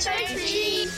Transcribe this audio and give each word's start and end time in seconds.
trick 0.00 0.30
or 0.30 0.38
treat. 0.38 0.88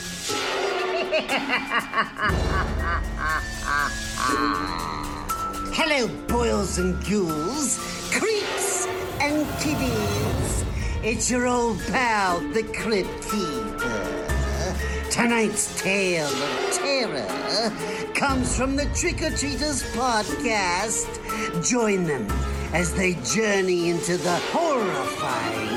Hello, 5.73 6.07
boils 6.27 6.77
and 6.77 7.03
ghouls, 7.05 7.79
creeps 8.13 8.85
and 9.19 9.47
kiddies. 9.59 10.65
It's 11.03 11.31
your 11.31 11.47
old 11.47 11.79
pal, 11.87 12.41
the 12.53 12.61
Crypt 12.61 13.09
Keeper. 13.23 14.27
Tonight's 15.09 15.81
tale 15.81 16.27
of 16.27 16.71
terror 16.71 17.73
comes 18.13 18.55
from 18.55 18.75
the 18.75 18.85
Trick 18.93 19.23
or 19.23 19.31
Treaters 19.31 19.81
podcast. 19.93 21.09
Join 21.67 22.03
them 22.05 22.27
as 22.73 22.93
they 22.93 23.15
journey 23.33 23.89
into 23.89 24.17
the 24.17 24.35
horrifying. 24.51 25.70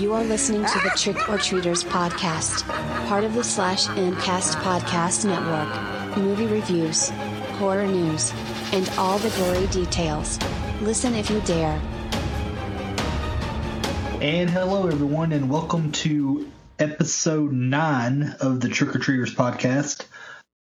You 0.00 0.12
are 0.12 0.24
listening 0.24 0.64
to 0.64 0.78
the 0.80 0.90
Trick 0.96 1.28
or 1.28 1.38
Treaters 1.38 1.84
podcast, 1.84 2.66
part 3.06 3.22
of 3.22 3.34
the 3.34 3.44
Slash 3.44 3.88
and 3.90 4.18
Cast 4.18 4.58
podcast 4.58 5.24
network. 5.24 6.16
Movie 6.18 6.46
reviews, 6.46 7.10
horror 7.58 7.86
news, 7.86 8.32
and 8.72 8.88
all 8.98 9.18
the 9.18 9.30
gory 9.38 9.68
details. 9.68 10.38
Listen 10.80 11.14
if 11.14 11.30
you 11.30 11.40
dare. 11.42 11.80
And 14.20 14.50
hello, 14.50 14.88
everyone, 14.88 15.32
and 15.32 15.48
welcome 15.48 15.92
to 15.92 16.50
episode 16.80 17.52
nine 17.52 18.34
of 18.40 18.60
the 18.60 18.68
Trick 18.68 18.96
or 18.96 18.98
Treaters 18.98 19.34
podcast. 19.34 20.06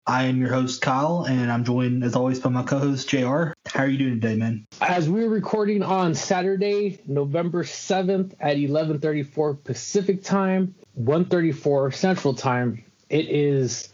I 0.08 0.26
am 0.26 0.40
your 0.40 0.54
host, 0.54 0.84
Kyle, 0.84 1.26
and 1.28 1.52
I'm 1.52 1.64
joined, 1.64 2.04
as 2.04 2.16
always, 2.16 2.40
by 2.40 2.52
my 2.52 2.62
co 2.62 2.78
host, 2.78 3.10
JR. 3.10 3.54
How 3.66 3.80
are 3.80 3.88
you 3.88 3.98
doing 3.98 4.22
today, 4.22 4.36
man? 4.36 4.68
As 4.80 5.10
we're 5.10 5.30
recording 5.30 5.82
on 5.82 6.14
Saturday, 6.14 7.00
November 7.08 7.64
7th 7.64 8.36
at 8.40 8.58
11:34 8.58 9.64
Pacific 9.64 10.24
Time, 10.24 10.76
1:34 11.02 11.92
Central 11.92 12.36
Time, 12.36 12.84
it 13.10 13.30
is 13.30 13.90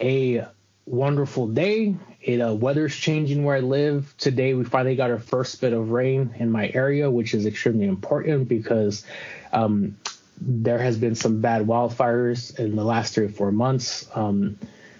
a 0.00 0.46
wonderful 0.84 1.48
day. 1.48 1.96
It 2.22 2.40
uh, 2.40 2.54
weather's 2.54 2.94
changing 2.94 3.42
where 3.42 3.56
I 3.56 3.60
live. 3.60 4.14
Today 4.18 4.54
we 4.54 4.62
finally 4.62 4.94
got 4.94 5.10
our 5.10 5.18
first 5.18 5.60
bit 5.60 5.72
of 5.72 5.90
rain 5.90 6.32
in 6.38 6.52
my 6.52 6.70
area, 6.74 7.10
which 7.10 7.34
is 7.34 7.44
extremely 7.44 7.86
important 7.86 8.46
because 8.46 9.04
um, 9.52 9.98
there 10.40 10.78
has 10.78 10.96
been 10.96 11.16
some 11.16 11.40
bad 11.40 11.66
wildfires 11.66 12.56
in 12.56 12.76
the 12.76 12.84
last 12.84 13.14
three 13.14 13.24
or 13.24 13.30
four 13.30 13.50
months. 13.50 14.08
Um, 14.14 14.58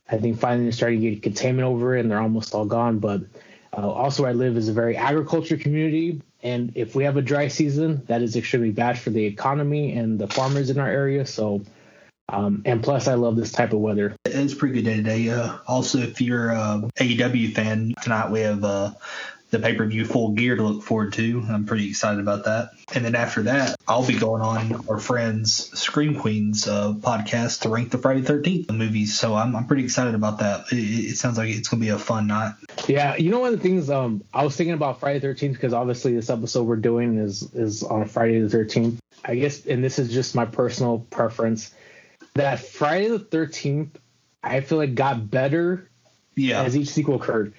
I 0.08 0.18
think 0.18 0.38
finally 0.38 0.64
they're 0.64 0.72
starting 0.72 1.00
to 1.00 1.10
get 1.10 1.22
containment 1.22 1.66
over 1.66 1.96
it, 1.96 2.00
and 2.00 2.10
they're 2.10 2.20
almost 2.20 2.54
all 2.54 2.64
gone. 2.64 2.98
But 2.98 3.22
uh, 3.76 3.90
also, 3.90 4.22
where 4.22 4.30
I 4.30 4.34
live 4.34 4.56
is 4.56 4.68
a 4.68 4.72
very 4.72 4.96
agriculture 4.96 5.56
community, 5.56 6.22
and 6.42 6.72
if 6.74 6.94
we 6.94 7.04
have 7.04 7.16
a 7.16 7.22
dry 7.22 7.48
season, 7.48 8.04
that 8.06 8.22
is 8.22 8.36
extremely 8.36 8.70
bad 8.70 8.98
for 8.98 9.10
the 9.10 9.24
economy 9.24 9.92
and 9.92 10.18
the 10.18 10.28
farmers 10.28 10.70
in 10.70 10.78
our 10.78 10.88
area. 10.88 11.26
So, 11.26 11.62
um, 12.28 12.62
and 12.64 12.82
plus, 12.82 13.08
I 13.08 13.14
love 13.14 13.36
this 13.36 13.52
type 13.52 13.72
of 13.72 13.80
weather. 13.80 14.14
It's 14.24 14.54
pretty 14.54 14.76
good 14.76 14.84
day 14.84 14.96
today. 14.96 15.30
Uh, 15.30 15.58
also, 15.66 15.98
if 15.98 16.20
you're 16.20 16.50
a 16.50 16.88
AEW 16.98 17.54
fan, 17.54 17.94
tonight 18.00 18.30
we 18.30 18.40
have 18.40 18.64
uh, 18.64 18.92
the 19.50 19.58
pay 19.60 19.74
per 19.74 19.86
view 19.86 20.04
full 20.04 20.30
gear 20.30 20.56
to 20.56 20.62
look 20.62 20.82
forward 20.82 21.12
to. 21.14 21.44
I'm 21.48 21.66
pretty 21.66 21.88
excited 21.88 22.18
about 22.20 22.44
that. 22.46 22.70
And 22.94 23.04
then 23.04 23.14
after 23.14 23.42
that, 23.42 23.76
I'll 23.86 24.06
be 24.06 24.18
going 24.18 24.42
on 24.42 24.84
our 24.88 24.98
friends 24.98 25.70
Scream 25.78 26.18
Queens 26.18 26.66
uh, 26.66 26.94
podcast 26.94 27.60
to 27.62 27.68
rank 27.68 27.90
the 27.90 27.98
Friday 27.98 28.22
13th 28.22 28.70
movies. 28.72 29.16
So 29.18 29.34
I'm, 29.34 29.54
I'm 29.54 29.66
pretty 29.66 29.84
excited 29.84 30.14
about 30.16 30.40
that. 30.40 30.72
It, 30.72 30.76
it 31.12 31.16
sounds 31.16 31.38
like 31.38 31.48
it's 31.50 31.68
going 31.68 31.80
to 31.80 31.84
be 31.86 31.90
a 31.90 31.98
fun 31.98 32.26
night. 32.26 32.54
Yeah, 32.88 33.16
you 33.16 33.30
know 33.30 33.38
one 33.40 33.52
of 33.54 33.58
the 33.60 33.62
things 33.62 33.88
um, 33.88 34.24
I 34.34 34.44
was 34.44 34.56
thinking 34.56 34.74
about 34.74 34.98
Friday 35.00 35.20
13th 35.20 35.52
because 35.52 35.72
obviously 35.72 36.14
this 36.14 36.28
episode 36.30 36.64
we're 36.64 36.76
doing 36.76 37.18
is 37.18 37.42
is 37.54 37.82
on 37.84 38.06
Friday 38.06 38.40
the 38.40 38.56
13th. 38.56 38.98
I 39.24 39.34
guess, 39.36 39.64
and 39.66 39.82
this 39.82 39.98
is 39.98 40.12
just 40.12 40.34
my 40.34 40.44
personal 40.44 41.00
preference. 41.10 41.72
That 42.34 42.60
Friday 42.60 43.08
the 43.08 43.18
13th, 43.18 43.90
I 44.42 44.60
feel 44.60 44.78
like 44.78 44.94
got 44.94 45.30
better 45.30 45.88
Yeah. 46.36 46.62
as 46.62 46.76
each 46.76 46.90
sequel 46.90 47.16
occurred. 47.16 47.54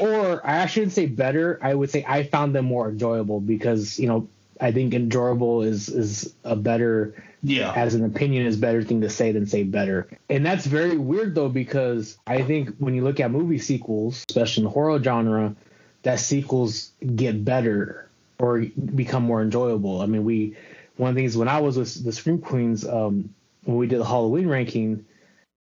Or 0.00 0.40
I 0.46 0.66
shouldn't 0.66 0.92
say 0.92 1.06
better. 1.06 1.58
I 1.62 1.74
would 1.74 1.90
say 1.90 2.04
I 2.06 2.22
found 2.24 2.54
them 2.54 2.64
more 2.64 2.88
enjoyable 2.88 3.40
because 3.40 3.98
you 3.98 4.08
know 4.08 4.28
I 4.60 4.72
think 4.72 4.94
enjoyable 4.94 5.62
is 5.62 5.88
is 5.88 6.34
a 6.44 6.56
better 6.56 7.14
Yeah. 7.42 7.72
as 7.74 7.94
an 7.94 8.04
opinion 8.04 8.46
is 8.46 8.56
better 8.56 8.82
thing 8.82 9.00
to 9.02 9.10
say 9.10 9.32
than 9.32 9.46
say 9.46 9.62
better. 9.62 10.08
And 10.28 10.44
that's 10.44 10.66
very 10.66 10.96
weird 10.96 11.34
though 11.34 11.48
because 11.48 12.18
I 12.26 12.42
think 12.42 12.76
when 12.78 12.94
you 12.94 13.02
look 13.04 13.20
at 13.20 13.30
movie 13.30 13.58
sequels, 13.58 14.24
especially 14.28 14.62
in 14.62 14.64
the 14.64 14.70
horror 14.70 15.02
genre, 15.02 15.54
that 16.02 16.20
sequels 16.20 16.90
get 17.14 17.44
better 17.44 18.08
or 18.38 18.60
become 18.94 19.22
more 19.22 19.42
enjoyable. 19.42 20.00
I 20.00 20.06
mean, 20.06 20.24
we 20.24 20.56
one 20.96 21.10
of 21.10 21.14
the 21.16 21.22
things 21.22 21.36
when 21.36 21.48
I 21.48 21.60
was 21.60 21.76
with 21.78 22.04
the 22.04 22.12
Scream 22.12 22.38
Queens, 22.38 22.86
um, 22.86 23.30
when 23.64 23.76
we 23.78 23.86
did 23.86 24.00
the 24.00 24.04
Halloween 24.04 24.46
ranking, 24.48 25.04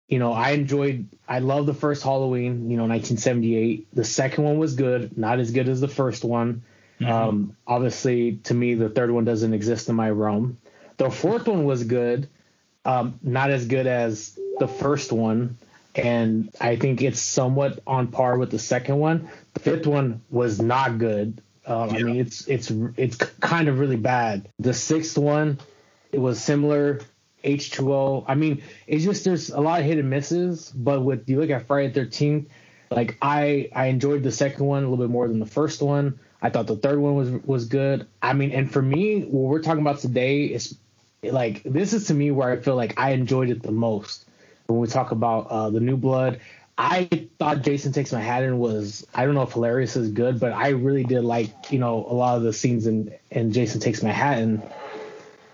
you 0.08 0.18
know, 0.18 0.32
I 0.32 0.50
enjoyed, 0.50 1.08
I 1.28 1.38
love 1.38 1.66
the 1.66 1.74
first 1.74 2.02
Halloween, 2.02 2.70
you 2.70 2.76
know, 2.76 2.84
1978. 2.84 3.94
The 3.94 4.04
second 4.04 4.44
one 4.44 4.58
was 4.58 4.74
good, 4.74 5.16
not 5.16 5.40
as 5.40 5.50
good 5.50 5.68
as 5.68 5.80
the 5.80 5.88
first 5.88 6.24
one. 6.24 6.62
Um, 7.04 7.56
obviously, 7.66 8.36
to 8.44 8.54
me, 8.54 8.74
the 8.74 8.88
third 8.88 9.10
one 9.10 9.24
doesn't 9.24 9.54
exist 9.54 9.88
in 9.88 9.96
my 9.96 10.10
realm. 10.10 10.58
The 10.98 11.10
fourth 11.10 11.48
one 11.48 11.64
was 11.64 11.84
good, 11.84 12.28
um, 12.84 13.18
not 13.22 13.50
as 13.50 13.66
good 13.66 13.86
as 13.86 14.38
the 14.58 14.68
first 14.68 15.10
one, 15.12 15.56
and 15.94 16.50
I 16.60 16.76
think 16.76 17.02
it's 17.02 17.20
somewhat 17.20 17.80
on 17.86 18.08
par 18.08 18.38
with 18.38 18.50
the 18.50 18.58
second 18.58 18.98
one. 18.98 19.28
The 19.54 19.60
fifth 19.60 19.86
one 19.86 20.22
was 20.30 20.60
not 20.60 20.98
good. 20.98 21.42
Um, 21.66 21.90
I 21.90 22.02
mean, 22.02 22.16
it's 22.16 22.46
it's 22.48 22.72
it's 22.96 23.16
kind 23.16 23.68
of 23.68 23.78
really 23.78 23.96
bad. 23.96 24.48
The 24.58 24.74
sixth 24.74 25.16
one, 25.18 25.58
it 26.10 26.18
was 26.18 26.40
similar. 26.40 27.00
H2O. 27.44 28.24
I 28.28 28.34
mean, 28.34 28.62
it's 28.86 29.04
just 29.04 29.24
there's 29.24 29.50
a 29.50 29.60
lot 29.60 29.80
of 29.80 29.86
hit 29.86 29.98
and 29.98 30.10
misses, 30.10 30.70
but 30.70 31.02
with 31.02 31.28
you 31.28 31.40
look 31.40 31.50
at 31.50 31.66
Friday 31.66 31.88
the 31.88 32.00
13th, 32.00 32.46
like 32.90 33.16
I 33.22 33.70
I 33.74 33.86
enjoyed 33.86 34.22
the 34.22 34.32
second 34.32 34.66
one 34.66 34.84
a 34.84 34.88
little 34.88 35.04
bit 35.04 35.10
more 35.10 35.28
than 35.28 35.38
the 35.38 35.46
first 35.46 35.82
one. 35.82 36.18
I 36.40 36.50
thought 36.50 36.66
the 36.66 36.76
third 36.76 36.98
one 36.98 37.14
was 37.14 37.30
was 37.44 37.66
good. 37.66 38.06
I 38.20 38.32
mean, 38.32 38.52
and 38.52 38.70
for 38.70 38.82
me, 38.82 39.22
what 39.22 39.50
we're 39.50 39.62
talking 39.62 39.80
about 39.80 39.98
today 39.98 40.44
is 40.44 40.76
like 41.22 41.62
this 41.62 41.92
is 41.92 42.08
to 42.08 42.14
me 42.14 42.30
where 42.30 42.50
I 42.50 42.56
feel 42.56 42.76
like 42.76 42.98
I 42.98 43.10
enjoyed 43.10 43.50
it 43.50 43.62
the 43.62 43.72
most 43.72 44.26
when 44.66 44.78
we 44.80 44.88
talk 44.88 45.10
about 45.12 45.46
uh, 45.48 45.70
the 45.70 45.80
new 45.80 45.96
blood. 45.96 46.40
I 46.76 47.04
thought 47.38 47.62
Jason 47.62 47.92
Takes 47.92 48.12
Manhattan 48.12 48.58
was 48.58 49.06
I 49.14 49.24
don't 49.24 49.34
know 49.34 49.42
if 49.42 49.52
hilarious 49.52 49.94
is 49.94 50.10
good, 50.10 50.40
but 50.40 50.52
I 50.52 50.70
really 50.70 51.04
did 51.04 51.22
like 51.22 51.70
you 51.70 51.78
know 51.78 52.06
a 52.08 52.14
lot 52.14 52.36
of 52.36 52.42
the 52.42 52.52
scenes 52.52 52.86
in 52.86 53.14
in 53.30 53.52
Jason 53.52 53.80
Takes 53.80 54.02
Manhattan. 54.02 54.62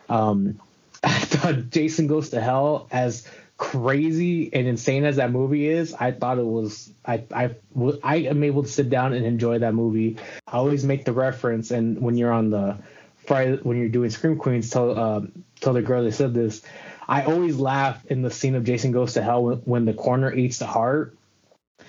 Um, 0.09 0.59
I 1.05 1.19
thought 1.19 1.71
Jason 1.71 2.07
Goes 2.07 2.31
to 2.31 2.41
Hell 2.41 2.89
as 2.91 3.27
crazy 3.59 4.55
and 4.55 4.67
insane 4.67 5.05
as 5.05 5.17
that 5.17 5.33
movie 5.33 5.69
is, 5.69 5.93
I 5.93 6.13
thought 6.13 6.39
it 6.39 6.47
was 6.47 6.91
I 7.05 7.25
I 7.33 7.55
I 8.03 8.17
am 8.17 8.43
able 8.45 8.63
to 8.63 8.69
sit 8.69 8.89
down 8.89 9.13
and 9.13 9.27
enjoy 9.27 9.59
that 9.59 9.75
movie. 9.75 10.17
I 10.47 10.53
always 10.53 10.85
make 10.85 11.05
the 11.05 11.13
reference, 11.13 11.71
and 11.71 12.01
when 12.01 12.17
you're 12.17 12.33
on 12.33 12.51
the 12.51 12.79
Friday 13.27 13.59
when 13.63 13.77
you're 13.77 13.89
doing 13.89 14.11
Scream 14.11 14.39
Queens, 14.39 14.71
tell 14.71 14.99
uh, 14.99 15.21
tell 15.61 15.73
the 15.73 15.83
girl 15.83 16.05
they 16.05 16.13
said 16.13 16.33
this. 16.33 16.63
I 17.07 17.25
always 17.25 17.57
laugh 17.57 18.05
in 18.07 18.23
the 18.23 18.31
scene 18.31 18.55
of 18.55 18.65
Jason 18.65 18.93
Goes 18.93 19.15
to 19.15 19.23
Hell 19.23 19.43
when, 19.43 19.59
when 19.59 19.85
the 19.85 19.95
coroner 19.95 20.33
eats 20.33 20.59
the 20.59 20.67
heart, 20.67 21.17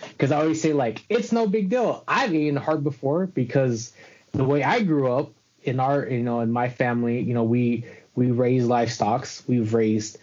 because 0.09 0.31
I 0.31 0.40
always 0.40 0.62
say 0.62 0.74
like 0.74 1.03
it's 1.08 1.31
no 1.31 1.47
big 1.47 1.70
deal. 1.70 2.03
I've 2.08 2.34
eaten 2.34 2.56
heart 2.56 2.84
before 2.84 3.28
because 3.28 3.94
the 4.31 4.44
way 4.44 4.64
I 4.64 4.81
grew 4.81 5.12
up 5.12 5.31
in 5.64 5.80
our 5.80 6.08
you 6.08 6.24
know 6.24 6.40
in 6.40 6.52
my 6.52 6.70
family, 6.70 7.22
you 7.22 7.34
know 7.34 7.44
we 7.44 7.86
we 8.16 8.31
raise 8.31 8.66
livestock. 8.66 9.28
We've 9.47 9.74
raised 9.74 10.18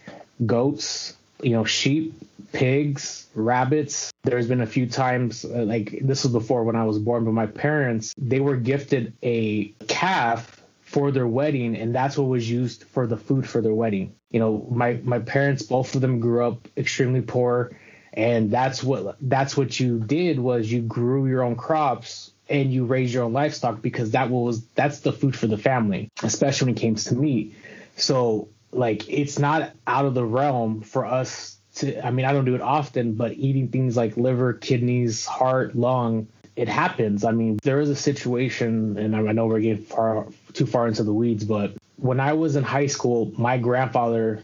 goats, 0.45 1.15
you 1.41 1.51
know, 1.51 1.65
sheep, 1.65 2.13
pigs, 2.51 3.27
rabbits. 3.33 4.11
There's 4.23 4.47
been 4.47 4.61
a 4.61 4.67
few 4.67 4.87
times, 4.87 5.45
uh, 5.45 5.63
like 5.63 5.99
this 6.01 6.23
was 6.23 6.33
before 6.33 6.63
when 6.63 6.75
I 6.75 6.85
was 6.85 6.99
born, 6.99 7.25
but 7.25 7.33
my 7.33 7.47
parents, 7.47 8.13
they 8.17 8.39
were 8.39 8.55
gifted 8.55 9.13
a 9.23 9.69
calf 9.87 10.61
for 10.81 11.11
their 11.11 11.27
wedding, 11.27 11.75
and 11.75 11.93
that's 11.93 12.17
what 12.17 12.27
was 12.27 12.49
used 12.49 12.83
for 12.85 13.07
the 13.07 13.17
food 13.17 13.47
for 13.47 13.61
their 13.61 13.73
wedding. 13.73 14.15
You 14.31 14.39
know, 14.39 14.67
my 14.71 14.99
my 15.03 15.19
parents, 15.19 15.63
both 15.63 15.95
of 15.95 16.01
them 16.01 16.19
grew 16.19 16.45
up 16.45 16.67
extremely 16.77 17.21
poor, 17.21 17.71
and 18.13 18.49
that's 18.49 18.83
what 18.83 19.17
that's 19.21 19.55
what 19.57 19.79
you 19.79 19.99
did 19.99 20.39
was 20.39 20.71
you 20.71 20.81
grew 20.81 21.27
your 21.27 21.43
own 21.43 21.55
crops 21.55 22.31
and 22.49 22.73
you 22.73 22.85
raised 22.85 23.13
your 23.13 23.23
own 23.23 23.33
livestock 23.33 23.81
because 23.81 24.11
that 24.11 24.29
was 24.29 24.65
that's 24.75 24.99
the 25.01 25.11
food 25.11 25.35
for 25.35 25.47
the 25.47 25.57
family, 25.57 26.09
especially 26.23 26.67
when 26.67 26.75
it 26.75 26.79
came 26.79 26.95
to 26.95 27.15
meat. 27.15 27.55
So 27.97 28.49
like 28.71 29.09
it's 29.09 29.37
not 29.39 29.71
out 29.85 30.05
of 30.05 30.13
the 30.13 30.23
realm 30.23 30.81
for 30.81 31.05
us 31.05 31.57
to 31.75 32.05
I 32.05 32.11
mean 32.11 32.25
I 32.25 32.31
don't 32.31 32.45
do 32.45 32.55
it 32.55 32.61
often, 32.61 33.13
but 33.13 33.33
eating 33.33 33.67
things 33.67 33.97
like 33.97 34.15
liver, 34.15 34.53
kidneys, 34.53 35.25
heart, 35.25 35.75
lung, 35.75 36.27
it 36.55 36.69
happens. 36.69 37.23
I 37.23 37.31
mean, 37.31 37.59
there 37.63 37.79
is 37.79 37.89
a 37.89 37.95
situation 37.95 38.97
and 38.97 39.15
I 39.15 39.31
know 39.31 39.47
we're 39.47 39.59
getting 39.59 39.83
far 39.83 40.27
too 40.53 40.65
far 40.65 40.87
into 40.87 41.03
the 41.03 41.13
weeds, 41.13 41.43
but 41.43 41.73
when 41.97 42.19
I 42.19 42.33
was 42.33 42.55
in 42.55 42.63
high 42.63 42.87
school, 42.87 43.31
my 43.37 43.57
grandfather 43.57 44.43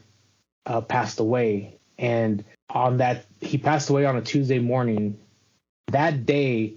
uh, 0.66 0.82
passed 0.82 1.20
away 1.20 1.78
and 1.98 2.44
on 2.70 2.98
that 2.98 3.26
he 3.40 3.58
passed 3.58 3.90
away 3.90 4.06
on 4.06 4.18
a 4.18 4.22
Tuesday 4.22 4.60
morning. 4.60 5.18
That 5.88 6.26
day, 6.26 6.74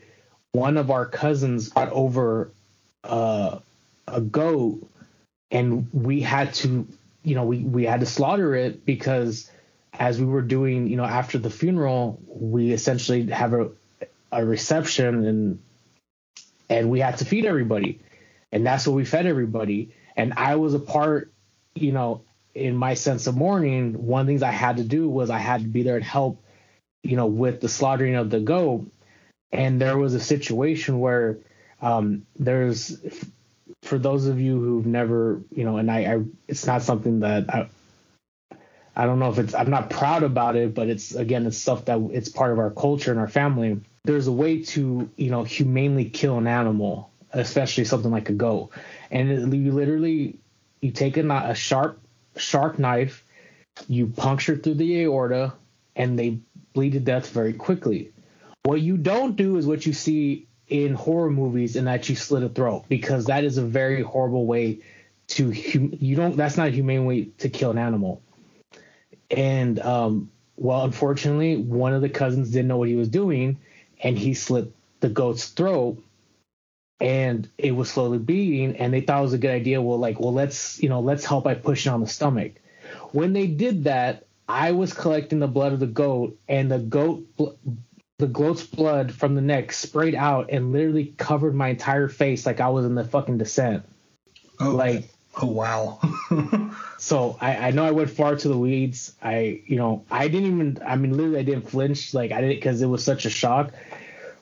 one 0.53 0.77
of 0.77 0.91
our 0.91 1.07
cousins 1.07 1.69
got 1.69 1.91
over 1.91 2.51
uh, 3.05 3.61
a 4.07 4.21
goat 4.21 4.87
and 5.51 5.89
we 5.93 6.21
had 6.21 6.55
to, 6.55 6.87
you 7.23 7.35
know, 7.35 7.45
we 7.45 7.59
we 7.59 7.85
had 7.85 8.01
to 8.01 8.07
slaughter 8.07 8.55
it 8.55 8.85
because 8.85 9.51
as 9.93 10.21
we 10.21 10.27
were 10.27 10.43
doing, 10.43 10.89
you 10.89 10.97
know, 10.97 11.05
after 11.05 11.39
the 11.39 11.51
funeral, 11.51 12.21
we 12.27 12.73
essentially 12.73 13.27
have 13.31 13.53
a 13.53 13.71
a 14.33 14.45
reception 14.45 15.25
and 15.25 15.59
and 16.69 16.91
we 16.91 17.01
had 17.01 17.19
to 17.19 17.25
feed 17.25 17.47
everybody, 17.47 18.01
and 18.53 18.67
that's 18.67 18.87
what 18.87 18.95
we 18.97 19.05
fed 19.05 19.27
everybody. 19.27 19.95
And 20.17 20.35
I 20.37 20.57
was 20.57 20.75
a 20.75 20.81
part, 20.81 21.31
you 21.75 21.93
know, 21.93 22.23
in 22.55 22.75
my 22.75 22.95
sense 22.95 23.27
of 23.27 23.37
mourning. 23.37 24.07
One 24.07 24.23
of 24.23 24.27
the 24.27 24.31
things 24.31 24.43
I 24.43 24.51
had 24.51 24.79
to 24.79 24.85
do 24.85 25.09
was 25.09 25.31
I 25.31 25.39
had 25.39 25.61
to 25.61 25.69
be 25.69 25.83
there 25.83 25.99
to 25.99 26.05
help, 26.05 26.43
you 27.03 27.17
know, 27.17 27.27
with 27.27 27.61
the 27.61 27.69
slaughtering 27.69 28.17
of 28.17 28.31
the 28.31 28.41
goat. 28.41 28.91
And 29.53 29.81
there 29.81 29.97
was 29.97 30.15
a 30.15 30.21
situation 30.21 30.99
where 30.99 31.39
um, 31.81 32.27
there's 32.37 32.99
for 33.83 33.99
those 33.99 34.27
of 34.27 34.41
you 34.41 34.59
who've 34.61 34.87
never, 34.87 35.41
you 35.53 35.65
know, 35.65 35.77
and 35.77 35.91
I, 35.91 36.15
I 36.15 36.23
it's 36.49 36.67
not 36.67 36.83
something 36.83 37.21
that 37.21 37.53
I, 37.53 37.69
I 38.95 39.07
don't 39.07 39.19
know 39.19 39.31
if 39.31 39.39
it's 39.39 39.55
I'm 39.55 39.71
not 39.71 39.91
proud 39.91 40.23
about 40.23 40.57
it, 40.57 40.75
but 40.75 40.89
it's 40.89 41.15
again 41.15 41.47
it's 41.47 41.59
stuff 41.59 41.85
that 41.85 42.01
it's 42.13 42.29
part 42.29 42.53
of 42.53 42.59
our 42.59 42.71
culture 42.71 43.11
and 43.11 43.21
our 43.21 43.29
family. 43.29 43.81
There's 44.05 44.27
a 44.27 44.33
way 44.33 44.63
to 44.63 45.11
you 45.17 45.31
know 45.31 45.45
humanely 45.45 46.07
kill 46.07 46.39
an 46.39 46.47
animal, 46.47 47.11
especially 47.33 47.85
something 47.85 48.11
like 48.11 48.31
a 48.31 48.35
goat, 48.35 48.71
and 49.11 49.31
it, 49.31 49.57
you 49.57 49.73
literally 49.73 50.39
you 50.81 50.91
take 50.91 51.17
a, 51.17 51.29
a 51.29 51.55
sharp 51.55 52.01
sharp 52.37 52.79
knife, 52.79 53.25
you 53.87 54.07
puncture 54.07 54.57
through 54.57 54.75
the 54.75 55.03
aorta, 55.03 55.53
and 55.95 56.19
they 56.19 56.39
bleed 56.73 56.93
to 56.93 57.01
death 57.01 57.29
very 57.31 57.53
quickly. 57.53 58.13
What 58.65 58.81
you 58.81 58.97
don't 58.97 59.37
do 59.37 59.59
is 59.59 59.67
what 59.67 59.87
you 59.87 59.93
see 59.93 60.46
in 60.69 60.95
horror 60.95 61.31
movies 61.31 61.77
and 61.77 61.87
that 61.87 62.09
you 62.09 62.17
slit 62.17 62.43
a 62.43 62.49
throat 62.49 62.85
because 62.89 63.27
that 63.27 63.45
is 63.45 63.57
a 63.57 63.63
very 63.63 64.03
horrible 64.03 64.47
way 64.47 64.81
to 65.29 65.51
you 65.51 66.17
don't 66.17 66.37
that's 66.37 66.57
not 66.57 66.69
a 66.69 66.71
humane 66.71 67.05
way 67.05 67.25
to 67.39 67.49
kill 67.49 67.71
an 67.71 67.79
animal. 67.79 68.23
And 69.31 69.79
um 69.81 70.31
well 70.57 70.85
unfortunately 70.85 71.57
one 71.57 71.93
of 71.93 72.03
the 72.03 72.09
cousins 72.09 72.51
didn't 72.51 72.69
know 72.69 72.79
what 72.79 72.89
he 72.89 72.97
was 72.97 73.09
doing 73.09 73.59
and 74.03 74.19
he 74.19 74.35
slit 74.35 74.73
the 75.01 75.09
goat's 75.09 75.49
throat 75.49 76.03
and 77.01 77.49
it 77.59 77.73
was 77.73 77.91
slowly 77.91 78.19
bleeding 78.19 78.77
and 78.77 78.93
they 78.93 79.01
thought 79.01 79.19
it 79.19 79.23
was 79.23 79.33
a 79.35 79.39
good 79.39 79.51
idea. 79.51 79.83
Well 79.83 79.99
like 79.99 80.19
well 80.19 80.33
let's 80.33 80.83
you 80.83 80.89
know 80.89 81.01
let's 81.01 81.25
help 81.25 81.45
by 81.45 81.55
pushing 81.55 81.93
on 81.93 82.01
the 82.01 82.07
stomach. 82.09 82.53
When 83.13 83.33
they 83.33 83.47
did 83.47 83.85
that 83.85 84.25
i 84.49 84.73
was 84.73 84.93
collecting 84.93 85.41
the 85.41 85.49
blood 85.49 85.73
of 85.73 85.81
the 85.81 85.87
goat 85.87 86.39
and 86.49 86.71
the 86.71 86.79
goat 86.79 87.27
the 88.19 88.27
gloat's 88.27 88.65
blood 88.65 89.13
from 89.13 89.35
the 89.35 89.41
neck 89.41 89.73
sprayed 89.73 90.15
out 90.15 90.51
and 90.51 90.73
literally 90.73 91.15
covered 91.19 91.55
my 91.55 91.69
entire 91.69 92.09
face 92.09 92.47
like 92.47 92.61
I 92.61 92.69
was 92.71 92.87
in 92.87 92.95
the 92.95 93.05
fucking 93.05 93.39
descent. 93.39 93.85
Oh, 94.59 94.71
like 94.71 95.09
oh 95.41 95.47
wow. 95.47 96.01
so 96.99 97.37
I, 97.41 97.57
I 97.57 97.71
know 97.73 97.85
I 97.85 97.91
went 97.91 98.11
far 98.11 98.37
to 98.37 98.49
the 98.49 98.57
weeds. 98.57 99.13
I 99.23 99.63
you 99.67 99.77
know 99.77 100.05
I 100.11 100.29
didn't 100.29 100.47
even 100.47 100.79
I 100.85 100.97
mean 100.97 101.13
literally 101.13 101.41
I 101.41 101.43
didn't 101.43 101.69
flinch 101.69 102.15
like 102.15 102.33
I 102.33 102.41
didn't 102.41 102.57
because 102.57 102.81
it 102.81 102.87
was 102.87 103.05
such 103.05 103.27
a 103.27 103.31
shock. 103.31 103.73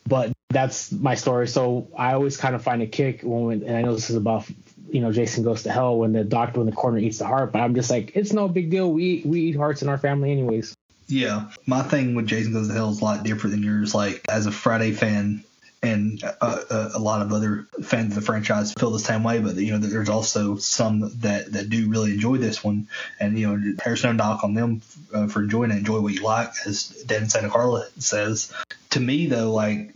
But 0.07 0.33
that's 0.51 0.93
my 0.93 1.17
story. 1.17 1.49
So 1.49 1.89
I 1.97 2.13
always 2.13 2.37
kind 2.37 2.55
of 2.55 2.63
find 2.63 2.81
a 2.83 2.87
kick 2.87 3.23
when 3.25 3.65
and 3.65 3.77
I 3.77 3.83
know 3.83 3.95
this 3.95 4.11
is 4.11 4.17
about 4.17 4.49
you 4.89 5.01
know 5.01 5.11
Jason 5.11 5.43
goes 5.43 5.65
to 5.65 5.73
hell 5.73 5.99
when 5.99 6.13
the 6.13 6.23
doctor 6.23 6.61
in 6.61 6.67
the 6.67 6.73
corner 6.73 6.99
eats 6.99 7.19
the 7.19 7.27
heart, 7.27 7.51
but 7.51 7.61
I'm 7.61 7.75
just 7.75 7.91
like 7.91 8.13
it's 8.15 8.33
no 8.33 8.47
big 8.47 8.71
deal. 8.71 8.93
We 8.93 9.23
we 9.25 9.41
eat 9.41 9.57
hearts 9.57 9.83
in 9.83 9.89
our 9.89 9.99
family 9.99 10.31
anyways. 10.31 10.77
Yeah, 11.07 11.51
my 11.67 11.83
thing 11.83 12.15
with 12.15 12.27
Jason 12.27 12.53
Goes 12.53 12.69
to 12.69 12.75
Hell 12.75 12.91
is 12.91 13.01
a 13.01 13.05
lot 13.05 13.25
different 13.25 13.57
than 13.57 13.63
yours. 13.63 13.95
Like 13.95 14.23
as 14.29 14.47
a 14.47 14.53
Friday 14.53 14.93
fan, 14.93 15.45
and 15.85 16.25
uh, 16.41 16.91
a 16.95 16.99
lot 16.99 17.21
of 17.21 17.33
other 17.33 17.67
fans 17.83 18.13
of 18.13 18.15
the 18.15 18.21
franchise 18.23 18.73
feel 18.73 18.91
the 18.91 18.99
same 18.99 19.23
way. 19.23 19.39
But 19.39 19.57
you 19.57 19.73
know, 19.73 19.79
there's 19.79 20.09
also 20.09 20.57
some 20.57 21.01
that 21.21 21.53
that 21.53 21.69
do 21.69 21.89
really 21.89 22.13
enjoy 22.13 22.39
this 22.39 22.65
one, 22.65 22.89
and 23.21 23.39
you 23.39 23.47
know, 23.47 23.75
there's 23.85 24.03
no 24.03 24.13
knock 24.13 24.45
on 24.45 24.55
them 24.55 24.81
uh, 25.13 25.27
for 25.27 25.43
enjoying 25.43 25.71
it. 25.71 25.79
Enjoy 25.79 26.01
what 26.01 26.15
you 26.15 26.23
like, 26.23 26.55
as 26.67 26.89
Dead 26.89 27.23
in 27.23 27.29
Santa 27.29 27.51
Carla 27.51 27.87
says. 27.99 28.53
To 28.91 29.01
me, 29.01 29.27
though, 29.27 29.53
like 29.53 29.93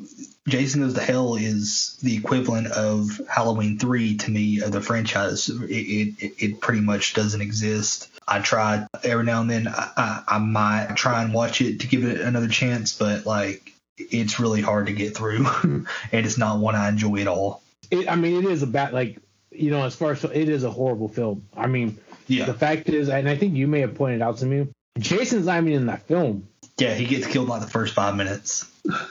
Jason 0.47 0.83
Goes 0.83 0.95
to 0.95 1.01
Hell 1.01 1.37
is 1.37 1.97
the 2.03 2.17
equivalent 2.17 2.67
of 2.69 3.21
Halloween 3.29 3.79
three 3.79 4.17
to 4.19 4.31
me 4.31 4.61
of 4.61 4.73
the 4.73 4.83
franchise. 4.83 5.49
It 5.49 6.15
it, 6.21 6.33
it 6.39 6.61
pretty 6.61 6.81
much 6.81 7.15
doesn't 7.15 7.41
exist 7.41 8.09
I 8.29 8.41
try 8.41 8.87
every 9.03 9.25
now 9.25 9.41
and 9.41 9.51
then. 9.51 9.69
I, 9.69 9.91
I, 9.97 10.23
I 10.29 10.39
might 10.39 10.95
try 10.97 11.23
and 11.23 11.33
watch 11.33 11.61
it 11.61 11.81
to 11.81 11.87
give 11.87 12.05
it 12.05 12.21
another 12.21 12.49
chance, 12.49 12.97
but 12.97 13.27
like 13.27 13.73
it's 13.97 14.39
really 14.39 14.61
hard 14.61 14.87
to 14.87 14.93
get 14.93 15.17
through, 15.17 15.45
hmm. 15.45 15.85
and 16.13 16.27
it's 16.27 16.39
not 16.39 16.61
one 16.61 16.75
I 16.75 16.89
enjoy 16.89 17.21
at 17.21 17.29
all. 17.29 17.63
It, 17.91 18.11
I 18.11 18.17
mean, 18.17 18.45
it 18.45 18.51
is 18.51 18.63
a 18.63 18.67
bad 18.67 18.93
like 18.93 19.19
you 19.51 19.71
know 19.71 19.85
as 19.85 19.95
far 19.95 20.13
as 20.13 20.25
it 20.25 20.49
is 20.49 20.65
a 20.65 20.71
horrible 20.71 21.09
film. 21.09 21.47
I 21.57 21.67
mean, 21.67 21.99
yeah. 22.29 22.45
The 22.45 22.55
fact 22.55 22.89
is, 22.89 23.09
and 23.09 23.29
I 23.29 23.37
think 23.37 23.57
you 23.57 23.67
may 23.67 23.81
have 23.81 23.95
pointed 23.95 24.23
out 24.23 24.37
to 24.39 24.47
me, 24.47 24.69
Jason's 24.99 25.47
not 25.47 25.63
even 25.63 25.73
in 25.73 25.87
that 25.87 26.03
film. 26.03 26.47
Yeah, 26.79 26.95
he 26.95 27.07
gets 27.07 27.27
killed 27.27 27.49
like 27.49 27.63
the 27.63 27.67
first 27.67 27.95
five 27.95 28.15
minutes, 28.15 28.71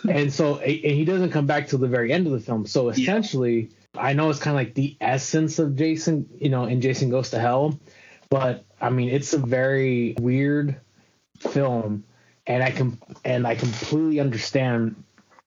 and 0.10 0.31
so 0.31 0.58
and 0.60 0.70
he 0.72 1.04
doesn't 1.04 1.31
come 1.31 1.48
back 1.48 1.68
till 1.68 1.80
the 1.80 1.88
very 1.88 2.13
end 2.13 2.28
of 2.28 2.34
the 2.34 2.40
film. 2.40 2.66
So 2.66 2.90
essentially, 2.90 3.72
yeah. 3.94 4.02
I 4.02 4.13
know 4.13 4.30
it's 4.30 4.40
kind 4.40 4.56
of 4.56 4.63
like 4.63 4.75
the 4.75 4.96
essence 5.02 5.60
of 5.60 5.75
Jason, 5.75 6.30
you 6.40 6.50
know, 6.50 6.66
in 6.66 6.80
Jason 6.80 7.10
Goes 7.10 7.31
to 7.31 7.40
Hell, 7.40 7.78
but 8.29 8.65
I 8.79 8.89
mean, 8.89 9.09
it's 9.09 9.33
a 9.33 9.38
very 9.39 10.15
weird 10.19 10.79
film, 11.39 12.03
and 12.45 12.63
I 12.63 12.71
can 12.71 13.00
and 13.24 13.47
I 13.47 13.56
completely 13.56 14.19
understand 14.19 15.03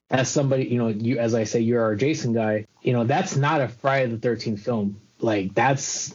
as 0.09 0.29
somebody, 0.29 0.65
you 0.65 0.77
know, 0.77 0.89
you 0.89 1.19
as 1.19 1.33
I 1.33 1.45
say, 1.45 1.61
you're 1.61 1.81
our 1.81 1.95
Jason 1.95 2.33
guy. 2.33 2.65
You 2.81 2.93
know, 2.93 3.05
that's 3.05 3.35
not 3.35 3.61
a 3.61 3.67
Friday 3.67 4.11
the 4.11 4.17
Thirteenth 4.17 4.61
film. 4.61 4.99
Like 5.19 5.53
that's 5.53 6.09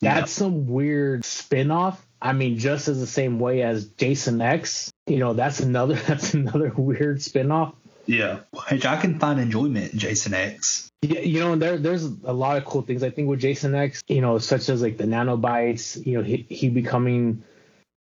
yeah. 0.00 0.24
some 0.24 0.66
weird 0.66 1.24
spin-off. 1.24 2.04
I 2.20 2.32
mean, 2.32 2.58
just 2.58 2.88
as 2.88 3.00
the 3.00 3.06
same 3.06 3.38
way 3.38 3.62
as 3.62 3.86
Jason 3.86 4.40
X. 4.40 4.90
You 5.06 5.18
know, 5.18 5.34
that's 5.34 5.60
another 5.60 5.94
that's 6.08 6.34
another 6.34 6.72
weird 6.76 7.22
spin-off. 7.22 7.74
Yeah, 8.06 8.40
which 8.70 8.84
I 8.84 8.96
can 8.96 9.18
find 9.18 9.40
enjoyment 9.40 9.92
in 9.92 9.98
Jason 9.98 10.34
X. 10.34 10.90
Yeah, 11.02 11.20
you 11.20 11.40
know, 11.40 11.56
there 11.56 11.78
there's 11.78 12.04
a 12.04 12.32
lot 12.32 12.56
of 12.56 12.64
cool 12.64 12.82
things. 12.82 13.02
I 13.02 13.10
think 13.10 13.28
with 13.28 13.40
Jason 13.40 13.74
X, 13.74 14.02
you 14.08 14.20
know, 14.20 14.38
such 14.38 14.68
as 14.68 14.82
like 14.82 14.96
the 14.96 15.04
nanobites, 15.04 16.04
you 16.04 16.18
know, 16.18 16.24
he, 16.24 16.46
he 16.48 16.68
becoming. 16.68 17.42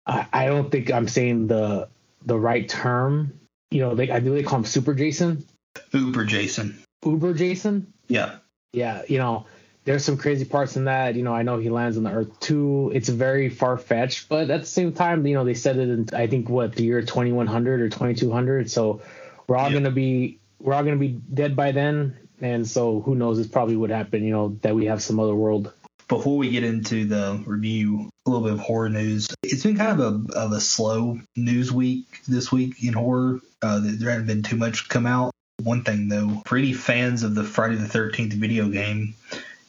I, 0.05 0.25
I 0.31 0.45
don't 0.47 0.71
think 0.71 0.91
I'm 0.91 1.07
saying 1.07 1.47
the 1.47 1.89
the 2.25 2.37
right 2.37 2.67
term. 2.67 3.39
You 3.71 3.81
know, 3.81 3.95
they 3.95 4.09
I 4.09 4.19
do 4.19 4.33
they 4.33 4.43
call 4.43 4.59
him 4.59 4.65
Super 4.65 4.93
Jason. 4.93 5.45
Uber 5.91 6.25
Jason. 6.25 6.81
Uber 7.05 7.33
Jason. 7.33 7.93
Yeah. 8.07 8.37
Yeah, 8.73 9.03
you 9.07 9.17
know, 9.17 9.45
there's 9.85 10.03
some 10.03 10.17
crazy 10.17 10.43
parts 10.45 10.75
in 10.75 10.85
that. 10.85 11.15
You 11.15 11.23
know, 11.23 11.33
I 11.33 11.43
know 11.43 11.57
he 11.57 11.69
lands 11.69 11.97
on 11.97 12.03
the 12.03 12.11
Earth 12.11 12.39
too. 12.39 12.91
It's 12.93 13.09
very 13.09 13.49
far 13.49 13.77
fetched, 13.77 14.27
but 14.27 14.49
at 14.49 14.61
the 14.61 14.65
same 14.65 14.91
time, 14.91 15.25
you 15.25 15.33
know, 15.33 15.45
they 15.45 15.53
said 15.53 15.77
it 15.77 15.89
in 15.89 16.09
I 16.13 16.27
think 16.27 16.49
what 16.49 16.75
the 16.75 16.83
year 16.83 17.01
2100 17.01 17.81
or 17.81 17.89
2200. 17.89 18.69
So 18.69 19.01
we're 19.47 19.57
all 19.57 19.71
gonna 19.71 19.91
be 19.91 20.39
we're 20.59 20.73
all 20.73 20.83
gonna 20.83 20.97
be 20.97 21.19
dead 21.33 21.55
by 21.55 21.71
then, 21.71 22.17
and 22.41 22.67
so 22.67 23.01
who 23.01 23.15
knows? 23.15 23.39
It's 23.39 23.49
probably 23.49 23.75
what 23.75 23.89
happened. 23.89 24.25
You 24.25 24.31
know 24.31 24.57
that 24.61 24.75
we 24.75 24.85
have 24.85 25.01
some 25.01 25.19
other 25.19 25.35
world. 25.35 25.73
Before 26.07 26.37
we 26.37 26.49
get 26.49 26.63
into 26.63 27.05
the 27.05 27.43
review, 27.45 28.09
a 28.25 28.29
little 28.29 28.45
bit 28.45 28.53
of 28.53 28.59
horror 28.59 28.89
news. 28.89 29.27
It's 29.43 29.63
been 29.63 29.77
kind 29.77 29.99
of 29.99 30.29
a 30.29 30.33
of 30.37 30.51
a 30.51 30.61
slow 30.61 31.19
news 31.35 31.71
week 31.71 32.05
this 32.27 32.51
week 32.51 32.83
in 32.83 32.93
horror. 32.93 33.41
Uh, 33.61 33.81
there 33.83 34.09
hasn't 34.09 34.27
been 34.27 34.43
too 34.43 34.55
much 34.55 34.89
come 34.89 35.05
out. 35.05 35.31
One 35.63 35.83
thing 35.83 36.07
though, 36.07 36.43
for 36.45 36.57
any 36.57 36.73
fans 36.73 37.23
of 37.23 37.35
the 37.35 37.43
Friday 37.43 37.75
the 37.75 37.87
Thirteenth 37.87 38.33
video 38.33 38.69
game, 38.69 39.15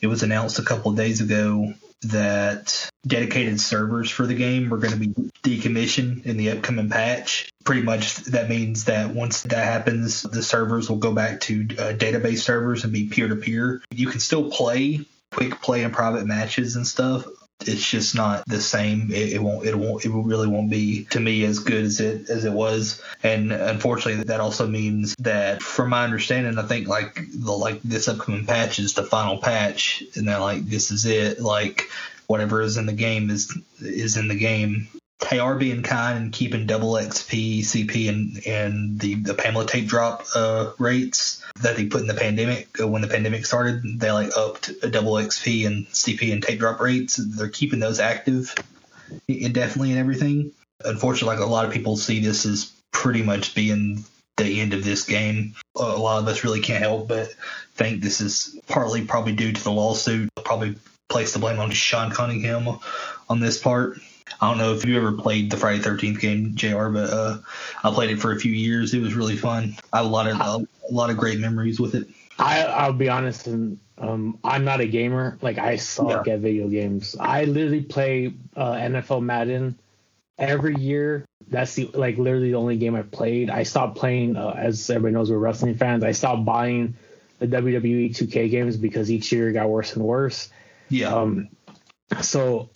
it 0.00 0.06
was 0.06 0.23
announced 0.23 0.58
a 0.58 0.62
couple 0.62 0.90
of 0.90 0.97
days 0.97 1.20
ago 1.20 1.73
that 2.02 2.88
dedicated 3.07 3.61
servers 3.61 4.11
for 4.11 4.26
the 4.26 4.35
game 4.35 4.69
were 4.69 4.78
going 4.78 4.93
to 4.93 4.99
be 4.99 5.14
decommissioned 5.43 6.25
in 6.26 6.37
the 6.37 6.50
upcoming 6.50 6.88
patch. 6.88 7.50
Pretty 7.64 7.83
much 7.83 8.17
that 8.26 8.49
means 8.49 8.85
that 8.85 9.11
once 9.11 9.43
that 9.43 9.64
happens, 9.64 10.23
the 10.23 10.43
servers 10.43 10.88
will 10.88 10.99
go 10.99 11.12
back 11.12 11.40
to 11.43 11.62
uh, 11.62 11.93
database 11.95 12.38
servers 12.38 12.85
and 12.85 12.93
be 12.93 13.09
peer 13.09 13.28
to 13.28 13.37
peer. 13.37 13.83
You 13.90 14.09
can 14.09 14.21
still 14.21 14.50
play 14.50 15.05
quick 15.33 15.61
play 15.61 15.83
and 15.85 15.93
private 15.93 16.26
matches 16.26 16.76
and 16.76 16.87
stuff. 16.87 17.26
It's 17.61 17.88
just 17.88 18.15
not 18.15 18.45
the 18.47 18.61
same. 18.61 19.11
It, 19.11 19.33
it 19.35 19.43
won't. 19.43 19.67
It 19.67 19.75
won't. 19.75 20.05
It 20.05 20.11
really 20.11 20.47
won't 20.47 20.71
be 20.71 21.05
to 21.07 21.21
me 21.21 21.45
as 21.45 21.59
good 21.59 21.85
as 21.85 22.00
it 22.00 22.31
as 22.31 22.45
it 22.45 22.53
was. 22.53 23.03
And 23.23 23.53
unfortunately, 23.53 24.25
that 24.25 24.41
also 24.41 24.67
means 24.67 25.17
that, 25.19 25.61
from 25.62 25.91
my 25.91 26.05
understanding, 26.05 26.57
I 26.57 26.62
think 26.62 26.87
like 26.87 27.21
the 27.35 27.53
like 27.53 27.83
this 27.83 28.07
upcoming 28.07 28.47
patch 28.47 28.79
is 28.79 28.95
the 28.95 29.03
final 29.03 29.38
patch, 29.38 30.05
and 30.15 30.29
they're 30.29 30.38
like 30.38 30.67
this 30.67 30.93
is 30.93 31.05
it. 31.05 31.41
Like 31.41 31.91
whatever 32.29 32.62
is 32.62 32.77
in 32.77 32.87
the 32.87 32.93
game 32.93 33.29
is 33.29 33.57
is 33.81 34.17
in 34.17 34.29
the 34.29 34.38
game. 34.38 34.88
They 35.31 35.41
are 35.41 35.57
being 35.57 35.83
kind 35.83 36.17
and 36.17 36.33
keeping 36.33 36.67
double 36.67 36.93
XP, 36.93 37.61
CP, 37.61 38.09
and 38.09 38.47
and 38.47 39.01
the 39.01 39.17
the 39.17 39.35
Pamela 39.35 39.67
tape 39.67 39.87
drop 39.87 40.27
uh, 40.35 40.73
rates 40.79 41.45
that 41.61 41.77
they 41.77 41.87
put 41.87 42.03
in 42.03 42.07
the 42.07 42.15
pandemic 42.15 42.81
uh, 42.81 42.87
when 42.87 43.03
the 43.03 43.09
pandemic 43.09 43.45
started. 43.45 43.83
They 43.99 44.13
like 44.13 44.37
upped 44.37 44.71
a 44.83 44.89
double 44.89 45.15
XP 45.15 45.67
and 45.67 45.87
CP 45.89 46.33
and 46.33 46.43
tape 46.43 46.61
drop 46.61 46.81
rates. 46.81 47.17
They're 47.17 47.49
keeping 47.49 47.81
those 47.81 47.99
active 47.99 48.55
indefinitely 49.27 49.91
and 49.91 50.01
everything. 50.01 50.53
Unfortunately, 50.85 51.37
like 51.37 51.45
a 51.45 51.51
lot 51.51 51.65
of 51.65 51.73
people 51.73 51.97
see 51.97 52.21
this 52.21 52.47
as 52.47 52.73
pretty 52.93 53.23
much 53.23 53.55
being 53.55 54.05
the 54.37 54.61
end 54.61 54.73
of 54.73 54.85
this 54.85 55.05
game. 55.05 55.55
A 55.77 55.83
lot 55.83 56.23
of 56.23 56.29
us 56.29 56.45
really 56.45 56.61
can't 56.61 56.83
help 56.83 57.09
but 57.09 57.35
think 57.75 58.03
this 58.03 58.21
is 58.21 58.59
partly 58.69 59.05
probably 59.05 59.33
due 59.33 59.53
to 59.53 59.65
the 59.65 59.73
lawsuit, 59.73 60.31
probably 60.45 60.77
place 61.09 61.33
the 61.33 61.39
blame 61.39 61.59
on 61.59 61.71
Sean 61.71 62.11
Cunningham 62.11 62.79
on 63.29 63.41
this 63.41 63.59
part. 63.59 63.99
I 64.40 64.49
don't 64.49 64.59
know 64.59 64.73
if 64.73 64.85
you 64.85 64.97
ever 64.97 65.12
played 65.12 65.50
the 65.50 65.57
Friday 65.57 65.80
Thirteenth 65.80 66.21
game, 66.21 66.54
Jr. 66.54 66.88
But 66.88 67.11
uh, 67.11 67.38
I 67.83 67.90
played 67.90 68.11
it 68.11 68.21
for 68.21 68.33
a 68.33 68.37
few 68.38 68.52
years. 68.52 68.95
It 68.95 69.00
was 69.00 69.14
really 69.14 69.37
fun. 69.37 69.76
I 69.92 69.99
have 69.99 70.07
a 70.07 70.09
lot 70.09 70.28
of 70.28 70.37
a, 70.40 70.66
a 70.90 70.92
lot 70.92 71.11
of 71.11 71.16
great 71.16 71.40
memories 71.40 71.80
with 71.80 71.95
it. 71.95 72.09
I 72.38 72.62
I'll 72.62 72.92
be 72.92 73.09
honest, 73.09 73.47
and 73.49 73.78
um, 73.99 74.38
I'm 74.45 74.64
not 74.64 74.80
a 74.80 74.87
gamer. 74.87 75.38
Like 75.42 75.59
I 75.59 75.76
suck 75.76 76.26
yeah. 76.26 76.35
at 76.35 76.40
video 76.40 76.68
games. 76.68 77.16
I 77.18 77.45
literally 77.45 77.83
play 77.83 78.35
uh, 78.57 78.73
NFL 78.73 79.23
Madden 79.23 79.78
every 80.38 80.76
year. 80.76 81.25
That's 81.49 81.75
the 81.75 81.90
like 81.95 82.16
literally 82.18 82.50
the 82.50 82.57
only 82.57 82.76
game 82.76 82.95
I've 82.95 83.11
played. 83.11 83.50
I 83.50 83.64
stopped 83.64 83.97
playing, 83.97 84.37
uh, 84.37 84.50
as 84.50 84.88
everybody 84.88 85.14
knows, 85.14 85.30
we're 85.30 85.38
wrestling 85.38 85.75
fans. 85.75 86.04
I 86.04 86.12
stopped 86.12 86.45
buying 86.45 86.95
the 87.38 87.47
WWE 87.47 88.11
2K 88.11 88.50
games 88.50 88.76
because 88.76 89.11
each 89.11 89.33
year 89.33 89.49
it 89.49 89.54
got 89.54 89.68
worse 89.68 89.95
and 89.95 90.04
worse. 90.04 90.50
Yeah. 90.88 91.14
Um, 91.14 91.49
so 92.21 92.71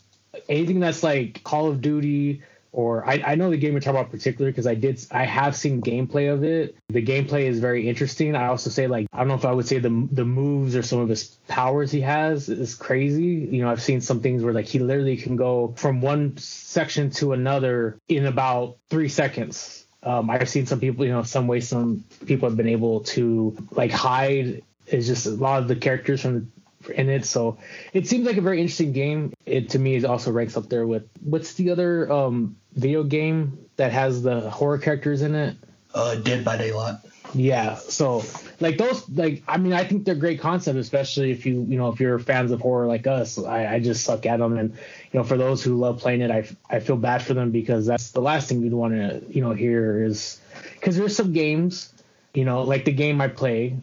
anything 0.48 0.80
that's 0.80 1.02
like 1.02 1.42
Call 1.44 1.68
of 1.68 1.80
Duty 1.80 2.42
or 2.72 3.06
I, 3.06 3.22
I 3.26 3.34
know 3.34 3.50
the 3.50 3.58
game 3.58 3.72
you're 3.72 3.80
talking 3.80 4.00
about 4.00 4.10
particularly 4.10 4.50
because 4.50 4.66
I 4.66 4.74
did 4.74 5.04
I 5.10 5.24
have 5.24 5.54
seen 5.54 5.82
gameplay 5.82 6.32
of 6.32 6.42
it. 6.42 6.76
The 6.88 7.04
gameplay 7.04 7.44
is 7.44 7.60
very 7.60 7.88
interesting. 7.88 8.34
I 8.34 8.46
also 8.46 8.70
say 8.70 8.86
like 8.86 9.06
I 9.12 9.18
don't 9.18 9.28
know 9.28 9.34
if 9.34 9.44
I 9.44 9.52
would 9.52 9.66
say 9.66 9.78
the 9.78 10.08
the 10.10 10.24
moves 10.24 10.74
or 10.74 10.82
some 10.82 10.98
of 10.98 11.08
his 11.08 11.24
powers 11.48 11.92
he 11.92 12.00
has 12.00 12.48
is 12.48 12.74
crazy. 12.74 13.48
You 13.50 13.62
know 13.62 13.70
I've 13.70 13.82
seen 13.82 14.00
some 14.00 14.20
things 14.20 14.42
where 14.42 14.54
like 14.54 14.66
he 14.66 14.78
literally 14.78 15.18
can 15.18 15.36
go 15.36 15.74
from 15.76 16.00
one 16.00 16.36
section 16.38 17.10
to 17.12 17.32
another 17.32 17.98
in 18.08 18.26
about 18.26 18.78
three 18.88 19.08
seconds. 19.08 19.84
Um, 20.04 20.30
I've 20.30 20.48
seen 20.48 20.66
some 20.66 20.80
people, 20.80 21.04
you 21.04 21.12
know, 21.12 21.22
some 21.22 21.46
way 21.46 21.60
some 21.60 22.04
people 22.26 22.48
have 22.48 22.56
been 22.56 22.68
able 22.68 23.00
to 23.00 23.56
like 23.70 23.92
hide. 23.92 24.62
Is 24.86 25.06
just 25.06 25.26
a 25.26 25.30
lot 25.30 25.62
of 25.62 25.68
the 25.68 25.76
characters 25.76 26.22
from 26.22 26.52
in 26.90 27.08
it. 27.08 27.24
So 27.24 27.58
it 27.92 28.06
seems 28.06 28.26
like 28.26 28.36
a 28.36 28.42
very 28.42 28.60
interesting 28.60 28.92
game. 28.92 29.32
It 29.46 29.70
to 29.70 29.78
me 29.78 29.94
is 29.94 30.04
also 30.04 30.30
ranks 30.30 30.56
up 30.56 30.68
there 30.68 30.86
with 30.86 31.08
what's 31.20 31.54
the 31.54 31.70
other 31.70 32.10
um, 32.10 32.56
video 32.74 33.04
game 33.04 33.66
that 33.76 33.92
has 33.92 34.22
the 34.22 34.50
horror 34.50 34.78
characters 34.78 35.22
in 35.22 35.34
it? 35.34 35.56
Uh, 35.94 36.16
Dead 36.16 36.44
by 36.44 36.56
Daylight. 36.56 36.96
Yeah. 37.34 37.76
So 37.76 38.24
like 38.60 38.78
those 38.78 39.08
like 39.08 39.42
I 39.48 39.56
mean 39.56 39.72
I 39.72 39.84
think 39.84 40.04
they're 40.04 40.14
great 40.14 40.40
concept, 40.40 40.78
especially 40.78 41.30
if 41.30 41.46
you 41.46 41.64
you 41.68 41.78
know 41.78 41.88
if 41.88 42.00
you're 42.00 42.18
fans 42.18 42.50
of 42.50 42.60
horror 42.60 42.86
like 42.86 43.06
us. 43.06 43.38
I, 43.38 43.74
I 43.74 43.80
just 43.80 44.04
suck 44.04 44.26
at 44.26 44.38
them, 44.38 44.56
and 44.56 44.70
you 44.70 45.18
know 45.18 45.24
for 45.24 45.36
those 45.36 45.62
who 45.62 45.76
love 45.76 46.00
playing 46.00 46.20
it, 46.20 46.30
I 46.30 46.48
I 46.68 46.80
feel 46.80 46.96
bad 46.96 47.22
for 47.22 47.34
them 47.34 47.50
because 47.50 47.86
that's 47.86 48.10
the 48.10 48.20
last 48.20 48.48
thing 48.48 48.62
you'd 48.62 48.72
want 48.72 48.94
to 48.94 49.22
you 49.28 49.40
know 49.40 49.52
hear 49.52 50.04
is 50.04 50.40
because 50.74 50.96
there's 50.96 51.16
some 51.16 51.32
games 51.32 51.92
you 52.34 52.44
know 52.44 52.62
like 52.62 52.84
the 52.84 52.92
game 52.92 53.20
I 53.20 53.28
play 53.28 53.76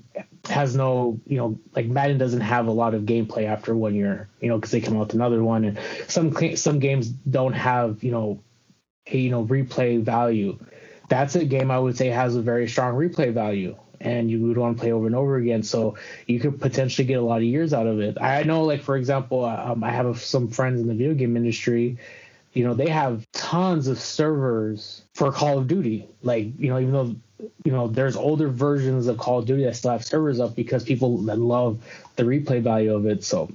has 0.47 0.75
no, 0.75 1.19
you 1.25 1.37
know, 1.37 1.59
like 1.75 1.85
Madden 1.87 2.17
doesn't 2.17 2.41
have 2.41 2.67
a 2.67 2.71
lot 2.71 2.93
of 2.93 3.03
gameplay 3.03 3.45
after 3.45 3.75
one 3.75 3.95
year, 3.95 4.29
you 4.39 4.49
know, 4.49 4.57
because 4.57 4.71
they 4.71 4.81
come 4.81 4.95
out 4.95 5.07
with 5.07 5.13
another 5.13 5.43
one, 5.43 5.65
and 5.65 5.79
some 6.07 6.33
some 6.55 6.79
games 6.79 7.09
don't 7.09 7.53
have, 7.53 8.03
you 8.03 8.11
know, 8.11 8.41
a 9.07 9.17
you 9.17 9.29
know 9.29 9.45
replay 9.45 10.01
value. 10.01 10.57
That's 11.09 11.35
a 11.35 11.45
game 11.45 11.71
I 11.71 11.79
would 11.79 11.97
say 11.97 12.07
has 12.07 12.35
a 12.35 12.41
very 12.41 12.67
strong 12.67 12.95
replay 12.95 13.33
value, 13.33 13.75
and 13.99 14.29
you 14.29 14.41
would 14.41 14.57
want 14.57 14.77
to 14.77 14.81
play 14.81 14.91
over 14.91 15.07
and 15.07 15.15
over 15.15 15.37
again. 15.37 15.63
So 15.63 15.97
you 16.27 16.39
could 16.39 16.59
potentially 16.59 17.07
get 17.07 17.19
a 17.19 17.21
lot 17.21 17.37
of 17.37 17.43
years 17.43 17.73
out 17.73 17.87
of 17.87 17.99
it. 17.99 18.21
I 18.21 18.43
know, 18.43 18.63
like 18.63 18.81
for 18.81 18.95
example, 18.95 19.45
um, 19.45 19.83
I 19.83 19.91
have 19.91 20.21
some 20.21 20.47
friends 20.47 20.81
in 20.81 20.87
the 20.87 20.93
video 20.93 21.13
game 21.13 21.35
industry. 21.37 21.97
You 22.53 22.63
know, 22.63 22.73
they 22.73 22.89
have 22.89 23.27
tons 23.31 23.87
of 23.87 23.99
servers 23.99 25.03
for 25.13 25.31
Call 25.31 25.59
of 25.59 25.67
Duty. 25.67 26.07
Like, 26.23 26.47
you 26.57 26.69
know, 26.69 26.79
even 26.79 26.93
though 26.93 27.15
you 27.63 27.71
know, 27.71 27.87
there's 27.87 28.15
older 28.15 28.49
versions 28.49 29.07
of 29.07 29.17
Call 29.17 29.39
of 29.39 29.45
Duty 29.45 29.63
that 29.63 29.75
still 29.75 29.91
have 29.91 30.05
servers 30.05 30.39
up 30.39 30.55
because 30.55 30.83
people 30.83 31.17
love 31.17 31.83
the 32.15 32.23
replay 32.23 32.61
value 32.61 32.93
of 32.93 33.05
it. 33.05 33.23
So 33.23 33.49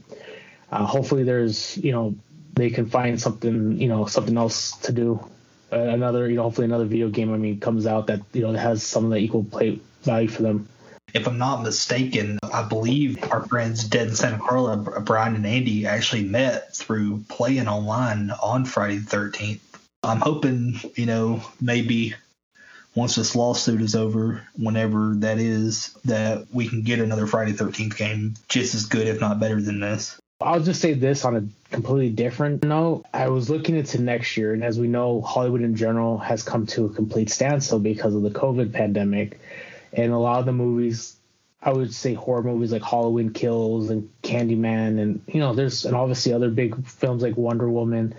uh, 0.71 0.85
hopefully 0.85 1.25
there's, 1.25 1.77
you 1.77 1.93
know, 1.93 2.15
they 2.55 2.71
can 2.71 2.87
find 2.87 3.21
something, 3.21 3.81
you 3.81 3.89
know, 3.89 4.07
something 4.07 4.37
else 4.37 4.77
to 4.79 4.93
do. 4.93 5.25
Uh, 5.73 5.79
another, 5.79 6.29
you 6.29 6.37
know, 6.37 6.43
hopefully 6.43 6.67
another 6.67 6.85
video 6.85 7.09
game, 7.09 7.33
I 7.33 7.37
mean, 7.37 7.61
comes 7.61 7.87
out 7.87 8.07
that, 8.07 8.21
you 8.33 8.43
know, 8.43 8.53
has 8.53 8.83
some 8.83 9.05
of 9.05 9.11
the 9.11 9.17
equal 9.17 9.45
play 9.45 9.81
value 10.03 10.29
for 10.29 10.43
them. 10.43 10.69
If 11.13 11.29
I'm 11.29 11.39
not 11.39 11.63
mistaken, 11.63 12.39
I 12.43 12.63
believe 12.63 13.23
our 13.31 13.43
friends 13.47 13.85
Dead 13.85 14.09
in 14.09 14.15
Santa 14.17 14.39
Carla, 14.39 14.77
Brian 14.77 15.37
and 15.37 15.47
Andy, 15.47 15.87
actually 15.87 16.25
met 16.25 16.75
through 16.75 17.25
playing 17.29 17.69
online 17.69 18.31
on 18.31 18.65
Friday 18.65 18.99
the 18.99 19.17
13th. 19.17 19.61
I'm 20.03 20.21
hoping, 20.21 20.81
you 20.97 21.07
know, 21.07 21.43
maybe 21.61 22.15
once 22.95 23.17
this 23.17 23.35
lawsuit 23.35 23.81
is 23.81 23.95
over, 23.95 24.47
whenever 24.57 25.15
that 25.17 25.39
is, 25.39 25.95
that 26.05 26.47
we 26.53 26.69
can 26.69 26.83
get 26.83 27.01
another 27.01 27.27
Friday 27.27 27.53
13th 27.53 27.97
game 27.97 28.35
just 28.49 28.75
as 28.75 28.87
good, 28.87 29.09
if 29.09 29.21
not 29.21 29.41
better 29.41 29.61
than 29.61 29.81
this. 29.81 30.19
I'll 30.41 30.61
just 30.61 30.81
say 30.81 30.95
this 30.95 31.25
on 31.25 31.37
a 31.37 31.73
completely 31.73 32.11
different 32.11 32.65
note. 32.65 33.05
I 33.15 33.29
was 33.29 33.49
looking 33.49 33.77
into 33.77 34.01
next 34.01 34.37
year, 34.37 34.53
and 34.53 34.63
as 34.63 34.79
we 34.79 34.89
know, 34.89 35.21
Hollywood 35.21 35.63
in 35.63 35.75
general 35.75 36.19
has 36.19 36.43
come 36.43 36.67
to 36.69 36.87
a 36.87 36.89
complete 36.91 37.31
standstill 37.31 37.79
because 37.79 38.15
of 38.15 38.23
the 38.23 38.31
COVID 38.31 38.73
pandemic. 38.73 39.41
And 39.93 40.13
a 40.13 40.19
lot 40.19 40.41
of 40.41 40.47
the 40.47 40.53
movies, 40.53 41.17
I 41.63 41.73
would 41.73 41.95
say 41.95 42.15
horror 42.15 42.43
movies 42.43 42.73
like 42.73 42.83
Halloween 42.83 43.33
Kills 43.33 43.91
and 43.91 44.11
Candyman, 44.23 45.01
and 45.01 45.23
you 45.27 45.41
know, 45.41 45.55
there's 45.55 45.85
and 45.85 45.97
obviously 45.97 46.33
other 46.33 46.51
big 46.51 46.85
films 46.87 47.23
like 47.23 47.37
Wonder 47.37 47.71
Woman. 47.71 48.15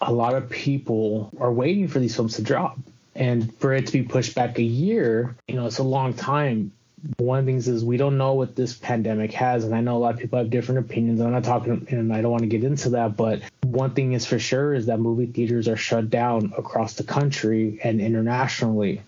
A 0.00 0.12
lot 0.12 0.34
of 0.34 0.50
people 0.50 1.32
are 1.40 1.52
waiting 1.52 1.88
for 1.88 2.00
these 2.00 2.14
films 2.14 2.36
to 2.36 2.42
drop 2.42 2.78
and 3.14 3.54
for 3.58 3.72
it 3.72 3.86
to 3.86 3.92
be 3.92 4.02
pushed 4.02 4.34
back 4.34 4.58
a 4.58 4.62
year, 4.62 5.36
you 5.46 5.54
know, 5.54 5.66
it's 5.66 5.78
a 5.78 5.84
long 5.84 6.14
time. 6.14 6.72
One 7.18 7.40
of 7.40 7.46
the 7.46 7.52
things 7.52 7.66
is 7.66 7.84
we 7.84 7.96
don't 7.96 8.16
know 8.16 8.34
what 8.34 8.54
this 8.54 8.74
pandemic 8.74 9.32
has, 9.32 9.64
and 9.64 9.74
I 9.74 9.80
know 9.80 9.96
a 9.96 9.98
lot 9.98 10.14
of 10.14 10.20
people 10.20 10.38
have 10.38 10.50
different 10.50 10.80
opinions. 10.80 11.20
I'm 11.20 11.32
not 11.32 11.44
talking, 11.44 11.86
and 11.90 12.12
I 12.12 12.22
don't 12.22 12.30
want 12.30 12.42
to 12.42 12.48
get 12.48 12.62
into 12.62 12.90
that, 12.90 13.16
but 13.16 13.42
one 13.64 13.94
thing 13.94 14.12
is 14.12 14.24
for 14.24 14.38
sure 14.38 14.72
is 14.72 14.86
that 14.86 15.00
movie 15.00 15.26
theaters 15.26 15.66
are 15.66 15.76
shut 15.76 16.10
down 16.10 16.52
across 16.56 16.94
the 16.94 17.04
country 17.04 17.80
and 17.82 18.00
internationally. 18.00 19.02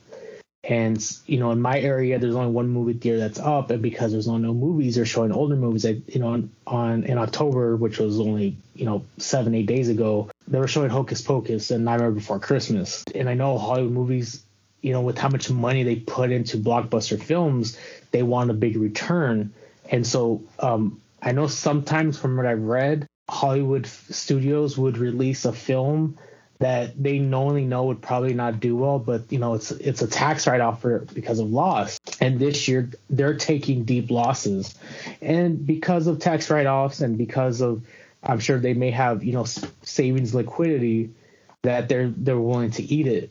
And 0.64 0.98
you 1.26 1.38
know, 1.38 1.50
in 1.52 1.60
my 1.60 1.78
area, 1.78 2.18
there's 2.18 2.34
only 2.34 2.50
one 2.50 2.68
movie 2.68 2.94
theater 2.94 3.18
that's 3.18 3.38
up, 3.38 3.70
and 3.70 3.82
because 3.82 4.12
there's 4.12 4.26
no 4.26 4.38
no 4.38 4.54
movies, 4.54 4.96
they're 4.96 5.04
showing 5.04 5.30
older 5.30 5.56
movies. 5.56 5.82
That 5.82 6.02
you 6.14 6.20
know, 6.20 6.28
on, 6.28 6.50
on 6.66 7.04
in 7.04 7.18
October, 7.18 7.76
which 7.76 7.98
was 7.98 8.18
only 8.18 8.56
you 8.74 8.86
know 8.86 9.04
seven 9.18 9.54
eight 9.54 9.66
days 9.66 9.90
ago, 9.90 10.30
they 10.48 10.58
were 10.58 10.68
showing 10.68 10.90
Hocus 10.90 11.22
Pocus 11.22 11.70
and 11.70 11.84
Nightmare 11.84 12.10
Before 12.10 12.38
Christmas. 12.38 13.04
And 13.14 13.28
I 13.28 13.34
know 13.34 13.58
Hollywood 13.58 13.92
movies, 13.92 14.42
you 14.82 14.92
know, 14.92 15.00
with 15.00 15.18
how 15.18 15.28
much 15.28 15.50
money 15.50 15.82
they 15.82 15.96
put 15.96 16.30
into 16.30 16.58
blockbuster 16.58 17.20
films, 17.22 17.78
they 18.10 18.22
want 18.22 18.50
a 18.50 18.54
big 18.54 18.76
return. 18.76 19.52
And 19.90 20.06
so 20.06 20.42
um, 20.58 21.00
I 21.22 21.32
know 21.32 21.46
sometimes 21.46 22.18
from 22.18 22.36
what 22.36 22.46
I've 22.46 22.62
read, 22.62 23.06
Hollywood 23.28 23.86
studios 23.86 24.76
would 24.76 24.98
release 24.98 25.44
a 25.46 25.52
film 25.52 26.18
that 26.60 27.02
they 27.02 27.18
knowingly 27.18 27.64
know 27.64 27.84
would 27.84 28.00
probably 28.00 28.32
not 28.32 28.60
do 28.60 28.76
well, 28.76 28.98
but 28.98 29.30
you 29.30 29.38
know 29.38 29.54
it's 29.54 29.70
it's 29.70 30.02
a 30.02 30.06
tax 30.06 30.46
write 30.46 30.60
off 30.60 30.82
for 30.82 31.00
because 31.12 31.38
of 31.38 31.50
loss. 31.50 31.98
And 32.20 32.38
this 32.38 32.68
year 32.68 32.90
they're 33.10 33.36
taking 33.36 33.84
deep 33.84 34.10
losses, 34.10 34.74
and 35.20 35.66
because 35.66 36.06
of 36.06 36.20
tax 36.20 36.50
write 36.50 36.66
offs 36.66 37.00
and 37.00 37.18
because 37.18 37.60
of 37.60 37.82
I'm 38.24 38.40
sure 38.40 38.58
they 38.58 38.74
may 38.74 38.90
have 38.90 39.24
you 39.24 39.32
know 39.32 39.44
savings 39.82 40.34
liquidity 40.34 41.10
that 41.62 41.88
they're 41.88 42.08
they're 42.08 42.38
willing 42.38 42.70
to 42.72 42.82
eat 42.82 43.06
it. 43.06 43.30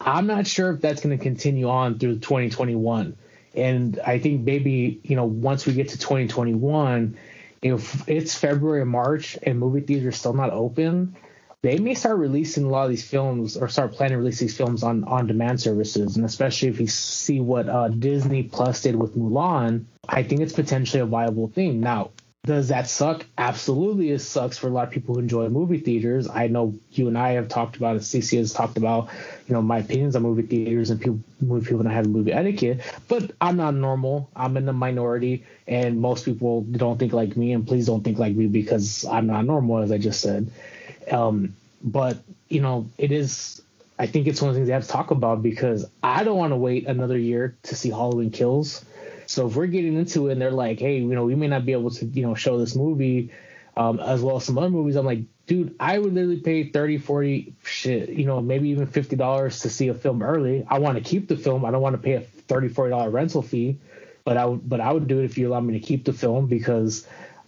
I'm 0.00 0.26
not 0.26 0.46
sure 0.46 0.72
if 0.72 0.80
that's 0.80 1.00
going 1.00 1.16
to 1.16 1.22
continue 1.22 1.68
on 1.68 1.98
through 1.98 2.18
2021. 2.18 3.16
And 3.54 4.00
I 4.04 4.18
think 4.18 4.42
maybe 4.42 5.00
you 5.02 5.16
know 5.16 5.24
once 5.24 5.66
we 5.66 5.74
get 5.74 5.90
to 5.90 5.98
2021, 5.98 7.16
if 7.60 8.08
it's 8.08 8.34
February 8.34 8.86
March 8.86 9.38
and 9.42 9.58
movie 9.58 9.80
theaters 9.80 10.06
are 10.06 10.12
still 10.12 10.32
not 10.32 10.50
open, 10.50 11.16
they 11.62 11.78
may 11.78 11.94
start 11.94 12.18
releasing 12.18 12.64
a 12.64 12.68
lot 12.68 12.84
of 12.84 12.90
these 12.90 13.06
films 13.06 13.56
or 13.56 13.68
start 13.68 13.92
planning 13.92 14.14
to 14.14 14.18
release 14.18 14.40
these 14.40 14.56
films 14.56 14.82
on 14.82 15.04
on 15.04 15.26
demand 15.26 15.60
services. 15.60 16.16
And 16.16 16.24
especially 16.24 16.68
if 16.68 16.80
you 16.80 16.86
see 16.86 17.40
what 17.40 17.68
uh, 17.68 17.88
Disney 17.88 18.42
Plus 18.42 18.82
did 18.82 18.96
with 18.96 19.16
Mulan, 19.16 19.84
I 20.08 20.22
think 20.22 20.40
it's 20.40 20.54
potentially 20.54 21.00
a 21.00 21.06
viable 21.06 21.48
thing. 21.48 21.80
Now, 21.80 22.10
does 22.44 22.68
that 22.68 22.88
suck? 22.88 23.24
Absolutely, 23.38 24.10
it 24.10 24.18
sucks 24.18 24.58
for 24.58 24.66
a 24.66 24.70
lot 24.70 24.88
of 24.88 24.92
people 24.92 25.14
who 25.14 25.20
enjoy 25.20 25.48
movie 25.48 25.78
theaters. 25.78 26.28
I 26.28 26.48
know 26.48 26.74
you 26.90 27.06
and 27.06 27.16
I 27.16 27.32
have 27.32 27.46
talked 27.46 27.76
about 27.76 27.94
it. 27.94 28.00
CC 28.00 28.38
has 28.38 28.52
talked 28.52 28.76
about, 28.76 29.10
you 29.46 29.54
know, 29.54 29.62
my 29.62 29.78
opinions 29.78 30.16
on 30.16 30.22
movie 30.22 30.42
theaters 30.42 30.90
and 30.90 31.00
people, 31.00 31.20
movie 31.40 31.64
people 31.68 31.84
not 31.84 31.92
have 31.92 32.08
movie 32.08 32.32
etiquette. 32.32 32.80
But 33.06 33.30
I'm 33.40 33.56
not 33.56 33.74
normal. 33.74 34.28
I'm 34.34 34.56
in 34.56 34.66
the 34.66 34.72
minority, 34.72 35.44
and 35.68 36.00
most 36.00 36.24
people 36.24 36.62
don't 36.62 36.98
think 36.98 37.12
like 37.12 37.36
me. 37.36 37.52
And 37.52 37.64
please 37.64 37.86
don't 37.86 38.02
think 38.02 38.18
like 38.18 38.34
me 38.34 38.48
because 38.48 39.04
I'm 39.04 39.28
not 39.28 39.44
normal, 39.44 39.78
as 39.78 39.92
I 39.92 39.98
just 39.98 40.20
said. 40.20 40.50
Um, 41.12 41.54
but 41.80 42.18
you 42.48 42.60
know, 42.60 42.90
it 42.98 43.12
is. 43.12 43.62
I 44.00 44.06
think 44.06 44.26
it's 44.26 44.42
one 44.42 44.48
of 44.48 44.54
the 44.54 44.58
things 44.58 44.66
they 44.66 44.74
have 44.74 44.82
to 44.82 44.88
talk 44.88 45.12
about 45.12 45.44
because 45.44 45.88
I 46.02 46.24
don't 46.24 46.38
want 46.38 46.50
to 46.50 46.56
wait 46.56 46.88
another 46.88 47.16
year 47.16 47.56
to 47.64 47.76
see 47.76 47.90
Halloween 47.90 48.32
Kills 48.32 48.84
so 49.32 49.46
if 49.46 49.56
we're 49.56 49.66
getting 49.66 49.96
into 49.96 50.28
it 50.28 50.32
and 50.32 50.42
they're 50.42 50.50
like, 50.50 50.78
hey, 50.78 50.98
you 50.98 51.14
know, 51.14 51.24
we 51.24 51.34
may 51.34 51.48
not 51.48 51.64
be 51.64 51.72
able 51.72 51.90
to, 51.90 52.04
you 52.04 52.22
know, 52.22 52.34
show 52.34 52.58
this 52.58 52.76
movie 52.76 53.32
um, 53.78 53.98
as 53.98 54.20
well 54.20 54.36
as 54.36 54.44
some 54.44 54.58
other 54.58 54.68
movies, 54.68 54.94
I'm 54.94 55.06
like, 55.06 55.20
dude, 55.46 55.74
I 55.80 55.98
would 55.98 56.12
literally 56.12 56.40
pay 56.40 56.68
30, 56.68 56.98
40, 56.98 57.54
shit, 57.64 58.10
you 58.10 58.26
know, 58.26 58.42
maybe 58.42 58.68
even 58.68 58.86
$50 58.86 59.62
to 59.62 59.70
see 59.70 59.88
a 59.88 59.94
film 59.94 60.22
early. 60.22 60.66
I 60.68 60.80
want 60.80 60.98
to 60.98 61.02
keep 61.02 61.28
the 61.28 61.38
film. 61.38 61.64
I 61.64 61.70
don't 61.70 61.80
want 61.80 61.94
to 61.94 62.02
pay 62.02 62.12
a 62.12 62.20
$30, 62.20 62.74
$40 62.74 63.10
rental 63.10 63.40
fee, 63.40 63.78
but 64.24 64.36
I 64.36 64.44
would, 64.44 64.68
but 64.68 64.82
I 64.82 64.92
would 64.92 65.08
do 65.08 65.20
it 65.20 65.24
if 65.24 65.38
you 65.38 65.48
allow 65.48 65.60
me 65.60 65.80
to 65.80 65.80
keep 65.80 66.04
the 66.04 66.12
film 66.12 66.46
because 66.46 67.06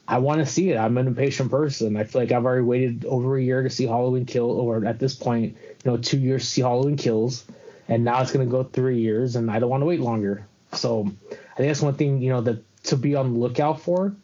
I 0.09 0.19
want 0.19 0.41
to 0.41 0.47
see 0.47 0.71
it. 0.71 0.79
I'm 0.79 0.97
an 0.97 1.07
impatient 1.07 1.51
person. 1.51 1.99
I 1.99 2.05
feel 2.05 2.23
like 2.23 2.33
I've 2.33 2.47
already 2.47 2.65
waited 2.65 3.05
over 3.05 3.37
a 3.37 3.43
year 3.43 3.63
to 3.63 3.69
see 3.69 3.85
Halloween 3.85 4.25
Kill, 4.25 4.51
or 4.51 4.87
at 4.87 4.99
this 4.99 5.15
point, 5.15 5.59
you 5.85 5.91
know, 5.91 5.99
two 5.99 6.19
years 6.19 6.45
to 6.45 6.51
see 6.51 6.63
Halloween 6.63 6.97
Kills, 6.97 7.45
and 7.89 8.05
now 8.05 8.23
it's 8.23 8.33
going 8.33 8.47
to 8.47 8.51
go 8.51 8.65
three 8.65 9.01
years, 9.01 9.37
and 9.37 9.51
I 9.51 9.59
don't 9.59 9.69
want 9.69 9.83
to 9.83 9.87
wait 9.87 10.01
longer. 10.01 10.47
So 10.73 11.13
I 11.55 11.59
think 11.59 11.69
that's 11.71 11.83
one 11.83 11.95
thing, 11.95 12.21
you 12.21 12.31
know, 12.31 12.41
that 12.43 12.65
to 12.85 12.97
be 12.97 13.15
on 13.15 13.33
the 13.33 13.39
lookout 13.39 13.81
for 13.81 14.15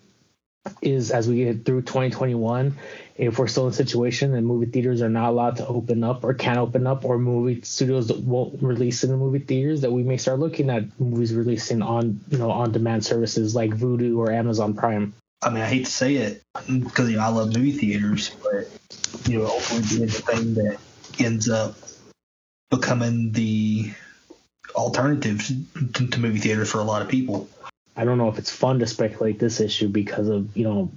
is 0.83 1.11
as 1.11 1.29
we 1.29 1.37
get 1.37 1.65
through 1.65 1.83
2021, 1.83 2.77
if 3.17 3.39
we're 3.39 3.47
still 3.47 3.67
in 3.67 3.73
a 3.73 3.75
situation 3.75 4.35
and 4.35 4.47
movie 4.47 4.67
theaters 4.67 5.01
are 5.01 5.09
not 5.09 5.29
allowed 5.29 5.57
to 5.57 5.67
open 5.67 6.03
up 6.03 6.25
or 6.25 6.35
can't 6.35 6.59
open 6.59 6.87
up, 6.87 7.05
or 7.05 7.19
movie 7.19 7.63
studios 7.63 8.13
won't 8.13 8.61
release 8.63 9.05
in 9.05 9.11
the 9.11 9.17
movie 9.17 9.39
theaters, 9.39 9.83
that 9.83 9.93
we 9.93 10.03
may 10.03 10.17
start 10.17 10.41
looking 10.41 10.71
at 10.71 10.99
movies 11.01 11.33
releasing 11.33 11.83
on, 11.83 12.21
you 12.29 12.39
know, 12.39 12.51
on 12.51 12.73
demand 12.73 13.05
services 13.05 13.55
like 13.55 13.71
Vudu 13.71 14.19
or 14.19 14.33
Amazon 14.33 14.75
Prime. 14.75 15.15
I 15.43 15.51
mean, 15.51 15.63
I 15.63 15.67
hate 15.67 15.85
to 15.87 15.91
say 15.91 16.17
it 16.17 16.43
because 16.67 17.11
you 17.11 17.17
know 17.17 17.23
I 17.23 17.29
love 17.29 17.55
movie 17.55 17.73
theaters, 17.73 18.37
but 18.43 18.69
you 19.31 19.39
know, 19.39 19.47
ultimately 19.47 19.97
being 19.97 20.07
the 20.07 20.13
thing 20.13 20.55
that 20.55 20.79
ends 21.19 21.49
up 21.49 21.77
becoming 22.71 23.33
the 23.33 23.93
alternative 24.75 25.51
to, 25.95 26.07
to 26.07 26.21
movie 26.21 26.39
theaters 26.39 26.71
for 26.71 26.79
a 26.79 26.85
lot 26.85 27.03
of 27.03 27.09
people. 27.09 27.49
I 27.97 28.05
don't 28.05 28.19
know 28.19 28.29
if 28.29 28.39
it's 28.39 28.51
fun 28.51 28.79
to 28.79 28.87
speculate 28.87 29.39
this 29.39 29.61
issue 29.61 29.89
because 29.89 30.29
of 30.29 30.57
you 30.57 30.65
know 30.65 30.91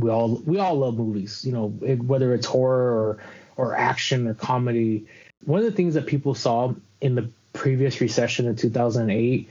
we 0.00 0.10
all 0.10 0.36
we 0.44 0.58
all 0.58 0.76
love 0.76 0.96
movies, 0.96 1.44
you 1.44 1.52
know 1.52 1.74
it, 1.82 2.02
whether 2.02 2.34
it's 2.34 2.46
horror 2.46 2.92
or 2.92 3.18
or 3.56 3.74
action 3.74 4.26
or 4.26 4.34
comedy. 4.34 5.06
One 5.44 5.60
of 5.60 5.64
the 5.64 5.72
things 5.72 5.94
that 5.94 6.06
people 6.06 6.34
saw 6.34 6.74
in 7.00 7.14
the 7.14 7.30
previous 7.52 8.00
recession 8.00 8.46
in 8.46 8.56
2008 8.56 9.48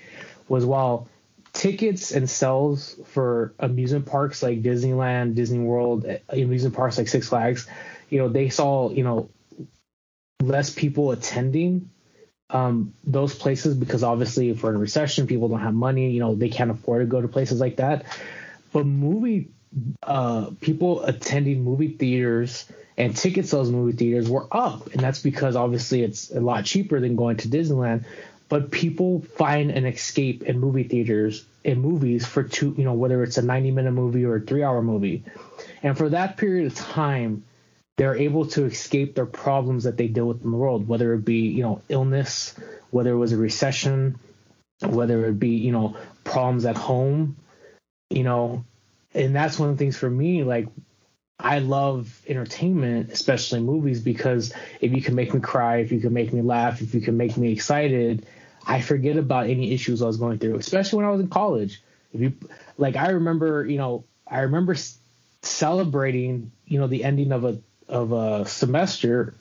was 0.47 0.65
while 0.65 1.07
tickets 1.53 2.11
and 2.11 2.29
sales 2.29 2.95
for 3.05 3.53
amusement 3.59 4.05
parks 4.05 4.41
like 4.41 4.61
Disneyland, 4.61 5.35
Disney 5.35 5.59
World, 5.59 6.05
amusement 6.29 6.75
parks 6.75 6.97
like 6.97 7.07
Six 7.07 7.29
Flags, 7.29 7.67
you 8.09 8.19
know, 8.19 8.29
they 8.29 8.49
saw, 8.49 8.89
you 8.89 9.03
know, 9.03 9.29
less 10.41 10.73
people 10.73 11.11
attending 11.11 11.89
um, 12.51 12.93
those 13.05 13.33
places 13.33 13.75
because 13.75 14.03
obviously 14.03 14.49
if 14.49 14.63
we're 14.63 14.71
in 14.71 14.79
recession, 14.79 15.27
people 15.27 15.47
don't 15.47 15.61
have 15.61 15.73
money, 15.73 16.11
you 16.11 16.19
know, 16.19 16.35
they 16.35 16.49
can't 16.49 16.71
afford 16.71 17.01
to 17.01 17.05
go 17.05 17.21
to 17.21 17.27
places 17.27 17.59
like 17.59 17.77
that. 17.77 18.05
But 18.73 18.85
movie 18.85 19.49
uh, 20.03 20.51
people 20.59 21.03
attending 21.03 21.63
movie 21.63 21.89
theaters 21.89 22.65
and 22.97 23.15
ticket 23.15 23.47
sales 23.47 23.71
movie 23.71 23.93
theaters 23.93 24.29
were 24.29 24.47
up, 24.51 24.87
and 24.87 24.99
that's 25.01 25.19
because 25.19 25.55
obviously 25.55 26.03
it's 26.03 26.29
a 26.31 26.41
lot 26.41 26.65
cheaper 26.65 26.99
than 26.99 27.15
going 27.15 27.37
to 27.37 27.47
Disneyland. 27.47 28.05
But 28.49 28.69
people 28.69 29.21
find 29.21 29.71
an 29.71 29.85
escape 29.85 30.43
in 30.43 30.59
movie 30.59 30.83
theaters 30.83 31.45
in 31.63 31.79
movies 31.79 32.25
for 32.25 32.43
two 32.43 32.73
you 32.77 32.83
know 32.83 32.93
whether 32.93 33.23
it's 33.23 33.37
a 33.37 33.41
90 33.41 33.71
minute 33.71 33.91
movie 33.91 34.25
or 34.25 34.37
a 34.37 34.41
three 34.41 34.63
hour 34.63 34.81
movie. 34.81 35.23
And 35.83 35.97
for 35.97 36.09
that 36.09 36.37
period 36.37 36.67
of 36.67 36.75
time 36.75 37.43
they're 38.01 38.17
able 38.17 38.47
to 38.47 38.65
escape 38.65 39.13
their 39.13 39.27
problems 39.27 39.83
that 39.83 39.95
they 39.95 40.07
deal 40.07 40.25
with 40.25 40.43
in 40.43 40.49
the 40.49 40.57
world 40.57 40.87
whether 40.87 41.13
it 41.13 41.23
be 41.23 41.41
you 41.41 41.61
know 41.61 41.83
illness 41.87 42.55
whether 42.89 43.11
it 43.11 43.17
was 43.17 43.31
a 43.31 43.37
recession 43.37 44.17
whether 44.83 45.27
it 45.27 45.39
be 45.39 45.49
you 45.49 45.71
know 45.71 45.95
problems 46.23 46.65
at 46.65 46.75
home 46.75 47.37
you 48.09 48.23
know 48.23 48.65
and 49.13 49.35
that's 49.35 49.59
one 49.59 49.69
of 49.69 49.77
the 49.77 49.83
things 49.83 49.95
for 49.95 50.09
me 50.09 50.43
like 50.43 50.67
I 51.43 51.57
love 51.57 52.21
entertainment, 52.27 53.11
especially 53.11 53.61
movies, 53.61 53.99
because 53.99 54.53
if 54.79 54.91
you 54.93 55.01
can 55.01 55.15
make 55.15 55.33
me 55.33 55.39
cry, 55.39 55.77
if 55.77 55.91
you 55.91 55.99
can 55.99 56.13
make 56.13 56.31
me 56.31 56.43
laugh, 56.43 56.83
if 56.83 56.93
you 56.93 57.01
can 57.01 57.17
make 57.17 57.35
me 57.35 57.51
excited, 57.51 58.27
I 58.67 58.81
forget 58.81 59.17
about 59.17 59.49
any 59.49 59.73
issues 59.73 60.03
I 60.03 60.05
was 60.05 60.17
going 60.17 60.37
through, 60.37 60.57
especially 60.57 60.97
when 60.97 61.07
I 61.07 61.09
was 61.09 61.19
in 61.19 61.29
college. 61.29 61.81
If 62.13 62.21
you 62.21 62.33
like, 62.77 62.95
I 62.95 63.09
remember, 63.09 63.65
you 63.65 63.79
know, 63.79 64.03
I 64.27 64.41
remember 64.41 64.75
celebrating, 65.41 66.51
you 66.67 66.77
know, 66.77 66.85
the 66.85 67.03
ending 67.03 67.31
of 67.31 67.43
a 67.43 67.59
of 67.91 68.11
a 68.11 68.45
semester 68.47 69.35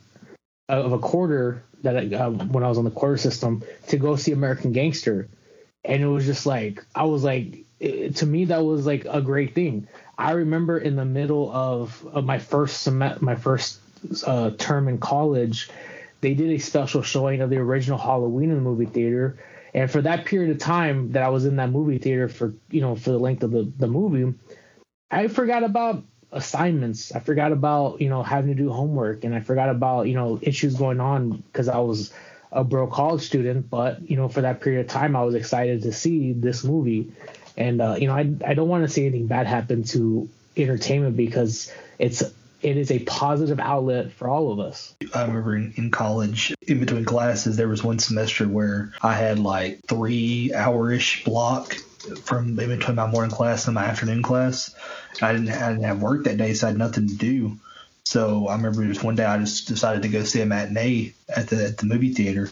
of 0.69 0.93
a 0.93 0.99
quarter 0.99 1.63
that 1.83 1.97
I, 1.97 2.15
uh, 2.15 2.31
when 2.31 2.63
I 2.63 2.69
was 2.69 2.79
on 2.79 2.85
the 2.85 2.91
quarter 2.91 3.17
system 3.17 3.63
to 3.89 3.97
go 3.97 4.17
see 4.17 4.33
American 4.33 4.73
Gangster, 4.73 5.29
and 5.85 6.03
it 6.03 6.07
was 6.07 6.27
just 6.27 6.45
like 6.47 6.85
I 6.95 7.05
was 7.05 7.25
like, 7.25 7.65
it, 7.79 8.17
to 8.17 8.27
me 8.27 8.47
that 8.47 8.63
was 8.63 8.85
like 8.85 9.07
a 9.07 9.23
great 9.23 9.55
thing. 9.55 9.89
I 10.19 10.33
remember 10.33 10.77
in 10.79 10.97
the 10.97 11.07
middle 11.07 11.51
of, 11.51 12.07
of 12.13 12.25
my 12.27 12.39
first 12.39 12.83
sem- 12.83 13.19
my 13.21 13.35
first 13.35 13.81
uh, 14.27 14.51
term 14.59 14.89
in 14.89 14.99
college 14.99 15.71
they 16.21 16.35
did 16.35 16.51
a 16.51 16.59
special 16.59 17.03
showing 17.03 17.41
of 17.41 17.51
the 17.51 17.57
original 17.57 17.99
Halloween 17.99 18.51
in 18.51 18.57
the 18.57 18.63
movie 18.63 18.87
theater. 18.87 19.39
And 19.73 19.91
for 19.91 20.03
that 20.03 20.25
period 20.25 20.51
of 20.51 20.59
time 20.59 21.13
that 21.13 21.23
I 21.23 21.29
was 21.29 21.47
in 21.47 21.57
that 21.57 21.71
movie 21.71 21.99
theater 21.99 22.29
for 22.29 22.53
you 22.71 22.81
know 22.81 22.97
for 22.97 23.11
the 23.11 23.19
length 23.19 23.43
of 23.43 23.53
the, 23.53 23.71
the 23.79 23.87
movie, 23.87 24.35
I 25.11 25.29
forgot 25.29 25.63
about 25.63 26.05
assignments. 26.33 27.13
I 27.13 27.21
forgot 27.21 27.53
about 27.53 28.01
you 28.01 28.09
know 28.09 28.23
having 28.23 28.55
to 28.55 28.63
do 28.63 28.71
homework, 28.71 29.25
and 29.25 29.35
I 29.35 29.41
forgot 29.41 29.69
about 29.69 30.07
you 30.09 30.15
know 30.15 30.39
issues 30.43 30.77
going 30.77 31.01
on 31.01 31.31
because 31.31 31.69
I 31.69 31.79
was 31.79 32.13
a 32.53 32.65
broke 32.65 32.93
college 32.93 33.23
student. 33.23 33.71
But 33.71 34.09
you 34.09 34.17
know 34.17 34.29
for 34.29 34.43
that 34.43 34.61
period 34.61 34.81
of 34.81 34.89
time, 34.89 35.17
I 35.17 35.23
was 35.23 35.35
excited 35.35 35.83
to 35.83 35.93
see 35.93 36.33
this 36.33 36.65
movie, 36.65 37.13
and 37.57 37.81
uh, 37.81 37.97
you 37.99 38.07
know 38.07 38.15
I 38.15 38.33
I 38.47 38.55
don't 38.55 38.69
want 38.69 38.85
to 38.85 38.89
see 38.89 39.07
anything 39.07 39.27
bad 39.27 39.47
happen 39.47 39.85
to 39.85 40.29
entertainment 40.57 41.17
because 41.17 41.73
it's 41.99 42.23
it 42.63 42.77
is 42.77 42.91
a 42.91 42.99
positive 43.01 43.59
outlet 43.59 44.13
for 44.13 44.29
all 44.29 44.53
of 44.53 44.61
us. 44.61 44.95
I 45.15 45.23
remember 45.23 45.57
in, 45.57 45.73
in, 45.77 45.91
college, 45.91 46.55
in 46.67 46.79
between 46.81 47.07
classes, 47.07 47.57
there 47.57 47.69
was 47.69 47.83
one 47.83 47.99
semester 47.99 48.47
where 48.47 48.93
I 49.01 49.15
had 49.15 49.39
like 49.39 49.81
three 49.87 50.53
hour 50.53 50.93
ish 50.93 51.25
block 51.25 51.77
from 52.23 52.57
between 52.57 52.97
my 52.97 53.07
morning 53.07 53.31
class 53.31 53.67
and 53.67 53.75
my 53.75 53.85
afternoon 53.85 54.23
class. 54.23 54.75
I 55.21 55.33
didn't, 55.33 55.51
I 55.51 55.71
didn't 55.71 55.85
have 55.85 56.03
work 56.03 56.25
that 56.25 56.39
day, 56.39 56.55
so 56.55 56.67
I 56.67 56.71
had 56.71 56.79
nothing 56.79 57.09
to 57.09 57.15
do. 57.15 57.59
So 58.05 58.49
I 58.49 58.57
remember 58.57 58.85
just 58.87 59.05
one 59.05 59.15
day 59.15 59.25
I 59.25 59.39
just 59.39 59.69
decided 59.69 60.03
to 60.03 60.09
go 60.09 60.25
see 60.25 60.41
a 60.41 60.47
matinee 60.47 61.15
at 61.29 61.49
the 61.49 61.65
at 61.65 61.79
the 61.79 61.87
movie 61.87 62.13
theater, 62.13 62.51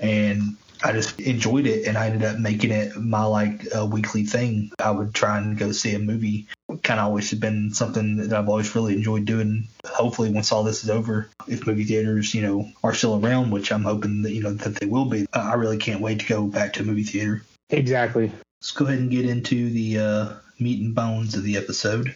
and 0.00 0.56
I 0.82 0.92
just 0.92 1.18
enjoyed 1.20 1.66
it, 1.66 1.86
and 1.86 1.96
I 1.96 2.06
ended 2.06 2.24
up 2.24 2.38
making 2.38 2.72
it 2.72 2.96
my 2.96 3.24
like 3.24 3.66
a 3.74 3.86
weekly 3.86 4.24
thing. 4.24 4.70
I 4.78 4.90
would 4.90 5.14
try 5.14 5.38
and 5.38 5.56
go 5.56 5.72
see 5.72 5.94
a 5.94 5.98
movie. 5.98 6.46
Kind 6.82 7.00
of 7.00 7.06
always 7.06 7.30
has 7.30 7.38
been 7.38 7.72
something 7.72 8.16
that 8.16 8.32
I've 8.32 8.48
always 8.48 8.74
really 8.74 8.94
enjoyed 8.94 9.24
doing. 9.24 9.68
Hopefully, 9.86 10.30
once 10.30 10.52
all 10.52 10.64
this 10.64 10.84
is 10.84 10.90
over, 10.90 11.28
if 11.46 11.66
movie 11.66 11.84
theaters, 11.84 12.34
you 12.34 12.42
know, 12.42 12.68
are 12.84 12.94
still 12.94 13.24
around, 13.24 13.50
which 13.50 13.72
I'm 13.72 13.84
hoping 13.84 14.22
that 14.22 14.32
you 14.32 14.42
know 14.42 14.52
that 14.52 14.76
they 14.76 14.86
will 14.86 15.06
be, 15.06 15.26
I 15.32 15.54
really 15.54 15.78
can't 15.78 16.02
wait 16.02 16.20
to 16.20 16.26
go 16.26 16.46
back 16.46 16.74
to 16.74 16.82
a 16.82 16.86
movie 16.86 17.04
theater. 17.04 17.42
Exactly. 17.70 18.30
Let's 18.60 18.72
go 18.72 18.86
ahead 18.86 18.98
and 18.98 19.10
get 19.10 19.24
into 19.24 19.70
the 19.70 19.98
uh, 19.98 20.28
meat 20.58 20.80
and 20.80 20.94
bones 20.94 21.36
of 21.36 21.44
the 21.44 21.56
episode. 21.56 22.14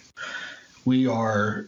We 0.84 1.06
are 1.06 1.66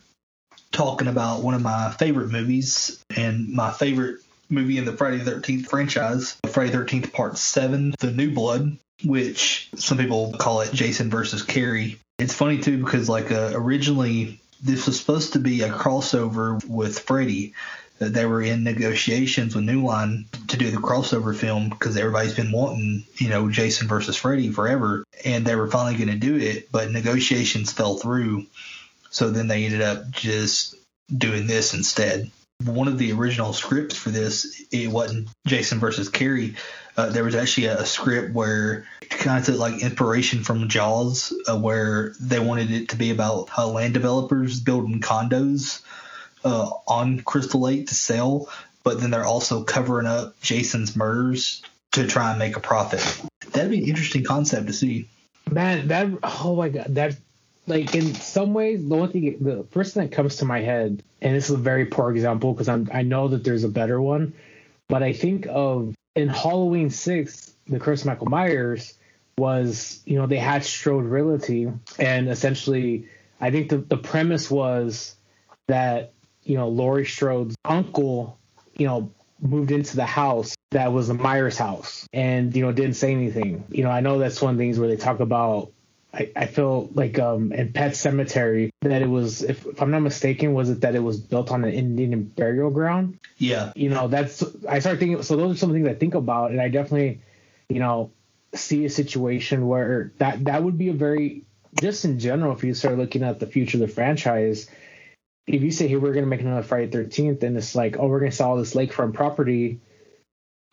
talking 0.73 1.07
about 1.07 1.43
one 1.43 1.55
of 1.55 1.63
my 1.63 1.93
favorite 1.93 2.31
movies 2.31 3.01
and 3.17 3.49
my 3.51 3.71
favorite 3.71 4.19
movie 4.51 4.79
in 4.79 4.85
the 4.85 4.93
Friday 4.93 5.19
the 5.19 5.31
13th 5.31 5.69
franchise, 5.69 6.37
Friday 6.49 6.71
the 6.71 6.79
13th 6.79 7.13
Part 7.13 7.39
7, 7.39 7.95
The 8.01 8.11
New 8.11 8.33
Blood, 8.33 8.77
which 9.05 9.71
some 9.77 9.97
people 9.97 10.33
call 10.33 10.63
it 10.63 10.73
Jason 10.73 11.09
versus 11.09 11.43
Carrie. 11.43 12.01
It's 12.19 12.35
funny 12.35 12.59
too 12.59 12.83
because 12.83 13.09
like 13.09 13.31
uh, 13.31 13.53
originally 13.55 14.41
this 14.61 14.87
was 14.87 14.99
supposed 14.99 15.35
to 15.35 15.39
be 15.39 15.63
a 15.63 15.69
crossover 15.69 16.65
with 16.65 16.99
Freddy. 16.99 17.55
That 17.99 18.13
they 18.13 18.27
were 18.27 18.43
in 18.43 18.65
negotiations 18.65 19.55
with 19.55 19.65
New 19.65 19.85
Line 19.85 20.27
to 20.49 20.57
do 20.57 20.71
the 20.71 20.79
crossover 20.79 21.35
film 21.35 21.69
because 21.69 21.97
everybody's 21.97 22.35
been 22.35 22.51
wanting, 22.51 23.05
you 23.17 23.29
know, 23.29 23.49
Jason 23.49 23.87
versus 23.87 24.17
Freddy 24.17 24.51
forever, 24.51 25.05
and 25.25 25.47
they 25.47 25.55
were 25.55 25.71
finally 25.71 25.97
going 25.97 26.09
to 26.09 26.27
do 26.27 26.37
it, 26.37 26.73
but 26.73 26.91
negotiations 26.91 27.73
fell 27.73 27.97
through. 27.97 28.47
So 29.11 29.31
then 29.31 29.47
they 29.47 29.65
ended 29.65 29.81
up 29.81 30.11
just 30.11 30.75
doing 31.17 31.47
this 31.47 31.73
instead 31.73 32.33
one 32.63 32.89
of 32.89 32.99
the 32.99 33.13
original 33.13 33.53
scripts 33.53 33.97
for 33.97 34.11
this, 34.11 34.63
it 34.71 34.91
wasn't 34.91 35.29
Jason 35.47 35.79
versus 35.81 36.09
Carrie. 36.09 36.55
Uh, 36.97 37.09
there 37.09 37.25
was 37.25 37.35
actually 37.35 37.67
a, 37.67 37.81
a, 37.81 37.87
script 37.87 38.33
where 38.33 38.87
it 39.03 39.11
kind 39.11 39.39
of 39.39 39.45
took 39.45 39.59
like 39.59 39.83
inspiration 39.83 40.45
from 40.45 40.69
Jaws, 40.69 41.33
uh, 41.49 41.59
where 41.59 42.15
they 42.21 42.39
wanted 42.39 42.71
it 42.71 42.91
to 42.91 42.97
be 42.97 43.11
about 43.11 43.49
uh, 43.59 43.67
land 43.67 43.95
developers 43.95 44.61
building 44.61 45.01
condos 45.01 45.83
uh, 46.45 46.71
on 46.87 47.21
Crystal 47.21 47.61
Lake 47.61 47.89
to 47.89 47.95
sell, 47.95 48.49
but 48.83 49.01
then 49.01 49.11
they're 49.11 49.25
also 49.25 49.65
covering 49.65 50.07
up 50.07 50.41
Jason's 50.41 50.95
murders 50.95 51.63
to 51.93 52.07
try 52.07 52.31
and 52.31 52.39
make 52.39 52.57
a 52.57 52.61
profit. 52.61 53.01
That'd 53.53 53.71
be 53.71 53.79
an 53.79 53.89
interesting 53.89 54.25
concept 54.25 54.67
to 54.67 54.73
see. 54.73 55.09
Man, 55.51 55.89
that 55.89 56.09
oh 56.23 56.57
my 56.57 56.69
god, 56.69 56.95
that 56.95 57.17
like 57.67 57.95
in 57.95 58.15
some 58.15 58.53
ways, 58.53 58.87
the 58.87 58.95
one 58.95 59.11
thing, 59.11 59.37
the 59.41 59.65
first 59.71 59.95
thing 59.95 60.05
that 60.05 60.15
comes 60.15 60.37
to 60.37 60.45
my 60.45 60.61
head, 60.61 61.03
and 61.21 61.35
this 61.35 61.49
is 61.49 61.55
a 61.55 61.59
very 61.59 61.87
poor 61.87 62.11
example 62.11 62.53
because 62.53 62.69
I'm 62.69 62.91
I 62.93 63.03
know 63.03 63.29
that 63.29 63.45
there's 63.45 63.65
a 63.65 63.69
better 63.69 64.01
one, 64.01 64.35
but 64.89 65.03
I 65.03 65.13
think 65.13 65.47
of 65.49 65.95
in 66.15 66.29
Halloween 66.29 66.91
Six, 66.91 67.55
the 67.67 67.81
Curse 67.81 68.05
Michael 68.05 68.27
Myers 68.27 68.95
was 69.39 70.01
you 70.05 70.17
know 70.17 70.27
they 70.27 70.39
had 70.39 70.65
Strode 70.65 71.05
Realty, 71.05 71.71
and 71.99 72.29
essentially 72.29 73.09
I 73.41 73.51
think 73.51 73.69
the 73.71 73.79
the 73.79 73.97
premise 73.97 74.51
was 74.51 75.17
that 75.69 76.13
you 76.45 76.57
know 76.57 76.69
Laurie 76.69 77.05
Strode's 77.05 77.57
uncle, 77.65 78.39
you 78.77 78.87
know 78.87 79.11
moved 79.41 79.71
into 79.71 79.97
the 79.97 80.07
house 80.07 80.55
that 80.71 80.93
was 80.93 81.09
the 81.09 81.15
Myers 81.15 81.59
house 81.59 82.09
and 82.13 82.55
you 82.57 82.63
know 82.63 82.73
didn't 82.73 82.95
say 82.95 83.13
anything. 83.13 83.65
You 83.71 83.85
know 83.85 83.91
I 83.91 84.01
know 84.01 84.19
that's 84.19 84.41
one 84.41 84.53
of 84.53 84.59
the 84.59 84.65
things 84.65 84.79
where 84.79 84.89
they 84.89 84.97
talk 84.97 85.21
about 85.21 85.73
I, 86.13 86.31
I 86.37 86.47
feel 86.47 86.89
like 86.95 87.19
um 87.19 87.53
in 87.53 87.73
Pet 87.73 87.93
Sematary 87.93 88.71
that 88.83 89.03
it 89.03 89.09
was 89.09 89.43
if, 89.43 89.67
if 89.67 89.83
I'm 89.83 89.91
not 89.91 90.01
mistaken 90.01 90.55
was 90.55 90.71
it 90.71 90.81
that 90.83 90.95
it 90.95 91.03
was 91.03 91.19
built 91.19 91.51
on 91.51 91.65
an 91.65 91.73
Indian 91.73 92.23
burial 92.25 92.71
ground. 92.71 93.19
Yeah. 93.37 93.73
You 93.75 93.91
know 93.91 94.09
that's 94.09 94.43
I 94.69 94.79
start 94.79 94.99
thinking 94.99 95.23
so 95.23 95.37
those 95.37 95.57
are 95.57 95.59
some 95.59 95.73
things 95.73 95.89
I 95.89 95.95
think 95.95 96.15
about 96.15 96.53
and 96.53 96.61
I 96.61 96.69
definitely 96.69 97.21
you 97.69 97.81
know 97.81 98.13
see 98.55 98.85
a 98.85 98.91
situation 98.91 99.67
where 99.67 100.13
that 100.19 100.45
that 100.45 100.63
would 100.63 100.79
be 100.79 100.89
a 100.89 100.93
very 100.93 101.45
just 101.81 102.05
in 102.05 102.21
general 102.21 102.55
if 102.55 102.63
you 102.63 102.73
start 102.73 102.97
looking 102.97 103.25
at 103.25 103.41
the 103.41 103.49
future 103.49 103.79
of 103.79 103.81
the 103.81 103.89
franchise 103.89 104.71
if 105.47 105.63
you 105.63 105.71
say 105.71 105.89
hey 105.89 105.97
we're 105.97 106.13
going 106.13 106.25
to 106.25 106.31
make 106.31 106.41
another 106.41 106.63
Friday 106.63 106.91
13th 106.91 107.43
and 107.43 107.57
it's 107.57 107.75
like 107.75 107.99
oh 107.99 108.07
we're 108.07 108.21
going 108.21 108.31
to 108.31 108.37
sell 108.37 108.57
this 108.57 108.75
lakefront 108.75 109.15
property 109.15 109.81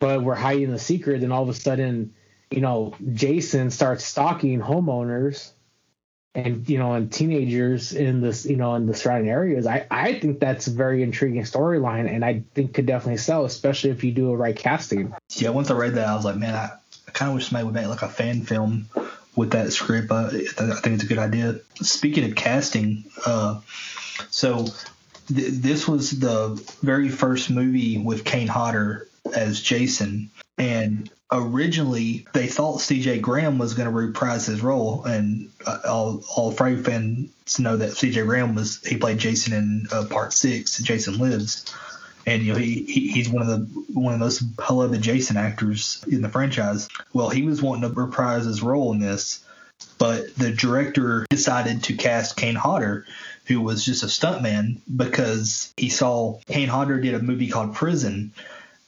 but 0.00 0.24
we're 0.24 0.34
hiding 0.34 0.72
the 0.72 0.80
secret. 0.80 1.20
Then 1.20 1.30
all 1.30 1.44
of 1.44 1.48
a 1.48 1.54
sudden 1.54 2.14
you 2.52 2.60
know, 2.60 2.94
Jason 3.14 3.70
starts 3.70 4.04
stalking 4.04 4.60
homeowners 4.60 5.50
and 6.34 6.68
you 6.68 6.78
know 6.78 6.92
and 6.94 7.12
teenagers 7.12 7.92
in 7.92 8.20
this 8.22 8.46
you 8.46 8.56
know 8.56 8.74
in 8.74 8.86
the 8.86 8.94
surrounding 8.94 9.30
areas. 9.30 9.66
I 9.66 9.86
i 9.90 10.18
think 10.18 10.40
that's 10.40 10.66
a 10.66 10.70
very 10.70 11.02
intriguing 11.02 11.42
storyline 11.42 12.10
and 12.10 12.24
i 12.24 12.42
think 12.54 12.72
could 12.72 12.86
definitely 12.86 13.18
sell 13.18 13.44
especially 13.44 13.90
if 13.90 14.02
you 14.02 14.12
do 14.12 14.30
a 14.30 14.36
right 14.36 14.56
casting. 14.56 15.14
Yeah 15.28 15.50
once 15.50 15.70
i 15.70 15.74
read 15.74 15.96
that 15.96 16.08
i 16.08 16.14
was 16.14 16.24
like 16.24 16.36
man 16.36 16.54
i, 16.54 16.70
I 17.06 17.10
kind 17.10 17.28
of 17.28 17.34
wish 17.34 17.48
somebody 17.48 17.66
would 17.66 17.74
make 17.74 17.86
like 17.86 18.00
a 18.00 18.08
fan 18.08 18.40
film 18.40 18.88
with 19.36 19.50
that 19.50 19.74
script 19.74 20.10
uh, 20.10 20.30
i 20.32 20.80
think 20.80 20.94
it's 20.94 21.04
a 21.04 21.06
good 21.06 21.18
idea. 21.18 21.60
Speaking 21.74 22.24
of 22.24 22.34
casting 22.34 23.04
uh 23.26 23.60
so 24.30 24.66
th- 25.28 25.52
this 25.52 25.88
was 25.88 26.18
the 26.18 26.60
very 26.82 27.08
first 27.08 27.50
movie 27.50 27.98
with 27.98 28.24
kane 28.24 28.48
hodder 28.48 29.08
as 29.34 29.60
jason 29.60 30.30
and 30.58 31.10
originally 31.32 32.26
they 32.34 32.46
thought 32.46 32.78
CJ 32.78 33.22
Graham 33.22 33.58
was 33.58 33.74
going 33.74 33.88
to 33.88 33.94
reprise 33.94 34.46
his 34.46 34.62
role, 34.62 35.04
and 35.04 35.50
uh, 35.66 35.78
all 35.86 36.22
all 36.36 36.52
Friday 36.52 36.82
fans 36.82 37.58
know 37.58 37.76
that 37.76 37.92
CJ 37.92 38.26
Graham 38.26 38.54
was 38.54 38.80
he 38.84 38.96
played 38.98 39.18
Jason 39.18 39.52
in 39.54 39.86
uh, 39.90 40.04
Part 40.04 40.32
Six, 40.32 40.78
Jason 40.78 41.18
Lives, 41.18 41.74
and 42.26 42.42
you 42.42 42.52
know 42.52 42.58
he, 42.58 42.84
he 42.84 43.08
he's 43.08 43.28
one 43.28 43.42
of 43.42 43.48
the 43.48 43.82
one 43.98 44.12
of 44.12 44.20
the 44.20 44.24
most 44.24 44.40
beloved 44.56 45.00
Jason 45.00 45.36
actors 45.36 46.04
in 46.06 46.22
the 46.22 46.28
franchise. 46.28 46.88
Well, 47.12 47.30
he 47.30 47.42
was 47.42 47.62
wanting 47.62 47.88
to 47.88 48.00
reprise 48.00 48.44
his 48.44 48.62
role 48.62 48.92
in 48.92 49.00
this, 49.00 49.44
but 49.98 50.34
the 50.36 50.52
director 50.52 51.26
decided 51.30 51.84
to 51.84 51.94
cast 51.94 52.36
Kane 52.36 52.56
Hodder. 52.56 53.06
Who 53.46 53.60
was 53.60 53.84
just 53.84 54.02
a 54.02 54.06
stuntman 54.06 54.78
because 54.94 55.72
he 55.76 55.88
saw 55.88 56.38
Kane 56.46 56.68
Hodder 56.68 57.00
did 57.00 57.14
a 57.14 57.18
movie 57.20 57.48
called 57.48 57.74
Prison, 57.74 58.32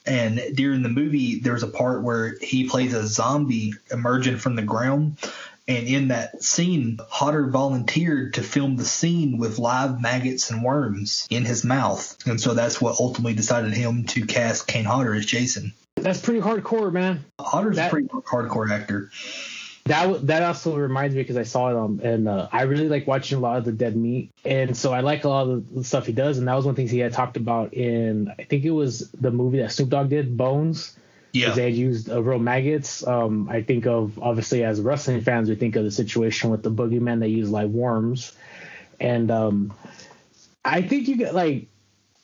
and 0.06 0.40
during 0.54 0.82
the 0.82 0.88
movie, 0.88 1.40
there's 1.40 1.62
a 1.62 1.68
part 1.68 2.02
where 2.02 2.36
he 2.40 2.68
plays 2.68 2.94
a 2.94 3.06
zombie 3.06 3.74
emerging 3.90 4.38
from 4.38 4.54
the 4.56 4.62
ground. 4.62 5.16
And 5.66 5.86
in 5.86 6.08
that 6.08 6.42
scene, 6.42 6.98
Hodder 7.08 7.46
volunteered 7.46 8.34
to 8.34 8.42
film 8.42 8.76
the 8.76 8.84
scene 8.84 9.38
with 9.38 9.58
live 9.58 9.98
maggots 9.98 10.50
and 10.50 10.62
worms 10.62 11.26
in 11.30 11.46
his 11.46 11.64
mouth. 11.64 12.18
And 12.26 12.38
so 12.38 12.52
that's 12.52 12.82
what 12.82 13.00
ultimately 13.00 13.32
decided 13.32 13.72
him 13.72 14.04
to 14.08 14.26
cast 14.26 14.66
Kane 14.66 14.84
Hodder 14.84 15.14
as 15.14 15.24
Jason. 15.24 15.72
That's 15.96 16.20
pretty 16.20 16.40
hardcore, 16.40 16.92
man. 16.92 17.24
Hodder's 17.40 17.76
that, 17.76 17.86
a 17.86 17.90
pretty 17.90 18.08
hardcore 18.08 18.70
actor 18.70 19.10
that 19.84 20.26
that 20.26 20.42
also 20.42 20.76
reminds 20.76 21.14
me 21.14 21.22
because 21.22 21.36
I 21.36 21.42
saw 21.42 21.70
it 21.70 21.76
on 21.76 22.00
and 22.02 22.28
uh, 22.28 22.48
I 22.50 22.62
really 22.62 22.88
like 22.88 23.06
watching 23.06 23.38
a 23.38 23.40
lot 23.40 23.58
of 23.58 23.64
the 23.64 23.72
Dead 23.72 23.96
Meat 23.96 24.30
and 24.44 24.76
so 24.76 24.92
I 24.92 25.00
like 25.00 25.24
a 25.24 25.28
lot 25.28 25.48
of 25.48 25.74
the 25.74 25.84
stuff 25.84 26.06
he 26.06 26.12
does 26.12 26.38
and 26.38 26.48
that 26.48 26.54
was 26.54 26.64
one 26.64 26.70
of 26.70 26.76
the 26.76 26.80
things 26.80 26.90
he 26.90 27.00
had 27.00 27.12
talked 27.12 27.36
about 27.36 27.74
in 27.74 28.32
I 28.38 28.44
think 28.44 28.64
it 28.64 28.70
was 28.70 29.10
the 29.10 29.30
movie 29.30 29.58
that 29.58 29.72
Snoop 29.72 29.90
Dogg 29.90 30.08
did 30.08 30.36
Bones 30.36 30.96
yeah 31.32 31.50
they 31.50 31.64
had 31.64 31.74
used 31.74 32.10
uh, 32.10 32.22
real 32.22 32.38
maggots 32.38 33.06
um, 33.06 33.48
I 33.48 33.62
think 33.62 33.86
of 33.86 34.18
obviously 34.20 34.64
as 34.64 34.80
wrestling 34.80 35.20
fans 35.20 35.48
we 35.48 35.54
think 35.56 35.76
of 35.76 35.84
the 35.84 35.90
situation 35.90 36.50
with 36.50 36.62
the 36.62 36.70
boogeyman 36.70 37.20
they 37.20 37.28
use 37.28 37.50
like 37.50 37.68
worms 37.68 38.32
and 39.00 39.30
um, 39.30 39.74
I 40.64 40.82
think 40.82 41.08
you 41.08 41.16
get 41.16 41.34
like 41.34 41.66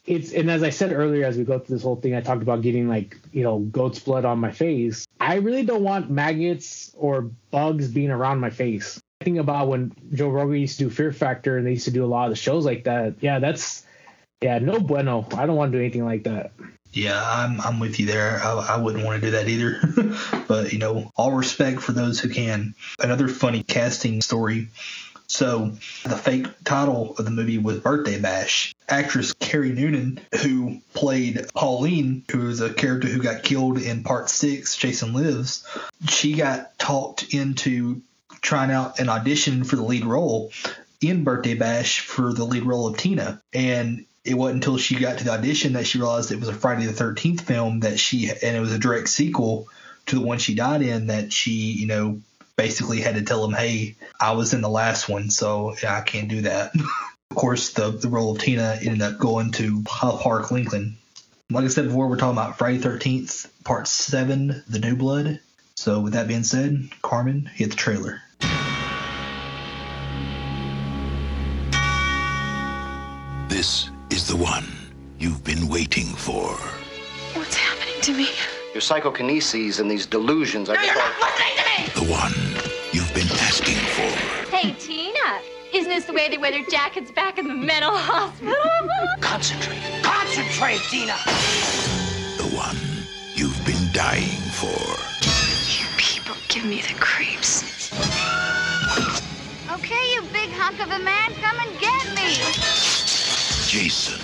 it's 0.06 0.32
and 0.32 0.50
as 0.50 0.62
I 0.62 0.70
said 0.70 0.92
earlier, 0.92 1.26
as 1.26 1.36
we 1.36 1.44
go 1.44 1.58
through 1.58 1.76
this 1.76 1.82
whole 1.82 1.96
thing, 1.96 2.14
I 2.14 2.20
talked 2.20 2.42
about 2.42 2.62
getting 2.62 2.88
like 2.88 3.16
you 3.32 3.42
know 3.42 3.58
goat's 3.58 3.98
blood 3.98 4.24
on 4.24 4.38
my 4.38 4.50
face. 4.50 5.06
I 5.30 5.36
really 5.36 5.62
don't 5.62 5.84
want 5.84 6.10
maggots 6.10 6.90
or 6.98 7.30
bugs 7.52 7.86
being 7.86 8.10
around 8.10 8.40
my 8.40 8.50
face. 8.50 9.00
I 9.20 9.24
think 9.24 9.38
about 9.38 9.68
when 9.68 9.92
Joe 10.12 10.28
Rogan 10.28 10.56
used 10.56 10.78
to 10.78 10.84
do 10.84 10.90
Fear 10.90 11.12
Factor 11.12 11.56
and 11.56 11.64
they 11.64 11.70
used 11.70 11.84
to 11.84 11.92
do 11.92 12.04
a 12.04 12.06
lot 12.06 12.24
of 12.24 12.30
the 12.30 12.36
shows 12.36 12.66
like 12.66 12.82
that. 12.84 13.14
Yeah, 13.20 13.38
that's 13.38 13.86
yeah, 14.40 14.58
no 14.58 14.80
bueno. 14.80 15.24
I 15.36 15.46
don't 15.46 15.54
want 15.54 15.70
to 15.70 15.78
do 15.78 15.84
anything 15.84 16.04
like 16.04 16.24
that. 16.24 16.50
Yeah, 16.92 17.22
I'm 17.24 17.60
I'm 17.60 17.78
with 17.78 18.00
you 18.00 18.06
there. 18.06 18.40
I, 18.42 18.74
I 18.74 18.76
wouldn't 18.78 19.04
want 19.04 19.22
to 19.22 19.26
do 19.28 19.30
that 19.30 19.48
either. 19.48 20.42
but 20.48 20.72
you 20.72 20.80
know, 20.80 21.12
all 21.14 21.30
respect 21.30 21.80
for 21.80 21.92
those 21.92 22.18
who 22.18 22.28
can. 22.28 22.74
Another 22.98 23.28
funny 23.28 23.62
casting 23.62 24.22
story 24.22 24.66
so 25.30 25.72
the 26.02 26.16
fake 26.16 26.48
title 26.64 27.14
of 27.16 27.24
the 27.24 27.30
movie 27.30 27.56
was 27.56 27.78
Birthday 27.78 28.20
Bash. 28.20 28.74
Actress 28.88 29.32
Kerry 29.34 29.70
Noonan, 29.70 30.18
who 30.42 30.80
played 30.92 31.46
Pauline, 31.54 32.24
who 32.32 32.48
is 32.48 32.60
a 32.60 32.74
character 32.74 33.06
who 33.06 33.22
got 33.22 33.44
killed 33.44 33.78
in 33.78 34.02
part 34.02 34.28
six, 34.28 34.76
Jason 34.76 35.14
Lives, 35.14 35.64
she 36.08 36.32
got 36.34 36.76
talked 36.80 37.32
into 37.32 38.02
trying 38.40 38.72
out 38.72 38.98
an 38.98 39.08
audition 39.08 39.62
for 39.62 39.76
the 39.76 39.84
lead 39.84 40.04
role 40.04 40.50
in 41.00 41.22
Birthday 41.22 41.54
Bash 41.54 42.00
for 42.00 42.32
the 42.32 42.44
lead 42.44 42.64
role 42.64 42.88
of 42.88 42.96
Tina. 42.96 43.40
And 43.52 44.06
it 44.24 44.34
wasn't 44.34 44.56
until 44.56 44.78
she 44.78 44.96
got 44.96 45.18
to 45.18 45.24
the 45.24 45.32
audition 45.32 45.74
that 45.74 45.86
she 45.86 45.98
realized 45.98 46.32
it 46.32 46.40
was 46.40 46.48
a 46.48 46.54
Friday 46.54 46.86
the 46.86 46.92
13th 46.92 47.42
film 47.42 47.80
that 47.80 48.00
she, 48.00 48.30
and 48.30 48.56
it 48.56 48.60
was 48.60 48.72
a 48.72 48.80
direct 48.80 49.08
sequel 49.08 49.68
to 50.06 50.16
the 50.16 50.22
one 50.22 50.38
she 50.38 50.56
died 50.56 50.82
in 50.82 51.06
that 51.06 51.32
she, 51.32 51.52
you 51.52 51.86
know, 51.86 52.20
basically 52.56 53.00
had 53.00 53.14
to 53.14 53.22
tell 53.22 53.44
him, 53.44 53.52
hey, 53.52 53.96
I 54.20 54.32
was 54.32 54.52
in 54.54 54.60
the 54.60 54.68
last 54.68 55.08
one, 55.08 55.30
so 55.30 55.74
yeah, 55.82 55.96
I 55.96 56.02
can't 56.02 56.28
do 56.28 56.42
that. 56.42 56.74
of 57.30 57.36
course, 57.36 57.72
the, 57.72 57.90
the 57.90 58.08
role 58.08 58.32
of 58.32 58.40
Tina 58.40 58.78
ended 58.80 59.02
up 59.02 59.18
going 59.18 59.52
to 59.52 59.82
Park 59.84 60.50
Lincoln. 60.50 60.96
Like 61.50 61.64
I 61.64 61.68
said 61.68 61.86
before, 61.86 62.08
we're 62.08 62.16
talking 62.16 62.38
about 62.38 62.58
Friday 62.58 62.78
13th, 62.78 63.48
Part 63.64 63.88
7, 63.88 64.62
The 64.68 64.78
New 64.78 64.96
Blood. 64.96 65.40
So, 65.74 66.00
with 66.00 66.12
that 66.12 66.28
being 66.28 66.42
said, 66.42 66.90
Carmen, 67.02 67.46
hit 67.46 67.70
the 67.70 67.76
trailer. 67.76 68.22
This 73.48 73.90
is 74.10 74.28
the 74.28 74.36
one 74.36 74.66
you've 75.18 75.42
been 75.42 75.68
waiting 75.68 76.06
for. 76.06 76.54
What's 77.34 77.56
happening 77.56 78.00
to 78.02 78.12
me? 78.12 78.28
Your 78.72 78.80
psychokineses 78.80 79.80
and 79.80 79.90
these 79.90 80.06
delusions 80.06 80.68
are. 80.68 80.74
No, 80.74 80.82
you're 80.82 80.94
not 80.94 81.20
listening 81.20 81.48
to 81.48 81.56
me! 81.56 81.59
The 81.94 82.04
one 82.04 82.32
you've 82.92 83.12
been 83.14 83.30
asking 83.40 83.76
for. 83.76 84.50
Hey, 84.54 84.72
Tina. 84.78 85.40
Isn't 85.72 85.88
this 85.88 86.04
the 86.04 86.12
way 86.12 86.28
they 86.28 86.36
wear 86.36 86.50
their 86.50 86.64
jackets 86.66 87.10
back 87.10 87.38
in 87.38 87.46
the 87.46 87.54
mental 87.54 87.96
hospital? 87.96 88.54
Concentrate. 89.20 89.80
Concentrate, 90.02 90.80
Tina! 90.90 91.14
The 92.36 92.50
one 92.56 92.76
you've 93.34 93.64
been 93.64 93.88
dying 93.92 94.40
for. 94.58 94.80
You 95.70 95.86
people 95.96 96.34
give 96.48 96.64
me 96.64 96.80
the 96.82 96.94
creeps. 96.98 97.92
Okay, 99.72 100.12
you 100.14 100.22
big 100.32 100.50
hunk 100.50 100.80
of 100.80 100.90
a 100.90 100.98
man, 100.98 101.32
come 101.40 101.58
and 101.60 101.78
get 101.78 102.04
me! 102.14 102.34
Jason 103.66 104.20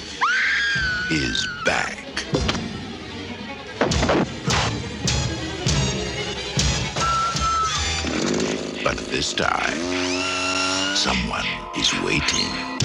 is 1.10 1.46
back. 1.64 2.05
This 9.08 9.32
time, 9.32 10.96
someone 10.96 11.46
is 11.76 11.92
waiting. 12.02 12.75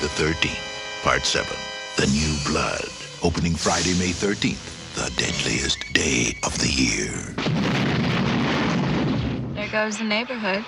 The 0.00 0.06
13th, 0.06 1.02
Part 1.02 1.26
7, 1.26 1.46
The 1.98 2.06
New 2.06 2.34
Blood. 2.50 2.88
Opening 3.22 3.54
Friday, 3.54 3.92
May 3.98 4.12
13th, 4.12 4.94
the 4.94 5.12
deadliest 5.20 5.92
day 5.92 6.38
of 6.42 6.58
the 6.58 6.70
year. 6.70 7.12
There 9.54 9.68
goes 9.70 9.98
the 9.98 10.04
neighborhood. 10.04 10.64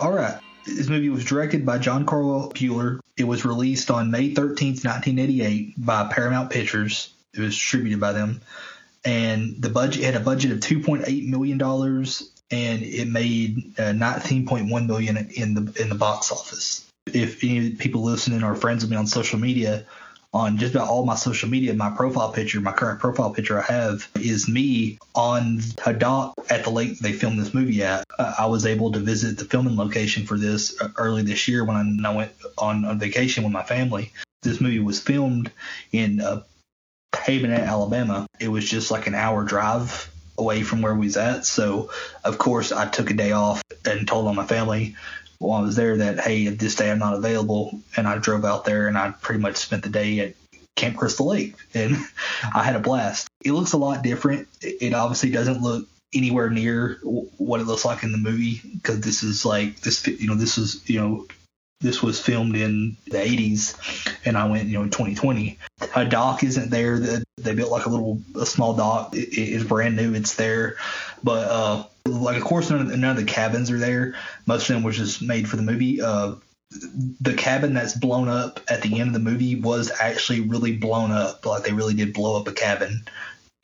All 0.00 0.12
right. 0.12 0.40
This 0.64 0.88
movie 0.88 1.08
was 1.08 1.24
directed 1.24 1.66
by 1.66 1.78
John 1.78 2.06
Carl 2.06 2.52
Buechler. 2.52 3.00
It 3.16 3.24
was 3.24 3.44
released 3.44 3.90
on 3.90 4.12
May 4.12 4.32
13th, 4.32 4.84
1988 4.84 5.74
by 5.76 6.06
Paramount 6.06 6.50
Pictures. 6.50 7.14
It 7.34 7.40
was 7.40 7.54
distributed 7.54 7.98
by 7.98 8.12
them. 8.12 8.42
And 9.04 9.60
the 9.60 9.70
budget 9.70 10.04
had 10.04 10.14
a 10.14 10.20
budget 10.20 10.52
of 10.52 10.60
$2.8 10.60 11.28
million 11.28 11.60
and 11.60 12.82
it 12.84 13.08
made 13.08 13.74
uh, 13.76 13.90
19.1 13.90 14.86
million 14.86 15.16
in 15.16 15.54
the 15.54 15.82
in 15.82 15.88
the 15.88 15.96
box 15.96 16.30
office. 16.30 16.85
If 17.06 17.42
any 17.44 17.70
people 17.70 18.02
listening 18.02 18.42
are 18.42 18.54
friends 18.54 18.84
of 18.84 18.90
me 18.90 18.96
on 18.96 19.06
social 19.06 19.38
media, 19.38 19.86
on 20.32 20.58
just 20.58 20.74
about 20.74 20.88
all 20.88 21.06
my 21.06 21.14
social 21.14 21.48
media, 21.48 21.72
my 21.72 21.90
profile 21.90 22.30
picture, 22.30 22.60
my 22.60 22.72
current 22.72 23.00
profile 23.00 23.32
picture 23.32 23.58
I 23.58 23.72
have 23.72 24.08
is 24.16 24.48
me 24.48 24.98
on 25.14 25.60
a 25.86 25.94
dock 25.94 26.34
at 26.50 26.64
the 26.64 26.70
lake 26.70 26.98
they 26.98 27.12
filmed 27.12 27.38
this 27.38 27.54
movie 27.54 27.82
at. 27.82 28.04
Uh, 28.18 28.34
I 28.38 28.46
was 28.46 28.66
able 28.66 28.92
to 28.92 28.98
visit 28.98 29.38
the 29.38 29.44
filming 29.44 29.76
location 29.76 30.26
for 30.26 30.36
this 30.36 30.78
uh, 30.80 30.88
early 30.96 31.22
this 31.22 31.48
year 31.48 31.64
when 31.64 32.04
I, 32.04 32.14
went 32.14 32.32
on, 32.58 32.84
on 32.84 32.98
vacation 32.98 33.44
with 33.44 33.52
my 33.52 33.62
family. 33.62 34.12
This 34.42 34.60
movie 34.60 34.80
was 34.80 35.00
filmed 35.00 35.50
in 35.92 36.20
uh, 36.20 36.42
Bay 37.26 37.40
Minette, 37.40 37.60
Alabama. 37.60 38.26
It 38.38 38.48
was 38.48 38.68
just 38.68 38.90
like 38.90 39.06
an 39.06 39.14
hour 39.14 39.42
drive 39.42 40.10
away 40.36 40.62
from 40.62 40.82
where 40.82 40.94
we 40.94 41.06
was 41.06 41.16
at. 41.16 41.46
So, 41.46 41.90
of 42.24 42.36
course, 42.36 42.72
I 42.72 42.86
took 42.86 43.10
a 43.10 43.14
day 43.14 43.32
off 43.32 43.62
and 43.86 44.06
told 44.06 44.26
all 44.26 44.34
my 44.34 44.46
family 44.46 44.96
while 45.38 45.60
I 45.60 45.64
was 45.64 45.76
there 45.76 45.96
that, 45.98 46.20
hey, 46.20 46.48
this 46.48 46.74
day 46.74 46.90
I'm 46.90 46.98
not 46.98 47.14
available. 47.14 47.80
And 47.96 48.06
I 48.06 48.18
drove 48.18 48.44
out 48.44 48.64
there 48.64 48.88
and 48.88 48.96
I 48.96 49.10
pretty 49.10 49.40
much 49.40 49.56
spent 49.56 49.82
the 49.82 49.88
day 49.88 50.20
at 50.20 50.34
Camp 50.76 50.96
Crystal 50.96 51.26
Lake. 51.26 51.54
And 51.74 51.96
I 52.54 52.62
had 52.62 52.76
a 52.76 52.80
blast. 52.80 53.28
It 53.44 53.52
looks 53.52 53.72
a 53.72 53.78
lot 53.78 54.02
different. 54.02 54.48
It 54.60 54.94
obviously 54.94 55.30
doesn't 55.30 55.62
look 55.62 55.86
anywhere 56.14 56.50
near 56.50 56.98
what 57.02 57.60
it 57.60 57.64
looks 57.64 57.84
like 57.84 58.02
in 58.02 58.12
the 58.12 58.18
movie 58.18 58.60
because 58.74 59.00
this 59.00 59.22
is 59.22 59.44
like 59.44 59.80
this 59.80 60.06
you 60.06 60.26
know 60.26 60.34
this 60.34 60.56
is 60.56 60.88
you 60.88 61.00
know 61.00 61.26
this 61.80 62.02
was 62.02 62.20
filmed 62.20 62.56
in 62.56 62.96
the 63.06 63.18
80s 63.18 64.16
and 64.24 64.38
i 64.38 64.46
went 64.46 64.66
you 64.66 64.74
know 64.74 64.82
in 64.82 64.90
2020 64.90 65.58
a 65.94 66.04
dock 66.04 66.42
isn't 66.42 66.70
there 66.70 66.98
they 67.36 67.54
built 67.54 67.70
like 67.70 67.86
a 67.86 67.90
little 67.90 68.22
a 68.36 68.46
small 68.46 68.74
dock 68.74 69.14
it, 69.14 69.18
it's 69.18 69.64
brand 69.64 69.96
new 69.96 70.14
it's 70.14 70.36
there 70.36 70.76
but 71.22 71.48
uh 71.48 71.84
like 72.06 72.36
of 72.36 72.44
course 72.44 72.70
none 72.70 72.80
of, 72.80 72.98
none 72.98 73.10
of 73.10 73.16
the 73.16 73.24
cabins 73.24 73.70
are 73.70 73.78
there. 73.78 74.14
Most 74.46 74.68
of 74.68 74.74
them 74.74 74.82
was 74.82 74.96
just 74.96 75.22
made 75.22 75.48
for 75.48 75.56
the 75.56 75.62
movie. 75.62 76.00
Uh 76.00 76.36
the 77.20 77.34
cabin 77.34 77.74
that's 77.74 77.94
blown 77.94 78.28
up 78.28 78.60
at 78.68 78.82
the 78.82 78.98
end 78.98 79.08
of 79.08 79.12
the 79.14 79.30
movie 79.30 79.54
was 79.54 79.92
actually 80.00 80.40
really 80.40 80.76
blown 80.76 81.12
up. 81.12 81.46
Like 81.46 81.62
they 81.62 81.72
really 81.72 81.94
did 81.94 82.12
blow 82.12 82.40
up 82.40 82.48
a 82.48 82.52
cabin 82.52 83.06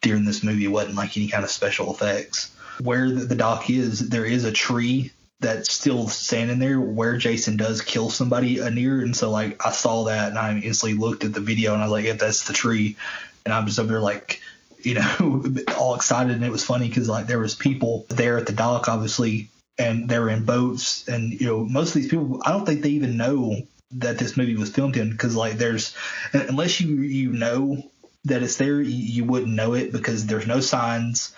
during 0.03 0.25
this 0.25 0.43
movie. 0.43 0.65
It 0.65 0.69
wasn't 0.69 0.95
like 0.97 1.17
any 1.17 1.29
kind 1.29 1.45
of 1.45 1.51
special 1.51 1.93
effects. 1.93 2.55
Where 2.81 3.11
the, 3.11 3.25
the 3.25 3.35
dock 3.35 3.71
is 3.71 4.09
there 4.09 4.25
is 4.25 4.45
a 4.45 4.53
tree 4.53 5.13
that's 5.41 5.73
still 5.73 6.07
standing 6.09 6.61
there 6.61 6.81
where 6.81 7.17
Jason 7.17 7.57
does 7.57 7.83
kill 7.83 8.11
somebody 8.11 8.59
near. 8.71 9.01
And 9.01 9.15
so 9.15 9.31
like 9.31 9.65
I 9.65 9.73
saw 9.73 10.05
that 10.05 10.31
and 10.31 10.39
I 10.39 10.57
instantly 10.59 10.97
looked 10.97 11.25
at 11.25 11.35
the 11.35 11.41
video 11.41 11.75
and 11.75 11.83
I 11.83 11.87
was 11.87 11.93
like, 11.93 12.05
yeah, 12.05 12.13
that's 12.13 12.47
the 12.47 12.53
tree. 12.53 12.97
And 13.45 13.53
I'm 13.53 13.67
just 13.67 13.81
over 13.81 13.89
there 13.89 14.01
like, 14.01 14.41
you 14.85 14.95
know, 14.95 15.45
all 15.77 15.95
excited. 15.95 16.35
And 16.35 16.45
it 16.45 16.51
was 16.51 16.65
funny 16.65 16.89
because 16.89 17.09
like 17.09 17.27
there 17.27 17.39
was 17.39 17.55
people 17.55 18.07
there 18.09 18.39
at 18.39 18.47
the 18.47 18.53
dock, 18.53 18.89
obviously, 18.89 19.49
and 19.79 20.09
they 20.09 20.19
were 20.19 20.31
in 20.31 20.45
boats. 20.45 21.09
And, 21.09 21.33
you 21.33 21.47
know, 21.47 21.65
most 21.65 21.89
of 21.89 21.95
these 21.95 22.11
people, 22.11 22.41
I 22.45 22.53
don't 22.53 22.67
think 22.67 22.83
they 22.83 22.91
even 22.91 23.17
know 23.17 23.57
that 23.93 24.19
this 24.19 24.37
movie 24.37 24.57
was 24.57 24.71
filmed 24.71 24.97
in 24.97 25.11
because 25.11 25.37
like 25.37 25.55
there's, 25.55 25.95
unless 26.33 26.81
you, 26.81 26.97
you 26.97 27.33
know 27.33 27.83
that 28.25 28.43
it's 28.43 28.57
there, 28.57 28.81
you, 28.81 28.91
you 28.91 29.25
wouldn't 29.25 29.53
know 29.53 29.75
it 29.75 29.93
because 29.93 30.27
there's 30.27 30.47
no 30.47 30.61
signs. 30.61 31.35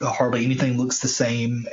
Hardly 0.00 0.44
anything 0.44 0.78
looks 0.78 1.00
the 1.00 1.08
same 1.08 1.66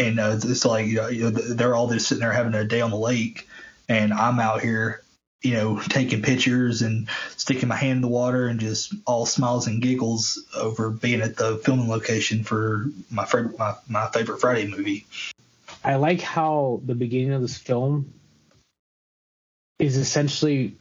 and 0.00 0.18
uh, 0.18 0.38
it's 0.42 0.64
like 0.64 0.86
you 0.86 0.96
know, 0.96 1.30
they're 1.30 1.74
all 1.74 1.88
just 1.88 2.08
sitting 2.08 2.22
there 2.22 2.32
having 2.32 2.54
a 2.54 2.64
day 2.64 2.80
on 2.80 2.90
the 2.90 2.96
lake, 2.96 3.46
and 3.88 4.12
I'm 4.12 4.40
out 4.40 4.62
here, 4.62 5.02
you 5.42 5.54
know, 5.54 5.80
taking 5.88 6.22
pictures 6.22 6.82
and 6.82 7.08
sticking 7.36 7.68
my 7.68 7.76
hand 7.76 7.96
in 7.96 8.02
the 8.02 8.08
water 8.08 8.48
and 8.48 8.60
just 8.60 8.94
all 9.06 9.24
smiles 9.24 9.66
and 9.66 9.80
giggles 9.80 10.44
over 10.54 10.90
being 10.90 11.22
at 11.22 11.36
the 11.36 11.56
filming 11.58 11.88
location 11.88 12.44
for 12.44 12.86
my 13.10 13.24
favorite 13.24 13.58
my, 13.58 13.74
my 13.88 14.06
favorite 14.08 14.40
Friday 14.40 14.66
movie. 14.66 15.06
I 15.82 15.96
like 15.96 16.20
how 16.20 16.80
the 16.84 16.94
beginning 16.94 17.32
of 17.32 17.40
this 17.40 17.56
film 17.56 18.12
is 19.78 19.96
essentially 19.96 20.76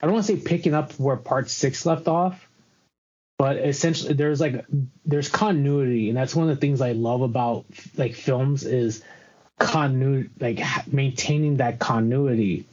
I 0.00 0.06
don't 0.06 0.12
want 0.12 0.26
to 0.26 0.36
say 0.36 0.42
picking 0.42 0.74
up 0.74 0.92
where 0.92 1.16
part 1.16 1.48
six 1.48 1.86
left 1.86 2.08
off, 2.08 2.46
but 3.38 3.56
essentially 3.56 4.14
there's 4.14 4.40
like 4.40 4.64
there's 5.04 5.28
continuity 5.28 6.08
and 6.08 6.16
that's 6.16 6.34
one 6.34 6.48
of 6.48 6.54
the 6.54 6.60
things 6.60 6.80
i 6.80 6.92
love 6.92 7.22
about 7.22 7.64
like 7.96 8.14
films 8.14 8.64
is 8.64 9.02
continuity 9.58 10.30
like 10.40 10.60
maintaining 10.92 11.56
that 11.56 11.78
continuity 11.78 12.66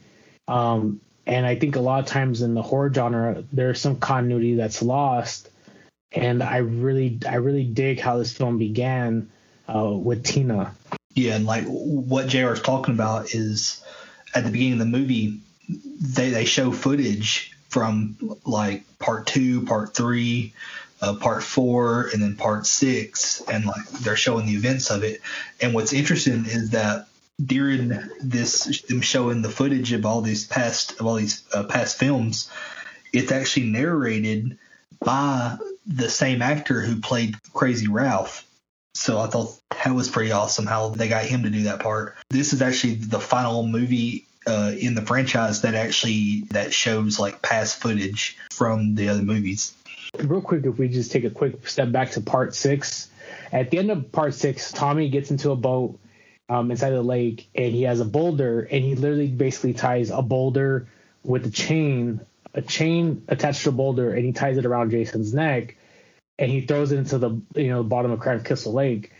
um 0.48 1.00
and 1.26 1.46
i 1.46 1.54
think 1.54 1.76
a 1.76 1.80
lot 1.80 2.00
of 2.00 2.06
times 2.06 2.42
in 2.42 2.54
the 2.54 2.62
horror 2.62 2.92
genre 2.92 3.44
there's 3.52 3.80
some 3.80 3.96
continuity 3.96 4.54
that's 4.54 4.82
lost. 4.82 5.48
And 6.14 6.42
i 6.42 6.58
really 6.58 7.18
i 7.28 7.36
really 7.36 7.64
dig 7.64 8.00
how 8.00 8.18
this 8.18 8.32
film 8.32 8.58
began 8.58 9.30
uh, 9.68 9.90
with 9.90 10.24
tina. 10.24 10.74
Yeah 11.14 11.36
and 11.36 11.46
like 11.46 11.64
what 11.66 12.28
jr 12.28 12.52
is 12.52 12.60
talking 12.60 12.94
about 12.94 13.34
is 13.34 13.82
at 14.34 14.44
the 14.44 14.50
beginning 14.50 14.74
of 14.74 14.78
the 14.80 14.84
movie 14.86 15.40
they 15.68 16.30
they 16.30 16.44
show 16.44 16.72
footage 16.72 17.52
from 17.72 18.16
like 18.44 18.84
part 18.98 19.26
two, 19.26 19.64
part 19.64 19.94
three, 19.94 20.52
uh, 21.00 21.14
part 21.14 21.42
four, 21.42 22.08
and 22.12 22.22
then 22.22 22.36
part 22.36 22.66
six, 22.66 23.40
and 23.48 23.64
like 23.64 23.88
they're 24.00 24.16
showing 24.16 24.46
the 24.46 24.52
events 24.52 24.90
of 24.90 25.02
it. 25.02 25.22
And 25.60 25.72
what's 25.72 25.94
interesting 25.94 26.44
is 26.46 26.70
that 26.70 27.06
during 27.44 27.98
this, 28.20 28.82
them 28.82 29.00
showing 29.00 29.42
the 29.42 29.48
footage 29.48 29.92
of 29.92 30.06
all 30.06 30.20
these 30.20 30.46
past 30.46 31.00
of 31.00 31.06
all 31.06 31.14
these 31.14 31.44
uh, 31.52 31.64
past 31.64 31.98
films, 31.98 32.50
it's 33.12 33.32
actually 33.32 33.66
narrated 33.66 34.58
by 35.00 35.56
the 35.86 36.08
same 36.08 36.42
actor 36.42 36.80
who 36.80 37.00
played 37.00 37.36
Crazy 37.52 37.88
Ralph. 37.88 38.46
So 38.94 39.18
I 39.18 39.26
thought 39.26 39.58
that 39.70 39.94
was 39.94 40.10
pretty 40.10 40.32
awesome 40.32 40.66
how 40.66 40.90
they 40.90 41.08
got 41.08 41.24
him 41.24 41.44
to 41.44 41.50
do 41.50 41.64
that 41.64 41.80
part. 41.80 42.14
This 42.30 42.52
is 42.52 42.62
actually 42.62 42.96
the 42.96 43.18
final 43.18 43.66
movie 43.66 44.26
uh, 44.46 44.72
in 44.78 44.94
the 44.94 45.02
franchise 45.02 45.62
that 45.62 45.74
actually 45.74 46.42
that 46.50 46.72
shows 46.72 47.18
like 47.18 47.42
past 47.42 47.80
footage 47.80 48.36
from 48.50 48.94
the 48.94 49.08
other 49.08 49.22
movies. 49.22 49.74
Real 50.18 50.42
quick, 50.42 50.66
if 50.66 50.78
we 50.78 50.88
just 50.88 51.10
take 51.10 51.24
a 51.24 51.30
quick 51.30 51.66
step 51.66 51.90
back 51.90 52.10
to 52.12 52.20
part 52.20 52.54
six, 52.54 53.08
at 53.50 53.70
the 53.70 53.78
end 53.78 53.90
of 53.90 54.12
part 54.12 54.34
six, 54.34 54.70
Tommy 54.70 55.08
gets 55.08 55.30
into 55.30 55.52
a 55.52 55.56
boat 55.56 55.98
um, 56.52 56.70
inside 56.70 56.90
the 56.90 57.02
lake 57.02 57.48
and 57.54 57.72
he 57.72 57.82
has 57.82 58.00
a 58.00 58.04
boulder 58.04 58.60
and 58.60 58.84
he 58.84 58.94
literally 58.94 59.28
basically 59.28 59.72
ties 59.72 60.10
a 60.10 60.20
boulder 60.20 60.86
with 61.22 61.46
a 61.46 61.50
chain, 61.50 62.20
a 62.52 62.60
chain 62.60 63.24
attached 63.28 63.62
to 63.62 63.70
a 63.70 63.72
boulder, 63.72 64.12
and 64.12 64.24
he 64.24 64.32
ties 64.32 64.58
it 64.58 64.66
around 64.66 64.90
Jason's 64.90 65.32
neck 65.32 65.76
and 66.38 66.50
he 66.50 66.60
throws 66.60 66.92
it 66.92 66.98
into 66.98 67.18
the 67.18 67.30
you 67.54 67.68
know 67.68 67.82
the 67.82 67.88
bottom 67.88 68.10
of 68.10 68.20
Camp 68.20 68.44
Crystal 68.44 68.72
Lake 68.72 69.12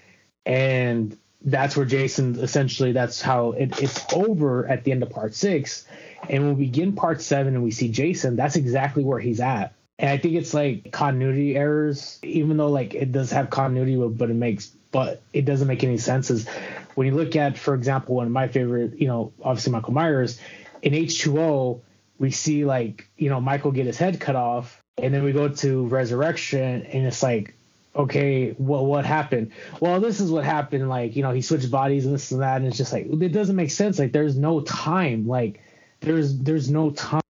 and 0.44 1.16
that's 1.44 1.76
where 1.76 1.86
Jason 1.86 2.38
essentially 2.38 2.92
that's 2.92 3.22
how 3.22 3.52
it, 3.52 3.80
it's 3.80 4.04
over 4.12 4.66
at 4.66 4.84
the 4.84 4.92
end 4.92 5.02
of 5.02 5.10
part 5.10 5.34
six. 5.34 5.86
And 6.28 6.44
when 6.44 6.56
we 6.58 6.66
begin 6.66 6.92
part 6.92 7.22
seven 7.22 7.54
and 7.54 7.64
we 7.64 7.70
see 7.70 7.88
Jason, 7.88 8.36
that's 8.36 8.56
exactly 8.56 9.04
where 9.04 9.18
he's 9.18 9.40
at. 9.40 9.74
And 9.98 10.10
I 10.10 10.18
think 10.18 10.34
it's 10.34 10.54
like 10.54 10.92
continuity 10.92 11.56
errors, 11.56 12.18
even 12.22 12.58
though 12.58 12.68
like 12.68 12.94
it 12.94 13.10
does 13.10 13.30
have 13.32 13.50
continuity, 13.50 13.96
but 13.96 14.30
it 14.30 14.34
makes 14.34 14.72
but 14.92 15.22
it 15.32 15.44
doesn't 15.44 15.66
make 15.66 15.82
any 15.82 15.98
sense. 15.98 16.30
Is 16.30 16.46
when 16.94 17.06
you 17.06 17.14
look 17.14 17.36
at, 17.36 17.58
for 17.58 17.74
example, 17.74 18.16
one 18.16 18.26
of 18.26 18.32
my 18.32 18.48
favorite, 18.48 18.98
you 18.98 19.06
know, 19.06 19.32
obviously 19.42 19.72
Michael 19.72 19.92
Myers 19.92 20.40
in 20.82 20.92
H2O, 20.92 21.80
we 22.18 22.30
see 22.30 22.64
like 22.64 23.08
you 23.16 23.28
know 23.30 23.40
Michael 23.40 23.72
get 23.72 23.86
his 23.86 23.98
head 23.98 24.20
cut 24.20 24.36
off, 24.36 24.80
and 24.96 25.12
then 25.12 25.24
we 25.24 25.32
go 25.32 25.48
to 25.48 25.86
Resurrection, 25.86 26.82
and 26.82 27.06
it's 27.06 27.22
like 27.22 27.54
okay, 27.94 28.54
well, 28.58 28.84
what 28.86 29.04
happened? 29.04 29.52
Well, 29.80 30.00
this 30.00 30.20
is 30.20 30.30
what 30.30 30.44
happened. 30.44 30.88
Like, 30.88 31.16
you 31.16 31.22
know, 31.22 31.32
he 31.32 31.42
switched 31.42 31.70
bodies 31.70 32.06
and 32.06 32.14
this 32.14 32.30
and 32.32 32.40
that, 32.40 32.56
and 32.56 32.66
it's 32.66 32.76
just 32.76 32.92
like 32.92 33.06
it 33.06 33.32
doesn't 33.32 33.56
make 33.56 33.70
sense. 33.70 33.98
Like, 33.98 34.12
there's 34.12 34.36
no 34.36 34.60
time. 34.60 35.26
Like, 35.26 35.62
there's 36.00 36.38
there's 36.38 36.70
no 36.70 36.90
time 36.90 37.20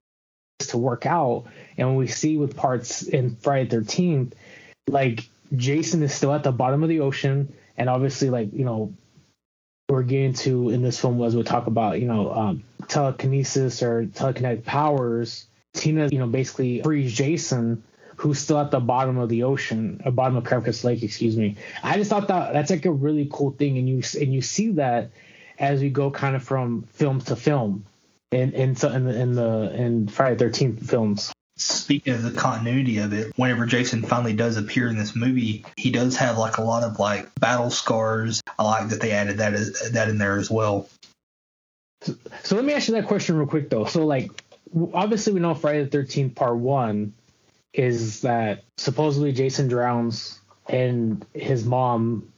to 0.60 0.78
work 0.78 1.06
out. 1.06 1.44
And 1.76 1.88
when 1.88 1.96
we 1.96 2.06
see 2.06 2.36
with 2.36 2.56
parts 2.56 3.02
in 3.02 3.36
Friday 3.36 3.68
Thirteenth, 3.68 4.34
like 4.88 5.28
Jason 5.56 6.02
is 6.02 6.14
still 6.14 6.32
at 6.32 6.42
the 6.42 6.52
bottom 6.52 6.82
of 6.82 6.88
the 6.88 7.00
ocean, 7.00 7.52
and 7.76 7.88
obviously, 7.88 8.30
like 8.30 8.52
you 8.52 8.64
know, 8.64 8.92
we're 9.92 10.02
getting 10.02 10.32
to 10.32 10.70
in 10.70 10.82
this 10.82 10.98
film 10.98 11.18
was 11.18 11.36
we 11.36 11.42
talk 11.42 11.66
about 11.66 12.00
you 12.00 12.06
know 12.06 12.32
um, 12.32 12.64
telekinesis 12.88 13.82
or 13.82 14.06
telekinetic 14.06 14.64
powers. 14.64 15.46
Tina, 15.74 16.08
you 16.08 16.18
know, 16.18 16.26
basically 16.26 16.82
frees 16.82 17.14
Jason 17.14 17.82
who's 18.16 18.38
still 18.38 18.58
at 18.58 18.70
the 18.70 18.78
bottom 18.78 19.18
of 19.18 19.28
the 19.28 19.42
ocean, 19.42 20.00
or 20.04 20.12
bottom 20.12 20.36
of 20.36 20.44
Crystal 20.44 20.90
Lake, 20.90 21.02
excuse 21.02 21.36
me. 21.36 21.56
I 21.82 21.96
just 21.96 22.08
thought 22.08 22.28
that 22.28 22.52
that's 22.52 22.70
like 22.70 22.84
a 22.86 22.92
really 22.92 23.28
cool 23.32 23.50
thing, 23.50 23.78
and 23.78 23.88
you 23.88 24.02
and 24.20 24.32
you 24.32 24.40
see 24.42 24.72
that 24.72 25.10
as 25.58 25.80
we 25.80 25.90
go 25.90 26.10
kind 26.10 26.36
of 26.36 26.42
from 26.42 26.82
film 26.92 27.20
to 27.22 27.36
film, 27.36 27.84
in 28.30 28.52
in 28.52 28.70
in 28.70 29.04
the 29.04 29.20
in 29.20 29.32
the 29.34 29.74
in 29.74 30.08
Friday 30.08 30.36
Thirteenth 30.36 30.88
films. 30.88 31.31
Speaking 31.56 32.14
of 32.14 32.22
the 32.22 32.30
continuity 32.30 32.98
of 32.98 33.12
it, 33.12 33.32
whenever 33.36 33.66
Jason 33.66 34.02
finally 34.02 34.32
does 34.32 34.56
appear 34.56 34.88
in 34.88 34.96
this 34.96 35.14
movie, 35.14 35.64
he 35.76 35.90
does 35.90 36.16
have 36.16 36.38
like 36.38 36.56
a 36.56 36.62
lot 36.62 36.82
of 36.82 36.98
like 36.98 37.34
battle 37.38 37.70
scars. 37.70 38.40
I 38.58 38.64
like 38.64 38.88
that 38.88 39.00
they 39.00 39.12
added 39.12 39.38
that 39.38 39.52
that 39.92 40.08
in 40.08 40.18
there 40.18 40.38
as 40.38 40.50
well. 40.50 40.88
So, 42.00 42.14
so 42.42 42.56
let 42.56 42.64
me 42.64 42.72
ask 42.72 42.88
you 42.88 42.94
that 42.94 43.06
question 43.06 43.36
real 43.36 43.46
quick 43.46 43.68
though. 43.68 43.84
So 43.84 44.06
like 44.06 44.30
obviously 44.94 45.34
we 45.34 45.40
know 45.40 45.54
Friday 45.54 45.84
the 45.84 45.90
Thirteenth 45.90 46.34
Part 46.34 46.56
One 46.56 47.12
is 47.74 48.22
that 48.22 48.64
supposedly 48.78 49.32
Jason 49.32 49.68
drowns 49.68 50.40
and 50.68 51.24
his 51.34 51.64
mom, 51.64 52.32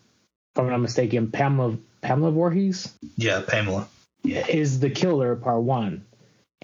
if 0.55 0.61
I'm 0.61 0.69
not 0.69 0.79
mistaken, 0.79 1.31
Pamela 1.31 1.77
Pamela 2.03 2.33
Voorhees. 2.33 2.93
Yeah, 3.17 3.43
Pamela. 3.47 3.89
is 4.25 4.81
the 4.81 4.91
killer 4.91 5.37
part 5.37 5.63
one 5.63 6.05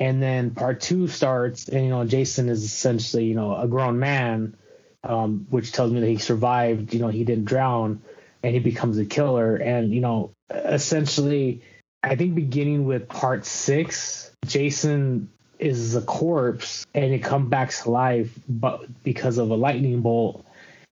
and 0.00 0.20
then 0.22 0.50
part 0.50 0.80
two 0.80 1.06
starts 1.06 1.68
and 1.68 1.84
you 1.84 1.90
know 1.90 2.04
jason 2.04 2.48
is 2.48 2.64
essentially 2.64 3.26
you 3.26 3.34
know 3.34 3.54
a 3.54 3.68
grown 3.68 3.98
man 3.98 4.56
um, 5.02 5.46
which 5.48 5.72
tells 5.72 5.92
me 5.92 6.00
that 6.00 6.08
he 6.08 6.18
survived 6.18 6.92
you 6.92 7.00
know 7.00 7.08
he 7.08 7.24
didn't 7.24 7.44
drown 7.44 8.02
and 8.42 8.54
he 8.54 8.60
becomes 8.60 8.98
a 8.98 9.04
killer. 9.04 9.56
And 9.56 9.92
you 9.94 10.00
know 10.00 10.32
essentially 10.50 11.62
i 12.02 12.16
think 12.16 12.34
beginning 12.34 12.86
with 12.86 13.08
part 13.08 13.46
six 13.46 14.32
jason 14.46 15.28
is 15.60 15.94
a 15.94 16.00
corpse 16.00 16.84
and 16.94 17.12
it 17.12 17.22
comes 17.22 17.48
back 17.50 17.70
to 17.70 17.90
life 17.90 18.36
but 18.48 19.02
because 19.04 19.38
of 19.38 19.50
a 19.50 19.54
lightning 19.54 20.00
bolt. 20.00 20.44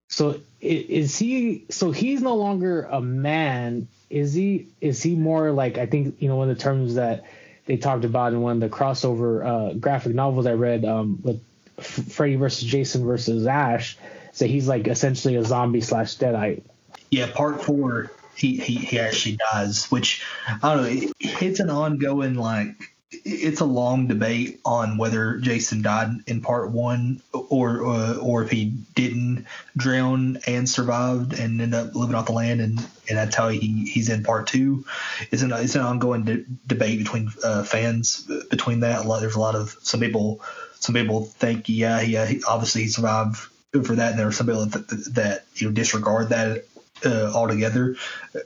So 0.09 0.41
is 0.61 1.17
he 1.17 1.65
so 1.69 1.91
he's 1.91 2.21
no 2.21 2.35
longer 2.35 2.83
a 2.83 3.01
man. 3.01 3.87
Is 4.09 4.33
he 4.33 4.69
is 4.81 5.03
he 5.03 5.15
more 5.15 5.51
like 5.51 5.77
i 5.77 5.85
think 5.85 6.19
you 6.19 6.27
know 6.27 6.35
one 6.35 6.49
of 6.49 6.57
the 6.57 6.63
terms 6.63 6.95
that 6.95 7.25
they 7.69 7.77
talked 7.77 8.03
about 8.03 8.33
in 8.33 8.41
one 8.41 8.53
of 8.53 8.59
the 8.67 8.75
crossover 8.75 9.45
uh, 9.45 9.73
graphic 9.75 10.15
novels 10.15 10.47
i 10.47 10.53
read 10.53 10.83
um, 10.83 11.19
with 11.21 11.39
F- 11.77 11.85
freddy 11.85 12.35
versus 12.35 12.67
jason 12.67 13.05
versus 13.05 13.45
ash 13.45 13.95
so 14.33 14.47
he's 14.47 14.67
like 14.67 14.87
essentially 14.87 15.35
a 15.35 15.43
zombie 15.43 15.81
slash 15.81 16.17
deadite. 16.17 16.63
Yeah 17.11 17.31
part 17.31 17.63
four 17.63 18.11
he, 18.35 18.57
he 18.57 18.75
he 18.75 18.99
actually 18.99 19.37
dies 19.51 19.85
which 19.91 20.25
i 20.47 20.75
don't 20.75 20.83
know 20.83 21.11
it's 21.19 21.59
an 21.59 21.69
ongoing 21.69 22.35
like 22.35 22.88
it's 23.31 23.59
a 23.59 23.65
long 23.65 24.07
debate 24.07 24.59
on 24.65 24.97
whether 24.97 25.37
Jason 25.37 25.81
died 25.81 26.09
in 26.27 26.41
part 26.41 26.71
one 26.71 27.21
or 27.33 27.85
uh, 27.85 28.15
or 28.17 28.43
if 28.43 28.51
he 28.51 28.65
didn't 28.95 29.45
drown 29.77 30.39
and 30.47 30.69
survived 30.69 31.33
and 31.33 31.61
ended 31.61 31.73
up 31.73 31.95
living 31.95 32.15
off 32.15 32.25
the 32.25 32.33
land 32.33 32.61
and, 32.61 32.79
and 33.07 33.17
that's 33.17 33.35
how 33.35 33.49
he, 33.49 33.85
he's 33.85 34.09
in 34.09 34.23
part 34.23 34.47
two. 34.47 34.85
It's 35.31 35.41
an 35.41 35.51
it's 35.53 35.75
an 35.75 35.81
ongoing 35.81 36.23
de- 36.23 36.45
debate 36.67 36.99
between 36.99 37.31
uh, 37.43 37.63
fans 37.63 38.27
between 38.49 38.81
that. 38.81 39.05
A 39.05 39.07
lot, 39.07 39.21
there's 39.21 39.35
a 39.35 39.39
lot 39.39 39.55
of 39.55 39.75
some 39.81 39.99
people 39.99 40.41
some 40.79 40.95
people 40.95 41.25
think 41.25 41.67
yeah 41.67 42.01
he, 42.01 42.43
obviously 42.43 42.83
he 42.83 42.87
survived 42.87 43.37
for 43.71 43.95
that 43.95 44.11
and 44.11 44.19
there 44.19 44.27
are 44.27 44.31
some 44.31 44.47
people 44.47 44.65
that, 44.65 44.87
that 45.13 45.45
you 45.55 45.67
know 45.67 45.73
disregard 45.73 46.29
that 46.29 46.65
uh, 47.05 47.31
altogether. 47.33 47.95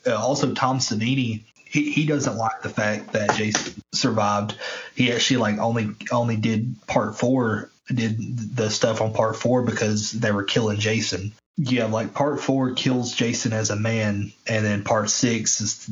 Uh, 0.06 0.16
also, 0.16 0.54
Tom 0.54 0.80
Savini 0.80 1.44
he, 1.74 1.90
he 1.92 2.06
doesn't 2.06 2.38
like 2.38 2.62
the 2.62 2.70
fact 2.70 3.14
that 3.14 3.36
Jason 3.36 3.82
survived. 3.92 4.56
He 4.96 5.12
actually 5.12 5.38
like 5.38 5.58
only 5.58 5.90
only 6.12 6.38
did 6.38 6.76
part 6.86 7.18
four, 7.18 7.72
did 7.88 8.56
the 8.56 8.70
stuff 8.70 9.02
on 9.02 9.12
part 9.12 9.36
four 9.36 9.64
because 9.64 10.12
they 10.12 10.32
were 10.32 10.44
killing 10.44 10.80
Jason. 10.80 11.34
Yeah, 11.58 11.86
like 11.86 12.14
part 12.14 12.40
four 12.40 12.74
kills 12.76 13.14
Jason 13.14 13.54
as 13.54 13.72
a 13.72 13.76
man, 13.76 14.34
and 14.48 14.64
then 14.64 14.84
part 14.84 15.10
six 15.10 15.62
is 15.62 15.90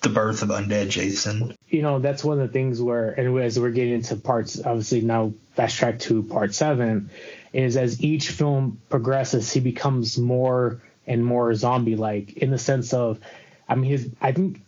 the 0.00 0.08
birth 0.08 0.42
of 0.42 0.48
undead 0.48 0.88
Jason. 0.88 1.54
You 1.68 1.82
know, 1.82 1.98
that's 1.98 2.24
one 2.24 2.40
of 2.40 2.46
the 2.48 2.52
things 2.52 2.80
where, 2.80 3.10
and 3.10 3.38
as 3.40 3.60
we're 3.60 3.70
getting 3.70 3.94
into 3.94 4.16
parts, 4.16 4.58
obviously 4.64 5.02
now 5.02 5.34
fast 5.54 5.76
track 5.76 5.98
to 6.00 6.22
part 6.22 6.54
seven, 6.54 7.10
is 7.52 7.76
as 7.76 8.02
each 8.02 8.30
film 8.30 8.80
progresses, 8.88 9.52
he 9.52 9.60
becomes 9.60 10.16
more 10.16 10.80
and 11.06 11.24
more 11.24 11.54
zombie 11.54 11.96
like 11.96 12.34
in 12.34 12.50
the 12.50 12.58
sense 12.58 12.94
of, 12.94 13.20
I 13.68 13.74
mean, 13.74 13.90
his, 13.90 14.08
I 14.20 14.32
think 14.32 14.62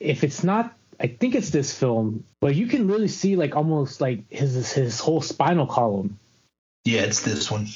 if 0.00 0.24
it's 0.24 0.44
not 0.44 0.76
I 1.00 1.08
think 1.08 1.34
it's 1.34 1.50
this 1.50 1.76
film, 1.76 2.24
but 2.40 2.54
you 2.54 2.68
can 2.68 2.86
really 2.86 3.08
see 3.08 3.34
like 3.34 3.56
almost 3.56 4.00
like 4.00 4.30
his 4.30 4.72
his 4.72 5.00
whole 5.00 5.20
spinal 5.20 5.66
column. 5.66 6.18
Yeah, 6.84 7.02
it's 7.02 7.22
this 7.22 7.50
one. 7.50 7.66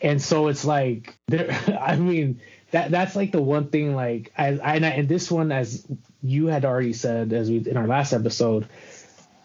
And 0.00 0.20
so 0.20 0.48
it's 0.48 0.64
like 0.64 1.16
there 1.28 1.50
I 1.80 1.96
mean 1.96 2.40
that 2.70 2.90
that's 2.90 3.16
like 3.16 3.32
the 3.32 3.42
one 3.42 3.68
thing 3.68 3.94
like 3.94 4.32
I, 4.36 4.58
I 4.58 4.76
and 4.76 5.08
this 5.08 5.30
one 5.30 5.52
as 5.52 5.86
you 6.22 6.46
had 6.46 6.64
already 6.64 6.92
said 6.92 7.32
as 7.32 7.50
we 7.50 7.58
in 7.58 7.76
our 7.76 7.86
last 7.86 8.12
episode 8.12 8.66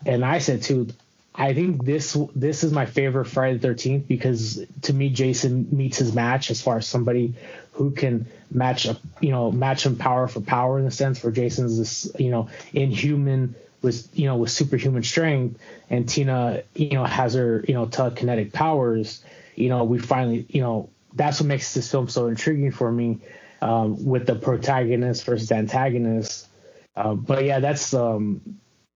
and 0.06 0.24
I 0.24 0.40
said 0.40 0.64
too 0.64 0.88
I 1.34 1.54
think 1.54 1.86
this 1.86 2.18
this 2.36 2.64
is 2.64 2.72
my 2.72 2.86
favorite 2.86 3.26
Friday 3.26 3.58
the 3.58 3.68
13th 3.68 4.08
because 4.08 4.66
to 4.84 4.94
me 4.94 5.10
Jason 5.10 5.68
meets 5.72 5.98
his 5.98 6.14
match 6.14 6.50
as 6.50 6.62
far 6.62 6.78
as 6.78 6.88
somebody 6.88 7.36
who 7.78 7.92
can 7.92 8.26
match 8.50 8.86
a 8.86 8.98
you 9.22 9.30
know 9.30 9.52
match 9.52 9.86
him 9.86 9.96
power 9.96 10.28
for 10.28 10.42
power 10.42 10.80
in 10.80 10.86
the 10.86 10.92
sense 10.92 11.24
where 11.24 11.32
Jason's 11.32 11.78
this 11.78 12.12
you 12.20 12.32
know 12.32 12.50
inhuman 12.74 13.56
with 13.84 14.10
you 14.18 14.26
know 14.26 14.36
with 14.36 14.50
superhuman 14.50 15.04
strength 15.04 15.60
and 15.90 16.10
Tina 16.10 16.64
you 16.74 16.90
know 16.90 17.06
has 17.06 17.36
her 17.36 17.64
you 17.68 17.76
know 17.76 17.86
telekinetic 17.86 18.52
powers 18.52 19.24
you 19.56 19.70
know 19.70 19.84
we 19.84 20.00
finally 20.00 20.46
you 20.50 20.62
know 20.62 20.90
that's 21.14 21.40
what 21.40 21.48
makes 21.48 21.74
this 21.74 21.90
film 21.90 22.10
so 22.10 22.28
intriguing 22.28 22.72
for 22.72 22.92
me 22.92 23.20
um, 23.62 24.06
with 24.06 24.28
the 24.28 24.36
protagonist 24.36 25.26
versus 25.26 25.52
antagonist. 25.52 26.48
Uh, 26.96 27.14
but 27.14 27.44
yeah 27.44 27.60
that's 27.60 27.94
um 27.94 28.42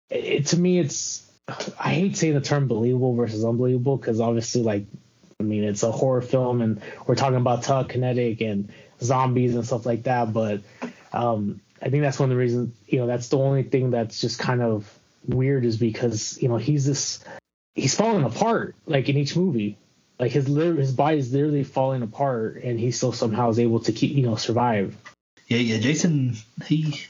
it, 0.09 0.47
to 0.47 0.57
me 0.57 0.79
it's 0.79 1.29
I 1.79 1.93
hate 1.93 2.17
saying 2.17 2.33
the 2.33 2.41
term 2.41 2.67
believable 2.67 3.13
versus 3.13 3.45
unbelievable 3.45 3.97
because 3.97 4.19
obviously 4.19 4.63
like 4.63 4.85
I 5.41 5.43
mean, 5.43 5.63
it's 5.63 5.83
a 5.83 5.91
horror 5.91 6.21
film, 6.21 6.61
and 6.61 6.81
we're 7.05 7.15
talking 7.15 7.37
about 7.37 7.63
telekinetic 7.63 8.41
and 8.41 8.71
zombies 9.01 9.55
and 9.55 9.65
stuff 9.65 9.85
like 9.85 10.03
that. 10.03 10.31
But 10.31 10.61
um, 11.11 11.61
I 11.81 11.89
think 11.89 12.03
that's 12.03 12.19
one 12.19 12.29
of 12.29 12.35
the 12.35 12.39
reasons. 12.39 12.75
You 12.87 12.99
know, 12.99 13.07
that's 13.07 13.29
the 13.29 13.37
only 13.37 13.63
thing 13.63 13.91
that's 13.91 14.21
just 14.21 14.39
kind 14.39 14.61
of 14.61 14.91
weird 15.27 15.65
is 15.65 15.77
because 15.77 16.41
you 16.41 16.49
know 16.49 16.57
he's 16.57 16.85
this 16.85 17.23
he's 17.75 17.95
falling 17.95 18.23
apart 18.23 18.75
like 18.85 19.09
in 19.09 19.17
each 19.17 19.35
movie. 19.35 19.77
Like 20.19 20.31
his 20.31 20.45
his 20.45 20.91
body 20.93 21.17
is 21.17 21.33
literally 21.33 21.63
falling 21.63 22.03
apart, 22.03 22.57
and 22.63 22.79
he 22.79 22.91
still 22.91 23.11
somehow 23.11 23.49
is 23.49 23.57
able 23.57 23.79
to 23.81 23.91
keep 23.91 24.15
you 24.15 24.23
know 24.23 24.35
survive. 24.35 24.95
Yeah, 25.47 25.57
yeah. 25.57 25.79
Jason, 25.79 26.37
he 26.67 27.01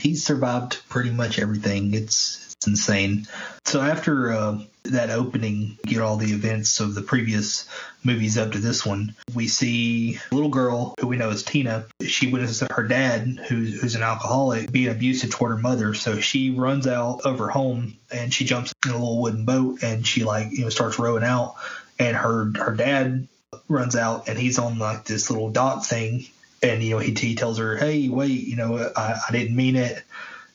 he 0.00 0.14
survived 0.14 0.82
pretty 0.90 1.10
much 1.10 1.38
everything. 1.38 1.94
It's 1.94 2.47
it's 2.58 2.66
insane. 2.66 3.26
So 3.64 3.80
after 3.80 4.32
uh, 4.32 4.58
that 4.84 5.10
opening, 5.10 5.78
get 5.84 6.00
all 6.00 6.16
the 6.16 6.32
events 6.32 6.80
of 6.80 6.96
the 6.96 7.02
previous 7.02 7.68
movies 8.02 8.36
up 8.36 8.52
to 8.52 8.58
this 8.58 8.84
one, 8.84 9.14
we 9.32 9.46
see 9.46 10.18
a 10.30 10.34
little 10.34 10.50
girl 10.50 10.94
who 11.00 11.06
we 11.06 11.16
know 11.16 11.30
is 11.30 11.44
Tina. 11.44 11.86
She 12.02 12.32
witnesses 12.32 12.66
her 12.68 12.82
dad, 12.82 13.40
who's, 13.48 13.80
who's 13.80 13.94
an 13.94 14.02
alcoholic, 14.02 14.72
being 14.72 14.88
abusive 14.88 15.30
toward 15.30 15.52
her 15.52 15.62
mother. 15.62 15.94
So 15.94 16.18
she 16.18 16.50
runs 16.50 16.88
out 16.88 17.20
of 17.24 17.38
her 17.38 17.48
home 17.48 17.96
and 18.10 18.34
she 18.34 18.44
jumps 18.44 18.74
in 18.84 18.90
a 18.90 18.98
little 18.98 19.22
wooden 19.22 19.44
boat 19.44 19.84
and 19.84 20.04
she 20.04 20.24
like 20.24 20.48
you 20.50 20.64
know 20.64 20.70
starts 20.70 20.98
rowing 20.98 21.24
out. 21.24 21.54
And 22.00 22.16
her 22.16 22.50
her 22.56 22.74
dad 22.74 23.28
runs 23.68 23.94
out 23.94 24.28
and 24.28 24.36
he's 24.36 24.58
on 24.58 24.78
like 24.78 25.04
this 25.04 25.30
little 25.30 25.50
dock 25.50 25.84
thing 25.84 26.26
and 26.62 26.82
you 26.82 26.90
know 26.90 26.98
he, 26.98 27.14
he 27.14 27.34
tells 27.34 27.58
her 27.58 27.76
hey 27.76 28.08
wait 28.08 28.46
you 28.46 28.56
know 28.56 28.90
I, 28.96 29.20
I 29.28 29.32
didn't 29.32 29.56
mean 29.56 29.76
it 29.76 30.02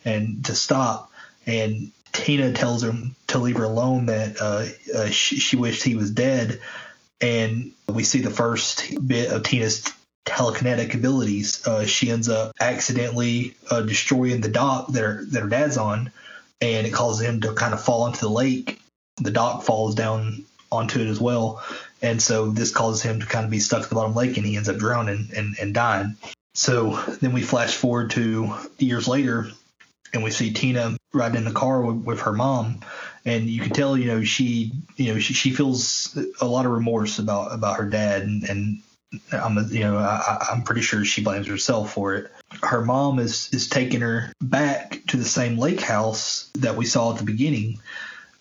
and 0.05 0.43
to 0.45 0.55
stop 0.55 1.11
and 1.45 1.91
Tina 2.11 2.53
tells 2.53 2.83
him 2.83 3.15
to 3.27 3.39
leave 3.39 3.57
her 3.57 3.63
alone 3.63 4.05
that 4.05 4.37
uh, 4.39 4.65
uh, 4.95 5.07
she, 5.07 5.37
she, 5.37 5.55
wished 5.55 5.83
he 5.83 5.95
was 5.95 6.11
dead, 6.11 6.61
and 7.19 7.71
we 7.89 8.03
see 8.03 8.21
the 8.21 8.29
first 8.29 8.93
bit 9.05 9.31
of 9.31 9.43
Tina's 9.43 9.91
telekinetic 10.25 10.93
abilities. 10.93 11.65
Uh, 11.67 11.85
she 11.85 12.09
ends 12.11 12.29
up 12.29 12.53
accidentally 12.59 13.55
uh, 13.69 13.81
destroying 13.81 14.41
the 14.41 14.49
dock 14.49 14.87
that 14.89 15.01
her, 15.01 15.25
that 15.25 15.41
her 15.41 15.49
dad's 15.49 15.77
on, 15.77 16.11
and 16.61 16.87
it 16.87 16.93
causes 16.93 17.27
him 17.27 17.41
to 17.41 17.53
kind 17.53 17.73
of 17.73 17.83
fall 17.83 18.07
into 18.07 18.21
the 18.21 18.29
lake. 18.29 18.79
The 19.17 19.31
dock 19.31 19.63
falls 19.63 19.95
down 19.95 20.45
onto 20.71 20.99
it 20.99 21.07
as 21.07 21.19
well, 21.19 21.63
and 22.01 22.21
so 22.21 22.51
this 22.51 22.71
causes 22.71 23.01
him 23.01 23.19
to 23.19 23.25
kind 23.25 23.45
of 23.45 23.51
be 23.51 23.59
stuck 23.59 23.83
at 23.83 23.89
the 23.89 23.95
bottom 23.95 24.11
of 24.11 24.15
the 24.15 24.21
lake, 24.21 24.37
and 24.37 24.45
he 24.45 24.55
ends 24.55 24.69
up 24.69 24.77
drowning 24.77 25.29
and, 25.35 25.55
and 25.59 25.73
dying. 25.73 26.15
So 26.55 27.01
then 27.21 27.33
we 27.33 27.41
flash 27.41 27.75
forward 27.75 28.11
to 28.11 28.53
years 28.77 29.07
later, 29.07 29.49
and 30.13 30.23
we 30.23 30.29
see 30.29 30.53
Tina 30.53 30.95
riding 31.13 31.37
in 31.37 31.45
the 31.45 31.51
car 31.51 31.81
with, 31.81 32.05
with, 32.05 32.21
her 32.21 32.33
mom, 32.33 32.79
and 33.25 33.47
you 33.47 33.61
can 33.61 33.71
tell, 33.71 33.97
you 33.97 34.07
know, 34.07 34.23
she, 34.23 34.71
you 34.97 35.13
know, 35.13 35.19
she, 35.19 35.33
she 35.33 35.51
feels 35.51 36.17
a 36.41 36.45
lot 36.45 36.65
of 36.65 36.71
remorse 36.71 37.19
about 37.19 37.53
about 37.53 37.77
her 37.77 37.85
dad, 37.85 38.23
and, 38.23 38.43
and 38.43 38.81
I'm, 39.31 39.57
you 39.69 39.81
know, 39.81 39.97
I, 39.97 40.47
I'm 40.51 40.63
pretty 40.63 40.81
sure 40.81 41.05
she 41.05 41.23
blames 41.23 41.47
herself 41.47 41.93
for 41.93 42.15
it. 42.15 42.31
Her 42.61 42.83
mom 42.83 43.19
is 43.19 43.49
is 43.53 43.69
taking 43.69 44.01
her 44.01 44.33
back 44.41 45.01
to 45.07 45.17
the 45.17 45.25
same 45.25 45.57
lake 45.57 45.81
house 45.81 46.49
that 46.55 46.75
we 46.75 46.85
saw 46.85 47.11
at 47.11 47.19
the 47.19 47.25
beginning, 47.25 47.79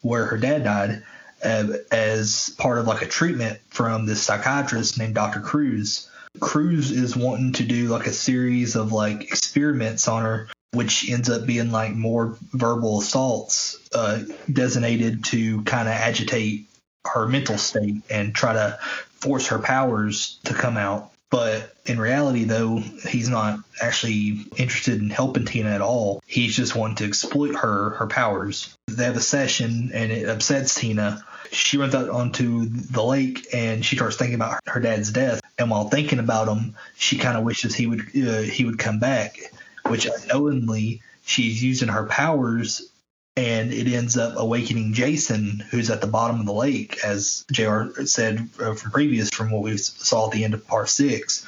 where 0.00 0.26
her 0.26 0.38
dad 0.38 0.64
died, 0.64 1.02
uh, 1.44 1.68
as 1.90 2.50
part 2.58 2.78
of 2.78 2.86
like 2.86 3.02
a 3.02 3.06
treatment 3.06 3.58
from 3.68 4.06
this 4.06 4.22
psychiatrist 4.22 4.98
named 4.98 5.14
Dr. 5.14 5.40
Cruz. 5.40 6.08
Cruz 6.40 6.90
is 6.90 7.14
wanting 7.14 7.52
to 7.52 7.64
do 7.64 7.88
like 7.88 8.06
a 8.06 8.12
series 8.12 8.74
of 8.74 8.92
like 8.92 9.22
experiments 9.22 10.08
on 10.08 10.22
her 10.22 10.48
which 10.72 11.08
ends 11.10 11.28
up 11.28 11.46
being 11.46 11.70
like 11.70 11.92
more 11.92 12.36
verbal 12.52 13.00
assaults 13.00 13.78
uh, 13.94 14.22
designated 14.50 15.24
to 15.24 15.62
kind 15.62 15.88
of 15.88 15.94
agitate 15.94 16.66
her 17.06 17.26
mental 17.26 17.58
state 17.58 17.96
and 18.10 18.34
try 18.34 18.52
to 18.52 18.78
force 19.20 19.48
her 19.48 19.58
powers 19.58 20.38
to 20.44 20.54
come 20.54 20.76
out. 20.76 21.10
But 21.30 21.74
in 21.86 21.98
reality, 21.98 22.44
though, 22.44 22.76
he's 22.76 23.28
not 23.28 23.60
actually 23.80 24.44
interested 24.56 25.00
in 25.00 25.08
helping 25.08 25.46
Tina 25.46 25.70
at 25.70 25.80
all. 25.80 26.22
He's 26.26 26.54
just 26.54 26.76
wanting 26.76 26.96
to 26.96 27.04
exploit 27.06 27.54
her, 27.56 27.90
her 27.90 28.06
powers. 28.06 28.76
They 28.86 29.04
have 29.04 29.16
a 29.16 29.20
session 29.20 29.92
and 29.94 30.12
it 30.12 30.28
upsets 30.28 30.74
Tina. 30.74 31.24
She 31.50 31.78
runs 31.78 31.94
out 31.94 32.10
onto 32.10 32.66
the 32.66 33.02
lake 33.02 33.46
and 33.54 33.84
she 33.84 33.96
starts 33.96 34.16
thinking 34.16 34.34
about 34.34 34.60
her 34.66 34.80
dad's 34.80 35.10
death. 35.10 35.40
And 35.58 35.70
while 35.70 35.88
thinking 35.88 36.18
about 36.18 36.48
him, 36.48 36.76
she 36.96 37.16
kind 37.16 37.38
of 37.38 37.44
wishes 37.44 37.74
he 37.74 37.86
would 37.86 38.00
uh, 38.00 38.42
he 38.42 38.64
would 38.64 38.78
come 38.78 38.98
back 38.98 39.38
which 39.86 40.06
unknowingly 40.06 41.02
she's 41.24 41.62
using 41.62 41.88
her 41.88 42.04
powers 42.04 42.88
and 43.36 43.72
it 43.72 43.86
ends 43.88 44.18
up 44.18 44.34
awakening 44.36 44.92
Jason, 44.92 45.64
who's 45.70 45.90
at 45.90 46.00
the 46.00 46.06
bottom 46.06 46.40
of 46.40 46.46
the 46.46 46.52
lake, 46.52 46.98
as 47.02 47.44
Jr. 47.50 48.04
said 48.04 48.48
uh, 48.60 48.74
from 48.74 48.90
previous, 48.90 49.30
from 49.30 49.50
what 49.50 49.62
we 49.62 49.76
saw 49.78 50.26
at 50.26 50.32
the 50.32 50.44
end 50.44 50.54
of 50.54 50.66
part 50.66 50.90
six. 50.90 51.46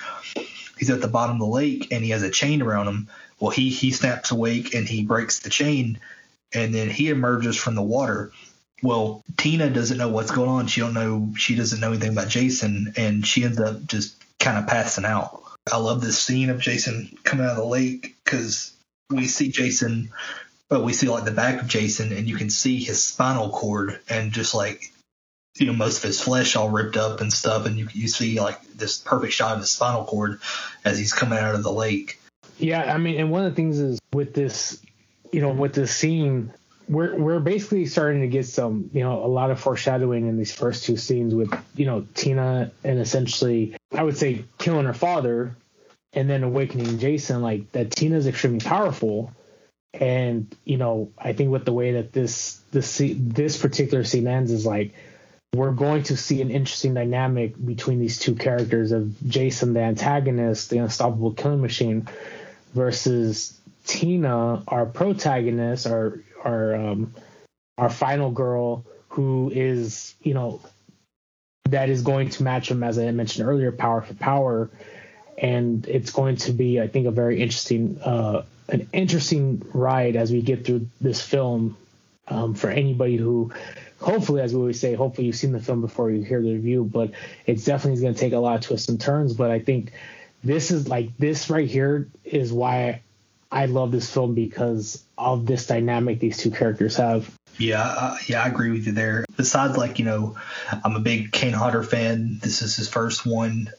He's 0.78 0.90
at 0.90 1.02
the 1.02 1.08
bottom 1.08 1.36
of 1.36 1.40
the 1.40 1.46
lake, 1.46 1.88
and 1.92 2.02
he 2.02 2.10
has 2.10 2.22
a 2.22 2.30
chain 2.30 2.62
around 2.62 2.88
him. 2.88 3.08
Well, 3.38 3.50
he 3.50 3.68
he 3.68 3.90
snaps 3.90 4.30
awake 4.30 4.74
and 4.74 4.88
he 4.88 5.04
breaks 5.04 5.40
the 5.40 5.50
chain, 5.50 5.98
and 6.54 6.74
then 6.74 6.88
he 6.88 7.10
emerges 7.10 7.56
from 7.56 7.74
the 7.74 7.82
water. 7.82 8.32
Well, 8.82 9.22
Tina 9.36 9.70
doesn't 9.70 9.98
know 9.98 10.08
what's 10.08 10.30
going 10.30 10.48
on. 10.48 10.66
She 10.66 10.80
don't 10.80 10.94
know. 10.94 11.34
She 11.36 11.54
doesn't 11.54 11.80
know 11.80 11.90
anything 11.90 12.12
about 12.12 12.28
Jason, 12.28 12.94
and 12.96 13.26
she 13.26 13.44
ends 13.44 13.60
up 13.60 13.84
just 13.86 14.16
kind 14.38 14.58
of 14.58 14.66
passing 14.66 15.04
out. 15.04 15.43
I 15.72 15.78
love 15.78 16.00
this 16.00 16.18
scene 16.18 16.50
of 16.50 16.60
Jason 16.60 17.16
coming 17.24 17.46
out 17.46 17.52
of 17.52 17.56
the 17.56 17.64
lake 17.64 18.16
because 18.24 18.72
we 19.10 19.26
see 19.26 19.50
Jason 19.50 20.10
but 20.68 20.82
we 20.82 20.92
see 20.92 21.08
like 21.08 21.24
the 21.24 21.30
back 21.30 21.60
of 21.60 21.68
Jason 21.68 22.12
and 22.12 22.28
you 22.28 22.36
can 22.36 22.50
see 22.50 22.82
his 22.82 23.02
spinal 23.02 23.50
cord 23.50 24.00
and 24.08 24.32
just 24.32 24.54
like 24.54 24.92
you 25.56 25.66
know 25.66 25.72
most 25.72 25.98
of 25.98 26.02
his 26.02 26.20
flesh 26.20 26.56
all 26.56 26.70
ripped 26.70 26.96
up 26.96 27.20
and 27.20 27.32
stuff 27.32 27.66
and 27.66 27.76
you 27.76 27.88
you 27.92 28.08
see 28.08 28.40
like 28.40 28.60
this 28.72 28.98
perfect 28.98 29.32
shot 29.32 29.54
of 29.54 29.60
his 29.60 29.70
spinal 29.70 30.04
cord 30.04 30.40
as 30.84 30.98
he's 30.98 31.12
coming 31.12 31.38
out 31.38 31.54
of 31.54 31.62
the 31.62 31.72
lake. 31.72 32.18
Yeah, 32.58 32.92
I 32.92 32.98
mean, 32.98 33.18
and 33.18 33.30
one 33.30 33.44
of 33.44 33.52
the 33.52 33.56
things 33.56 33.78
is 33.78 34.00
with 34.12 34.32
this, 34.34 34.80
you 35.32 35.40
know, 35.40 35.50
with 35.50 35.74
this 35.74 35.94
scene, 35.94 36.52
we're 36.88 37.16
we're 37.16 37.40
basically 37.40 37.86
starting 37.86 38.20
to 38.22 38.28
get 38.28 38.46
some, 38.46 38.90
you 38.92 39.02
know, 39.02 39.24
a 39.24 39.26
lot 39.26 39.50
of 39.50 39.60
foreshadowing 39.60 40.26
in 40.26 40.36
these 40.36 40.52
first 40.52 40.84
two 40.84 40.96
scenes 40.96 41.34
with, 41.34 41.52
you 41.74 41.86
know, 41.86 42.06
Tina 42.14 42.70
and 42.82 42.98
essentially, 42.98 43.76
I 43.92 44.02
would 44.02 44.16
say, 44.16 44.44
killing 44.58 44.86
her 44.86 44.94
father, 44.94 45.56
and 46.12 46.28
then 46.28 46.42
awakening 46.42 46.98
Jason. 46.98 47.42
Like 47.42 47.72
that, 47.72 47.90
Tina's 47.90 48.26
extremely 48.26 48.60
powerful, 48.60 49.32
and 50.00 50.54
you 50.64 50.76
know 50.76 51.12
i 51.18 51.32
think 51.32 51.50
with 51.50 51.64
the 51.64 51.72
way 51.72 51.92
that 51.92 52.12
this 52.12 52.60
this 52.72 53.00
this 53.00 53.56
particular 53.56 54.04
scene 54.04 54.26
ends 54.26 54.50
is 54.50 54.66
like 54.66 54.92
we're 55.54 55.70
going 55.70 56.02
to 56.02 56.16
see 56.16 56.42
an 56.42 56.50
interesting 56.50 56.94
dynamic 56.94 57.54
between 57.64 58.00
these 58.00 58.18
two 58.18 58.34
characters 58.34 58.90
of 58.92 59.14
jason 59.28 59.72
the 59.72 59.80
antagonist 59.80 60.70
the 60.70 60.78
unstoppable 60.78 61.32
killing 61.32 61.60
machine 61.60 62.08
versus 62.74 63.58
tina 63.86 64.62
our 64.66 64.84
protagonist 64.84 65.86
our 65.86 66.18
our 66.44 66.74
um 66.74 67.14
our 67.78 67.90
final 67.90 68.30
girl 68.30 68.84
who 69.08 69.50
is 69.54 70.14
you 70.20 70.34
know 70.34 70.60
that 71.70 71.88
is 71.88 72.02
going 72.02 72.28
to 72.28 72.42
match 72.42 72.70
him 72.70 72.82
as 72.82 72.98
i 72.98 73.10
mentioned 73.10 73.48
earlier 73.48 73.72
power 73.72 74.02
for 74.02 74.14
power. 74.14 74.70
And 75.36 75.84
it's 75.88 76.12
going 76.12 76.36
to 76.36 76.52
be 76.52 76.80
i 76.80 76.86
think 76.86 77.06
a 77.06 77.10
very 77.10 77.42
interesting 77.42 78.00
uh 78.02 78.44
an 78.68 78.88
interesting 78.92 79.62
ride 79.74 80.16
as 80.16 80.30
we 80.32 80.40
get 80.40 80.64
through 80.64 80.88
this 81.00 81.20
film. 81.20 81.76
Um, 82.26 82.54
for 82.54 82.70
anybody 82.70 83.16
who 83.16 83.52
hopefully 84.00 84.40
as 84.40 84.54
we 84.54 84.60
always 84.60 84.80
say 84.80 84.94
hopefully 84.94 85.26
you've 85.26 85.36
seen 85.36 85.52
the 85.52 85.60
film 85.60 85.82
before 85.82 86.10
you 86.10 86.22
hear 86.22 86.40
the 86.40 86.54
review 86.54 86.82
but 86.82 87.10
it's 87.44 87.66
definitely 87.66 88.00
going 88.00 88.14
to 88.14 88.20
take 88.20 88.32
a 88.32 88.38
lot 88.38 88.54
of 88.54 88.60
twists 88.62 88.88
and 88.88 89.00
turns. 89.00 89.34
But 89.34 89.50
i 89.50 89.58
think 89.58 89.92
this 90.42 90.70
is 90.70 90.88
like 90.88 91.16
this 91.18 91.50
right 91.50 91.68
here 91.68 92.08
is 92.24 92.52
why 92.52 93.02
i 93.54 93.66
love 93.66 93.92
this 93.92 94.12
film 94.12 94.34
because 94.34 95.02
of 95.16 95.46
this 95.46 95.66
dynamic 95.66 96.20
these 96.20 96.36
two 96.36 96.50
characters 96.50 96.96
have. 96.96 97.32
Yeah 97.56 97.82
uh, 97.82 98.16
yeah 98.26 98.42
i 98.42 98.48
agree 98.48 98.70
with 98.70 98.86
you 98.86 98.92
there. 98.92 99.24
Besides 99.36 99.78
like 99.78 99.98
you 99.98 100.04
know 100.04 100.36
i'm 100.84 100.96
a 100.96 101.00
big 101.00 101.32
kane 101.32 101.52
hodder 101.52 101.82
fan. 101.82 102.40
This 102.42 102.60
is 102.60 102.76
his 102.76 102.88
first 102.88 103.24
one. 103.24 103.70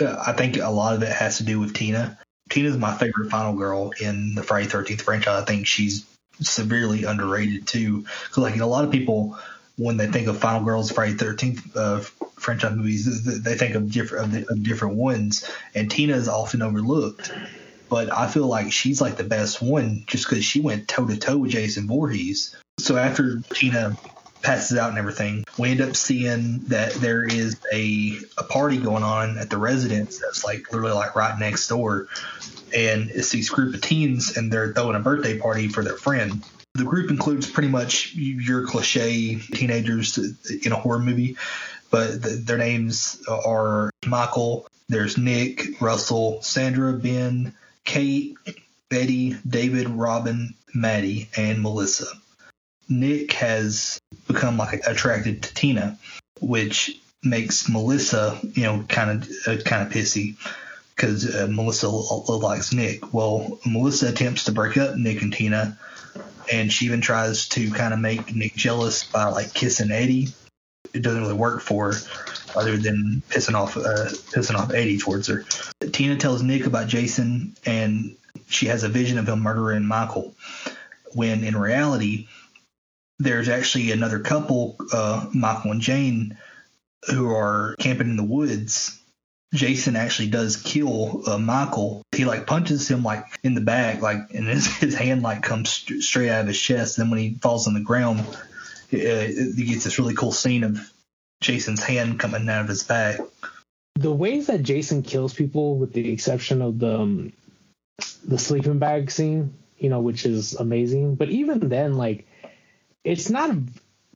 Uh, 0.00 0.16
i 0.26 0.32
think 0.32 0.56
a 0.56 0.70
lot 0.70 0.94
of 0.94 1.02
it 1.02 1.12
has 1.12 1.38
to 1.38 1.44
do 1.44 1.60
with 1.60 1.74
tina. 1.74 2.18
Tina's 2.48 2.76
my 2.76 2.94
favorite 2.94 3.30
final 3.30 3.54
girl 3.54 3.92
in 4.00 4.34
the 4.34 4.42
Friday 4.42 4.68
Thirteenth 4.68 5.02
franchise. 5.02 5.42
I 5.42 5.44
think 5.44 5.66
she's 5.66 6.06
severely 6.40 7.04
underrated 7.04 7.66
too, 7.66 8.02
because 8.02 8.38
like 8.38 8.56
a 8.58 8.66
lot 8.66 8.84
of 8.84 8.92
people 8.92 9.38
when 9.76 9.96
they 9.96 10.06
think 10.06 10.28
of 10.28 10.38
Final 10.38 10.64
Girls 10.64 10.90
Friday 10.92 11.14
Thirteenth 11.14 11.76
uh, 11.76 12.00
franchise 12.36 12.76
movies, 12.76 13.42
they 13.42 13.56
think 13.56 13.74
of 13.74 13.90
different 13.90 14.36
of, 14.36 14.50
of 14.50 14.62
different 14.62 14.96
ones, 14.96 15.50
and 15.74 15.90
Tina 15.90 16.14
is 16.14 16.28
often 16.28 16.62
overlooked. 16.62 17.32
But 17.94 18.12
I 18.12 18.26
feel 18.26 18.48
like 18.48 18.72
she's 18.72 19.00
like 19.00 19.18
the 19.18 19.22
best 19.22 19.62
one 19.62 20.02
just 20.08 20.28
because 20.28 20.44
she 20.44 20.60
went 20.60 20.88
toe 20.88 21.06
to 21.06 21.16
toe 21.16 21.36
with 21.36 21.52
Jason 21.52 21.86
Voorhees. 21.86 22.56
So 22.80 22.96
after 22.96 23.38
Tina 23.50 23.96
passes 24.42 24.76
out 24.76 24.88
and 24.88 24.98
everything, 24.98 25.44
we 25.58 25.70
end 25.70 25.80
up 25.80 25.94
seeing 25.94 26.64
that 26.64 26.94
there 26.94 27.22
is 27.22 27.56
a, 27.72 28.18
a 28.36 28.42
party 28.42 28.78
going 28.78 29.04
on 29.04 29.38
at 29.38 29.48
the 29.48 29.58
residence 29.58 30.18
that's 30.18 30.42
like 30.42 30.72
literally 30.72 30.92
like 30.92 31.14
right 31.14 31.38
next 31.38 31.68
door. 31.68 32.08
And 32.76 33.12
it's 33.12 33.30
these 33.30 33.48
group 33.48 33.76
of 33.76 33.80
teens 33.80 34.36
and 34.36 34.52
they're 34.52 34.72
throwing 34.72 34.96
a 34.96 34.98
birthday 34.98 35.38
party 35.38 35.68
for 35.68 35.84
their 35.84 35.96
friend. 35.96 36.44
The 36.74 36.82
group 36.82 37.12
includes 37.12 37.48
pretty 37.48 37.68
much 37.68 38.12
your 38.16 38.66
cliche 38.66 39.36
teenagers 39.36 40.18
in 40.66 40.72
a 40.72 40.76
horror 40.80 40.98
movie, 40.98 41.36
but 41.92 42.20
the, 42.20 42.30
their 42.30 42.58
names 42.58 43.22
are 43.28 43.92
Michael, 44.04 44.66
there's 44.88 45.16
Nick, 45.16 45.80
Russell, 45.80 46.42
Sandra, 46.42 46.92
Ben, 46.92 47.54
Kate, 47.84 48.36
Betty, 48.88 49.36
David, 49.46 49.88
Robin, 49.88 50.54
Maddie, 50.74 51.28
and 51.36 51.62
Melissa. 51.62 52.06
Nick 52.88 53.32
has 53.32 53.98
become 54.26 54.56
like 54.56 54.82
attracted 54.86 55.42
to 55.42 55.54
Tina, 55.54 55.98
which 56.40 57.00
makes 57.22 57.68
Melissa, 57.68 58.38
you 58.42 58.64
know, 58.64 58.84
kind 58.88 59.10
of 59.10 59.28
uh, 59.46 59.62
kind 59.62 59.86
of 59.86 59.92
pissy 59.92 60.36
because 60.94 61.34
uh, 61.34 61.46
Melissa 61.50 61.88
likes 61.88 62.72
Nick. 62.72 63.12
Well, 63.12 63.58
Melissa 63.66 64.08
attempts 64.08 64.44
to 64.44 64.52
break 64.52 64.76
up 64.76 64.96
Nick 64.96 65.22
and 65.22 65.32
Tina, 65.32 65.78
and 66.52 66.72
she 66.72 66.86
even 66.86 67.00
tries 67.00 67.48
to 67.50 67.70
kind 67.70 67.94
of 67.94 68.00
make 68.00 68.34
Nick 68.34 68.54
jealous 68.54 69.04
by 69.04 69.26
like 69.26 69.54
kissing 69.54 69.90
Eddie. 69.90 70.28
It 70.92 71.02
doesn't 71.02 71.22
really 71.22 71.34
work 71.34 71.60
for 71.60 71.92
her, 71.92 71.98
other 72.56 72.76
than 72.76 73.22
pissing 73.28 73.54
off 73.54 73.76
uh, 73.76 74.08
pissing 74.32 74.56
off 74.56 74.72
Eddie 74.72 74.98
towards 74.98 75.28
her. 75.28 75.44
Tina 75.92 76.16
tells 76.16 76.42
Nick 76.42 76.66
about 76.66 76.88
Jason, 76.88 77.56
and 77.64 78.16
she 78.48 78.66
has 78.66 78.84
a 78.84 78.88
vision 78.88 79.18
of 79.18 79.28
him 79.28 79.40
murdering 79.40 79.84
Michael, 79.84 80.34
when 81.12 81.44
in 81.44 81.56
reality 81.56 82.28
there's 83.18 83.48
actually 83.48 83.92
another 83.92 84.18
couple, 84.18 84.76
uh, 84.92 85.26
Michael 85.32 85.72
and 85.72 85.80
Jane, 85.80 86.36
who 87.10 87.30
are 87.30 87.76
camping 87.78 88.10
in 88.10 88.16
the 88.16 88.24
woods. 88.24 89.00
Jason 89.52 89.94
actually 89.94 90.28
does 90.28 90.56
kill 90.56 91.22
uh, 91.28 91.38
Michael. 91.38 92.02
He 92.10 92.24
like 92.24 92.46
punches 92.46 92.88
him 92.88 93.04
like 93.04 93.24
in 93.44 93.54
the 93.54 93.60
back, 93.60 94.02
like 94.02 94.18
and 94.34 94.46
his, 94.48 94.66
his 94.66 94.94
hand 94.94 95.22
like 95.22 95.42
comes 95.42 95.70
st- 95.70 96.02
straight 96.02 96.30
out 96.30 96.40
of 96.40 96.48
his 96.48 96.60
chest. 96.60 96.98
And 96.98 97.06
then 97.06 97.10
when 97.10 97.20
he 97.20 97.34
falls 97.34 97.68
on 97.68 97.74
the 97.74 97.80
ground, 97.80 98.20
uh, 98.20 98.26
he 98.92 99.64
gets 99.66 99.84
this 99.84 99.98
really 99.98 100.14
cool 100.14 100.32
scene 100.32 100.64
of 100.64 100.92
Jason's 101.44 101.82
hand 101.82 102.18
coming 102.18 102.48
out 102.48 102.62
of 102.62 102.68
his 102.68 102.82
back. 102.82 103.20
The 103.96 104.12
ways 104.12 104.48
that 104.48 104.62
Jason 104.62 105.02
kills 105.02 105.34
people, 105.34 105.76
with 105.76 105.92
the 105.92 106.10
exception 106.10 106.62
of 106.62 106.78
the 106.78 106.98
um, 107.00 107.32
the 108.24 108.38
sleeping 108.38 108.78
bag 108.78 109.10
scene, 109.10 109.54
you 109.78 109.90
know, 109.90 110.00
which 110.00 110.26
is 110.26 110.54
amazing. 110.54 111.14
But 111.14 111.28
even 111.28 111.68
then, 111.68 111.94
like 111.94 112.26
it's 113.04 113.30
not 113.30 113.54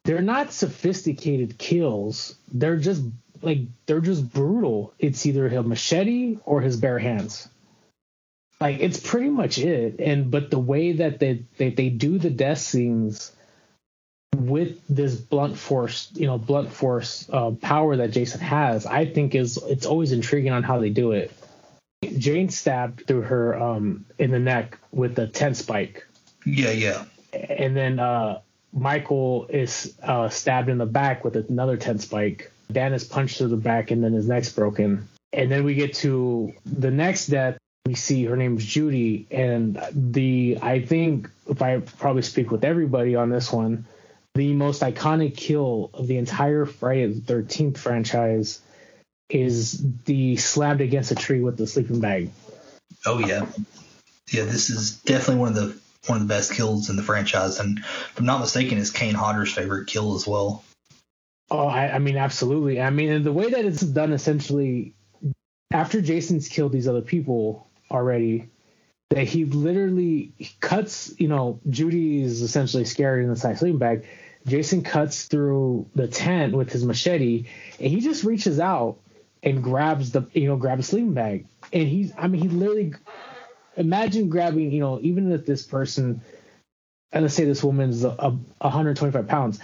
they're 0.05 0.23
not 0.23 0.53
sophisticated 0.53 1.59
kills. 1.59 2.35
They're 2.53 2.79
just 2.79 3.03
like 3.43 3.61
they're 3.87 4.01
just 4.01 4.33
brutal. 4.33 4.95
It's 4.99 5.27
either 5.27 5.47
a 5.47 5.63
machete 5.63 6.39
or 6.45 6.63
his 6.63 6.77
bare 6.79 6.99
hands. 6.99 7.49
Like 8.61 8.81
it's 8.81 8.99
pretty 8.99 9.29
much 9.29 9.59
it. 9.59 10.01
And 10.01 10.31
but 10.31 10.51
the 10.51 10.59
way 10.59 10.93
that 10.93 11.21
they 11.21 11.45
they, 11.59 11.71
they 11.71 11.91
do 11.91 12.19
the 12.19 12.31
death 12.31 12.59
scenes 12.59 13.33
with 14.39 14.81
this 14.89 15.17
blunt 15.17 15.59
force, 15.59 16.11
you 16.15 16.27
know, 16.27 16.39
blunt 16.39 16.71
force 16.71 17.29
uh, 17.33 17.51
power 17.51 17.97
that 17.97 18.13
Jason 18.13 18.41
has, 18.41 18.87
I 18.87 19.07
think 19.07 19.35
is 19.35 19.57
it's 19.57 19.87
always 19.87 20.13
intriguing 20.13 20.53
on 20.53 20.63
how 20.63 20.79
they 20.79 20.91
do 20.91 21.13
it. 21.13 21.33
Jane 22.19 22.49
stabbed 22.49 23.07
through 23.07 23.23
her 23.23 23.61
um 23.61 24.05
in 24.19 24.31
the 24.31 24.39
neck 24.39 24.79
with 24.93 25.19
a 25.19 25.27
tent 25.27 25.57
spike. 25.57 26.07
Yeah, 26.47 26.71
yeah. 26.71 27.05
And 27.33 27.77
then 27.77 27.99
uh 27.99 28.41
Michael 28.73 29.47
is 29.49 29.97
uh, 30.03 30.29
stabbed 30.29 30.69
in 30.69 30.79
the 30.79 30.87
back 30.87 31.25
with 31.25 31.37
another 31.37 31.77
tent 31.77 32.03
spike. 32.03 32.53
Dan 32.71 32.93
is 32.93 33.03
punched 33.05 33.39
to 33.39 33.49
the 33.49 33.57
back 33.57 33.91
and 33.91 34.05
then 34.05 34.13
his 34.13 34.29
neck's 34.29 34.53
broken. 34.53 35.09
And 35.33 35.51
then 35.51 35.65
we 35.65 35.75
get 35.75 35.95
to 35.95 36.53
the 36.67 36.91
next 36.91 37.29
death. 37.29 37.57
We 37.87 37.95
see 37.95 38.27
her 38.27 38.37
name's 38.37 38.67
Judy, 38.67 39.27
and 39.31 39.81
the 39.93 40.59
I 40.61 40.83
think 40.83 41.31
if 41.49 41.63
I 41.63 41.79
probably 41.81 42.21
speak 42.21 42.51
with 42.51 42.63
everybody 42.63 43.17
on 43.17 43.31
this 43.31 43.51
one, 43.51 43.87
the 44.39 44.55
most 44.55 44.81
iconic 44.83 45.37
kill 45.37 45.91
of 45.93 46.07
the 46.07 46.17
entire 46.17 46.65
Friday 46.65 47.07
the 47.07 47.21
Thirteenth 47.21 47.79
franchise 47.79 48.61
is 49.29 49.85
the 50.05 50.37
slammed 50.37 50.81
against 50.81 51.11
a 51.11 51.15
tree 51.15 51.41
with 51.41 51.59
the 51.59 51.67
sleeping 51.67 52.01
bag. 52.01 52.31
Oh 53.05 53.19
yeah, 53.19 53.47
yeah. 54.31 54.45
This 54.45 54.71
is 54.71 54.97
definitely 55.01 55.41
one 55.41 55.49
of 55.51 55.55
the 55.57 55.79
one 56.07 56.23
of 56.23 56.27
the 56.27 56.33
best 56.33 56.53
kills 56.53 56.89
in 56.89 56.97
the 56.97 57.03
franchise, 57.03 57.59
and 57.59 57.79
if 57.79 58.15
I'm 58.19 58.25
not 58.25 58.41
mistaken, 58.41 58.79
is 58.79 58.91
Kane 58.91 59.15
Hodder's 59.15 59.53
favorite 59.53 59.89
kill 59.89 60.15
as 60.15 60.27
well. 60.27 60.65
Oh, 61.51 61.67
I, 61.67 61.95
I 61.95 61.99
mean, 61.99 62.17
absolutely. 62.17 62.81
I 62.81 62.91
mean, 62.91 63.23
the 63.23 63.33
way 63.33 63.51
that 63.51 63.65
it's 63.65 63.81
done, 63.81 64.13
essentially, 64.13 64.95
after 65.73 66.01
Jason's 66.01 66.49
killed 66.49 66.73
these 66.73 66.87
other 66.89 67.01
people 67.01 67.69
already, 67.91 68.51
that 69.11 69.27
he 69.27 69.47
literally 69.47 70.33
cuts, 70.61 71.15
you 71.19 71.29
know, 71.29 71.61
Judy 71.69 72.23
is 72.23 72.43
essentially 72.43 72.85
scared 72.85 73.25
in 73.25 73.31
the 73.31 73.37
side 73.37 73.59
sleeping 73.59 73.79
bag. 73.79 74.07
Jason 74.47 74.83
cuts 74.83 75.25
through 75.25 75.87
the 75.95 76.09
tent 76.09 76.55
with 76.55 76.73
his 76.73 76.85
machete 76.85 77.47
and 77.79 77.91
he 77.91 78.01
just 78.01 78.25
reaches 78.25 78.61
out 78.61 78.99
and 79.43 79.63
grabs 79.63 80.13
the, 80.13 80.27
you 80.33 80.49
know, 80.49 80.57
grabs 80.57 80.87
a 80.87 80.89
sleeping 80.91 81.15
bag. 81.15 81.47
And 81.73 81.87
he's, 81.87 82.13
I 82.17 82.29
mean, 82.29 82.43
he 82.43 82.49
literally, 82.49 82.95
imagine 83.77 84.29
grabbing, 84.29 84.73
you 84.73 84.81
know, 84.81 84.99
even 85.03 85.31
if 85.33 85.47
this 85.47 85.63
person, 85.63 86.21
and 87.13 87.23
let's 87.23 87.35
say 87.35 87.45
this 87.45 87.63
woman's 87.63 88.05
a, 88.05 88.11
a 88.19 88.31
125 88.31 89.29
pounds, 89.29 89.61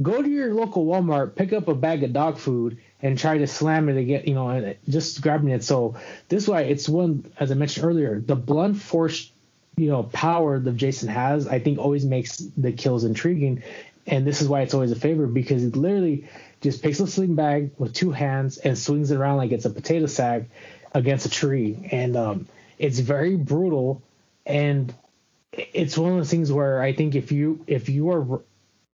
go 0.00 0.22
to 0.22 0.28
your 0.28 0.54
local 0.54 0.86
Walmart, 0.86 1.34
pick 1.34 1.52
up 1.52 1.68
a 1.68 1.74
bag 1.74 2.02
of 2.04 2.12
dog 2.12 2.38
food, 2.38 2.78
and 3.00 3.18
try 3.18 3.38
to 3.38 3.46
slam 3.46 3.88
it 3.88 3.96
again, 3.96 4.22
you 4.26 4.34
know, 4.34 4.48
and 4.48 4.76
just 4.88 5.20
grabbing 5.20 5.50
it. 5.50 5.62
So 5.62 5.96
this 6.28 6.48
way, 6.48 6.70
it's 6.70 6.88
one, 6.88 7.30
as 7.38 7.50
I 7.50 7.54
mentioned 7.54 7.86
earlier, 7.86 8.20
the 8.20 8.34
blunt 8.34 8.76
force, 8.76 9.30
you 9.76 9.88
know, 9.88 10.02
power 10.02 10.58
that 10.58 10.76
Jason 10.76 11.08
has, 11.08 11.46
I 11.46 11.60
think 11.60 11.78
always 11.78 12.04
makes 12.04 12.38
the 12.38 12.72
kills 12.72 13.04
intriguing. 13.04 13.62
And 14.08 14.26
this 14.26 14.40
is 14.40 14.48
why 14.48 14.62
it's 14.62 14.74
always 14.74 14.90
a 14.90 14.96
favorite 14.96 15.34
because 15.34 15.62
he 15.62 15.68
literally 15.68 16.28
just 16.60 16.82
picks 16.82 16.98
a 16.98 17.06
sleeping 17.06 17.36
bag 17.36 17.70
with 17.78 17.94
two 17.94 18.10
hands 18.10 18.56
and 18.56 18.76
swings 18.76 19.10
it 19.10 19.16
around 19.16 19.36
like 19.36 19.52
it's 19.52 19.64
a 19.64 19.70
potato 19.70 20.06
sack 20.06 20.44
against 20.94 21.26
a 21.26 21.30
tree. 21.30 21.88
And 21.92 22.16
um, 22.16 22.48
it's 22.78 22.98
very 22.98 23.36
brutal. 23.36 24.02
And 24.46 24.92
it's 25.52 25.96
one 25.96 26.12
of 26.12 26.16
those 26.18 26.30
things 26.30 26.50
where 26.50 26.80
I 26.80 26.92
think 26.92 27.14
if 27.14 27.32
you 27.32 27.64
if 27.66 27.88
you 27.88 28.10
are 28.10 28.40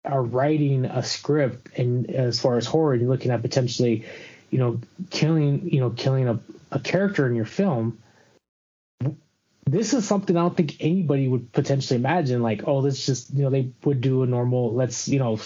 are 0.06 0.24
writing 0.24 0.86
a 0.86 1.04
script 1.04 1.78
and 1.78 2.10
as 2.10 2.40
far 2.40 2.58
as 2.58 2.66
horror, 2.66 2.96
you're 2.96 3.10
looking 3.10 3.32
at 3.32 3.42
potentially, 3.42 4.06
you 4.50 4.58
know, 4.58 4.80
killing, 5.10 5.70
you 5.70 5.80
know, 5.80 5.90
killing 5.90 6.28
a, 6.28 6.40
a 6.72 6.80
character 6.80 7.28
in 7.28 7.36
your 7.36 7.46
film. 7.46 7.98
This 9.72 9.94
is 9.94 10.08
something 10.08 10.36
I 10.36 10.42
don't 10.42 10.58
think 10.58 10.78
anybody 10.80 11.28
would 11.28 11.52
potentially 11.52 12.00
imagine. 12.00 12.42
Like, 12.42 12.68
oh, 12.68 12.80
let's 12.80 13.06
just, 13.06 13.34
you 13.34 13.44
know, 13.44 13.50
they 13.50 13.70
would 13.84 14.02
do 14.02 14.24
a 14.24 14.26
normal, 14.26 14.74
let's, 14.74 15.08
you 15.08 15.20
know, 15.20 15.40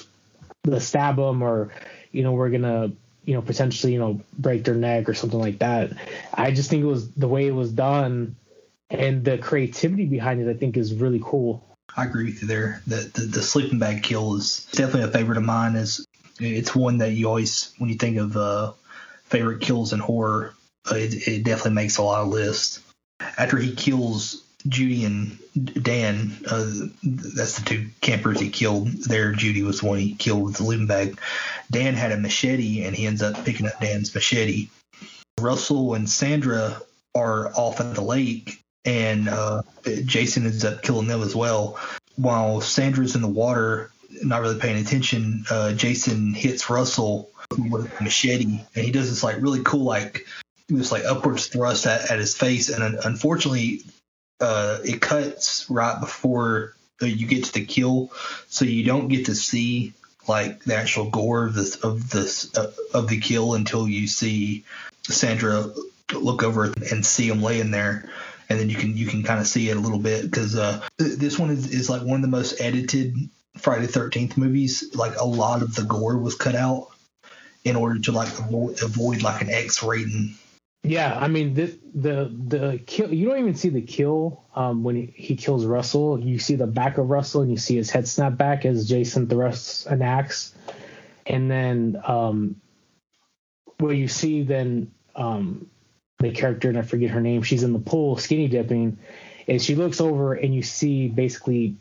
let's 0.66 0.86
stab 0.86 1.18
them 1.18 1.42
or, 1.42 1.74
you 2.12 2.24
know, 2.24 2.32
we're 2.32 2.50
gonna, 2.50 2.92
you 3.26 3.34
know, 3.34 3.42
potentially, 3.42 3.94
you 3.94 4.00
know, 4.00 4.22
break 4.38 4.64
their 4.64 4.76
neck 4.76 5.10
or 5.10 5.14
something 5.14 5.40
like 5.40 5.60
that. 5.60 5.92
I 6.34 6.52
just 6.52 6.70
think 6.70 6.84
it 6.84 6.88
was 6.88 7.12
the 7.12 7.28
way 7.28 7.48
it 7.48 7.56
was 7.56 7.72
done 7.72 8.36
and 8.90 9.26
the 9.26 9.38
creativity 9.38 10.06
behind 10.06 10.42
it. 10.42 10.50
I 10.50 10.58
think 10.58 10.78
is 10.78 10.94
really 10.94 11.22
cool. 11.24 11.64
I 11.96 12.06
agree 12.06 12.26
with 12.26 12.42
you 12.42 12.48
there. 12.48 12.82
The, 12.88 13.12
the, 13.14 13.22
the 13.22 13.42
sleeping 13.42 13.80
bag 13.80 14.04
kill 14.04 14.36
is 14.36 14.68
definitely 14.72 15.10
a 15.10 15.12
favorite 15.12 15.38
of 15.38 15.44
mine. 15.44 15.76
Is 15.76 16.06
it's 16.40 16.76
one 16.76 17.00
that 17.00 17.12
you 17.12 17.28
always 17.28 17.74
when 17.78 17.90
you 17.90 17.96
think 17.98 18.18
of 18.18 18.38
uh, 18.38 18.72
favorite 19.26 19.62
kills 19.62 19.94
in 19.94 20.00
horror, 20.00 20.54
it, 20.92 21.28
it 21.28 21.44
definitely 21.44 21.74
makes 21.74 21.98
a 21.98 22.04
lot 22.04 22.22
of 22.22 22.30
lists. 22.30 22.80
After 23.20 23.58
he 23.58 23.74
kills 23.76 24.44
Judy 24.68 25.06
and 25.06 25.38
Dan, 25.56 26.38
uh, 26.50 26.72
that's 27.04 27.60
the 27.60 27.66
two 27.66 27.90
campers 28.02 28.40
he 28.40 28.50
killed. 28.50 28.88
There, 28.88 29.34
Judy 29.34 29.64
was 29.64 29.82
the 29.82 29.88
one 29.88 30.00
he 30.00 30.16
killed 30.16 30.44
with 30.44 30.58
the 30.58 30.64
sleeping 30.64 30.88
bag. 30.88 31.20
Dan 31.72 31.96
had 31.96 32.12
a 32.12 32.18
machete, 32.18 32.84
and 32.84 32.96
he 32.96 33.06
ends 33.06 33.22
up 33.22 33.44
picking 33.46 33.68
up 33.68 33.80
Dan's 33.80 34.14
machete. 34.14 34.70
Russell 35.40 35.96
and 35.96 36.10
Sandra 36.10 36.82
are 37.16 37.52
off 37.56 37.80
at 37.80 37.96
the 37.96 38.02
lake, 38.02 38.62
and 38.86 39.28
uh, 39.30 39.64
Jason 40.06 40.46
ends 40.46 40.64
up 40.64 40.82
killing 40.82 41.08
them 41.08 41.22
as 41.22 41.36
well. 41.36 41.80
While 42.16 42.62
Sandra's 42.62 43.16
in 43.16 43.22
the 43.22 43.28
water, 43.28 43.92
not 44.24 44.42
really 44.42 44.60
paying 44.60 44.78
attention, 44.78 45.46
uh, 45.50 45.74
Jason 45.74 46.34
hits 46.34 46.70
Russell 46.70 47.30
with 47.58 48.00
a 48.00 48.04
machete, 48.04 48.60
and 48.76 48.86
he 48.86 48.92
does 48.92 49.10
this 49.10 49.24
like 49.24 49.42
really 49.42 49.62
cool 49.64 49.84
like 49.84 50.26
this 50.70 50.92
like 50.92 51.06
upwards 51.06 51.48
thrust 51.48 51.86
at, 51.86 52.12
at 52.12 52.20
his 52.20 52.36
face, 52.36 52.70
and 52.70 52.96
unfortunately, 53.04 53.82
uh, 54.40 54.80
it 54.84 55.02
cuts 55.02 55.70
right 55.70 56.00
before 56.00 56.76
you 57.02 57.28
get 57.28 57.46
to 57.46 57.54
the 57.54 57.66
kill, 57.66 58.12
so 58.48 58.66
you 58.66 58.84
don't 58.84 59.08
get 59.10 59.26
to 59.26 59.36
see 59.36 59.94
like 60.28 60.64
the 60.64 60.76
actual 60.76 61.10
gore 61.10 61.46
of 61.46 61.54
this 61.54 61.76
of 61.78 62.10
this 62.10 62.56
uh, 62.58 62.72
of 62.94 63.10
the 63.10 63.20
kill 63.20 63.56
until 63.56 63.88
you 63.88 64.08
see 64.08 64.64
Sandra 65.04 65.72
look 66.14 66.44
over 66.44 66.74
and 66.92 67.06
see 67.06 67.28
him 67.28 67.42
laying 67.42 67.72
there 67.72 68.10
and 68.50 68.60
then 68.60 68.70
you 68.70 68.76
can 68.76 68.96
you 68.96 69.08
can 69.08 69.24
kind 69.24 69.40
of 69.40 69.48
see 69.48 69.70
it 69.70 69.78
a 69.78 69.80
little 69.80 70.00
bit 70.00 70.24
because 70.24 70.56
uh, 70.56 70.82
this 70.98 71.40
one 71.40 71.50
is, 71.50 71.72
is 71.74 71.90
like 71.90 72.02
one 72.02 72.18
of 72.18 72.22
the 72.22 72.28
most 72.28 72.60
edited 72.62 73.16
Friday 73.58 73.88
Thirteenth 73.88 74.38
movies. 74.38 74.96
Like 74.96 75.16
a 75.18 75.26
lot 75.26 75.62
of 75.62 75.76
the 75.76 75.84
gore 75.84 76.18
was 76.18 76.36
cut 76.36 76.56
out 76.56 76.90
in 77.64 77.76
order 77.76 78.00
to 78.00 78.12
like 78.12 78.28
avoid, 78.38 78.82
avoid 78.82 79.22
like 79.24 79.42
an 79.42 79.50
X 79.50 79.82
rating. 79.84 80.36
Yeah, 80.84 81.18
I 81.18 81.30
mean 81.30 81.54
the 81.54 81.80
the 81.96 82.32
the 82.48 82.82
kill. 82.86 83.14
You 83.14 83.30
don't 83.30 83.40
even 83.40 83.56
see 83.56 83.70
the 83.70 83.82
kill 83.82 84.44
um, 84.54 84.84
when 84.84 84.98
he, 84.98 85.14
he 85.16 85.36
kills 85.38 85.66
Russell. 85.66 86.20
You 86.20 86.40
see 86.40 86.56
the 86.56 86.68
back 86.68 86.98
of 86.98 87.10
Russell 87.10 87.42
and 87.42 87.50
you 87.50 87.58
see 87.58 87.78
his 87.78 87.90
head 87.90 88.06
snap 88.06 88.36
back 88.36 88.66
as 88.66 88.88
Jason 88.88 89.28
thrusts 89.28 89.86
an 89.86 90.02
axe, 90.02 90.54
and 91.26 91.50
then 91.50 92.02
um, 92.06 92.58
what 93.80 93.96
you 93.96 94.10
see 94.10 94.44
then 94.44 94.92
um, 95.16 95.70
the 96.20 96.32
character, 96.32 96.68
and 96.68 96.78
I 96.78 96.82
forget 96.82 97.12
her 97.12 97.22
name. 97.22 97.44
She's 97.44 97.64
in 97.64 97.72
the 97.72 97.80
pool 97.80 98.18
skinny 98.18 98.50
dipping, 98.50 98.98
and 99.48 99.62
she 99.62 99.76
looks 99.76 100.02
over 100.02 100.34
and 100.34 100.54
you 100.54 100.64
see 100.64 101.08
basically, 101.08 101.78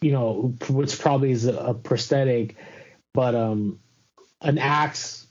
you 0.00 0.10
know, 0.10 0.54
which 0.68 0.98
probably 0.98 1.30
is 1.30 1.46
a, 1.46 1.56
a 1.56 1.74
prosthetic, 1.74 2.56
but 3.14 3.36
um, 3.36 3.78
an 4.40 4.58
axe 4.58 5.25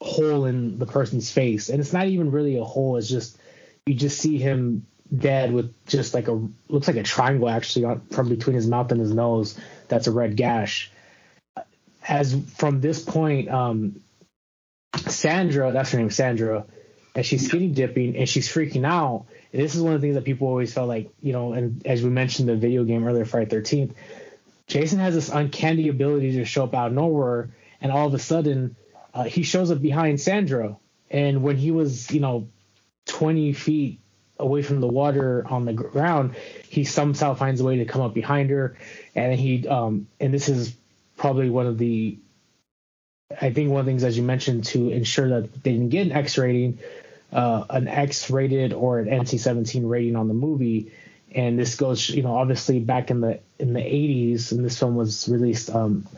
hole 0.00 0.46
in 0.46 0.78
the 0.78 0.86
person's 0.86 1.30
face, 1.30 1.68
and 1.68 1.80
it's 1.80 1.92
not 1.92 2.06
even 2.06 2.30
really 2.30 2.58
a 2.58 2.64
hole. 2.64 2.96
It's 2.96 3.08
just 3.08 3.38
you 3.86 3.94
just 3.94 4.18
see 4.18 4.38
him 4.38 4.86
dead 5.14 5.52
with 5.52 5.74
just 5.86 6.14
like 6.14 6.28
a 6.28 6.48
looks 6.68 6.86
like 6.86 6.96
a 6.96 7.02
triangle 7.02 7.48
actually 7.48 8.00
from 8.10 8.28
between 8.28 8.54
his 8.54 8.66
mouth 8.66 8.90
and 8.92 9.00
his 9.00 9.12
nose. 9.12 9.58
That's 9.88 10.06
a 10.06 10.12
red 10.12 10.36
gash. 10.36 10.90
As 12.06 12.34
from 12.56 12.80
this 12.80 13.02
point, 13.02 13.50
um, 13.50 14.00
Sandra, 14.96 15.72
that's 15.72 15.90
her 15.90 15.98
name, 15.98 16.10
Sandra 16.10 16.64
and 17.14 17.26
she's 17.26 17.46
skinny 17.46 17.68
dipping 17.68 18.16
and 18.16 18.28
she's 18.28 18.48
freaking 18.48 18.86
out. 18.86 19.26
And 19.52 19.62
this 19.62 19.74
is 19.74 19.82
one 19.82 19.94
of 19.94 20.00
the 20.00 20.06
things 20.06 20.14
that 20.14 20.24
people 20.24 20.48
always 20.48 20.72
felt 20.72 20.88
like, 20.88 21.10
you 21.20 21.32
know, 21.32 21.52
and 21.52 21.84
as 21.86 22.02
we 22.02 22.10
mentioned 22.10 22.48
the 22.48 22.56
video 22.56 22.84
game 22.84 23.06
earlier, 23.06 23.24
Friday 23.24 23.54
13th, 23.54 23.94
Jason 24.66 25.00
has 25.00 25.14
this 25.14 25.28
uncanny 25.28 25.88
ability 25.88 26.32
to 26.32 26.44
show 26.44 26.64
up 26.64 26.74
out 26.74 26.88
of 26.88 26.92
nowhere, 26.92 27.50
and 27.80 27.90
all 27.90 28.06
of 28.06 28.14
a 28.14 28.20
sudden, 28.20 28.76
uh, 29.14 29.24
he 29.24 29.42
shows 29.42 29.70
up 29.70 29.80
behind 29.80 30.20
Sandra. 30.20 30.76
And 31.10 31.42
when 31.42 31.56
he 31.56 31.70
was, 31.70 32.10
you 32.10 32.20
know, 32.20 32.48
20 33.06 33.52
feet 33.52 34.00
away 34.38 34.62
from 34.62 34.80
the 34.80 34.86
water 34.86 35.44
on 35.48 35.64
the 35.64 35.72
ground, 35.72 36.36
he 36.68 36.84
somehow 36.84 37.34
finds 37.34 37.60
a 37.60 37.64
way 37.64 37.76
to 37.78 37.84
come 37.84 38.02
up 38.02 38.14
behind 38.14 38.50
her, 38.50 38.76
and 39.14 39.38
he, 39.38 39.66
um, 39.68 40.06
and 40.18 40.32
this 40.32 40.48
is 40.48 40.74
probably 41.16 41.50
one 41.50 41.66
of 41.66 41.76
the 41.76 42.18
I 43.38 43.52
think 43.52 43.70
one 43.70 43.80
of 43.80 43.86
the 43.86 43.90
things, 43.92 44.04
as 44.04 44.16
you 44.16 44.24
mentioned, 44.24 44.64
to 44.66 44.90
ensure 44.90 45.28
that 45.28 45.62
they 45.62 45.72
didn't 45.72 45.90
get 45.90 46.06
an 46.06 46.12
X 46.12 46.36
rating, 46.36 46.78
uh, 47.32 47.64
an 47.70 47.86
X 47.86 48.28
rated 48.30 48.72
or 48.72 48.98
an 48.98 49.06
NC 49.06 49.38
17 49.38 49.86
rating 49.86 50.16
on 50.16 50.28
the 50.28 50.34
movie. 50.34 50.92
And 51.32 51.56
this 51.56 51.76
goes, 51.76 52.08
you 52.08 52.22
know, 52.22 52.36
obviously 52.36 52.80
back 52.80 53.10
in 53.10 53.20
the 53.20 53.38
in 53.58 53.72
the 53.72 53.80
80s, 53.80 54.50
and 54.50 54.64
this 54.64 54.78
film 54.78 54.96
was 54.96 55.28
released. 55.28 55.70
Um, 55.70 56.08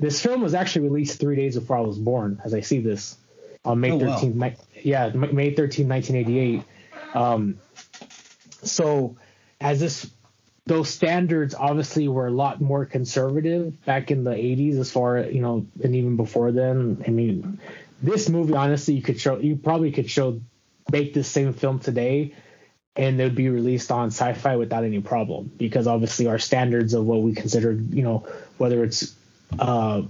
this 0.00 0.20
film 0.20 0.40
was 0.40 0.54
actually 0.54 0.88
released 0.88 1.20
three 1.20 1.36
days 1.36 1.56
before 1.56 1.76
I 1.76 1.80
was 1.80 1.98
born, 1.98 2.40
as 2.44 2.54
I 2.54 2.60
see 2.60 2.80
this 2.80 3.16
on 3.64 3.80
May 3.80 3.92
oh, 3.92 3.98
13th. 3.98 4.34
Wow. 4.34 4.52
Yeah, 4.82 5.08
May 5.10 5.54
13, 5.54 5.88
1988. 5.88 6.62
Um, 7.14 7.58
so 8.62 9.16
as 9.60 9.80
this 9.80 10.10
those 10.66 10.88
standards 10.88 11.54
obviously 11.54 12.06
were 12.08 12.28
a 12.28 12.32
lot 12.32 12.60
more 12.60 12.84
conservative 12.84 13.84
back 13.84 14.10
in 14.10 14.24
the 14.24 14.30
80s 14.30 14.78
as 14.78 14.90
far 14.90 15.18
you 15.18 15.40
know 15.40 15.66
and 15.82 15.96
even 15.96 16.16
before 16.16 16.52
then 16.52 17.02
i 17.06 17.10
mean 17.10 17.58
this 18.02 18.28
movie 18.28 18.54
honestly 18.54 18.94
you 18.94 19.02
could 19.02 19.20
show 19.20 19.38
you 19.38 19.56
probably 19.56 19.90
could 19.90 20.08
show 20.08 20.40
make 20.92 21.12
this 21.14 21.28
same 21.28 21.52
film 21.52 21.78
today 21.78 22.34
and 22.94 23.20
it 23.20 23.24
would 23.24 23.34
be 23.34 23.48
released 23.48 23.90
on 23.90 24.08
sci-fi 24.08 24.56
without 24.56 24.84
any 24.84 25.00
problem 25.00 25.50
because 25.56 25.86
obviously 25.86 26.26
our 26.26 26.38
standards 26.38 26.94
of 26.94 27.04
what 27.04 27.22
we 27.22 27.34
consider 27.34 27.72
you 27.72 28.02
know 28.02 28.26
whether 28.58 28.84
it's 28.84 29.16
uh 29.58 30.02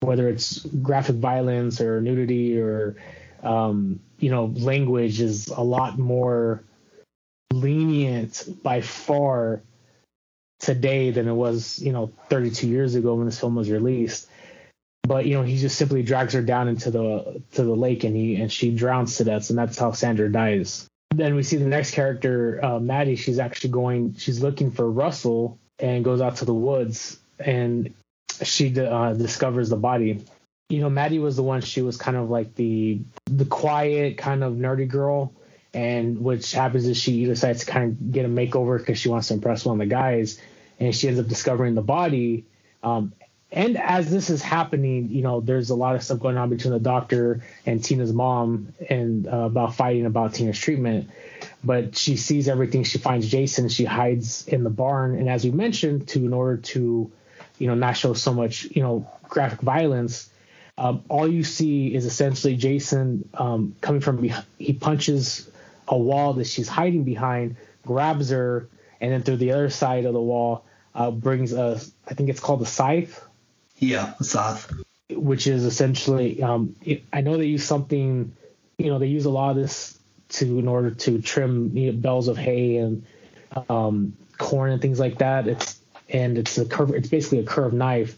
whether 0.00 0.28
it's 0.28 0.64
graphic 0.64 1.16
violence 1.16 1.80
or 1.80 2.00
nudity 2.00 2.58
or 2.58 2.96
um 3.42 4.00
you 4.18 4.30
know 4.30 4.46
language 4.56 5.20
is 5.20 5.48
a 5.48 5.62
lot 5.62 5.98
more 5.98 6.62
lenient 7.52 8.48
by 8.62 8.80
far 8.80 9.62
today 10.60 11.10
than 11.10 11.28
it 11.28 11.32
was, 11.32 11.78
you 11.78 11.92
know, 11.92 12.12
32 12.28 12.66
years 12.66 12.94
ago 12.94 13.14
when 13.14 13.26
this 13.26 13.38
film 13.38 13.54
was 13.54 13.70
released. 13.70 14.28
But 15.02 15.26
you 15.26 15.34
know, 15.34 15.42
he 15.42 15.56
just 15.56 15.78
simply 15.78 16.02
drags 16.02 16.32
her 16.34 16.42
down 16.42 16.66
into 16.66 16.90
the 16.90 17.40
to 17.52 17.62
the 17.62 17.76
lake, 17.76 18.02
and 18.02 18.16
he 18.16 18.36
and 18.36 18.50
she 18.50 18.74
drowns 18.74 19.16
to 19.18 19.24
death, 19.24 19.50
and 19.50 19.58
that's 19.58 19.78
how 19.78 19.92
Sandra 19.92 20.30
dies. 20.30 20.88
Then 21.14 21.36
we 21.36 21.44
see 21.44 21.58
the 21.58 21.66
next 21.66 21.92
character, 21.92 22.62
uh, 22.64 22.80
Maddie. 22.80 23.14
She's 23.14 23.38
actually 23.38 23.70
going. 23.70 24.14
She's 24.16 24.42
looking 24.42 24.72
for 24.72 24.90
Russell 24.90 25.60
and 25.78 26.04
goes 26.04 26.20
out 26.20 26.36
to 26.36 26.44
the 26.44 26.54
woods, 26.54 27.20
and 27.38 27.94
she 28.44 28.78
uh, 28.78 29.12
discovers 29.14 29.68
the 29.68 29.76
body. 29.76 30.24
You 30.68 30.80
know, 30.80 30.90
Maddie 30.90 31.20
was 31.20 31.36
the 31.36 31.42
one. 31.42 31.60
She 31.60 31.82
was 31.82 31.96
kind 31.96 32.16
of 32.16 32.28
like 32.28 32.54
the 32.54 33.00
the 33.26 33.44
quiet, 33.44 34.18
kind 34.18 34.42
of 34.42 34.54
nerdy 34.54 34.88
girl 34.88 35.32
and 35.76 36.24
which 36.24 36.52
happens 36.52 36.86
is 36.86 36.96
she 36.96 37.26
decides 37.26 37.60
to 37.60 37.70
kind 37.70 37.92
of 37.92 38.10
get 38.10 38.24
a 38.24 38.28
makeover 38.28 38.78
because 38.78 38.98
she 38.98 39.10
wants 39.10 39.28
to 39.28 39.34
impress 39.34 39.66
one 39.66 39.78
of 39.78 39.86
the 39.86 39.94
guys, 39.94 40.40
and 40.80 40.96
she 40.96 41.06
ends 41.06 41.20
up 41.20 41.26
discovering 41.26 41.74
the 41.74 41.82
body. 41.82 42.46
Um, 42.82 43.12
and 43.52 43.76
as 43.76 44.10
this 44.10 44.30
is 44.30 44.40
happening, 44.40 45.10
you 45.10 45.20
know, 45.20 45.40
there's 45.40 45.68
a 45.68 45.74
lot 45.74 45.94
of 45.94 46.02
stuff 46.02 46.18
going 46.18 46.38
on 46.38 46.48
between 46.48 46.72
the 46.72 46.80
doctor 46.80 47.44
and 47.66 47.84
Tina's 47.84 48.12
mom 48.12 48.72
and 48.88 49.28
uh, 49.28 49.36
about 49.36 49.74
fighting 49.74 50.06
about 50.06 50.32
Tina's 50.32 50.58
treatment. 50.58 51.10
But 51.62 51.94
she 51.94 52.16
sees 52.16 52.48
everything. 52.48 52.84
She 52.84 52.96
finds 52.96 53.28
Jason. 53.28 53.68
She 53.68 53.84
hides 53.84 54.48
in 54.48 54.64
the 54.64 54.70
barn. 54.70 55.18
And 55.18 55.28
as 55.28 55.44
we 55.44 55.50
mentioned, 55.50 56.08
to 56.08 56.24
in 56.24 56.32
order 56.32 56.56
to, 56.56 57.12
you 57.58 57.66
know, 57.66 57.74
not 57.74 57.96
show 57.96 58.14
so 58.14 58.32
much, 58.32 58.64
you 58.64 58.82
know, 58.82 59.10
graphic 59.28 59.60
violence, 59.60 60.30
um, 60.78 61.04
all 61.08 61.26
you 61.26 61.42
see 61.42 61.94
is 61.94 62.04
essentially 62.04 62.56
Jason 62.56 63.28
um, 63.34 63.74
coming 63.80 64.00
from 64.00 64.20
behind. 64.20 64.44
He 64.58 64.74
punches 64.74 65.48
a 65.88 65.96
wall 65.96 66.34
that 66.34 66.46
she's 66.46 66.68
hiding 66.68 67.04
behind, 67.04 67.56
grabs 67.84 68.30
her, 68.30 68.68
and 69.00 69.12
then 69.12 69.22
through 69.22 69.36
the 69.36 69.52
other 69.52 69.70
side 69.70 70.04
of 70.04 70.12
the 70.12 70.20
wall 70.20 70.64
uh, 70.94 71.10
brings 71.10 71.52
a, 71.52 71.80
I 72.06 72.14
think 72.14 72.28
it's 72.28 72.40
called 72.40 72.62
a 72.62 72.66
scythe. 72.66 73.24
Yeah, 73.78 74.14
a 74.20 74.24
scythe. 74.24 74.72
Which 75.10 75.46
is 75.46 75.64
essentially, 75.64 76.42
um, 76.42 76.76
it, 76.82 77.04
I 77.12 77.20
know 77.20 77.36
they 77.36 77.46
use 77.46 77.64
something, 77.64 78.34
you 78.76 78.90
know, 78.90 78.98
they 78.98 79.06
use 79.06 79.24
a 79.24 79.30
lot 79.30 79.50
of 79.50 79.56
this 79.56 79.98
to 80.28 80.58
in 80.58 80.68
order 80.68 80.90
to 80.90 81.22
trim 81.22 81.76
you 81.76 81.92
know, 81.92 81.98
bales 81.98 82.28
of 82.28 82.36
hay 82.36 82.76
and 82.78 83.06
um, 83.68 84.16
corn 84.36 84.72
and 84.72 84.82
things 84.82 84.98
like 84.98 85.18
that. 85.18 85.46
It's 85.46 85.75
and 86.10 86.38
it's 86.38 86.56
a 86.58 86.64
curve. 86.64 86.90
It's 86.90 87.08
basically 87.08 87.40
a 87.40 87.44
curved 87.44 87.74
knife 87.74 88.16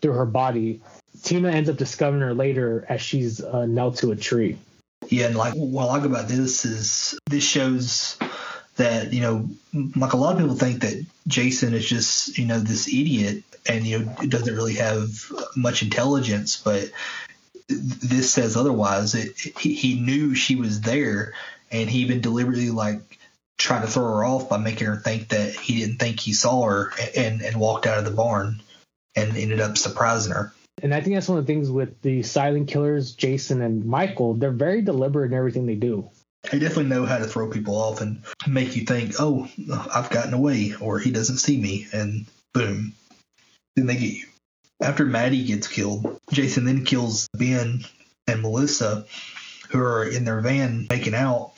through 0.00 0.14
her 0.14 0.26
body. 0.26 0.80
Tina 1.22 1.50
ends 1.50 1.68
up 1.68 1.76
discovering 1.76 2.22
her 2.22 2.34
later 2.34 2.84
as 2.88 3.00
she's 3.00 3.42
uh, 3.42 3.66
knelt 3.66 3.98
to 3.98 4.12
a 4.12 4.16
tree. 4.16 4.58
Yeah, 5.08 5.26
and 5.26 5.36
like 5.36 5.54
what 5.54 5.84
I 5.84 5.98
like 5.98 6.04
about 6.04 6.28
this 6.28 6.64
is 6.64 7.18
this 7.28 7.44
shows 7.44 8.18
that 8.76 9.12
you 9.12 9.20
know, 9.20 9.48
like 9.96 10.12
a 10.12 10.16
lot 10.16 10.34
of 10.34 10.40
people 10.40 10.56
think 10.56 10.82
that 10.82 11.04
Jason 11.26 11.74
is 11.74 11.88
just 11.88 12.38
you 12.38 12.46
know 12.46 12.58
this 12.58 12.88
idiot 12.88 13.42
and 13.68 13.86
you 13.86 14.00
know 14.00 14.14
doesn't 14.28 14.54
really 14.54 14.74
have 14.74 15.10
much 15.56 15.82
intelligence, 15.82 16.60
but 16.62 16.90
this 17.68 18.32
says 18.32 18.56
otherwise. 18.56 19.14
It, 19.14 19.36
he, 19.38 19.74
he 19.74 20.00
knew 20.00 20.34
she 20.34 20.56
was 20.56 20.80
there, 20.80 21.34
and 21.70 21.88
he 21.88 22.00
even 22.00 22.20
deliberately 22.20 22.70
like 22.70 23.18
tried 23.58 23.82
to 23.82 23.86
throw 23.86 24.04
her 24.04 24.24
off 24.24 24.48
by 24.48 24.58
making 24.58 24.86
her 24.86 24.96
think 24.96 25.28
that 25.28 25.54
he 25.54 25.80
didn't 25.80 25.98
think 25.98 26.20
he 26.20 26.32
saw 26.32 26.64
her, 26.64 26.92
and 27.16 27.42
and 27.42 27.58
walked 27.58 27.86
out 27.86 27.98
of 27.98 28.04
the 28.04 28.10
barn, 28.10 28.62
and 29.14 29.36
ended 29.36 29.60
up 29.60 29.78
surprising 29.78 30.32
her. 30.32 30.52
And 30.82 30.94
I 30.94 31.00
think 31.00 31.16
that's 31.16 31.28
one 31.28 31.38
of 31.38 31.46
the 31.46 31.52
things 31.52 31.70
with 31.70 32.02
the 32.02 32.22
silent 32.22 32.68
killers, 32.68 33.12
Jason 33.12 33.62
and 33.62 33.84
Michael. 33.86 34.34
They're 34.34 34.50
very 34.50 34.82
deliberate 34.82 35.32
in 35.32 35.38
everything 35.38 35.66
they 35.66 35.74
do. 35.74 36.10
They 36.50 36.58
definitely 36.58 36.86
know 36.86 37.06
how 37.06 37.18
to 37.18 37.24
throw 37.24 37.50
people 37.50 37.76
off 37.76 38.00
and 38.00 38.22
make 38.46 38.76
you 38.76 38.84
think, 38.84 39.14
oh, 39.18 39.48
I've 39.92 40.10
gotten 40.10 40.34
away, 40.34 40.74
or 40.80 40.98
he 40.98 41.10
doesn't 41.10 41.38
see 41.38 41.56
me, 41.56 41.88
and 41.92 42.26
boom, 42.52 42.92
then 43.74 43.86
they 43.86 43.96
get 43.96 44.12
you. 44.12 44.26
After 44.80 45.06
Maddie 45.06 45.44
gets 45.44 45.66
killed, 45.66 46.18
Jason 46.30 46.66
then 46.66 46.84
kills 46.84 47.28
Ben 47.32 47.84
and 48.26 48.42
Melissa, 48.42 49.06
who 49.70 49.80
are 49.80 50.04
in 50.04 50.24
their 50.24 50.40
van 50.40 50.86
making 50.90 51.14
out. 51.14 51.52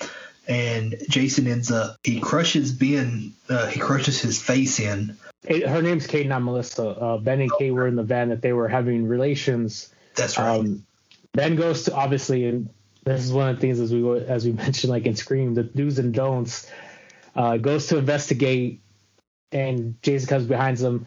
And 0.49 0.97
Jason 1.09 1.47
ends 1.47 1.71
up, 1.71 1.99
he 2.03 2.21
crushes 2.21 2.73
Ben, 2.73 3.35
uh, 3.51 3.67
he 3.67 3.79
crushes 3.79 4.21
his 4.21 4.41
face 4.41 4.81
in. 4.81 5.17
It, 5.47 5.69
her 5.69 5.83
name's 5.83 6.07
Kate, 6.07 6.27
not 6.27 6.43
Melissa. 6.43 6.89
Uh, 6.89 7.19
ben 7.19 7.41
and 7.41 7.51
Kate 7.59 7.71
were 7.71 7.87
in 7.87 7.97
the 7.97 8.03
van 8.03 8.31
that 8.31 8.41
they 8.41 8.53
were 8.53 8.67
having 8.67 9.07
relations. 9.07 9.93
That's 10.17 10.39
right. 10.39 10.59
Um, 10.59 10.87
ben 11.33 11.57
goes 11.57 11.85
to, 11.85 11.95
obviously, 11.95 12.47
and 12.47 12.71
this 13.05 13.23
is 13.23 13.33
one 13.33 13.51
of 13.51 13.57
the 13.57 13.61
things 13.61 13.79
as 13.79 13.93
we 13.93 14.21
as 14.21 14.45
we 14.47 14.53
mentioned, 14.65 14.91
like 14.91 15.07
in 15.07 15.17
Scream, 15.17 15.55
the 15.55 15.65
do's 15.65 15.99
and 15.99 16.15
don'ts. 16.15 16.71
Uh, 17.37 17.57
goes 17.57 17.87
to 17.89 17.99
investigate, 17.99 18.81
and 19.53 20.01
Jason 20.03 20.29
comes 20.29 20.47
behind 20.47 20.79
him 20.79 21.07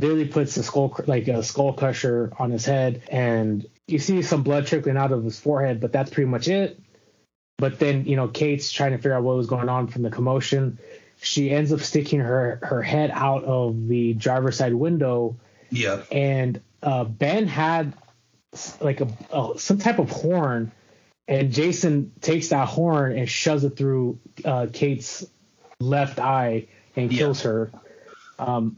literally 0.00 0.26
puts 0.26 0.56
a 0.56 0.62
skull 0.62 0.94
like 1.06 1.28
a 1.28 1.42
skull 1.42 1.72
crusher 1.72 2.32
on 2.38 2.50
his 2.50 2.64
head, 2.64 3.02
and 3.08 3.66
you 3.86 3.98
see 3.98 4.22
some 4.22 4.42
blood 4.42 4.66
trickling 4.66 4.96
out 4.96 5.12
of 5.12 5.24
his 5.24 5.38
forehead, 5.38 5.80
but 5.80 5.92
that's 5.92 6.10
pretty 6.10 6.28
much 6.28 6.48
it. 6.48 6.80
But 7.58 7.78
then 7.78 8.04
you 8.04 8.16
know 8.16 8.28
Kate's 8.28 8.70
trying 8.70 8.92
to 8.92 8.98
figure 8.98 9.14
out 9.14 9.22
what 9.22 9.36
was 9.36 9.46
going 9.46 9.68
on 9.68 9.86
from 9.86 10.02
the 10.02 10.10
commotion. 10.10 10.78
She 11.20 11.50
ends 11.50 11.72
up 11.72 11.80
sticking 11.80 12.20
her 12.20 12.60
her 12.62 12.82
head 12.82 13.10
out 13.12 13.44
of 13.44 13.88
the 13.88 14.14
driver's 14.14 14.56
side 14.56 14.74
window. 14.74 15.36
Yeah. 15.70 16.02
And 16.12 16.60
uh, 16.82 17.04
Ben 17.04 17.46
had 17.46 17.94
like 18.80 19.00
a, 19.00 19.08
a, 19.32 19.58
some 19.58 19.78
type 19.78 19.98
of 19.98 20.10
horn, 20.10 20.72
and 21.28 21.52
Jason 21.52 22.12
takes 22.20 22.48
that 22.48 22.68
horn 22.68 23.16
and 23.16 23.28
shoves 23.28 23.64
it 23.64 23.76
through 23.76 24.18
uh, 24.44 24.66
Kate's 24.72 25.24
left 25.80 26.18
eye 26.18 26.66
and 26.94 27.10
kills 27.10 27.44
yeah. 27.44 27.50
her. 27.50 27.70
Um, 28.38 28.76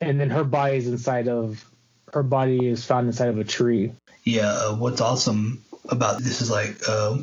and 0.00 0.20
then 0.20 0.30
her 0.30 0.44
body 0.44 0.76
is 0.76 0.86
inside 0.86 1.28
of 1.28 1.64
her 2.12 2.22
body 2.22 2.68
is 2.68 2.84
found 2.84 3.06
inside 3.06 3.28
of 3.28 3.38
a 3.38 3.44
tree. 3.44 3.92
Yeah, 4.24 4.50
uh, 4.50 4.76
what's 4.76 5.00
awesome 5.00 5.64
about 5.88 6.22
this 6.22 6.40
is 6.40 6.50
like 6.50 6.76
uh, 6.88 7.18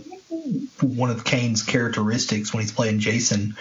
one 0.81 1.09
of 1.09 1.23
Kane's 1.23 1.63
characteristics 1.63 2.53
when 2.53 2.61
he's 2.61 2.71
playing 2.71 2.99
Jason. 2.99 3.55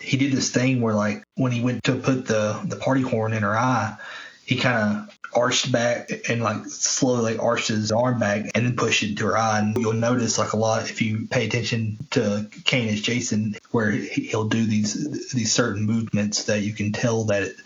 He 0.00 0.16
did 0.16 0.32
this 0.32 0.50
thing 0.50 0.80
where 0.80 0.94
like 0.94 1.22
when 1.34 1.52
he 1.52 1.62
went 1.62 1.84
to 1.84 1.94
put 1.94 2.26
the 2.26 2.60
the 2.64 2.76
party 2.76 3.02
horn 3.02 3.32
in 3.32 3.42
her 3.42 3.56
eye, 3.56 3.96
he 4.44 4.56
kind 4.56 4.76
of 4.76 5.18
arched 5.34 5.72
back 5.72 6.10
and 6.28 6.42
like 6.42 6.64
slowly 6.66 7.36
arched 7.36 7.68
his 7.68 7.90
arm 7.90 8.18
back 8.18 8.50
and 8.54 8.66
then 8.66 8.76
pushed 8.76 9.02
it 9.02 9.18
to 9.18 9.26
her 9.26 9.38
eye. 9.38 9.58
And 9.58 9.76
you'll 9.76 9.92
notice 9.92 10.38
like 10.38 10.52
a 10.52 10.56
lot 10.56 10.88
if 10.88 11.02
you 11.02 11.26
pay 11.28 11.46
attention 11.46 11.98
to 12.10 12.48
Kane 12.64 12.88
as 12.88 13.00
Jason, 13.00 13.56
where 13.70 13.90
he'll 13.90 14.48
do 14.48 14.64
these 14.64 15.32
these 15.32 15.52
certain 15.52 15.82
movements 15.82 16.44
that 16.44 16.62
you 16.62 16.72
can 16.72 16.92
tell 16.92 17.24
that 17.24 17.42
it, 17.42 17.56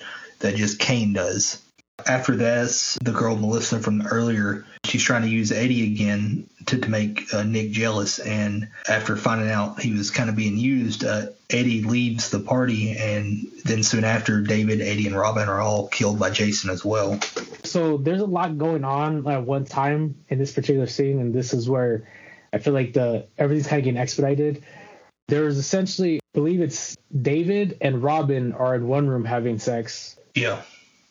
that 0.40 0.56
just 0.56 0.78
Kane 0.78 1.12
does. 1.12 1.62
After 2.06 2.36
this, 2.36 2.96
the 3.02 3.10
girl 3.10 3.36
Melissa 3.36 3.80
from 3.80 4.06
earlier, 4.06 4.64
she's 4.84 5.02
trying 5.02 5.22
to 5.22 5.28
use 5.28 5.50
Eddie 5.50 5.92
again 5.92 6.48
to, 6.68 6.78
to 6.78 6.88
make 6.88 7.32
uh, 7.34 7.42
Nick 7.42 7.70
jealous. 7.70 8.18
And 8.18 8.68
after 8.88 9.16
finding 9.16 9.50
out 9.50 9.80
he 9.80 9.92
was 9.92 10.10
kind 10.10 10.30
of 10.30 10.36
being 10.36 10.56
used, 10.56 11.04
uh, 11.04 11.26
Eddie 11.50 11.82
leaves 11.82 12.30
the 12.30 12.40
party. 12.40 12.96
And 12.96 13.46
then 13.64 13.82
soon 13.82 14.04
after, 14.04 14.40
David, 14.40 14.80
Eddie, 14.80 15.06
and 15.06 15.16
Robin 15.16 15.48
are 15.48 15.60
all 15.60 15.88
killed 15.88 16.18
by 16.18 16.30
Jason 16.30 16.70
as 16.70 16.84
well. 16.84 17.18
So 17.64 17.96
there's 17.96 18.20
a 18.20 18.26
lot 18.26 18.56
going 18.58 18.84
on 18.84 19.26
at 19.26 19.44
one 19.44 19.64
time 19.64 20.16
in 20.28 20.38
this 20.38 20.52
particular 20.52 20.86
scene. 20.86 21.20
And 21.20 21.34
this 21.34 21.52
is 21.52 21.68
where 21.68 22.08
I 22.52 22.58
feel 22.58 22.74
like 22.74 22.92
the 22.92 23.26
everything's 23.36 23.66
kind 23.66 23.80
of 23.80 23.84
getting 23.84 24.00
expedited. 24.00 24.64
There's 25.26 25.58
essentially, 25.58 26.16
I 26.16 26.20
believe 26.32 26.62
it's 26.62 26.96
David 27.14 27.78
and 27.82 28.02
Robin 28.02 28.52
are 28.52 28.74
in 28.74 28.86
one 28.86 29.08
room 29.08 29.26
having 29.26 29.58
sex 29.58 30.18
yeah. 30.38 30.62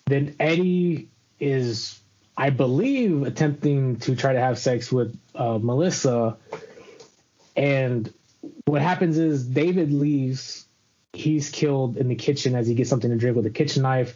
Then 0.06 0.36
Eddie 0.40 1.10
is, 1.40 2.00
I 2.38 2.52
believe, 2.52 3.24
attempting 3.24 3.96
to 4.02 4.16
try 4.16 4.34
to 4.34 4.40
have 4.40 4.60
sex 4.60 4.92
with 4.92 5.18
uh, 5.34 5.58
Melissa. 5.60 6.38
And 7.56 8.14
what 8.66 8.84
happens 8.84 9.18
is 9.18 9.44
David 9.44 9.92
leaves. 9.92 10.66
He's 11.14 11.50
killed 11.50 11.98
in 11.98 12.10
the 12.10 12.16
kitchen 12.16 12.54
as 12.54 12.68
he 12.68 12.76
gets 12.76 12.92
something 12.92 13.10
to 13.10 13.18
drink 13.18 13.36
with 13.36 13.48
a 13.48 13.50
kitchen 13.50 13.82
knife. 13.82 14.16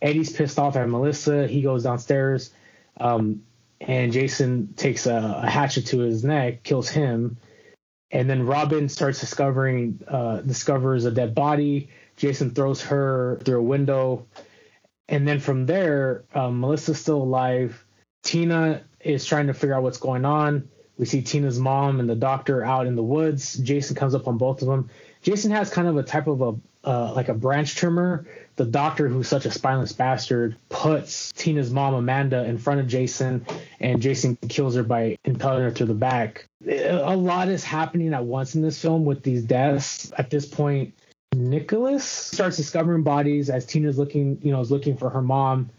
Eddie's 0.00 0.32
pissed 0.32 0.58
off 0.58 0.76
at 0.76 0.88
Melissa. 0.88 1.46
He 1.46 1.60
goes 1.60 1.82
downstairs. 1.82 2.50
Um, 2.98 3.42
and 3.80 4.12
Jason 4.12 4.72
takes 4.74 5.06
a, 5.06 5.42
a, 5.42 5.50
hatchet 5.50 5.86
to 5.88 5.98
his 5.98 6.24
neck, 6.24 6.62
kills 6.62 6.88
him. 6.88 7.36
And 8.10 8.30
then 8.30 8.46
Robin 8.46 8.88
starts 8.88 9.20
discovering, 9.20 10.00
uh, 10.08 10.40
discovers 10.40 11.04
a 11.04 11.10
dead 11.10 11.34
body. 11.34 11.90
Jason 12.16 12.50
throws 12.52 12.82
her 12.82 13.38
through 13.44 13.58
a 13.58 13.62
window. 13.62 14.26
And 15.08 15.26
then 15.26 15.40
from 15.40 15.66
there, 15.66 16.24
um, 16.34 16.60
Melissa's 16.60 17.00
still 17.00 17.22
alive. 17.22 17.84
Tina 18.22 18.84
is 19.00 19.24
trying 19.24 19.46
to 19.46 19.54
figure 19.54 19.74
out 19.74 19.82
what's 19.82 19.98
going 19.98 20.24
on. 20.24 20.68
We 20.98 21.06
see 21.06 21.22
Tina's 21.22 21.58
mom 21.58 22.00
and 22.00 22.10
the 22.10 22.16
doctor 22.16 22.64
out 22.64 22.86
in 22.86 22.96
the 22.96 23.02
woods. 23.02 23.54
Jason 23.54 23.94
comes 23.94 24.14
up 24.14 24.26
on 24.26 24.36
both 24.36 24.62
of 24.62 24.68
them. 24.68 24.90
Jason 25.22 25.50
has 25.52 25.70
kind 25.70 25.88
of 25.88 25.96
a 25.96 26.02
type 26.02 26.26
of 26.26 26.42
a 26.42 26.54
uh, 26.84 27.12
like 27.14 27.28
a 27.28 27.34
branch 27.34 27.76
trimmer. 27.76 28.26
The 28.56 28.64
doctor, 28.64 29.08
who's 29.08 29.28
such 29.28 29.44
a 29.44 29.50
spineless 29.50 29.92
bastard, 29.92 30.56
puts 30.68 31.32
Tina's 31.32 31.70
mom 31.70 31.94
Amanda 31.94 32.44
in 32.44 32.58
front 32.58 32.80
of 32.80 32.88
Jason, 32.88 33.46
and 33.78 34.00
Jason 34.00 34.36
kills 34.48 34.74
her 34.74 34.82
by 34.82 35.18
impaling 35.24 35.62
her 35.62 35.70
through 35.70 35.86
the 35.86 35.94
back. 35.94 36.48
A 36.66 37.16
lot 37.16 37.48
is 37.48 37.62
happening 37.62 38.14
at 38.14 38.24
once 38.24 38.54
in 38.54 38.62
this 38.62 38.80
film 38.80 39.04
with 39.04 39.22
these 39.22 39.42
deaths. 39.44 40.12
At 40.18 40.30
this 40.30 40.46
point, 40.46 40.94
Nicholas 41.38 42.04
starts 42.04 42.56
discovering 42.56 43.02
bodies 43.02 43.48
as 43.48 43.64
Tina's 43.64 43.98
looking, 43.98 44.38
you 44.42 44.50
know, 44.50 44.60
is 44.60 44.70
looking 44.70 44.96
for 44.96 45.10
her 45.10 45.22
mom. 45.22 45.70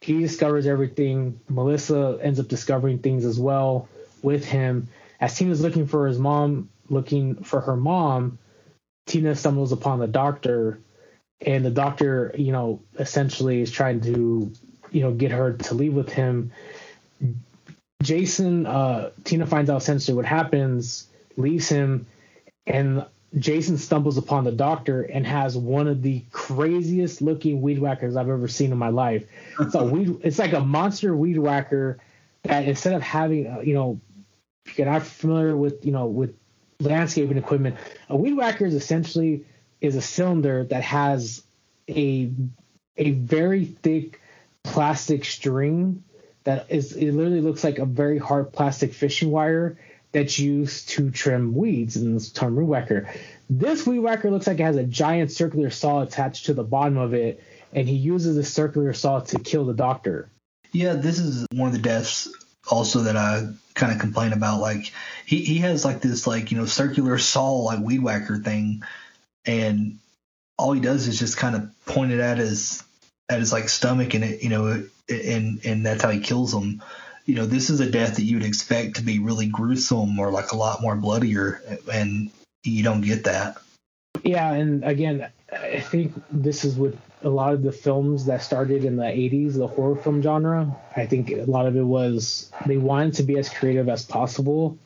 He 0.00 0.20
discovers 0.20 0.66
everything. 0.66 1.40
Melissa 1.48 2.18
ends 2.22 2.38
up 2.38 2.48
discovering 2.48 2.98
things 2.98 3.24
as 3.24 3.38
well 3.40 3.88
with 4.22 4.44
him. 4.44 4.88
As 5.20 5.36
Tina's 5.36 5.60
looking 5.60 5.86
for 5.86 6.06
his 6.06 6.18
mom, 6.18 6.68
looking 6.88 7.42
for 7.42 7.60
her 7.60 7.76
mom, 7.76 8.38
Tina 9.06 9.34
stumbles 9.34 9.72
upon 9.72 9.98
the 9.98 10.06
doctor, 10.06 10.78
and 11.40 11.64
the 11.64 11.70
doctor, 11.70 12.34
you 12.36 12.52
know, 12.52 12.82
essentially 12.98 13.62
is 13.62 13.70
trying 13.70 14.00
to, 14.02 14.52
you 14.90 15.00
know, 15.00 15.12
get 15.12 15.30
her 15.30 15.54
to 15.54 15.74
leave 15.74 15.94
with 15.94 16.12
him. 16.12 16.52
Jason, 18.02 18.66
uh, 18.66 19.10
Tina 19.24 19.46
finds 19.46 19.70
out 19.70 19.78
essentially 19.78 20.14
what 20.14 20.26
happens, 20.26 21.08
leaves 21.36 21.68
him, 21.68 22.06
and 22.66 23.04
Jason 23.36 23.76
stumbles 23.76 24.16
upon 24.16 24.44
the 24.44 24.52
doctor 24.52 25.02
and 25.02 25.26
has 25.26 25.56
one 25.56 25.86
of 25.86 26.02
the 26.02 26.24
craziest 26.32 27.20
looking 27.20 27.60
weed 27.60 27.78
whackers 27.78 28.16
I've 28.16 28.28
ever 28.28 28.48
seen 28.48 28.72
in 28.72 28.78
my 28.78 28.88
life. 28.88 29.26
It's 29.60 29.74
a 29.74 29.84
weed, 29.84 30.20
it's 30.22 30.38
like 30.38 30.54
a 30.54 30.60
monster 30.60 31.14
weed 31.14 31.38
whacker 31.38 31.98
that 32.44 32.64
instead 32.64 32.94
of 32.94 33.02
having, 33.02 33.46
uh, 33.46 33.60
you 33.60 33.74
know, 33.74 34.00
if 34.64 34.78
you're 34.78 34.90
not 34.90 35.02
familiar 35.02 35.56
with, 35.56 35.84
you 35.84 35.92
know, 35.92 36.06
with 36.06 36.34
landscaping 36.80 37.36
equipment, 37.36 37.76
a 38.08 38.16
weed 38.16 38.34
whacker 38.34 38.64
is 38.64 38.74
essentially 38.74 39.44
is 39.80 39.94
a 39.94 40.02
cylinder 40.02 40.64
that 40.64 40.82
has 40.82 41.42
a 41.88 42.30
a 42.96 43.10
very 43.12 43.64
thick 43.64 44.20
plastic 44.64 45.24
string 45.24 46.02
that 46.44 46.66
is 46.70 46.96
it 46.96 47.12
literally 47.12 47.40
looks 47.40 47.62
like 47.62 47.78
a 47.78 47.86
very 47.86 48.18
hard 48.18 48.52
plastic 48.52 48.92
fishing 48.92 49.30
wire 49.30 49.78
that's 50.12 50.38
used 50.38 50.88
to 50.90 51.10
trim 51.10 51.54
weeds 51.54 51.96
in 51.96 52.14
this 52.14 52.30
term 52.30 52.56
weed 52.56 52.64
whacker. 52.64 53.12
This 53.50 53.86
weed 53.86 54.00
whacker 54.00 54.30
looks 54.30 54.46
like 54.46 54.60
it 54.60 54.64
has 54.64 54.76
a 54.76 54.84
giant 54.84 55.30
circular 55.30 55.70
saw 55.70 56.02
attached 56.02 56.46
to 56.46 56.54
the 56.54 56.64
bottom 56.64 56.96
of 56.96 57.14
it, 57.14 57.42
and 57.72 57.88
he 57.88 57.96
uses 57.96 58.36
a 58.36 58.44
circular 58.44 58.92
saw 58.92 59.20
to 59.20 59.38
kill 59.38 59.64
the 59.64 59.74
doctor. 59.74 60.30
Yeah, 60.72 60.94
this 60.94 61.18
is 61.18 61.46
one 61.52 61.68
of 61.68 61.72
the 61.72 61.78
deaths 61.78 62.28
also 62.70 63.00
that 63.00 63.16
I 63.16 63.48
kind 63.74 63.92
of 63.92 63.98
complain 63.98 64.32
about. 64.32 64.60
Like 64.60 64.92
he, 65.24 65.44
he 65.44 65.58
has 65.58 65.84
like 65.84 66.00
this 66.00 66.26
like 66.26 66.50
you 66.50 66.58
know 66.58 66.66
circular 66.66 67.18
saw 67.18 67.52
like 67.58 67.80
weed 67.80 68.00
whacker 68.00 68.38
thing, 68.38 68.82
and 69.44 69.98
all 70.56 70.72
he 70.72 70.80
does 70.80 71.06
is 71.06 71.18
just 71.18 71.36
kind 71.36 71.56
of 71.56 71.86
point 71.86 72.12
it 72.12 72.20
at 72.20 72.38
his 72.38 72.82
at 73.28 73.40
his 73.40 73.52
like 73.52 73.68
stomach 73.68 74.14
and 74.14 74.24
it 74.24 74.42
you 74.42 74.48
know 74.48 74.84
and 75.08 75.64
and 75.64 75.86
that's 75.86 76.02
how 76.02 76.10
he 76.10 76.20
kills 76.20 76.52
him. 76.52 76.82
You 77.28 77.34
know, 77.34 77.44
this 77.44 77.68
is 77.68 77.80
a 77.80 77.90
death 77.90 78.16
that 78.16 78.24
you 78.24 78.38
would 78.38 78.46
expect 78.46 78.96
to 78.96 79.02
be 79.02 79.18
really 79.18 79.46
gruesome 79.46 80.18
or 80.18 80.30
like 80.30 80.52
a 80.52 80.56
lot 80.56 80.80
more 80.80 80.96
bloodier, 80.96 81.60
and 81.92 82.30
you 82.64 82.82
don't 82.82 83.02
get 83.02 83.24
that. 83.24 83.58
Yeah, 84.24 84.50
and 84.50 84.82
again, 84.82 85.30
I 85.52 85.80
think 85.80 86.14
this 86.32 86.64
is 86.64 86.76
with 86.76 86.98
a 87.22 87.28
lot 87.28 87.52
of 87.52 87.62
the 87.62 87.70
films 87.70 88.24
that 88.24 88.42
started 88.42 88.82
in 88.82 88.96
the 88.96 89.04
80s, 89.04 89.58
the 89.58 89.66
horror 89.66 89.96
film 89.96 90.22
genre. 90.22 90.74
I 90.96 91.04
think 91.04 91.30
a 91.30 91.44
lot 91.44 91.66
of 91.66 91.76
it 91.76 91.82
was 91.82 92.50
they 92.64 92.78
wanted 92.78 93.12
to 93.14 93.24
be 93.24 93.36
as 93.36 93.50
creative 93.50 93.90
as 93.90 94.06
possible. 94.06 94.78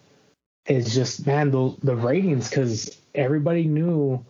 It's 0.67 0.93
just, 0.93 1.25
man, 1.25 1.53
the, 1.53 1.77
the 1.85 1.95
ratings, 1.95 2.49
because 2.49 2.99
everybody 3.15 3.69
knew 3.69 4.27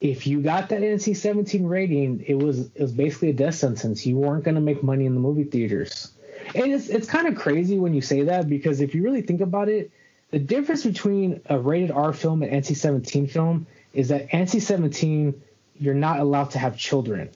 if 0.00 0.26
you 0.26 0.42
got 0.42 0.68
that 0.70 0.82
NC-17 0.82 1.68
rating, 1.68 2.22
it 2.26 2.34
was 2.34 2.66
it 2.74 2.82
was 2.82 2.92
basically 2.92 3.30
a 3.30 3.34
death 3.34 3.54
sentence. 3.54 4.06
You 4.06 4.16
weren't 4.16 4.44
going 4.44 4.54
to 4.56 4.60
make 4.60 4.82
money 4.82 5.06
in 5.06 5.14
the 5.14 5.20
movie 5.20 5.44
theaters. 5.44 6.12
And 6.54 6.72
it's 6.72 6.88
it's 6.88 7.08
kind 7.08 7.26
of 7.26 7.36
crazy 7.36 7.78
when 7.78 7.94
you 7.94 8.00
say 8.00 8.24
that 8.24 8.48
because 8.48 8.80
if 8.80 8.94
you 8.94 9.02
really 9.02 9.22
think 9.22 9.40
about 9.40 9.68
it, 9.68 9.90
the 10.30 10.38
difference 10.38 10.84
between 10.84 11.40
a 11.46 11.58
rated 11.58 11.90
R 11.90 12.12
film 12.12 12.42
and 12.42 12.52
NC-17 12.64 13.30
film 13.30 13.66
is 13.92 14.08
that 14.08 14.28
NC-17 14.30 15.34
you're 15.78 15.94
not 15.94 16.20
allowed 16.20 16.50
to 16.52 16.58
have 16.58 16.76
children. 16.76 17.30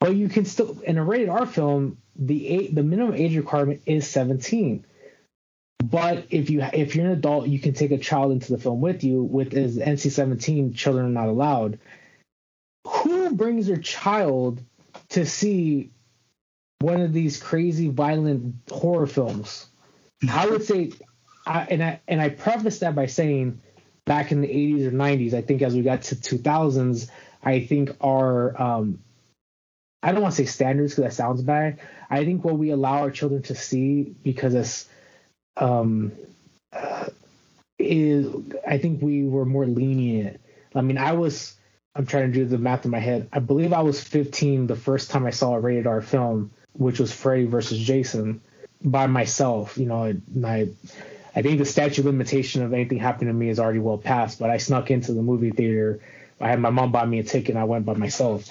But 0.00 0.14
you 0.14 0.28
can 0.28 0.44
still 0.44 0.78
in 0.80 0.98
a 0.98 1.04
rated 1.04 1.28
R 1.28 1.46
film, 1.46 1.98
the 2.14 2.46
eight, 2.48 2.74
the 2.74 2.82
minimum 2.82 3.14
age 3.14 3.36
requirement 3.36 3.82
is 3.86 4.06
17. 4.08 4.84
But 5.82 6.26
if 6.30 6.50
you 6.50 6.62
if 6.72 6.94
you're 6.94 7.06
an 7.06 7.12
adult, 7.12 7.48
you 7.48 7.58
can 7.58 7.72
take 7.72 7.90
a 7.90 7.98
child 7.98 8.32
into 8.32 8.52
the 8.52 8.58
film 8.58 8.80
with 8.80 9.02
you. 9.04 9.22
With 9.22 9.54
as 9.54 9.76
NC-17, 9.76 10.74
children 10.74 11.06
are 11.06 11.08
not 11.08 11.28
allowed. 11.28 11.78
Who 12.86 13.34
brings 13.34 13.66
their 13.66 13.76
child 13.76 14.62
to 15.10 15.24
see 15.24 15.90
one 16.80 17.00
of 17.00 17.12
these 17.12 17.42
crazy 17.42 17.88
violent 17.88 18.54
horror 18.70 19.06
films? 19.06 19.66
I 20.30 20.48
would 20.48 20.64
say, 20.64 20.92
I, 21.46 21.66
and 21.70 21.82
I 21.82 22.00
and 22.08 22.20
I 22.20 22.28
preface 22.28 22.80
that 22.80 22.94
by 22.94 23.06
saying, 23.06 23.60
back 24.04 24.32
in 24.32 24.40
the 24.40 24.48
80s 24.48 24.86
or 24.86 24.90
90s, 24.90 25.34
I 25.34 25.42
think 25.42 25.62
as 25.62 25.74
we 25.74 25.82
got 25.82 26.02
to 26.02 26.16
2000s, 26.16 27.10
I 27.42 27.60
think 27.60 27.96
our 28.00 28.60
um, 28.60 29.00
I 30.02 30.12
don't 30.12 30.22
want 30.22 30.34
to 30.34 30.42
say 30.44 30.46
standards 30.46 30.92
because 30.92 31.04
that 31.04 31.16
sounds 31.16 31.42
bad. 31.42 31.80
I 32.10 32.24
think 32.24 32.44
what 32.44 32.58
we 32.58 32.70
allow 32.70 33.00
our 33.00 33.10
children 33.10 33.42
to 33.44 33.54
see 33.54 34.14
because 34.22 34.54
it's 34.54 34.88
um, 35.56 36.12
is 37.78 38.28
I 38.66 38.78
think 38.78 39.02
we 39.02 39.24
were 39.24 39.44
more 39.44 39.66
lenient. 39.66 40.40
I 40.74 40.80
mean, 40.80 40.98
I 40.98 41.12
was 41.12 41.54
I'm 41.94 42.06
trying 42.06 42.32
to 42.32 42.38
do 42.38 42.44
the 42.44 42.58
math 42.58 42.84
in 42.84 42.90
my 42.90 42.98
head. 42.98 43.28
I 43.32 43.40
believe 43.40 43.72
I 43.72 43.82
was 43.82 44.02
15 44.02 44.66
the 44.66 44.76
first 44.76 45.10
time 45.10 45.26
I 45.26 45.30
saw 45.30 45.54
a 45.54 45.60
rated 45.60 45.86
R 45.86 46.00
film, 46.00 46.52
which 46.78 46.98
was 46.98 47.12
Freddy 47.12 47.44
versus 47.44 47.78
Jason, 47.78 48.40
by 48.82 49.06
myself. 49.06 49.76
You 49.76 49.86
know, 49.86 50.14
I 50.44 50.68
I 51.34 51.42
think 51.42 51.58
the 51.58 51.64
statute 51.64 51.98
of 51.98 52.06
limitation 52.06 52.62
of 52.62 52.72
anything 52.72 52.98
happening 52.98 53.28
to 53.28 53.34
me 53.34 53.48
is 53.48 53.60
already 53.60 53.80
well 53.80 53.98
past. 53.98 54.38
But 54.38 54.50
I 54.50 54.56
snuck 54.56 54.90
into 54.90 55.12
the 55.12 55.22
movie 55.22 55.50
theater. 55.50 56.00
I 56.40 56.48
had 56.48 56.60
my 56.60 56.70
mom 56.70 56.92
buy 56.92 57.04
me 57.04 57.18
a 57.18 57.24
ticket. 57.24 57.50
and 57.50 57.58
I 57.58 57.64
went 57.64 57.84
by 57.84 57.94
myself. 57.94 58.48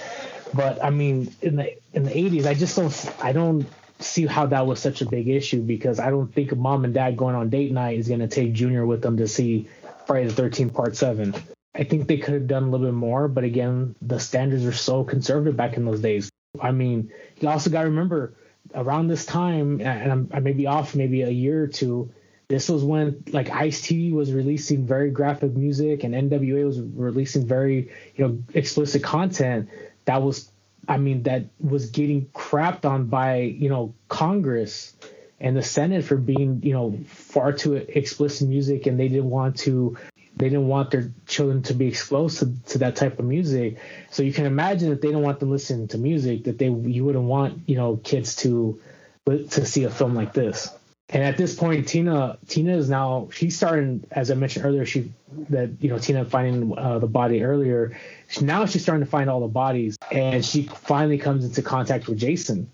But 0.54 0.84
I 0.84 0.90
mean, 0.90 1.34
in 1.42 1.56
the 1.56 1.76
in 1.94 2.04
the 2.04 2.12
80s, 2.12 2.46
I 2.46 2.54
just 2.54 2.76
don't 2.76 3.14
I 3.22 3.32
don't 3.32 3.66
see 4.00 4.28
how 4.28 4.46
that 4.48 4.68
was 4.68 4.80
such 4.80 5.02
a 5.02 5.06
big 5.06 5.28
issue 5.28 5.62
because 5.62 6.00
I 6.00 6.10
don't 6.10 6.32
think 6.34 6.56
mom 6.56 6.86
and 6.86 6.94
dad 6.94 7.18
going 7.18 7.36
on 7.36 7.50
date 7.50 7.72
night 7.72 7.98
is 7.98 8.08
going 8.08 8.20
to 8.20 8.28
take 8.28 8.54
Junior 8.54 8.86
with 8.86 9.02
them 9.02 9.18
to 9.18 9.28
see 9.28 9.68
Friday 10.06 10.28
the 10.28 10.42
13th 10.42 10.74
Part 10.74 10.96
7. 10.96 11.34
I 11.74 11.84
think 11.84 12.08
they 12.08 12.18
could 12.18 12.34
have 12.34 12.48
done 12.48 12.64
a 12.64 12.70
little 12.70 12.88
bit 12.88 12.94
more, 12.94 13.28
but 13.28 13.44
again, 13.44 13.96
the 14.02 14.20
standards 14.20 14.64
were 14.64 14.72
so 14.72 15.04
conservative 15.04 15.58
back 15.58 15.78
in 15.78 15.86
those 15.86 16.00
days. 16.00 16.30
I 16.60 16.72
mean, 16.72 17.12
you 17.40 17.50
also 17.50 17.70
got 17.70 17.82
to 17.82 17.90
remember 17.90 18.34
around 18.74 19.08
this 19.08 19.26
time, 19.26 19.82
and 19.82 20.12
I'm, 20.12 20.30
I 20.34 20.40
may 20.40 20.54
be 20.54 20.68
off 20.68 20.96
maybe 20.96 21.22
a 21.22 21.30
year 21.30 21.64
or 21.64 21.68
two. 21.68 22.12
This 22.48 22.70
was 22.70 22.84
when 22.84 23.24
like 23.32 23.50
Ice 23.50 23.82
T 23.82 24.12
was 24.12 24.32
releasing 24.32 24.86
very 24.86 25.12
graphic 25.12 25.56
music, 25.56 26.04
and 26.04 26.14
NWA 26.14 26.66
was 26.66 26.80
releasing 26.80 27.46
very 27.46 27.92
you 28.16 28.28
know 28.28 28.44
explicit 28.54 29.04
content 29.04 29.70
that 30.06 30.22
was 30.22 30.52
I 30.88 30.98
mean, 30.98 31.24
that 31.24 31.46
was 31.60 31.90
getting 31.90 32.28
crapped 32.28 32.86
on 32.86 33.08
by, 33.08 33.42
you 33.42 33.70
know, 33.70 33.94
Congress 34.08 34.96
and 35.40 35.56
the 35.56 35.62
Senate 35.62 36.06
for 36.06 36.16
being, 36.16 36.62
you 36.64 36.74
know, 36.74 36.98
far 37.06 37.52
too 37.52 37.76
explicit 37.76 38.48
music 38.48 38.88
and 38.88 39.00
they 39.00 39.10
didn't 39.10 39.30
want 39.30 39.58
to 39.60 39.98
they 40.38 40.50
didn't 40.50 40.68
want 40.68 40.92
their 40.92 41.12
children 41.26 41.64
to 41.64 41.74
be 41.74 41.88
exposed 41.88 42.40
to, 42.40 42.54
to 42.70 42.78
that 42.80 42.96
type 42.96 43.18
of 43.18 43.26
music. 43.26 43.78
So 44.12 44.24
you 44.24 44.32
can 44.32 44.46
imagine 44.46 44.90
that 44.90 45.02
they 45.02 45.12
don't 45.12 45.24
want 45.24 45.40
them 45.40 45.50
listening 45.50 45.88
to 45.90 45.98
music 45.98 46.44
that 46.44 46.60
they 46.60 46.70
you 46.70 47.04
wouldn't 47.04 47.26
want, 47.26 47.68
you 47.68 47.76
know, 47.76 47.98
kids 47.98 48.36
to 48.38 48.80
to 49.26 49.66
see 49.66 49.84
a 49.84 49.90
film 49.90 50.16
like 50.16 50.34
this. 50.34 50.70
And 51.10 51.24
at 51.24 51.38
this 51.38 51.56
point, 51.56 51.88
Tina 51.88 52.38
Tina 52.48 52.76
is 52.78 52.90
now 52.90 53.30
she's 53.32 53.56
starting, 53.56 54.06
as 54.12 54.30
I 54.30 54.36
mentioned 54.36 54.66
earlier, 54.66 54.86
she 54.86 55.12
that 55.50 55.72
you 55.80 55.90
know 55.90 55.98
Tina 55.98 56.26
finding 56.26 56.78
uh, 56.78 57.00
the 57.00 57.08
body 57.08 57.44
earlier. 57.44 57.98
Now 58.42 58.66
she's 58.66 58.84
starting 58.84 59.06
to 59.06 59.10
find 59.10 59.30
all 59.30 59.40
the 59.40 59.48
bodies, 59.48 59.98
and 60.12 60.46
she 60.46 60.64
finally 60.64 61.18
comes 61.18 61.46
into 61.46 61.62
contact 61.62 62.08
with 62.08 62.20
Jason. 62.20 62.70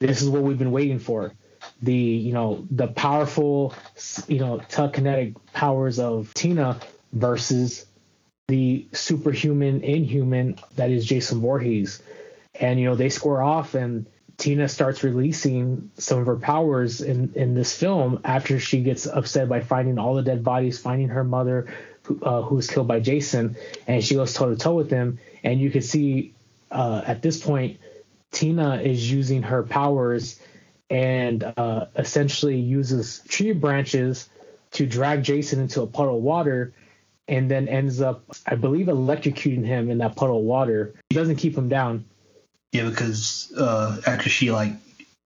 This 0.00 0.22
is 0.22 0.30
what 0.30 0.42
we've 0.42 0.58
been 0.58 0.72
waiting 0.72 0.98
for. 0.98 1.34
The 1.82 1.94
you 1.94 2.32
know 2.32 2.66
the 2.70 2.88
powerful 2.88 3.74
you 4.28 4.38
know 4.38 4.58
telekinetic 4.70 5.36
powers 5.52 5.98
of 5.98 6.32
Tina 6.32 6.80
versus 7.14 7.86
the 8.48 8.86
superhuman 8.92 9.82
inhuman 9.82 10.58
that 10.76 10.90
is 10.90 11.06
Jason 11.06 11.40
Voorhees, 11.40 12.02
and 12.60 12.78
you 12.78 12.86
know 12.86 12.94
they 12.94 13.08
square 13.08 13.42
off 13.42 13.74
and 13.74 14.06
Tina 14.36 14.68
starts 14.68 15.04
releasing 15.04 15.90
some 15.96 16.18
of 16.18 16.26
her 16.26 16.36
powers 16.36 17.00
in, 17.00 17.32
in 17.34 17.54
this 17.54 17.76
film 17.76 18.20
after 18.24 18.58
she 18.58 18.82
gets 18.82 19.06
upset 19.06 19.48
by 19.48 19.60
finding 19.60 19.98
all 19.98 20.14
the 20.14 20.22
dead 20.22 20.42
bodies, 20.42 20.78
finding 20.78 21.08
her 21.08 21.24
mother 21.24 21.68
who, 22.02 22.20
uh, 22.20 22.42
who 22.42 22.56
was 22.56 22.68
killed 22.68 22.88
by 22.88 23.00
Jason, 23.00 23.56
and 23.86 24.04
she 24.04 24.14
goes 24.14 24.34
toe 24.34 24.50
to 24.50 24.56
toe 24.56 24.74
with 24.74 24.90
him. 24.90 25.18
And 25.44 25.60
you 25.60 25.70
can 25.70 25.82
see 25.82 26.34
uh, 26.70 27.02
at 27.06 27.22
this 27.22 27.42
point, 27.42 27.78
Tina 28.32 28.80
is 28.82 29.10
using 29.10 29.44
her 29.44 29.62
powers 29.62 30.40
and 30.90 31.44
uh, 31.56 31.86
essentially 31.96 32.58
uses 32.58 33.20
tree 33.28 33.52
branches 33.52 34.28
to 34.72 34.86
drag 34.86 35.22
Jason 35.22 35.60
into 35.60 35.82
a 35.82 35.86
puddle 35.86 36.16
of 36.16 36.22
water 36.22 36.72
and 37.28 37.50
then 37.50 37.68
ends 37.68 38.00
up, 38.00 38.24
I 38.46 38.54
believe, 38.54 38.86
electrocuting 38.86 39.64
him 39.64 39.90
in 39.90 39.98
that 39.98 40.16
puddle 40.16 40.38
of 40.38 40.44
water. 40.44 40.94
She 41.10 41.18
doesn't 41.18 41.36
keep 41.36 41.56
him 41.56 41.68
down 41.68 42.04
yeah, 42.74 42.88
because 42.88 43.52
uh, 43.56 44.00
after 44.04 44.28
she 44.28 44.50
like 44.50 44.72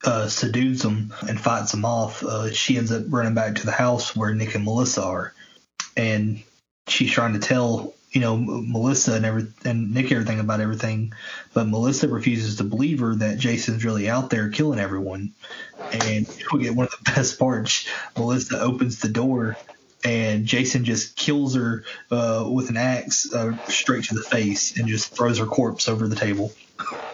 uh, 0.03 0.27
seduces 0.27 0.83
him 0.83 1.13
and 1.29 1.39
fights 1.39 1.73
him 1.73 1.85
off, 1.85 2.21
uh, 2.21 2.51
she 2.51 2.77
ends 2.77 2.91
up 2.91 3.03
running 3.07 3.35
back 3.35 3.55
to 3.55 3.65
the 3.65 3.71
house 3.71 4.13
where 4.13 4.35
Nick 4.35 4.53
and 4.53 4.65
Melissa 4.65 5.01
are, 5.01 5.33
and 5.95 6.43
she's 6.89 7.09
trying 7.09 7.33
to 7.33 7.39
tell 7.39 7.93
you 8.11 8.19
know 8.19 8.35
Melissa 8.35 9.13
and 9.13 9.25
every 9.25 9.47
and 9.63 9.93
Nick 9.93 10.11
everything 10.11 10.41
about 10.41 10.59
everything, 10.59 11.13
but 11.53 11.69
Melissa 11.69 12.09
refuses 12.09 12.57
to 12.57 12.65
believe 12.65 12.99
her 12.99 13.15
that 13.15 13.39
Jason's 13.39 13.85
really 13.85 14.09
out 14.09 14.29
there 14.29 14.49
killing 14.49 14.79
everyone. 14.79 15.33
And 15.93 16.27
we 16.51 16.63
get 16.63 16.75
one 16.75 16.87
of 16.87 16.91
the 16.91 17.11
best 17.15 17.39
parts. 17.39 17.87
Melissa 18.17 18.59
opens 18.59 18.99
the 18.99 19.07
door 19.07 19.55
and 20.03 20.45
Jason 20.45 20.85
just 20.85 21.15
kills 21.15 21.55
her 21.55 21.83
uh, 22.11 22.47
with 22.51 22.69
an 22.69 22.77
axe 22.77 23.33
uh, 23.33 23.57
straight 23.67 24.05
to 24.05 24.15
the 24.15 24.21
face 24.21 24.77
and 24.77 24.87
just 24.87 25.15
throws 25.15 25.39
her 25.39 25.45
corpse 25.45 25.87
over 25.87 26.07
the 26.07 26.15
table. 26.15 26.51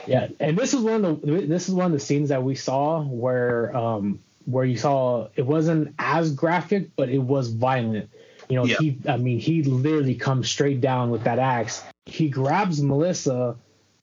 Yeah, 0.07 0.27
and 0.39 0.57
this 0.57 0.73
is 0.73 0.81
one 0.81 1.05
of 1.05 1.21
the 1.21 1.45
this 1.45 1.69
is 1.69 1.73
one 1.75 1.85
of 1.87 1.91
the 1.93 1.99
scenes 1.99 2.29
that 2.29 2.43
we 2.43 2.55
saw 2.55 3.01
where 3.01 3.75
um 3.75 4.19
where 4.45 4.65
you 4.65 4.77
saw 4.77 5.29
it 5.35 5.45
wasn't 5.45 5.95
as 5.97 6.33
graphic, 6.33 6.95
but 6.95 7.09
it 7.09 7.19
was 7.19 7.49
violent. 7.49 8.09
You 8.49 8.57
know, 8.57 8.65
Yeah. 8.65 8.75
he 8.79 8.97
I 9.07 9.15
mean 9.17 9.39
he 9.39 9.63
literally 9.63 10.15
comes 10.15 10.49
straight 10.49 10.81
down 10.81 11.11
with 11.11 11.23
that 11.23 11.39
axe. 11.39 11.81
He 12.05 12.27
grabs 12.27 12.81
Melissa 12.81 13.55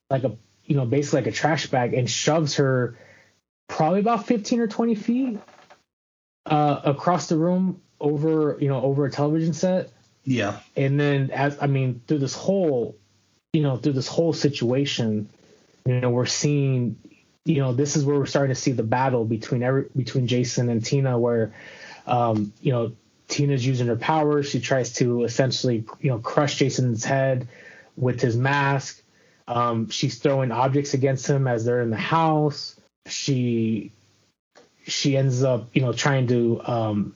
like 0.09 0.25
a 0.25 0.33
you 0.65 0.77
know 0.77 0.87
basically 0.87 1.21
like 1.21 1.27
a 1.29 1.33
trash 1.33 1.67
bag 1.67 1.93
and 1.93 2.09
shoves 2.09 2.57
her 2.57 2.97
probably 3.69 4.01
about 4.01 4.27
15 4.27 4.61
or 4.61 4.67
20 4.67 4.95
feet 4.95 5.39
uh, 6.47 6.81
across 6.85 7.29
the 7.29 7.37
room 7.37 7.83
over 8.01 8.57
you 8.61 8.69
know 8.69 8.83
over 8.83 9.07
a 9.07 9.11
television 9.11 9.53
set. 9.53 9.91
Yeah. 10.25 10.61
and 10.77 11.01
then 11.01 11.31
as 11.31 11.57
i 11.63 11.67
mean 11.67 12.03
through 12.07 12.19
this 12.19 12.35
whole 12.35 12.95
you 13.55 13.63
know 13.63 13.79
through 13.79 13.95
this 13.95 14.07
whole 14.07 14.35
situation 14.35 15.29
you 15.87 16.01
know 16.01 16.11
we're 16.11 16.27
seeing 16.27 16.97
you 17.47 17.57
know 17.57 17.73
this 17.73 17.97
is 17.97 18.05
where 18.05 18.17
we're 18.17 18.27
starting 18.27 18.55
to 18.55 18.61
see 18.61 18.73
the 18.73 18.83
battle 18.83 19.25
between 19.25 19.63
every 19.63 19.87
between 19.97 20.27
jason 20.27 20.69
and 20.69 20.85
tina 20.85 21.19
where 21.19 21.55
um 22.07 22.53
you 22.61 22.71
know 22.71 22.93
tina's 23.29 23.67
using 23.67 23.87
her 23.87 23.97
powers 23.97 24.49
she 24.49 24.61
tries 24.61 24.93
to 24.93 25.25
essentially 25.25 25.85
you 26.01 26.11
know 26.11 26.19
crush 26.19 26.57
jason's 26.57 27.03
head 27.03 27.49
with 27.97 28.21
his 28.21 28.37
mask. 28.37 29.03
Um 29.47 29.91
she's 29.91 30.19
throwing 30.19 30.51
objects 30.51 30.95
against 30.95 31.29
him 31.29 31.47
as 31.47 31.65
they're 31.65 31.83
in 31.83 31.91
the 31.91 31.97
house. 31.97 32.81
She 33.07 33.93
she 34.87 35.17
ends 35.17 35.43
up 35.43 35.69
you 35.73 35.83
know 35.83 35.93
trying 35.93 36.27
to 36.29 36.61
um 36.65 37.15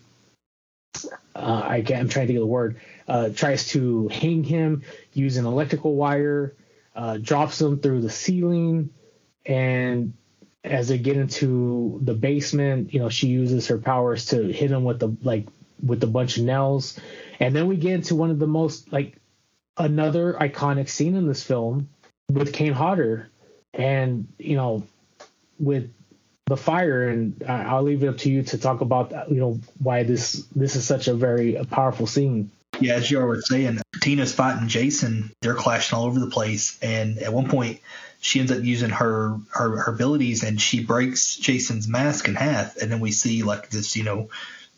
uh, 1.35 1.63
I 1.65 1.77
I'm 1.77 1.85
trying 1.85 2.09
to 2.09 2.27
think 2.27 2.31
of 2.31 2.43
the 2.43 2.47
word, 2.47 2.81
uh, 3.09 3.31
tries 3.31 3.69
to 3.69 4.09
hang 4.09 4.45
him 4.45 4.83
using 5.13 5.45
electrical 5.45 5.95
wire, 5.95 6.55
uh, 6.95 7.19
drops 7.19 7.61
him 7.61 7.79
through 7.81 8.03
the 8.03 8.11
ceiling, 8.11 8.91
and 9.45 10.15
as 10.63 10.89
they 10.89 10.99
get 10.99 11.17
into 11.17 12.01
the 12.03 12.15
basement, 12.15 12.95
you 12.95 13.01
know, 13.01 13.09
she 13.09 13.29
uses 13.29 13.69
her 13.69 13.79
powers 13.79 14.27
to 14.27 14.43
hit 14.45 14.71
him 14.71 14.85
with 14.85 15.01
the 15.01 15.15
like 15.23 15.47
with 15.85 16.03
a 16.03 16.07
bunch 16.07 16.39
of 16.39 16.45
nails, 16.45 16.99
and 17.41 17.55
then 17.55 17.67
we 17.67 17.77
get 17.77 17.93
into 17.93 18.15
one 18.15 18.31
of 18.31 18.39
the 18.39 18.47
most 18.47 18.93
like 18.93 19.17
another 19.77 20.35
iconic 20.35 20.89
scene 20.89 21.17
in 21.17 21.27
this 21.27 21.43
film 21.43 21.89
with 22.31 22.53
Kane 22.53 22.73
Hodder, 22.73 23.29
and 23.73 24.29
you 24.39 24.57
know, 24.57 24.87
with 25.59 25.93
the 26.47 26.57
fire 26.57 27.09
and 27.09 27.43
I'll 27.49 27.83
leave 27.83 28.03
it 28.03 28.09
up 28.09 28.19
to 28.19 28.31
you 28.31 28.43
to 28.43 28.59
talk 28.59 28.81
about 28.81 29.31
you 29.31 29.37
know 29.37 29.61
why 29.79 30.03
this 30.03 30.45
this 30.55 30.77
is 30.77 30.85
such 30.85 31.09
a 31.09 31.15
very 31.15 31.57
powerful 31.71 32.07
scene. 32.07 32.51
Yeah, 32.81 32.95
as 32.95 33.11
you 33.11 33.21
were 33.21 33.41
saying, 33.41 33.81
Tina's 34.01 34.35
fighting 34.35 34.69
Jason. 34.69 35.31
They're 35.41 35.55
clashing 35.55 35.97
all 35.97 36.07
over 36.07 36.19
the 36.19 36.27
place, 36.27 36.79
and 36.83 37.19
at 37.19 37.33
one 37.33 37.49
point, 37.49 37.81
she 38.21 38.41
ends 38.41 38.51
up 38.51 38.63
using 38.63 38.91
her, 38.91 39.39
her 39.51 39.77
her 39.77 39.93
abilities, 39.93 40.43
and 40.43 40.61
she 40.61 40.85
breaks 40.85 41.37
Jason's 41.37 41.89
mask 41.89 42.27
in 42.27 42.35
half, 42.35 42.77
and 42.77 42.91
then 42.91 43.01
we 43.01 43.13
see 43.13 43.43
like 43.43 43.71
this, 43.71 43.97
you 43.97 44.03
know, 44.03 44.29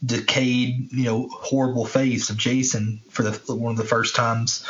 decayed, 0.04 0.92
you 0.92 1.04
know, 1.04 1.28
horrible 1.28 1.86
face 1.86 2.28
of 2.28 2.36
Jason 2.36 3.00
for 3.08 3.22
the 3.22 3.54
one 3.54 3.72
of 3.72 3.78
the 3.78 3.84
first 3.84 4.14
times. 4.14 4.64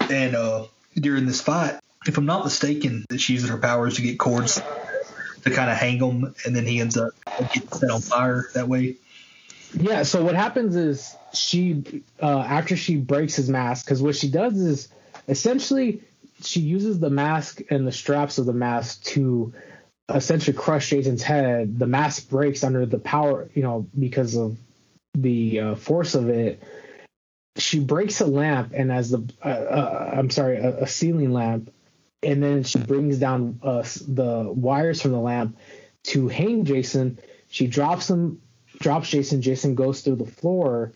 And 0.00 0.34
uh, 0.34 0.66
during 0.94 1.26
this 1.26 1.40
fight, 1.40 1.78
if 2.06 2.18
I'm 2.18 2.26
not 2.26 2.44
mistaken, 2.44 3.06
that 3.08 3.20
she 3.20 3.34
uses 3.34 3.48
her 3.48 3.58
powers 3.58 3.96
to 3.96 4.02
get 4.02 4.18
cords 4.18 4.60
to 5.42 5.50
kind 5.50 5.70
of 5.70 5.76
hang 5.76 5.98
him, 5.98 6.34
and 6.44 6.54
then 6.54 6.66
he 6.66 6.80
ends 6.80 6.96
up 6.96 7.12
getting 7.52 7.68
set 7.68 7.90
on 7.90 8.00
fire 8.00 8.48
that 8.54 8.68
way. 8.68 8.96
Yeah. 9.74 10.02
So 10.02 10.24
what 10.24 10.34
happens 10.34 10.76
is 10.76 11.14
she 11.32 12.04
uh, 12.20 12.38
after 12.38 12.76
she 12.76 12.96
breaks 12.96 13.34
his 13.34 13.48
mask 13.48 13.84
because 13.84 14.02
what 14.02 14.16
she 14.16 14.30
does 14.30 14.54
is 14.58 14.88
essentially 15.28 16.02
she 16.42 16.60
uses 16.60 16.98
the 17.00 17.10
mask 17.10 17.60
and 17.70 17.86
the 17.86 17.92
straps 17.92 18.38
of 18.38 18.46
the 18.46 18.52
mask 18.52 19.02
to 19.04 19.52
essentially 20.12 20.56
crush 20.56 20.90
Jason's 20.90 21.22
head. 21.22 21.78
The 21.78 21.86
mask 21.86 22.28
breaks 22.28 22.64
under 22.64 22.84
the 22.86 22.98
power, 22.98 23.48
you 23.54 23.62
know, 23.62 23.86
because 23.98 24.36
of 24.36 24.56
the 25.14 25.60
uh, 25.60 25.74
force 25.74 26.14
of 26.14 26.28
it. 26.28 26.62
She 27.56 27.80
breaks 27.80 28.20
a 28.20 28.26
lamp, 28.26 28.72
and 28.74 28.90
as 28.90 29.10
the 29.10 29.30
uh, 29.44 29.48
uh, 29.48 30.14
I'm 30.16 30.30
sorry, 30.30 30.56
a, 30.56 30.84
a 30.84 30.86
ceiling 30.86 31.32
lamp, 31.32 31.70
and 32.22 32.42
then 32.42 32.62
she 32.62 32.78
brings 32.78 33.18
down 33.18 33.58
uh, 33.62 33.82
the 34.06 34.50
wires 34.54 35.02
from 35.02 35.12
the 35.12 35.20
lamp 35.20 35.56
to 36.04 36.28
hang 36.28 36.64
Jason. 36.64 37.18
She 37.48 37.66
drops 37.66 38.08
him, 38.08 38.40
drops 38.78 39.10
Jason. 39.10 39.42
Jason 39.42 39.74
goes 39.74 40.00
through 40.00 40.16
the 40.16 40.26
floor, 40.26 40.92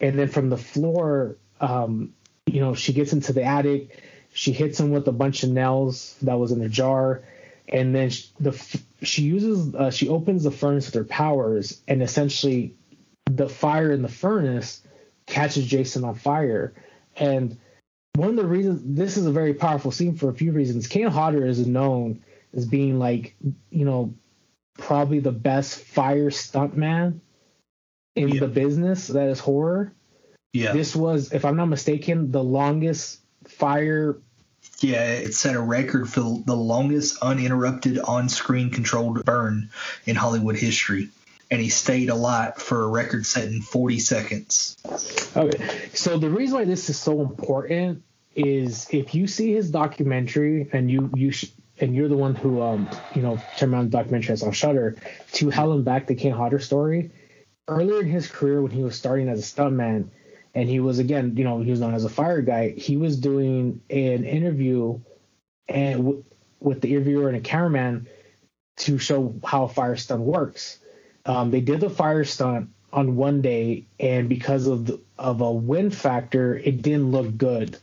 and 0.00 0.18
then 0.18 0.28
from 0.28 0.48
the 0.48 0.56
floor, 0.56 1.36
um, 1.60 2.14
you 2.46 2.60
know, 2.60 2.74
she 2.74 2.92
gets 2.92 3.12
into 3.12 3.32
the 3.32 3.42
attic. 3.42 4.02
She 4.32 4.52
hits 4.52 4.80
him 4.80 4.90
with 4.90 5.06
a 5.06 5.12
bunch 5.12 5.42
of 5.44 5.50
nails 5.50 6.16
that 6.22 6.38
was 6.38 6.50
in 6.50 6.58
the 6.58 6.68
jar, 6.68 7.22
and 7.68 7.94
then 7.94 8.10
sh- 8.10 8.26
the 8.40 8.52
she 9.02 9.22
uses 9.22 9.74
uh, 9.74 9.90
she 9.90 10.08
opens 10.08 10.42
the 10.42 10.50
furnace 10.50 10.86
with 10.86 10.94
her 10.94 11.04
powers, 11.04 11.80
and 11.86 12.02
essentially, 12.02 12.74
the 13.26 13.48
fire 13.48 13.92
in 13.92 14.02
the 14.02 14.08
furnace 14.08 14.82
catches 15.26 15.66
Jason 15.66 16.04
on 16.04 16.14
fire, 16.14 16.74
and 17.16 17.56
one 18.16 18.30
of 18.30 18.36
the 18.36 18.46
reasons 18.46 18.82
this 18.84 19.16
is 19.16 19.26
a 19.26 19.32
very 19.32 19.54
powerful 19.54 19.90
scene 19.90 20.14
for 20.16 20.28
a 20.28 20.34
few 20.34 20.52
reasons. 20.52 20.86
Kane 20.86 21.08
Hodder 21.08 21.44
is 21.46 21.66
known 21.66 22.22
as 22.52 22.66
being 22.66 22.98
like, 22.98 23.34
you 23.70 23.84
know, 23.84 24.14
probably 24.78 25.20
the 25.20 25.32
best 25.32 25.78
fire 25.78 26.30
stuntman 26.30 27.20
in 28.16 28.28
Yeah. 28.28 28.40
the 28.40 28.48
business 28.48 29.08
that 29.08 29.28
is 29.28 29.40
horror. 29.40 29.92
Yeah. 30.52 30.72
This 30.72 30.94
was, 30.94 31.32
if 31.32 31.44
I'm 31.44 31.56
not 31.56 31.66
mistaken, 31.66 32.30
the 32.30 32.42
longest 32.42 33.20
fire. 33.44 34.18
Yeah, 34.80 35.04
it 35.04 35.34
set 35.34 35.56
a 35.56 35.60
record 35.60 36.08
for 36.08 36.20
the 36.46 36.56
longest 36.56 37.18
uninterrupted 37.22 37.98
on-screen 37.98 38.70
controlled 38.70 39.24
burn 39.24 39.70
in 40.06 40.16
Hollywood 40.16 40.56
history, 40.56 41.10
and 41.50 41.60
he 41.60 41.68
stayed 41.68 42.10
alight 42.10 42.56
for 42.56 42.82
a 42.82 42.88
record 42.88 43.26
setting 43.26 43.60
40 43.60 43.98
seconds. 43.98 44.76
Okay, 45.36 45.88
so 45.92 46.18
the 46.18 46.30
reason 46.30 46.58
why 46.58 46.64
this 46.64 46.88
is 46.88 46.98
so 46.98 47.20
important 47.20 48.02
is 48.34 48.88
if 48.90 49.14
you 49.14 49.26
see 49.26 49.52
his 49.52 49.70
documentary 49.70 50.68
and 50.72 50.90
you 50.90 51.10
you 51.14 51.30
sh- 51.30 51.52
and 51.80 51.94
you're 51.94 52.08
the 52.08 52.16
one 52.16 52.34
who 52.34 52.62
um 52.62 52.88
you 53.14 53.22
know 53.22 53.40
turned 53.56 53.72
around 53.72 53.86
the 53.86 53.90
documentary 53.90 54.28
that's 54.28 54.42
on 54.42 54.52
Shudder 54.52 54.96
to 55.32 55.50
Hell 55.50 55.72
and 55.72 55.84
Back 55.84 56.06
the 56.06 56.14
Kane 56.14 56.32
Hodder 56.32 56.58
story. 56.58 57.10
Earlier 57.68 58.00
in 58.00 58.08
his 58.08 58.28
career, 58.28 58.60
when 58.60 58.72
he 58.72 58.82
was 58.82 58.96
starting 58.96 59.28
as 59.28 59.38
a 59.38 59.42
stuntman, 59.42 60.08
and 60.54 60.68
he 60.68 60.80
was 60.80 60.98
again 60.98 61.36
you 61.36 61.44
know 61.44 61.60
he 61.60 61.70
was 61.70 61.80
known 61.80 61.94
as 61.94 62.04
a 62.04 62.08
fire 62.10 62.42
guy, 62.42 62.70
he 62.70 62.96
was 62.96 63.18
doing 63.18 63.80
an 63.90 64.24
interview 64.24 65.00
and 65.68 65.96
w- 65.98 66.24
with 66.60 66.80
the 66.80 66.90
interviewer 66.90 67.28
and 67.28 67.36
a 67.36 67.40
cameraman 67.40 68.08
to 68.76 68.98
show 68.98 69.34
how 69.44 69.64
a 69.64 69.68
fire 69.68 69.96
stunt 69.96 70.22
works. 70.22 70.78
Um, 71.26 71.50
they 71.50 71.60
did 71.60 71.80
the 71.80 71.90
fire 71.90 72.24
stunt 72.24 72.70
on 72.92 73.16
one 73.16 73.40
day, 73.40 73.84
and 73.98 74.28
because 74.28 74.66
of 74.66 74.86
the, 74.86 75.00
of 75.18 75.40
a 75.40 75.52
wind 75.52 75.94
factor, 75.94 76.56
it 76.56 76.82
didn't 76.82 77.10
look 77.10 77.36
good. 77.36 77.78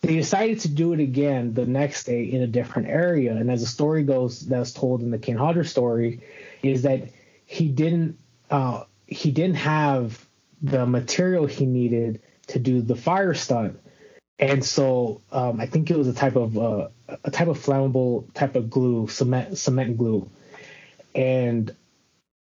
They 0.00 0.16
decided 0.16 0.60
to 0.60 0.68
do 0.68 0.92
it 0.92 1.00
again 1.00 1.54
the 1.54 1.66
next 1.66 2.04
day 2.04 2.24
in 2.24 2.42
a 2.42 2.46
different 2.46 2.88
area. 2.88 3.34
And 3.34 3.50
as 3.50 3.60
the 3.60 3.66
story 3.66 4.02
goes, 4.02 4.40
that's 4.40 4.72
told 4.72 5.02
in 5.02 5.10
the 5.10 5.18
Kane 5.18 5.36
Hodder 5.36 5.64
story, 5.64 6.20
is 6.62 6.82
that 6.82 7.10
he 7.46 7.68
didn't 7.68 8.18
uh, 8.50 8.84
he 9.06 9.30
didn't 9.30 9.56
have 9.56 10.24
the 10.62 10.86
material 10.86 11.46
he 11.46 11.66
needed 11.66 12.20
to 12.48 12.58
do 12.58 12.80
the 12.80 12.96
fire 12.96 13.34
stunt, 13.34 13.78
and 14.38 14.64
so 14.64 15.20
um, 15.32 15.60
I 15.60 15.66
think 15.66 15.90
it 15.90 15.96
was 15.96 16.08
a 16.08 16.14
type 16.14 16.36
of 16.36 16.58
uh, 16.58 16.88
a 17.24 17.30
type 17.30 17.48
of 17.48 17.58
flammable 17.58 18.32
type 18.34 18.56
of 18.56 18.70
glue, 18.70 19.08
cement 19.08 19.58
cement 19.58 19.96
glue, 19.96 20.28
and 21.14 21.74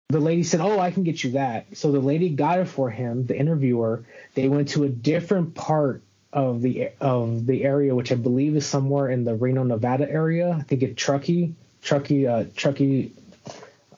the 0.10 0.20
lady 0.20 0.44
said, 0.44 0.60
"Oh, 0.60 0.80
I 0.80 0.92
can 0.92 1.04
get 1.04 1.24
you 1.24 1.32
that." 1.32 1.78
So 1.78 1.92
the 1.92 2.00
lady 2.00 2.30
got 2.30 2.60
it 2.60 2.66
for 2.68 2.90
him. 2.90 3.26
The 3.26 3.38
interviewer. 3.38 4.04
They 4.34 4.50
went 4.50 4.70
to 4.70 4.84
a 4.84 4.90
different 4.90 5.54
part 5.54 6.02
of 6.34 6.62
the 6.62 6.90
of 7.00 7.46
the 7.46 7.64
area, 7.64 7.96
which 7.96 8.12
I 8.12 8.16
believe 8.16 8.56
is 8.56 8.66
somewhere 8.66 9.10
in 9.10 9.24
the 9.24 9.36
Reno, 9.36 9.64
Nevada 9.64 10.10
area. 10.10 10.52
I 10.60 10.64
think 10.64 10.82
it's 10.82 11.02
Truckee, 11.02 11.54
Truckee, 11.82 12.28
uh, 12.28 12.46
Truckee. 12.56 13.14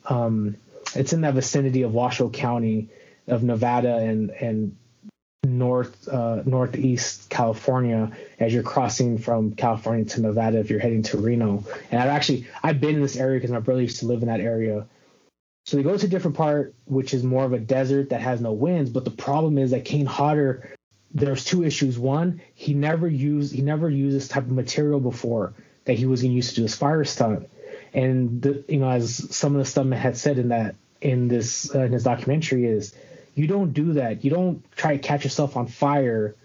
Um, 0.06 0.58
it's 0.96 1.14
in 1.14 1.22
that 1.22 1.34
vicinity 1.34 1.84
of 1.84 1.94
Washoe 1.94 2.30
County 2.30 2.90
of 3.28 3.44
Nevada 3.44 3.96
and 3.98 4.32
and 4.32 4.76
north 5.44 6.08
uh, 6.10 6.44
northeast 6.46 7.30
California 7.30 8.12
as 8.38 8.54
you're 8.54 8.64
crossing 8.64 9.18
from 9.18 9.54
California 9.54 10.06
to 10.06 10.22
Nevada 10.22 10.60
if 10.60 10.70
you're 10.70 10.80
heading 10.80 11.04
to 11.04 11.18
Reno. 11.18 11.64
And 11.90 12.02
I've 12.02 12.10
actually 12.10 12.48
I've 12.62 12.82
been 12.82 12.96
in 12.96 13.02
this 13.02 13.16
area 13.16 13.40
because 13.40 13.52
my 13.52 13.60
brother 13.60 13.82
used 13.82 14.00
to 14.02 14.08
live 14.08 14.22
in 14.22 14.28
that 14.28 14.42
area. 14.42 14.86
So 15.72 15.78
they 15.78 15.84
go 15.84 15.96
to 15.96 16.06
a 16.06 16.10
different 16.10 16.36
part, 16.36 16.76
which 16.84 17.14
is 17.14 17.24
more 17.24 17.46
of 17.46 17.54
a 17.54 17.58
desert 17.58 18.10
that 18.10 18.20
has 18.20 18.42
no 18.42 18.52
winds. 18.52 18.90
But 18.90 19.06
the 19.06 19.10
problem 19.10 19.58
is 19.58 19.72
that 19.72 19.86
Kane 19.86 20.06
Hodder, 20.06 20.70
there's 21.14 21.46
two 21.46 21.64
issues. 21.64 21.98
One, 21.98 22.42
he 22.54 22.74
never 22.74 23.08
used 23.08 23.54
he 23.54 23.62
never 23.62 23.90
used 23.90 24.14
this 24.14 24.28
type 24.28 24.44
of 24.44 24.52
material 24.52 25.00
before 25.00 25.54
that 25.86 25.94
he 25.94 26.06
was 26.06 26.24
going 26.24 26.34
to 26.34 26.36
use 26.36 26.50
to 26.50 26.56
do 26.56 26.64
this 26.64 26.76
fire 26.76 27.06
stunt. 27.06 27.50
And 27.94 28.42
the, 28.42 28.66
you 28.68 28.80
know, 28.80 28.90
as 28.90 29.34
some 29.34 29.56
of 29.56 29.66
the 29.66 29.82
stuntmen 29.82 29.98
had 29.98 30.18
said 30.18 30.40
in 30.40 30.50
that 30.50 30.76
in 31.00 31.30
this 31.30 31.74
uh, 31.74 31.84
in 31.84 31.94
his 31.94 32.04
documentary 32.04 32.66
is, 32.66 32.94
you 33.34 33.48
don't 33.48 33.72
do 33.72 33.94
that. 33.94 34.26
You 34.26 34.30
don't 34.30 34.70
try 34.74 34.98
to 34.98 35.02
catch 35.02 35.24
yourself 35.24 35.56
on 35.56 35.68
fire 35.68 36.36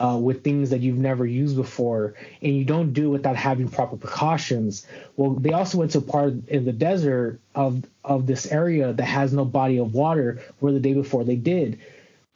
uh, 0.00 0.16
with 0.16 0.42
things 0.42 0.70
that 0.70 0.80
you've 0.80 0.98
never 0.98 1.26
used 1.26 1.56
before, 1.56 2.14
and 2.40 2.56
you 2.56 2.64
don't 2.64 2.92
do 2.92 3.06
it 3.06 3.18
without 3.18 3.36
having 3.36 3.68
proper 3.68 3.96
precautions. 3.96 4.86
Well, 5.16 5.34
they 5.34 5.52
also 5.52 5.78
went 5.78 5.90
to 5.92 5.98
a 5.98 6.02
part 6.02 6.48
in 6.48 6.64
the 6.64 6.72
desert 6.72 7.38
of 7.54 7.84
of 8.02 8.26
this 8.26 8.46
area 8.46 8.92
that 8.92 9.04
has 9.04 9.32
no 9.32 9.44
body 9.44 9.78
of 9.78 9.92
water, 9.92 10.42
where 10.58 10.72
the 10.72 10.80
day 10.80 10.94
before 10.94 11.24
they 11.24 11.36
did. 11.36 11.78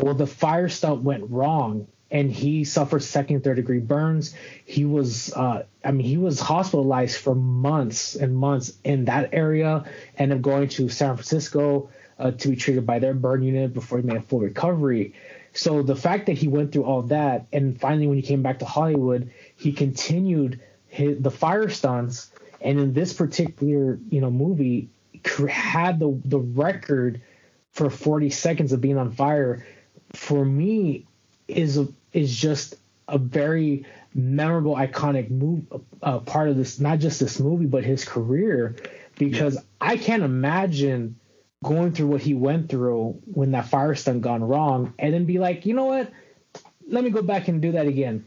Well, 0.00 0.14
the 0.14 0.26
fire 0.26 0.68
stunt 0.68 1.02
went 1.02 1.30
wrong, 1.30 1.86
and 2.10 2.30
he 2.30 2.64
suffered 2.64 3.02
second, 3.02 3.42
third 3.42 3.56
degree 3.56 3.78
burns. 3.78 4.34
He 4.66 4.84
was, 4.84 5.32
uh, 5.32 5.64
I 5.84 5.92
mean, 5.92 6.06
he 6.06 6.18
was 6.18 6.40
hospitalized 6.40 7.16
for 7.16 7.34
months 7.34 8.14
and 8.14 8.36
months 8.36 8.76
in 8.84 9.06
that 9.06 9.30
area, 9.32 9.84
ended 10.18 10.38
up 10.38 10.42
going 10.42 10.68
to 10.70 10.88
San 10.88 11.14
Francisco 11.16 11.88
uh, 12.18 12.32
to 12.32 12.48
be 12.48 12.56
treated 12.56 12.84
by 12.86 12.98
their 12.98 13.14
burn 13.14 13.42
unit 13.42 13.72
before 13.72 13.98
he 13.98 14.04
made 14.04 14.16
a 14.16 14.22
full 14.22 14.40
recovery. 14.40 15.14
So 15.54 15.82
the 15.82 15.96
fact 15.96 16.26
that 16.26 16.36
he 16.36 16.48
went 16.48 16.72
through 16.72 16.84
all 16.84 17.02
that, 17.02 17.46
and 17.52 17.80
finally 17.80 18.06
when 18.06 18.16
he 18.16 18.22
came 18.22 18.42
back 18.42 18.58
to 18.58 18.64
Hollywood, 18.64 19.30
he 19.56 19.72
continued 19.72 20.60
his, 20.88 21.20
the 21.22 21.30
fire 21.30 21.68
stunts, 21.68 22.30
and 22.60 22.78
in 22.78 22.92
this 22.92 23.12
particular 23.12 23.98
you 24.10 24.20
know 24.20 24.30
movie, 24.30 24.88
had 25.48 25.98
the 25.98 26.20
the 26.24 26.38
record 26.38 27.22
for 27.72 27.88
40 27.88 28.30
seconds 28.30 28.72
of 28.72 28.80
being 28.80 28.98
on 28.98 29.12
fire. 29.12 29.66
For 30.12 30.44
me, 30.44 31.06
is 31.48 31.78
a, 31.78 31.88
is 32.12 32.34
just 32.34 32.74
a 33.08 33.18
very 33.18 33.84
memorable, 34.14 34.76
iconic 34.76 35.30
move, 35.30 35.64
uh, 36.02 36.20
part 36.20 36.48
of 36.48 36.56
this, 36.56 36.78
not 36.78 36.98
just 36.98 37.20
this 37.20 37.40
movie, 37.40 37.66
but 37.66 37.84
his 37.84 38.04
career, 38.04 38.76
because 39.18 39.54
yeah. 39.54 39.60
I 39.80 39.96
can't 39.96 40.22
imagine 40.22 41.16
going 41.64 41.92
through 41.92 42.06
what 42.06 42.20
he 42.20 42.34
went 42.34 42.68
through 42.68 43.20
when 43.24 43.52
that 43.52 43.66
fire 43.66 43.94
stunt 43.94 44.22
gone 44.22 44.44
wrong, 44.44 44.94
and 44.98 45.12
then 45.12 45.24
be 45.24 45.38
like, 45.38 45.66
you 45.66 45.74
know 45.74 45.86
what, 45.86 46.12
let 46.86 47.02
me 47.02 47.10
go 47.10 47.22
back 47.22 47.48
and 47.48 47.60
do 47.60 47.72
that 47.72 47.86
again. 47.86 48.24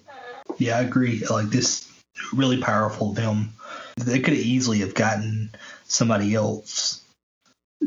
Yeah, 0.57 0.77
I 0.77 0.81
agree. 0.81 1.23
Like 1.29 1.47
this 1.47 1.89
really 2.33 2.61
powerful 2.61 3.15
film, 3.15 3.53
they 3.97 4.19
could 4.19 4.33
have 4.33 4.45
easily 4.45 4.79
have 4.79 4.93
gotten 4.93 5.51
somebody 5.85 6.35
else 6.35 7.03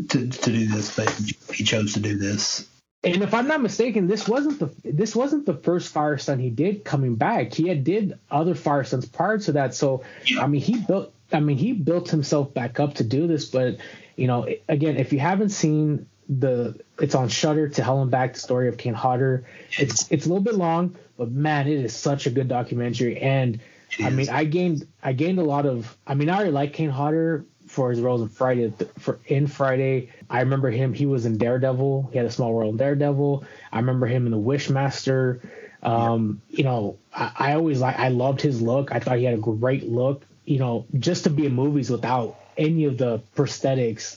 to 0.09 0.29
to 0.29 0.53
do 0.53 0.67
this, 0.67 0.97
but 0.97 1.11
he 1.55 1.65
chose 1.65 1.95
to 1.95 2.01
do 2.01 2.17
this. 2.17 2.67
And 3.03 3.23
if 3.23 3.33
I'm 3.33 3.49
not 3.49 3.63
mistaken, 3.63 4.09
this 4.09 4.29
wasn't 4.29 4.59
the 4.59 4.71
this 4.85 5.17
wasn't 5.17 5.47
the 5.47 5.55
first 5.55 5.93
fire 5.93 6.19
stunt 6.19 6.41
he 6.41 6.51
did 6.51 6.85
coming 6.85 7.17
back. 7.17 7.55
He 7.55 7.69
had 7.69 7.83
did 7.83 8.19
other 8.31 8.55
fire 8.55 8.85
stunts 8.85 9.07
prior 9.07 9.39
to 9.39 9.53
that. 9.53 9.75
So 9.75 10.05
I 10.39 10.47
mean, 10.47 10.61
he 10.61 10.77
built 10.79 11.13
I 11.33 11.41
mean 11.41 11.59
he 11.59 11.73
built 11.73 12.11
himself 12.11 12.53
back 12.55 12.81
up 12.81 12.95
to 12.95 13.05
do 13.05 13.27
this. 13.27 13.47
But 13.47 13.79
you 14.17 14.27
know, 14.27 14.49
again, 14.69 14.97
if 14.97 15.13
you 15.13 15.19
haven't 15.19 15.51
seen 15.51 16.07
the 16.31 16.79
it's 17.01 17.15
on 17.15 17.29
Shudder 17.29 17.69
to 17.69 17.83
Hell 17.83 18.03
and 18.03 18.11
Back, 18.11 18.35
the 18.35 18.41
story 18.41 18.69
of 18.69 18.79
Kane 18.79 18.95
Hodder. 18.95 19.45
It's 19.79 20.11
it's 20.11 20.27
a 20.27 20.29
little 20.29 20.45
bit 20.45 20.55
long, 20.55 20.97
but 21.19 21.31
man, 21.31 21.67
it 21.67 21.85
is 21.85 21.95
such 21.95 22.27
a 22.27 22.31
good 22.31 22.49
documentary. 22.49 23.19
And 23.19 23.61
I 23.99 24.11
mean, 24.11 24.29
I 24.29 24.45
gained 24.45 24.87
I 25.03 25.13
gained 25.13 25.41
a 25.41 25.45
lot 25.45 25.67
of. 25.67 25.97
I 26.07 26.15
mean, 26.15 26.31
I 26.31 26.37
already 26.37 26.53
like 26.53 26.73
Kane 26.73 26.91
Hodder 26.91 27.45
for 27.67 27.91
his 27.91 28.01
roles 28.01 28.23
in 28.23 28.29
Friday. 28.29 28.73
For 28.99 29.19
in 29.27 29.49
Friday, 29.49 30.11
I 30.29 30.41
remember 30.41 30.71
him. 30.71 30.95
He 30.95 31.07
was 31.07 31.27
in 31.27 31.37
Daredevil. 31.37 32.11
He 32.13 32.19
had 32.19 32.27
a 32.27 32.31
small 32.31 32.55
role 32.55 32.71
in 32.71 32.77
Daredevil. 32.77 33.45
I 33.73 33.79
remember 33.79 34.07
him 34.07 34.27
in 34.27 34.33
The 34.33 34.39
Wishmaster. 34.39 35.41
Um, 35.83 36.43
yeah. 36.49 36.57
You 36.59 36.65
know, 36.65 36.99
I, 37.13 37.33
I 37.37 37.53
always 37.55 37.81
like. 37.81 37.99
I 37.99 38.09
loved 38.09 38.41
his 38.41 38.63
look. 38.63 38.93
I 38.93 39.01
thought 39.01 39.19
he 39.19 39.25
had 39.25 39.35
a 39.35 39.39
great 39.39 39.89
look. 39.89 40.25
You 40.45 40.59
know, 40.59 40.87
just 40.99 41.25
to 41.25 41.31
be 41.31 41.47
in 41.47 41.55
movies 41.55 41.91
without 41.91 42.37
any 42.57 42.85
of 42.85 42.99
the 42.99 43.23
prosthetics, 43.37 44.17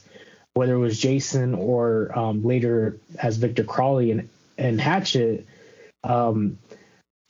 whether 0.54 0.74
it 0.74 0.80
was 0.80 1.00
Jason 1.00 1.54
or 1.56 2.18
um, 2.18 2.44
later 2.44 2.98
as 3.22 3.38
Victor 3.38 3.64
Crowley 3.64 4.12
and 4.12 4.30
and 4.58 4.80
Hatchet. 4.80 5.48
Um, 6.04 6.58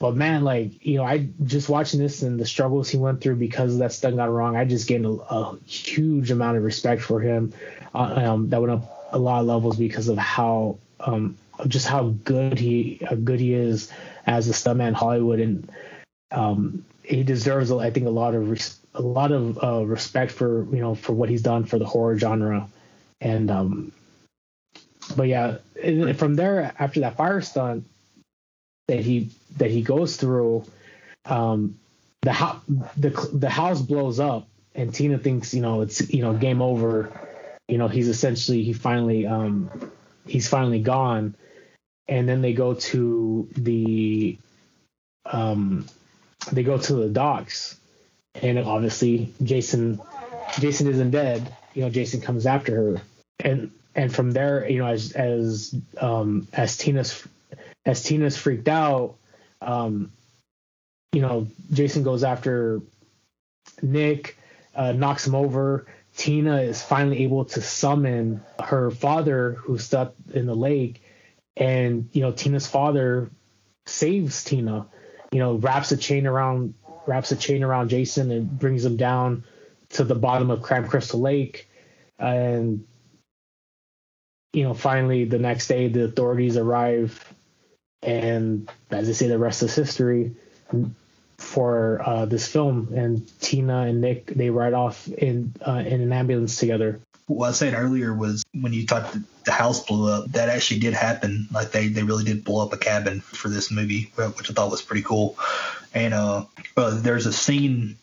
but 0.00 0.16
man, 0.16 0.44
like 0.44 0.84
you 0.84 0.96
know, 0.96 1.04
I 1.04 1.28
just 1.44 1.68
watching 1.68 2.00
this 2.00 2.22
and 2.22 2.38
the 2.38 2.46
struggles 2.46 2.88
he 2.88 2.98
went 2.98 3.20
through 3.20 3.36
because 3.36 3.78
that 3.78 3.92
stunt 3.92 4.16
got 4.16 4.30
wrong. 4.30 4.56
I 4.56 4.64
just 4.64 4.88
gained 4.88 5.06
a, 5.06 5.10
a 5.10 5.58
huge 5.66 6.30
amount 6.30 6.56
of 6.56 6.62
respect 6.64 7.02
for 7.02 7.20
him. 7.20 7.52
Uh, 7.94 8.32
um, 8.32 8.50
that 8.50 8.60
went 8.60 8.72
up 8.72 9.08
a 9.12 9.18
lot 9.18 9.40
of 9.40 9.46
levels 9.46 9.76
because 9.76 10.08
of 10.08 10.18
how 10.18 10.78
um, 11.00 11.36
just 11.68 11.86
how 11.86 12.14
good 12.24 12.58
he 12.58 13.00
how 13.08 13.14
good 13.14 13.40
he 13.40 13.54
is 13.54 13.90
as 14.26 14.48
a 14.48 14.52
stuntman 14.52 14.88
in 14.88 14.94
Hollywood, 14.94 15.40
and 15.40 15.70
um, 16.30 16.84
he 17.02 17.22
deserves, 17.22 17.70
I 17.70 17.90
think, 17.90 18.06
a 18.06 18.10
lot 18.10 18.34
of 18.34 18.50
res- 18.50 18.78
a 18.94 19.02
lot 19.02 19.32
of 19.32 19.62
uh, 19.62 19.84
respect 19.84 20.32
for 20.32 20.64
you 20.74 20.80
know 20.80 20.94
for 20.94 21.12
what 21.12 21.28
he's 21.28 21.42
done 21.42 21.64
for 21.64 21.78
the 21.78 21.84
horror 21.84 22.18
genre, 22.18 22.68
and 23.20 23.50
um, 23.50 23.92
but 25.16 25.28
yeah, 25.28 25.58
from 26.14 26.34
there 26.34 26.72
after 26.78 27.00
that 27.00 27.16
fire 27.16 27.40
stunt, 27.40 27.84
that 28.88 29.00
he 29.00 29.30
that 29.56 29.70
he 29.70 29.82
goes 29.82 30.16
through, 30.16 30.64
um, 31.24 31.78
the 32.22 32.32
ho- 32.32 32.60
the 32.96 33.10
the 33.32 33.50
house 33.50 33.80
blows 33.80 34.20
up, 34.20 34.48
and 34.74 34.94
Tina 34.94 35.18
thinks 35.18 35.54
you 35.54 35.62
know 35.62 35.82
it's 35.82 36.12
you 36.12 36.22
know 36.22 36.34
game 36.34 36.62
over. 36.62 37.12
You 37.68 37.78
know 37.78 37.88
he's 37.88 38.08
essentially 38.08 38.62
he 38.62 38.72
finally 38.72 39.26
um, 39.26 39.70
he's 40.26 40.48
finally 40.48 40.80
gone, 40.80 41.34
and 42.08 42.28
then 42.28 42.42
they 42.42 42.52
go 42.52 42.74
to 42.74 43.48
the 43.56 44.38
um, 45.26 45.86
they 46.52 46.62
go 46.62 46.78
to 46.78 46.94
the 46.94 47.08
docks, 47.08 47.78
and 48.34 48.58
obviously 48.58 49.32
Jason 49.42 50.00
Jason 50.58 50.86
isn't 50.88 51.10
dead. 51.10 51.54
You 51.74 51.82
know 51.82 51.90
Jason 51.90 52.20
comes 52.20 52.46
after 52.46 52.74
her, 52.74 53.02
and 53.40 53.70
and 53.94 54.14
from 54.14 54.32
there 54.32 54.68
you 54.68 54.78
know 54.78 54.86
as 54.86 55.12
as 55.12 55.74
um, 55.98 56.48
as 56.52 56.76
Tina's 56.76 57.26
as 57.86 58.02
Tina's 58.02 58.36
freaked 58.36 58.68
out, 58.68 59.16
um, 59.60 60.10
you 61.12 61.20
know, 61.20 61.46
Jason 61.72 62.02
goes 62.02 62.24
after 62.24 62.80
Nick, 63.82 64.36
uh, 64.74 64.92
knocks 64.92 65.26
him 65.26 65.34
over. 65.34 65.86
Tina 66.16 66.62
is 66.62 66.82
finally 66.82 67.24
able 67.24 67.44
to 67.46 67.60
summon 67.60 68.42
her 68.62 68.90
father, 68.90 69.52
who's 69.52 69.84
stuck 69.84 70.14
in 70.32 70.46
the 70.46 70.54
lake, 70.54 71.02
and 71.56 72.08
you 72.12 72.22
know, 72.22 72.32
Tina's 72.32 72.66
father 72.66 73.30
saves 73.86 74.44
Tina. 74.44 74.86
You 75.32 75.40
know, 75.40 75.54
wraps 75.54 75.90
a 75.90 75.96
chain 75.96 76.26
around 76.26 76.74
wraps 77.06 77.32
a 77.32 77.36
chain 77.36 77.62
around 77.62 77.88
Jason 77.88 78.30
and 78.30 78.58
brings 78.58 78.84
him 78.84 78.96
down 78.96 79.44
to 79.90 80.04
the 80.04 80.14
bottom 80.14 80.50
of 80.50 80.62
Camp 80.62 80.88
Crystal 80.88 81.20
Lake, 81.20 81.68
and 82.18 82.84
you 84.52 84.62
know, 84.62 84.74
finally 84.74 85.24
the 85.24 85.38
next 85.38 85.66
day 85.66 85.88
the 85.88 86.04
authorities 86.04 86.56
arrive 86.56 87.34
and 88.04 88.70
as 88.90 89.08
I 89.08 89.12
say, 89.12 89.28
the 89.28 89.38
rest 89.38 89.62
is 89.62 89.74
history 89.74 90.34
for 91.38 92.02
uh, 92.04 92.26
this 92.26 92.46
film. 92.46 92.92
And 92.94 93.26
Tina 93.40 93.82
and 93.82 94.00
Nick 94.00 94.26
they 94.26 94.50
ride 94.50 94.74
off 94.74 95.08
in 95.08 95.54
uh, 95.66 95.82
in 95.86 96.00
an 96.00 96.12
ambulance 96.12 96.58
together. 96.58 97.00
What 97.26 97.48
I 97.48 97.52
said 97.52 97.72
earlier 97.72 98.12
was 98.12 98.44
when 98.52 98.74
you 98.74 98.86
talked 98.86 99.16
the 99.44 99.52
house 99.52 99.84
blew 99.86 100.12
up, 100.12 100.30
that 100.32 100.50
actually 100.50 100.80
did 100.80 100.92
happen. 100.92 101.48
Like 101.50 101.72
they, 101.72 101.88
they 101.88 102.02
really 102.02 102.24
did 102.24 102.44
blow 102.44 102.66
up 102.66 102.74
a 102.74 102.76
cabin 102.76 103.22
for 103.22 103.48
this 103.48 103.70
movie, 103.70 104.12
which 104.16 104.50
I 104.50 104.52
thought 104.52 104.70
was 104.70 104.82
pretty 104.82 105.02
cool. 105.02 105.38
And 105.94 106.12
uh, 106.12 106.44
uh, 106.76 107.00
there's 107.00 107.26
a 107.26 107.32
scene 107.32 107.96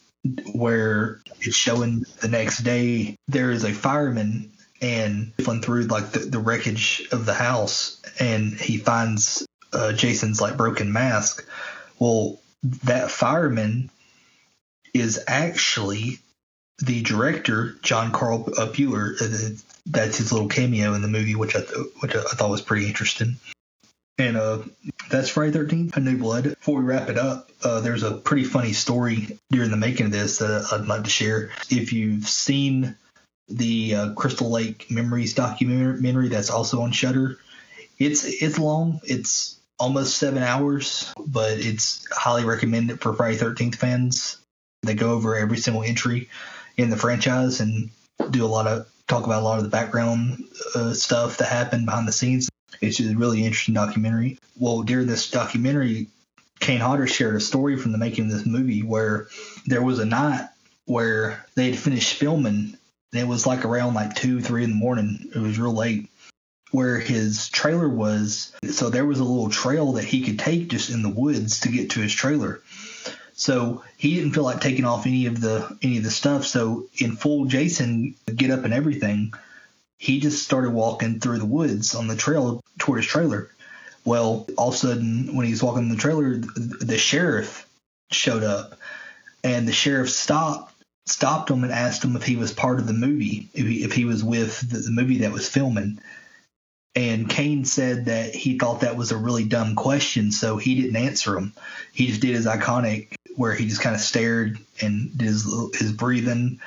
where 0.54 1.20
it's 1.42 1.56
showing 1.56 2.06
the 2.22 2.28
next 2.28 2.60
day 2.60 3.18
there 3.28 3.52
is 3.52 3.64
a 3.64 3.74
fireman 3.74 4.52
and 4.82 5.34
flying 5.36 5.62
through 5.62 5.84
like 5.84 6.12
the, 6.12 6.20
the 6.20 6.40
wreckage 6.40 7.08
of 7.12 7.26
the 7.26 7.34
house 7.34 8.02
and 8.20 8.54
he 8.54 8.78
finds 8.78 9.46
uh, 9.74 9.94
Jason's 9.94 10.42
like 10.42 10.58
broken 10.58 10.92
mask. 10.92 11.48
Well, 12.00 12.40
that 12.84 13.12
fireman 13.12 13.90
is 14.94 15.24
actually 15.28 16.20
the 16.80 17.02
director, 17.02 17.76
John 17.82 18.12
Carl 18.12 18.44
Buechler. 18.44 19.22
Uh, 19.22 19.56
that's 19.86 20.18
his 20.18 20.32
little 20.32 20.48
cameo 20.48 20.94
in 20.94 21.02
the 21.02 21.08
movie, 21.08 21.36
which 21.36 21.56
I 21.56 21.62
th- 21.62 21.88
which 22.00 22.16
I 22.16 22.22
thought 22.22 22.50
was 22.50 22.62
pretty 22.62 22.88
interesting. 22.88 23.38
And 24.18 24.38
uh, 24.38 24.60
that's 25.10 25.30
Friday 25.30 25.52
Thirteenth, 25.52 25.98
A 25.98 26.00
New 26.00 26.18
Blood. 26.18 26.44
Before 26.44 26.78
we 26.78 26.86
wrap 26.86 27.10
it 27.10 27.18
up, 27.18 27.50
uh, 27.64 27.82
there's 27.82 28.04
a 28.04 28.12
pretty 28.12 28.44
funny 28.44 28.74
story 28.74 29.40
during 29.50 29.72
the 29.72 29.78
making 29.78 30.08
of 30.08 30.12
this 30.12 30.38
that 30.38 30.68
I'd 30.72 30.86
like 30.86 31.06
to 31.06 31.10
share. 31.10 31.50
If 31.70 31.92
you've 31.92 32.28
seen 32.28 32.96
the 33.48 33.96
uh, 33.96 34.14
Crystal 34.14 34.50
Lake 34.50 34.92
Memories 34.92 35.34
documentary, 35.34 36.30
that's 36.30 36.52
also 36.52 36.82
on 36.82 36.92
Shudder, 36.92 37.40
It's 37.98 38.24
it's 38.24 38.60
long. 38.60 39.00
It's 39.04 39.60
almost 39.80 40.18
seven 40.18 40.44
hours, 40.44 41.14
but 41.26 41.54
it's 41.54 42.08
highly 42.12 42.46
recommended 42.46 43.02
for 43.02 43.14
Friday 43.14 43.38
Thirteenth 43.38 43.76
fans. 43.76 44.38
They 44.84 44.94
go 44.94 45.12
over 45.14 45.36
every 45.36 45.58
single 45.58 45.84
entry 45.84 46.30
in 46.78 46.90
the 46.90 46.98
franchise 46.98 47.60
and 47.60 47.90
do 48.30 48.46
a 48.46 48.48
lot 48.48 48.68
of 48.68 48.88
talk 49.08 49.26
about 49.26 49.42
a 49.42 49.46
lot 49.46 49.58
of 49.58 49.64
the 49.64 49.70
background 49.70 50.44
uh, 50.76 50.94
stuff 50.94 51.38
that 51.38 51.50
happened 51.50 51.86
behind 51.86 52.08
the 52.08 52.12
scenes. 52.12 52.51
It's 52.82 53.00
a 53.00 53.16
really 53.16 53.46
interesting 53.46 53.76
documentary. 53.76 54.40
Well, 54.60 54.82
during 54.82 55.08
this 55.08 55.30
documentary, 55.30 56.08
Kane 56.60 56.80
Hodder 56.80 57.08
shared 57.08 57.36
a 57.36 57.40
story 57.40 57.78
from 57.78 57.92
the 57.92 57.98
making 57.98 58.26
of 58.26 58.32
this 58.32 58.46
movie 58.46 58.84
where 58.84 59.28
there 59.66 59.84
was 59.84 60.00
a 60.00 60.06
night 60.06 60.50
where 60.86 61.46
they 61.56 61.70
had 61.70 61.80
finished 61.80 62.16
filming. 62.16 62.78
And 63.14 63.22
it 63.22 63.28
was 63.28 63.46
like 63.46 63.66
around 63.66 63.94
like 63.94 64.16
two, 64.16 64.42
three 64.42 64.64
in 64.64 64.72
the 64.72 64.76
morning. 64.76 65.32
It 65.36 65.40
was 65.40 65.60
real 65.60 65.74
late 65.74 66.10
where 66.72 67.00
his 67.00 67.50
trailer 67.50 67.90
was. 67.90 68.54
So 68.72 68.90
there 68.90 69.06
was 69.06 69.20
a 69.20 69.24
little 69.24 69.50
trail 69.50 69.94
that 69.94 70.06
he 70.06 70.24
could 70.24 70.40
take 70.40 70.70
just 70.70 70.90
in 70.90 71.04
the 71.04 71.10
woods 71.10 71.62
to 71.62 71.70
get 71.70 71.92
to 71.92 72.00
his 72.00 72.14
trailer. 72.14 72.62
So 73.34 73.84
he 73.98 74.16
didn't 74.16 74.34
feel 74.34 74.44
like 74.44 74.62
taking 74.62 74.86
off 74.86 75.06
any 75.06 75.26
of 75.26 75.42
the 75.42 75.78
any 75.82 75.98
of 75.98 76.04
the 76.04 76.12
stuff. 76.12 76.46
So 76.46 76.88
in 76.98 77.16
full 77.16 77.46
Jason 77.46 78.16
get 78.36 78.52
up 78.52 78.64
and 78.64 78.74
everything, 78.74 79.34
he 79.98 80.20
just 80.20 80.44
started 80.44 80.72
walking 80.72 81.20
through 81.20 81.40
the 81.40 81.46
woods 81.46 81.96
on 81.96 82.08
the 82.08 82.16
trail 82.16 82.61
toward 82.80 83.00
his 83.00 83.08
trailer. 83.08 83.50
Well, 84.04 84.48
all 84.58 84.70
of 84.70 84.74
a 84.74 84.78
sudden, 84.78 85.36
when 85.36 85.46
he 85.46 85.52
was 85.52 85.62
walking 85.62 85.84
in 85.84 85.90
the 85.90 85.96
trailer, 85.96 86.38
the, 86.38 86.78
the 86.82 86.98
sheriff 86.98 87.68
showed 88.12 88.44
up, 88.44 88.78
and 89.44 89.68
the 89.68 89.74
sheriff 89.74 90.10
stopped 90.10 90.74
stopped 91.08 91.50
him 91.50 91.64
and 91.64 91.74
asked 91.74 92.04
him 92.04 92.16
if 92.16 92.24
he 92.24 92.36
was 92.36 92.54
part 92.54 92.80
of 92.80 92.88
the 92.88 92.94
movie, 92.94 93.50
if 93.54 93.66
he, 93.66 93.84
if 93.84 93.94
he 93.94 94.06
was 94.06 94.24
with 94.24 94.60
the, 94.70 94.80
the 94.80 94.92
movie 94.92 95.20
that 95.20 95.32
was 95.32 95.50
filming. 95.50 96.00
And 96.96 97.30
Kane 97.30 97.66
said 97.66 98.06
that 98.06 98.36
he 98.36 98.58
thought 98.58 98.82
that 98.82 98.98
was 98.98 99.12
a 99.12 99.18
really 99.18 99.46
dumb 99.46 99.76
question, 99.76 100.32
so 100.32 100.58
he 100.58 100.82
didn't 100.82 100.98
answer 100.98 101.38
him. 101.38 101.54
He 101.94 102.08
just 102.08 102.22
did 102.22 102.36
his 102.36 102.46
iconic, 102.46 103.14
where 103.36 103.54
he 103.54 103.68
just 103.68 103.82
kind 103.82 103.96
of 103.96 104.02
stared 104.02 104.60
and 104.82 105.18
did 105.18 105.28
his 105.28 105.44
his 105.74 105.94
breathing, 105.94 106.60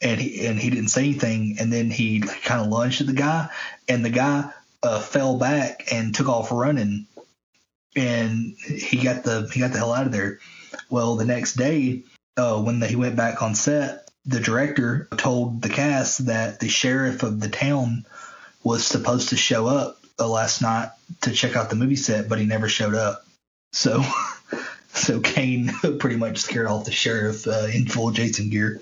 and 0.00 0.20
he 0.20 0.46
and 0.46 0.58
he 0.58 0.70
didn't 0.70 0.90
say 0.90 1.02
anything. 1.02 1.56
And 1.58 1.72
then 1.72 1.90
he 1.90 2.20
kind 2.20 2.60
of 2.60 2.68
lunged 2.68 3.00
at 3.00 3.08
the 3.08 3.14
guy, 3.14 3.48
and 3.88 4.04
the 4.04 4.10
guy 4.10 4.50
uh, 4.84 5.00
fell 5.00 5.38
back 5.38 5.88
and 5.90 6.14
took 6.14 6.28
off 6.28 6.52
running, 6.52 7.06
and 7.96 8.54
he 8.58 9.02
got 9.02 9.24
the 9.24 9.50
he 9.52 9.60
got 9.60 9.72
the 9.72 9.78
hell 9.78 9.94
out 9.94 10.06
of 10.06 10.12
there. 10.12 10.38
Well, 10.90 11.16
the 11.16 11.24
next 11.24 11.54
day, 11.54 12.02
uh, 12.36 12.60
when 12.60 12.80
he 12.82 12.96
went 12.96 13.16
back 13.16 13.42
on 13.42 13.54
set, 13.54 14.10
the 14.26 14.40
director 14.40 15.08
told 15.16 15.62
the 15.62 15.68
cast 15.68 16.26
that 16.26 16.60
the 16.60 16.68
sheriff 16.68 17.22
of 17.22 17.40
the 17.40 17.48
town 17.48 18.04
was 18.62 18.86
supposed 18.86 19.30
to 19.30 19.36
show 19.36 19.66
up 19.66 19.98
uh, 20.18 20.28
last 20.28 20.62
night 20.62 20.90
to 21.22 21.32
check 21.32 21.56
out 21.56 21.70
the 21.70 21.76
movie 21.76 21.96
set, 21.96 22.28
but 22.28 22.38
he 22.38 22.46
never 22.46 22.68
showed 22.68 22.94
up. 22.94 23.24
So, 23.72 24.02
so 24.88 25.20
Kane 25.20 25.68
pretty 25.98 26.16
much 26.16 26.38
scared 26.38 26.66
off 26.66 26.84
the 26.84 26.92
sheriff 26.92 27.46
uh, 27.46 27.68
in 27.72 27.86
full 27.86 28.10
Jason 28.10 28.50
gear. 28.50 28.80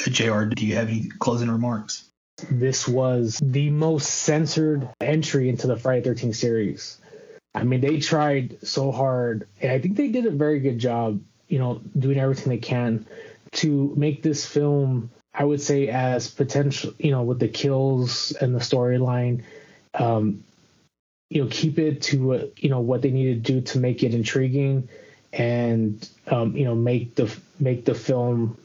Jr., 0.00 0.44
do 0.44 0.66
you 0.66 0.74
have 0.74 0.88
any 0.88 1.08
closing 1.18 1.50
remarks? 1.50 2.04
This 2.50 2.88
was 2.88 3.38
the 3.42 3.70
most 3.70 4.06
censored 4.06 4.88
entry 5.00 5.48
into 5.48 5.66
the 5.66 5.76
Friday 5.76 6.02
13 6.02 6.32
series. 6.32 6.98
I 7.54 7.62
mean, 7.62 7.80
they 7.80 8.00
tried 8.00 8.58
so 8.66 8.90
hard, 8.90 9.46
and 9.60 9.70
I 9.70 9.78
think 9.78 9.96
they 9.96 10.08
did 10.08 10.26
a 10.26 10.30
very 10.30 10.60
good 10.60 10.78
job. 10.78 11.20
You 11.48 11.58
know, 11.58 11.80
doing 11.96 12.18
everything 12.18 12.48
they 12.48 12.58
can 12.58 13.06
to 13.52 13.94
make 13.96 14.22
this 14.22 14.44
film 14.44 15.10
I 15.34 15.44
would 15.44 15.60
say 15.60 15.88
as 15.88 16.30
potential, 16.30 16.94
you 16.98 17.10
know, 17.10 17.22
with 17.22 17.40
the 17.40 17.48
kills 17.48 18.30
and 18.32 18.54
the 18.54 18.60
storyline, 18.60 19.42
um, 19.92 20.44
you 21.28 21.42
know, 21.42 21.48
keep 21.50 21.78
it 21.78 22.02
to 22.02 22.34
uh, 22.34 22.46
you 22.56 22.68
know 22.68 22.80
what 22.80 23.02
they 23.02 23.10
need 23.10 23.44
to 23.44 23.52
do 23.52 23.60
to 23.62 23.80
make 23.80 24.04
it 24.04 24.14
intriguing, 24.14 24.88
and 25.32 26.08
um, 26.28 26.56
you 26.56 26.64
know, 26.64 26.76
make 26.76 27.16
the 27.16 27.34
make 27.58 27.84
the 27.84 27.94
film 27.94 28.56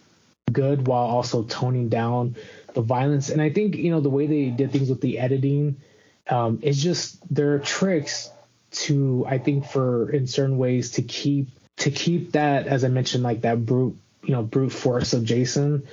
good 0.51 0.87
while 0.87 1.07
also 1.07 1.43
toning 1.43 1.89
down 1.89 2.35
the 2.73 2.81
violence. 2.81 3.29
And 3.29 3.41
I 3.41 3.49
think 3.49 3.75
you 3.75 3.91
know 3.91 4.01
the 4.01 4.09
way 4.09 4.27
they 4.27 4.49
did 4.49 4.71
things 4.71 4.89
with 4.89 5.01
the 5.01 5.19
editing 5.19 5.77
um, 6.29 6.59
is 6.61 6.81
just 6.81 7.17
there 7.33 7.53
are 7.53 7.59
tricks 7.59 8.29
to 8.71 9.25
I 9.27 9.37
think 9.37 9.65
for 9.65 10.09
in 10.11 10.27
certain 10.27 10.57
ways 10.57 10.91
to 10.91 11.01
keep 11.01 11.47
to 11.77 11.91
keep 11.91 12.33
that 12.33 12.67
as 12.67 12.83
I 12.83 12.89
mentioned 12.89 13.23
like 13.23 13.41
that 13.41 13.65
brute 13.65 13.97
you 14.23 14.33
know 14.33 14.43
brute 14.43 14.71
force 14.71 15.13
of 15.13 15.25
Jason. 15.25 15.87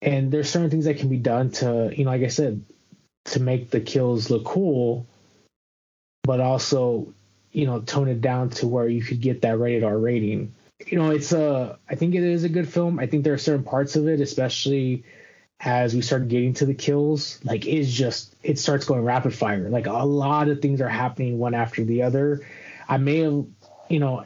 And 0.00 0.30
there's 0.30 0.48
certain 0.48 0.70
things 0.70 0.84
that 0.84 0.98
can 0.98 1.08
be 1.08 1.16
done 1.16 1.50
to 1.52 1.92
you 1.94 2.04
know 2.04 2.10
like 2.10 2.22
i 2.22 2.28
said 2.28 2.64
to 3.26 3.40
make 3.40 3.70
the 3.70 3.80
kills 3.80 4.30
look 4.30 4.44
cool 4.44 5.06
but 6.22 6.40
also 6.40 7.12
you 7.52 7.66
know 7.66 7.80
tone 7.80 8.08
it 8.08 8.20
down 8.20 8.50
to 8.50 8.66
where 8.66 8.88
you 8.88 9.02
could 9.02 9.20
get 9.20 9.42
that 9.42 9.58
rated 9.58 9.84
r 9.84 9.98
rating. 9.98 10.54
You 10.86 10.98
know 10.98 11.10
it's 11.10 11.32
a 11.32 11.78
i 11.88 11.94
think 11.94 12.14
it 12.14 12.22
is 12.22 12.44
a 12.44 12.48
good 12.48 12.68
film. 12.68 12.98
I 12.98 13.06
think 13.06 13.24
there 13.24 13.32
are 13.32 13.38
certain 13.38 13.64
parts 13.64 13.96
of 13.96 14.08
it 14.08 14.20
especially 14.20 15.04
as 15.60 15.94
we 15.94 16.02
start 16.02 16.28
getting 16.28 16.54
to 16.54 16.64
the 16.66 16.74
kills 16.74 17.40
like 17.44 17.66
it's 17.66 17.90
just 17.90 18.34
it 18.42 18.58
starts 18.58 18.84
going 18.84 19.04
rapid 19.04 19.34
fire 19.34 19.68
like 19.68 19.86
a 19.86 19.92
lot 19.92 20.48
of 20.48 20.62
things 20.62 20.80
are 20.80 20.88
happening 20.88 21.38
one 21.38 21.54
after 21.54 21.84
the 21.84 22.02
other 22.02 22.46
i 22.88 22.96
may 22.96 23.18
have 23.18 23.44
you 23.88 23.98
know 23.98 24.24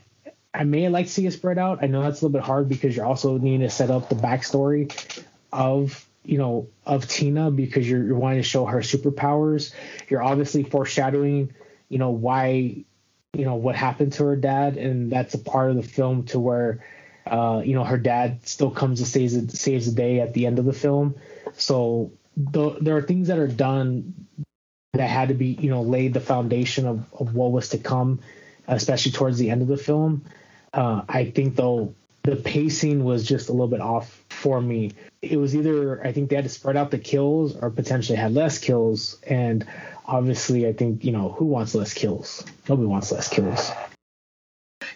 I 0.55 0.64
may 0.64 0.89
like 0.89 1.07
to 1.07 1.12
see 1.12 1.26
it 1.26 1.33
spread 1.33 1.59
out. 1.59 1.78
I 1.83 1.87
know 1.87 2.03
that's 2.03 2.20
a 2.20 2.26
little 2.26 2.39
bit 2.39 2.45
hard 2.45 2.68
because 2.68 2.95
you're 2.95 3.07
also 3.07 3.39
needing 3.39 3.61
to 3.61 3.70
set 3.70 3.91
up 3.91 4.09
the 4.09 4.14
backstory 4.14 5.24
of 5.53 6.07
you 6.24 6.39
know 6.39 6.68
of 6.85 7.09
Tina 7.09 7.51
because 7.51 7.89
you're, 7.89 8.05
you're 8.05 8.18
wanting 8.18 8.43
to 8.43 8.49
show 8.49 8.66
her 8.66 8.78
superpowers. 8.78 9.72
You're 10.09 10.22
obviously 10.22 10.62
foreshadowing, 10.64 11.55
you 11.89 11.99
know, 11.99 12.11
why, 12.11 12.85
you 13.33 13.45
know, 13.45 13.55
what 13.55 13.76
happened 13.76 14.12
to 14.14 14.24
her 14.24 14.37
dad, 14.37 14.76
and 14.76 15.11
that's 15.11 15.35
a 15.35 15.39
part 15.39 15.70
of 15.70 15.76
the 15.76 15.83
film 15.83 16.24
to 16.26 16.39
where, 16.39 16.85
uh, 17.27 17.62
you 17.64 17.75
know, 17.75 17.85
her 17.85 17.99
dad 17.99 18.47
still 18.47 18.70
comes 18.70 19.01
to 19.01 19.07
saves 19.07 19.59
saves 19.59 19.87
the 19.87 19.93
day 19.93 20.20
at 20.20 20.35
the 20.35 20.47
end 20.47 20.59
of 20.59 20.64
the 20.64 20.73
film. 20.73 21.14
So 21.55 22.12
the, 22.37 22.77
there 22.81 22.97
are 22.97 23.03
things 23.03 23.29
that 23.29 23.39
are 23.39 23.49
done 23.49 24.27
that 24.93 25.09
had 25.09 25.29
to 25.29 25.35
be, 25.35 25.47
you 25.47 25.70
know, 25.70 25.83
laid 25.83 26.14
the 26.14 26.20
foundation 26.20 26.87
of, 26.87 27.07
of 27.14 27.35
what 27.35 27.53
was 27.53 27.70
to 27.70 27.79
come, 27.79 28.20
especially 28.68 29.12
towards 29.12 29.39
the 29.39 29.51
end 29.51 29.62
of 29.62 29.68
the 29.68 29.77
film. 29.77 30.25
Uh, 30.73 31.03
I 31.09 31.31
think 31.31 31.57
though 31.57 31.95
the 32.23 32.37
pacing 32.37 33.05
was 33.05 33.27
just 33.27 33.49
a 33.49 33.53
little 33.53 33.68
bit 33.68 33.81
off 33.81 34.23
for 34.29 34.61
me. 34.61 34.93
It 35.20 35.39
was 35.39 35.55
either 35.55 36.05
I 36.05 36.12
think 36.12 36.31
they 36.31 36.37
had 36.37 36.45
to 36.45 36.51
spread 36.51 36.77
out 36.77 36.91
the 36.91 36.99
kills 36.99 37.57
or 37.57 37.70
potentially 37.70 38.16
had 38.16 38.33
less 38.33 38.59
kills. 38.59 39.20
And 39.27 39.66
obviously, 40.07 40.66
I 40.66 40.73
think 40.73 41.05
you 41.05 41.12
know 41.12 41.31
who 41.31 41.47
wants 41.47 41.75
less 41.75 41.95
kills? 41.95 42.45
Nobody 42.68 42.87
wants 42.87 43.11
less 43.12 43.29
kills. 43.29 43.70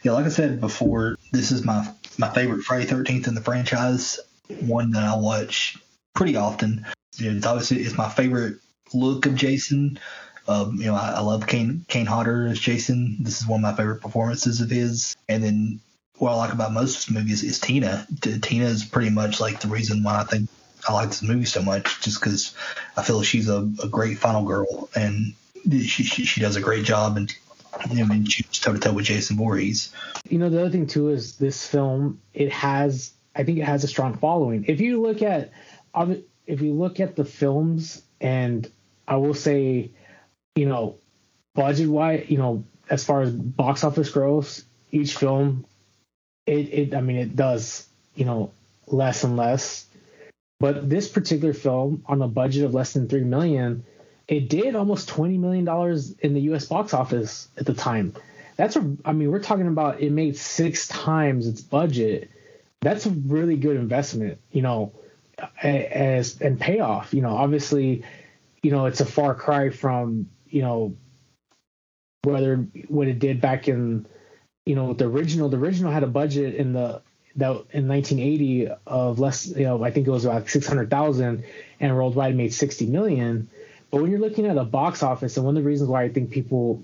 Yeah, 0.02 0.12
like 0.12 0.26
I 0.26 0.30
said 0.30 0.60
before, 0.60 1.15
this 1.32 1.52
is 1.52 1.64
my 1.64 1.88
my 2.18 2.28
favorite 2.28 2.62
Friday 2.62 2.86
Thirteenth 2.86 3.28
in 3.28 3.34
the 3.34 3.40
franchise. 3.40 4.18
One 4.60 4.92
that 4.92 5.02
I 5.02 5.16
watch 5.16 5.76
pretty 6.14 6.36
often. 6.36 6.86
It's 7.18 7.46
obviously 7.46 7.78
it's 7.78 7.96
my 7.96 8.08
favorite 8.08 8.58
look 8.92 9.26
of 9.26 9.34
Jason. 9.34 9.98
Um, 10.48 10.76
you 10.76 10.86
know, 10.86 10.94
I, 10.94 11.14
I, 11.16 11.20
love 11.20 11.46
Kane 11.46 11.84
Kane 11.88 12.06
Hodder 12.06 12.46
as 12.46 12.60
Jason. 12.60 13.16
This 13.20 13.40
is 13.40 13.46
one 13.48 13.58
of 13.58 13.62
my 13.62 13.74
favorite 13.74 14.00
performances 14.00 14.60
of 14.60 14.70
his. 14.70 15.16
And 15.28 15.42
then 15.42 15.80
what 16.18 16.32
I 16.32 16.36
like 16.36 16.52
about 16.52 16.72
most 16.72 16.90
of 16.90 17.06
this 17.06 17.10
movie 17.10 17.32
is, 17.32 17.42
is 17.42 17.58
Tina. 17.58 18.06
Tina 18.20 18.66
is 18.66 18.84
pretty 18.84 19.10
much 19.10 19.40
like 19.40 19.60
the 19.60 19.68
reason 19.68 20.04
why 20.04 20.20
I 20.20 20.24
think 20.24 20.48
I 20.88 20.92
like 20.92 21.08
this 21.08 21.22
movie 21.22 21.46
so 21.46 21.62
much, 21.62 22.00
just 22.00 22.20
because 22.20 22.54
I 22.96 23.02
feel 23.02 23.22
she's 23.22 23.48
a, 23.48 23.68
a, 23.82 23.88
great 23.88 24.18
final 24.18 24.44
girl 24.44 24.88
and 24.94 25.34
she, 25.68 26.04
she, 26.04 26.24
she 26.24 26.40
does 26.40 26.54
a 26.54 26.60
great 26.60 26.84
job 26.84 27.16
and 27.16 27.34
I 27.78 28.04
mean 28.04 28.24
she's 28.24 28.46
toe 28.58 28.72
to 28.72 28.78
toe 28.78 28.92
with 28.92 29.06
Jason 29.06 29.36
Voorhees. 29.36 29.92
You 30.28 30.38
know 30.38 30.48
the 30.48 30.60
other 30.60 30.70
thing 30.70 30.86
too 30.86 31.10
is 31.10 31.36
this 31.36 31.66
film 31.66 32.20
it 32.34 32.52
has 32.52 33.12
I 33.34 33.44
think 33.44 33.58
it 33.58 33.64
has 33.64 33.84
a 33.84 33.88
strong 33.88 34.16
following. 34.16 34.64
If 34.68 34.80
you 34.80 35.00
look 35.02 35.22
at 35.22 35.52
if 36.46 36.60
you 36.60 36.74
look 36.74 37.00
at 37.00 37.16
the 37.16 37.24
films 37.24 38.02
and 38.20 38.70
I 39.06 39.16
will 39.16 39.34
say 39.34 39.90
you 40.54 40.66
know 40.66 40.96
budget 41.54 41.88
wise 41.88 42.26
you 42.28 42.38
know 42.38 42.64
as 42.88 43.04
far 43.04 43.22
as 43.22 43.32
box 43.32 43.82
office 43.84 44.10
gross 44.10 44.64
each 44.92 45.16
film 45.16 45.66
it, 46.46 46.72
it 46.72 46.94
I 46.94 47.00
mean 47.00 47.16
it 47.16 47.36
does 47.36 47.86
you 48.14 48.24
know 48.24 48.52
less 48.86 49.24
and 49.24 49.36
less. 49.36 49.86
But 50.58 50.88
this 50.88 51.08
particular 51.08 51.52
film, 51.52 52.02
on 52.06 52.22
a 52.22 52.28
budget 52.28 52.64
of 52.64 52.72
less 52.72 52.94
than 52.94 53.08
three 53.08 53.24
million, 53.24 53.84
it 54.28 54.48
did 54.48 54.74
almost 54.74 55.08
twenty 55.08 55.38
million 55.38 55.64
dollars 55.64 56.12
in 56.12 56.34
the 56.34 56.40
U.S. 56.42 56.66
box 56.66 56.94
office 56.94 57.48
at 57.56 57.66
the 57.66 57.74
time. 57.74 58.14
That's 58.56 58.76
a, 58.76 58.96
I 59.04 59.12
mean, 59.12 59.30
we're 59.30 59.42
talking 59.42 59.68
about 59.68 60.00
it 60.00 60.10
made 60.12 60.36
six 60.36 60.88
times 60.88 61.46
its 61.46 61.60
budget. 61.60 62.30
That's 62.80 63.06
a 63.06 63.10
really 63.10 63.56
good 63.56 63.76
investment, 63.76 64.38
you 64.50 64.62
know, 64.62 64.92
as 65.62 66.40
and 66.40 66.58
payoff. 66.58 67.12
You 67.12 67.22
know, 67.22 67.36
obviously, 67.36 68.04
you 68.62 68.70
know, 68.70 68.86
it's 68.86 69.00
a 69.00 69.06
far 69.06 69.34
cry 69.34 69.70
from 69.70 70.30
you 70.48 70.62
know 70.62 70.96
whether 72.22 72.56
what 72.88 73.08
it 73.08 73.18
did 73.18 73.40
back 73.40 73.68
in 73.68 74.06
you 74.64 74.74
know 74.74 74.92
the 74.92 75.06
original 75.06 75.48
the 75.48 75.56
original 75.56 75.92
had 75.92 76.02
a 76.02 76.08
budget 76.08 76.54
in 76.54 76.72
the 76.72 77.00
that 77.36 77.50
in 77.70 77.86
1980 77.86 78.68
of 78.86 79.18
less 79.18 79.46
you 79.46 79.64
know 79.64 79.84
I 79.84 79.90
think 79.90 80.06
it 80.06 80.10
was 80.10 80.24
about 80.24 80.48
600,000 80.48 81.44
and 81.80 81.94
worldwide 81.94 82.34
made 82.34 82.52
60 82.52 82.86
million 82.86 83.48
but 83.96 84.02
when 84.02 84.10
you're 84.10 84.20
looking 84.20 84.44
at 84.44 84.58
a 84.58 84.64
box 84.64 85.02
office 85.02 85.38
and 85.38 85.46
one 85.46 85.56
of 85.56 85.62
the 85.62 85.66
reasons 85.66 85.88
why 85.88 86.02
I 86.02 86.10
think 86.10 86.30
people 86.30 86.82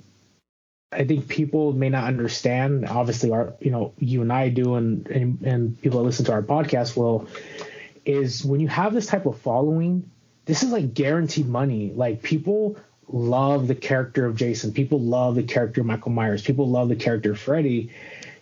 I 0.90 1.04
think 1.04 1.28
people 1.28 1.74
may 1.74 1.90
not 1.90 2.04
understand 2.04 2.86
obviously 2.86 3.30
our 3.30 3.52
you 3.60 3.70
know 3.70 3.92
you 3.98 4.22
and 4.22 4.32
I 4.32 4.48
do 4.48 4.76
and 4.76 5.06
and, 5.08 5.42
and 5.42 5.82
people 5.82 5.98
that 5.98 6.06
listen 6.06 6.24
to 6.24 6.32
our 6.32 6.42
podcast 6.42 6.96
will 6.96 7.28
is 8.06 8.42
when 8.42 8.60
you 8.60 8.68
have 8.68 8.94
this 8.94 9.08
type 9.08 9.26
of 9.26 9.38
following 9.40 10.10
this 10.46 10.62
is 10.62 10.70
like 10.70 10.94
guaranteed 10.94 11.46
money 11.46 11.92
like 11.94 12.22
people 12.22 12.78
love 13.08 13.68
the 13.68 13.74
character 13.74 14.24
of 14.24 14.34
Jason. 14.34 14.72
People 14.72 14.98
love 14.98 15.34
the 15.34 15.42
character 15.42 15.82
of 15.82 15.86
Michael 15.86 16.12
Myers. 16.12 16.40
People 16.40 16.70
love 16.70 16.88
the 16.88 16.96
character 16.96 17.32
of 17.32 17.38
Freddy. 17.38 17.92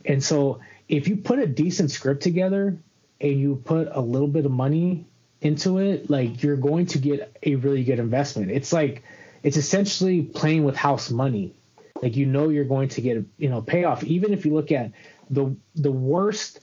And 0.05 0.23
so 0.23 0.61
if 0.89 1.09
you 1.09 1.17
put 1.17 1.41
a 1.41 1.47
decent 1.49 1.91
script 1.91 2.23
together 2.23 2.79
and 3.21 3.41
you 3.41 3.57
put 3.65 3.89
a 3.91 4.01
little 4.01 4.29
bit 4.29 4.47
of 4.47 4.53
money 4.53 5.07
into 5.41 5.79
it, 5.79 6.11
like 6.11 6.43
you're 6.43 6.57
going 6.57 6.87
to 6.87 6.99
get 6.99 7.37
a 7.43 7.55
really 7.57 7.85
good 7.85 7.99
investment. 7.99 8.51
It's 8.51 8.73
like 8.73 9.03
it's 9.43 9.57
essentially 9.57 10.23
playing 10.23 10.65
with 10.65 10.77
house 10.77 11.11
money. 11.11 11.55
Like 12.03 12.17
you 12.17 12.27
know 12.27 12.49
you're 12.49 12.65
going 12.65 12.89
to 12.91 13.01
get 13.01 13.25
you 13.39 13.49
know 13.49 13.63
payoff. 13.63 14.05
Even 14.05 14.33
if 14.33 14.45
you 14.45 14.55
look 14.55 14.73
at 14.73 14.93
the 15.31 15.57
the 15.75 15.93
worst 15.93 16.61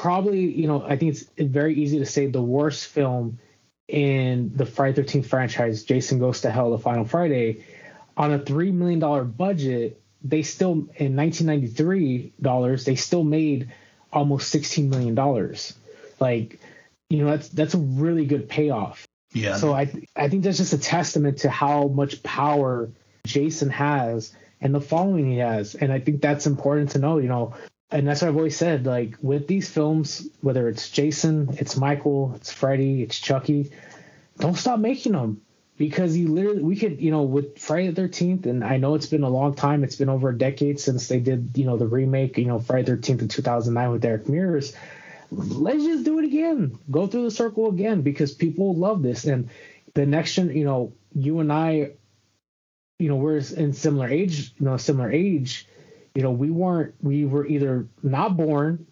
probably, 0.00 0.40
you 0.40 0.66
know, 0.66 0.84
I 0.86 0.96
think 0.96 1.16
it's 1.16 1.24
very 1.38 1.74
easy 1.74 1.98
to 1.98 2.06
say 2.06 2.26
the 2.26 2.42
worst 2.42 2.86
film 2.86 3.38
in 3.88 4.52
the 4.54 4.66
Friday 4.66 5.02
13th 5.02 5.26
franchise, 5.26 5.84
Jason 5.84 6.18
Goes 6.18 6.42
to 6.42 6.50
Hell, 6.50 6.70
the 6.70 6.78
final 6.78 7.04
Friday, 7.04 7.64
on 8.16 8.32
a 8.32 8.38
three 8.38 8.72
million 8.72 8.98
dollar 8.98 9.24
budget, 9.24 10.00
they 10.22 10.42
still 10.42 10.72
in 10.72 11.16
1993 11.16 12.32
dollars 12.40 12.84
they 12.84 12.96
still 12.96 13.22
made 13.22 13.72
almost 14.12 14.48
16 14.50 14.90
million 14.90 15.14
dollars. 15.14 15.74
Like, 16.20 16.58
you 17.10 17.18
know, 17.18 17.30
that's 17.30 17.48
that's 17.48 17.74
a 17.74 17.78
really 17.78 18.26
good 18.26 18.48
payoff. 18.48 19.06
Yeah. 19.32 19.56
So 19.56 19.72
I 19.72 19.92
I 20.14 20.28
think 20.28 20.44
that's 20.44 20.58
just 20.58 20.72
a 20.72 20.78
testament 20.78 21.38
to 21.38 21.50
how 21.50 21.88
much 21.88 22.22
power 22.22 22.90
Jason 23.26 23.70
has 23.70 24.34
and 24.60 24.74
the 24.74 24.80
following 24.80 25.30
he 25.30 25.38
has, 25.38 25.74
and 25.74 25.92
I 25.92 26.00
think 26.00 26.22
that's 26.22 26.46
important 26.46 26.90
to 26.90 26.98
know. 26.98 27.18
You 27.18 27.28
know, 27.28 27.54
and 27.90 28.06
that's 28.08 28.22
what 28.22 28.28
I've 28.28 28.36
always 28.36 28.56
said. 28.56 28.86
Like 28.86 29.16
with 29.20 29.46
these 29.46 29.68
films, 29.68 30.28
whether 30.40 30.68
it's 30.68 30.90
Jason, 30.90 31.56
it's 31.58 31.76
Michael, 31.76 32.32
it's 32.36 32.52
Freddy, 32.52 33.02
it's 33.02 33.18
Chucky, 33.18 33.70
don't 34.38 34.56
stop 34.56 34.80
making 34.80 35.12
them 35.12 35.42
because 35.76 36.16
you 36.16 36.28
literally 36.28 36.62
we 36.62 36.76
could 36.76 37.00
you 37.00 37.10
know 37.10 37.22
with 37.22 37.58
Friday 37.58 37.88
the 37.88 37.94
Thirteenth, 37.94 38.46
and 38.46 38.64
I 38.64 38.78
know 38.78 38.94
it's 38.94 39.06
been 39.06 39.22
a 39.22 39.28
long 39.28 39.54
time. 39.54 39.84
It's 39.84 39.96
been 39.96 40.08
over 40.08 40.30
a 40.30 40.38
decade 40.38 40.80
since 40.80 41.08
they 41.08 41.20
did 41.20 41.52
you 41.54 41.64
know 41.64 41.76
the 41.76 41.86
remake. 41.86 42.38
You 42.38 42.46
know 42.46 42.58
Friday 42.58 42.82
the 42.84 42.92
Thirteenth 42.92 43.22
in 43.22 43.28
2009 43.28 43.90
with 43.90 44.02
Derek 44.02 44.28
Mears. 44.28 44.74
Let's 45.30 45.84
just 45.84 46.04
do 46.04 46.18
it 46.18 46.24
again. 46.24 46.78
Go 46.90 47.06
through 47.06 47.24
the 47.24 47.30
circle 47.30 47.68
again 47.68 48.02
because 48.02 48.32
people 48.34 48.74
love 48.74 49.02
this 49.02 49.24
and 49.24 49.50
the 49.94 50.06
next 50.06 50.34
gen. 50.34 50.56
You 50.56 50.64
know, 50.64 50.92
you 51.14 51.40
and 51.40 51.52
I, 51.52 51.92
you 52.98 53.08
know, 53.08 53.16
we're 53.16 53.38
in 53.38 53.72
similar 53.72 54.08
age. 54.08 54.52
You 54.58 54.66
know, 54.66 54.76
similar 54.76 55.10
age. 55.10 55.68
You 56.14 56.22
know, 56.22 56.30
we 56.30 56.50
weren't. 56.50 56.94
We 57.02 57.24
were 57.24 57.46
either 57.46 57.88
not 58.02 58.36
born 58.36 58.86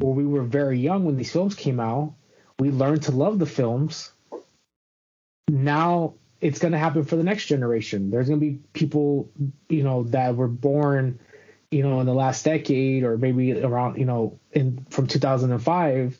or 0.00 0.14
we 0.14 0.24
were 0.24 0.42
very 0.42 0.78
young 0.78 1.04
when 1.04 1.16
these 1.16 1.32
films 1.32 1.54
came 1.54 1.80
out. 1.80 2.14
We 2.58 2.70
learned 2.70 3.02
to 3.04 3.12
love 3.12 3.38
the 3.38 3.46
films. 3.46 4.12
Now 5.48 6.14
it's 6.40 6.58
going 6.58 6.72
to 6.72 6.78
happen 6.78 7.04
for 7.04 7.16
the 7.16 7.22
next 7.22 7.46
generation. 7.46 8.10
There's 8.10 8.28
going 8.28 8.40
to 8.40 8.46
be 8.46 8.60
people, 8.72 9.30
you 9.68 9.82
know, 9.82 10.04
that 10.04 10.36
were 10.36 10.48
born, 10.48 11.20
you 11.72 11.82
know, 11.82 12.00
in 12.00 12.06
the 12.06 12.14
last 12.14 12.44
decade 12.44 13.02
or 13.02 13.16
maybe 13.16 13.52
around, 13.60 13.98
you 13.98 14.04
know, 14.04 14.38
in 14.52 14.86
from 14.90 15.06
2005 15.06 16.18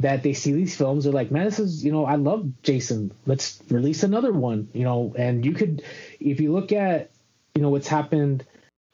that 0.00 0.22
they 0.22 0.32
see 0.32 0.52
these 0.52 0.74
films 0.74 1.04
they're 1.04 1.12
like 1.12 1.30
man 1.30 1.44
this 1.44 1.58
is 1.58 1.84
you 1.84 1.92
know 1.92 2.04
i 2.04 2.14
love 2.16 2.50
jason. 2.62 3.12
Let's 3.26 3.62
release 3.68 4.02
another 4.02 4.32
one 4.32 4.68
you 4.72 4.84
know? 4.84 5.14
And 5.16 5.44
you 5.44 5.52
could 5.52 5.82
if 6.18 6.40
you 6.40 6.52
look 6.52 6.72
at 6.72 7.10
you 7.54 7.62
know 7.62 7.68
what's 7.68 7.88
happened 7.88 8.44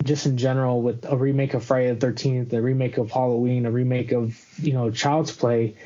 just 0.04 0.26
in 0.26 0.36
general 0.36 0.82
with 0.82 1.04
a 1.04 1.16
remake 1.16 1.54
of 1.54 1.64
friday 1.64 1.92
the 1.94 2.06
13th 2.06 2.52
a 2.52 2.60
remake 2.60 2.98
of 2.98 3.10
halloween 3.10 3.66
a 3.66 3.70
remake 3.70 4.12
of 4.12 4.38
you 4.58 4.72
know 4.72 4.90
child's 4.90 5.32
play 5.32 5.76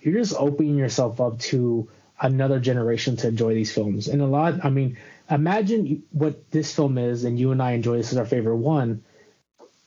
you're 0.00 0.18
just 0.18 0.34
opening 0.36 0.76
yourself 0.76 1.20
up 1.20 1.38
to 1.38 1.88
another 2.20 2.58
generation 2.58 3.16
to 3.16 3.28
enjoy 3.28 3.54
these 3.54 3.72
films. 3.72 4.08
And 4.08 4.22
a 4.22 4.26
lot 4.26 4.64
i 4.64 4.70
mean 4.70 4.96
imagine 5.28 6.02
what 6.10 6.50
this 6.50 6.74
film 6.74 6.98
is 6.98 7.24
and 7.24 7.38
you 7.38 7.52
and 7.52 7.62
i 7.62 7.72
enjoy 7.72 7.96
this 7.98 8.12
as 8.12 8.18
our 8.18 8.26
favorite 8.26 8.56
one 8.56 9.02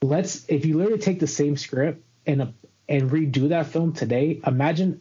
let's 0.04 0.44
if 0.48 0.64
you 0.64 0.76
literally 0.76 1.00
take 1.00 1.20
the 1.20 1.26
same 1.26 1.56
script 1.56 2.04
and 2.26 2.52
and 2.88 3.10
redo 3.10 3.48
that 3.48 3.66
film 3.66 3.92
today, 3.92 4.40
imagine 4.46 5.00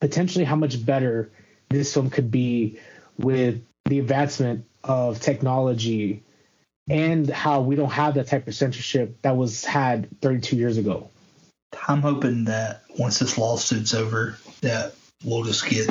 potentially 0.00 0.44
how 0.44 0.56
much 0.56 0.84
better 0.84 1.30
this 1.68 1.92
film 1.92 2.10
could 2.10 2.30
be 2.30 2.78
with 3.18 3.62
the 3.86 3.98
advancement 3.98 4.64
of 4.84 5.20
technology 5.20 6.22
and 6.88 7.28
how 7.28 7.60
we 7.60 7.74
don't 7.74 7.90
have 7.90 8.14
that 8.14 8.28
type 8.28 8.46
of 8.46 8.54
censorship 8.54 9.20
that 9.22 9.36
was 9.36 9.64
had 9.64 10.08
32 10.20 10.56
years 10.56 10.76
ago. 10.76 11.10
I'm 11.88 12.02
hoping 12.02 12.44
that 12.44 12.82
once 12.98 13.18
this 13.18 13.36
lawsuit's 13.36 13.94
over, 13.94 14.38
that 14.60 14.94
we'll 15.24 15.42
just 15.42 15.68
get, 15.68 15.88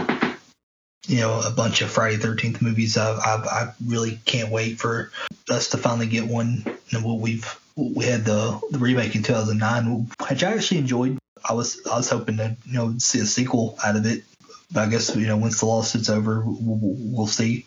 you 1.08 1.20
know, 1.20 1.42
a 1.46 1.52
bunch 1.52 1.82
of 1.82 1.92
Friday 1.92 2.18
13th 2.18 2.62
movies. 2.62 2.96
I, 2.96 3.12
I, 3.12 3.36
I 3.36 3.74
really 3.86 4.20
can't 4.26 4.50
wait 4.50 4.80
for 4.80 5.12
us 5.50 5.70
to 5.70 5.78
finally 5.78 6.08
get 6.08 6.28
one. 6.28 6.64
And 6.92 7.04
what 7.04 7.20
we've 7.20 7.60
we 7.76 8.06
had 8.06 8.26
the, 8.26 8.60
the 8.72 8.80
remake 8.80 9.16
in 9.16 9.24
2009, 9.24 10.12
which 10.30 10.44
I 10.44 10.54
actually 10.54 10.80
enjoyed. 10.80 11.18
I 11.48 11.54
was 11.54 11.86
I 11.86 11.98
was 11.98 12.10
hoping 12.10 12.38
to 12.38 12.56
you 12.66 12.74
know 12.74 12.96
see 13.00 13.20
a 13.20 13.26
sequel 13.26 13.78
out 13.84 13.96
of 13.96 14.06
it. 14.06 14.24
But 14.72 14.88
I 14.88 14.90
guess 14.90 15.16
you 15.16 15.28
know 15.28 15.38
once 15.38 15.60
the 15.60 15.66
lawsuit's 15.66 16.10
over, 16.10 16.42
we'll, 16.46 16.80
we'll 16.82 17.28
see. 17.28 17.66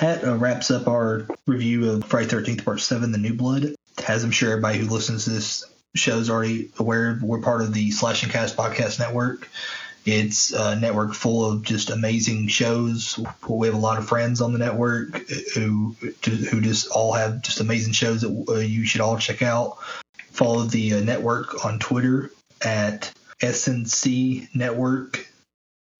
That 0.00 0.24
uh, 0.24 0.36
wraps 0.36 0.70
up 0.70 0.86
our 0.86 1.26
review 1.46 1.90
of 1.90 2.04
Friday 2.04 2.28
Thirteenth 2.28 2.64
Part 2.64 2.80
Seven: 2.80 3.12
The 3.12 3.18
New 3.18 3.34
Blood. 3.34 3.74
As 4.06 4.22
I'm 4.22 4.30
sure 4.30 4.52
everybody 4.52 4.78
who 4.78 4.86
listens 4.86 5.24
to 5.24 5.30
this 5.30 5.64
show 5.96 6.18
is 6.18 6.30
already 6.30 6.70
aware, 6.78 7.18
we're 7.20 7.40
part 7.40 7.62
of 7.62 7.74
the 7.74 7.90
Slash 7.90 8.22
and 8.22 8.30
Cast 8.30 8.56
podcast 8.56 9.00
network. 9.00 9.48
It's 10.10 10.52
a 10.52 10.74
network 10.74 11.12
full 11.12 11.44
of 11.44 11.62
just 11.62 11.90
amazing 11.90 12.48
shows. 12.48 13.20
We 13.46 13.66
have 13.66 13.76
a 13.76 13.78
lot 13.78 13.98
of 13.98 14.08
friends 14.08 14.40
on 14.40 14.54
the 14.54 14.58
network 14.58 15.18
who 15.54 15.94
who 16.24 16.62
just 16.62 16.88
all 16.90 17.12
have 17.12 17.42
just 17.42 17.60
amazing 17.60 17.92
shows 17.92 18.22
that 18.22 18.44
uh, 18.48 18.54
you 18.54 18.86
should 18.86 19.02
all 19.02 19.18
check 19.18 19.42
out. 19.42 19.76
Follow 20.30 20.62
the 20.62 20.94
uh, 20.94 21.00
network 21.00 21.66
on 21.66 21.78
Twitter 21.78 22.30
at 22.62 23.12
SNC 23.42 24.54
Network, 24.54 25.30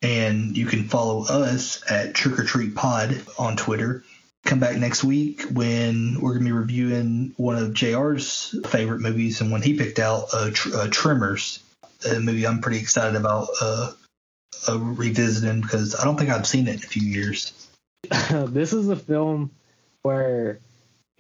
and 0.01 0.57
you 0.57 0.65
can 0.65 0.85
follow 0.85 1.27
us 1.27 1.83
at 1.91 2.15
Trick 2.15 2.39
or 2.39 2.45
Treat 2.45 2.75
Pod 2.75 3.21
on 3.39 3.57
Twitter. 3.57 4.05
Come 4.47 4.59
back 4.59 4.79
next 4.79 5.05
week 5.05 5.43
when 5.53 6.19
we're 6.19 6.33
going 6.33 6.47
to 6.47 6.51
be 6.51 6.53
reviewing 6.53 7.35
one 7.37 7.57
of 7.57 7.75
JR's 7.75 8.59
favorite 8.69 9.01
movies 9.01 9.43
and 9.43 9.53
one 9.53 9.61
he 9.61 9.77
picked 9.77 9.99
out, 9.99 10.29
uh, 10.33 10.51
Tr- 10.51 10.75
uh, 10.75 10.89
Tremors, 10.91 11.63
a 12.09 12.21
movie 12.21 12.47
I'm 12.47 12.63
pretty 12.63 12.79
excited 12.79 13.17
about 13.17 13.49
uh, 13.61 13.93
revisiting 14.69 15.61
because 15.61 15.95
I 15.95 16.05
don't 16.05 16.17
think 16.17 16.31
I've 16.31 16.47
seen 16.47 16.69
it 16.69 16.77
in 16.77 16.77
a 16.77 16.87
few 16.87 17.03
years. 17.03 17.53
this 18.31 18.73
is 18.73 18.89
a 18.89 18.97
film 18.97 19.51
where 20.03 20.61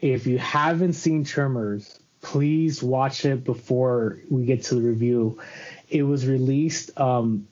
if 0.00 0.26
you 0.26 0.38
haven't 0.38 0.94
seen 0.94 1.24
Tremors, 1.24 1.98
please 2.20 2.82
watch 2.82 3.24
it 3.24 3.44
before 3.44 4.18
we 4.30 4.44
get 4.44 4.64
to 4.64 4.76
the 4.76 4.82
review. 4.82 5.40
It 5.88 6.02
was 6.02 6.26
released 6.26 6.98
um, 6.98 7.48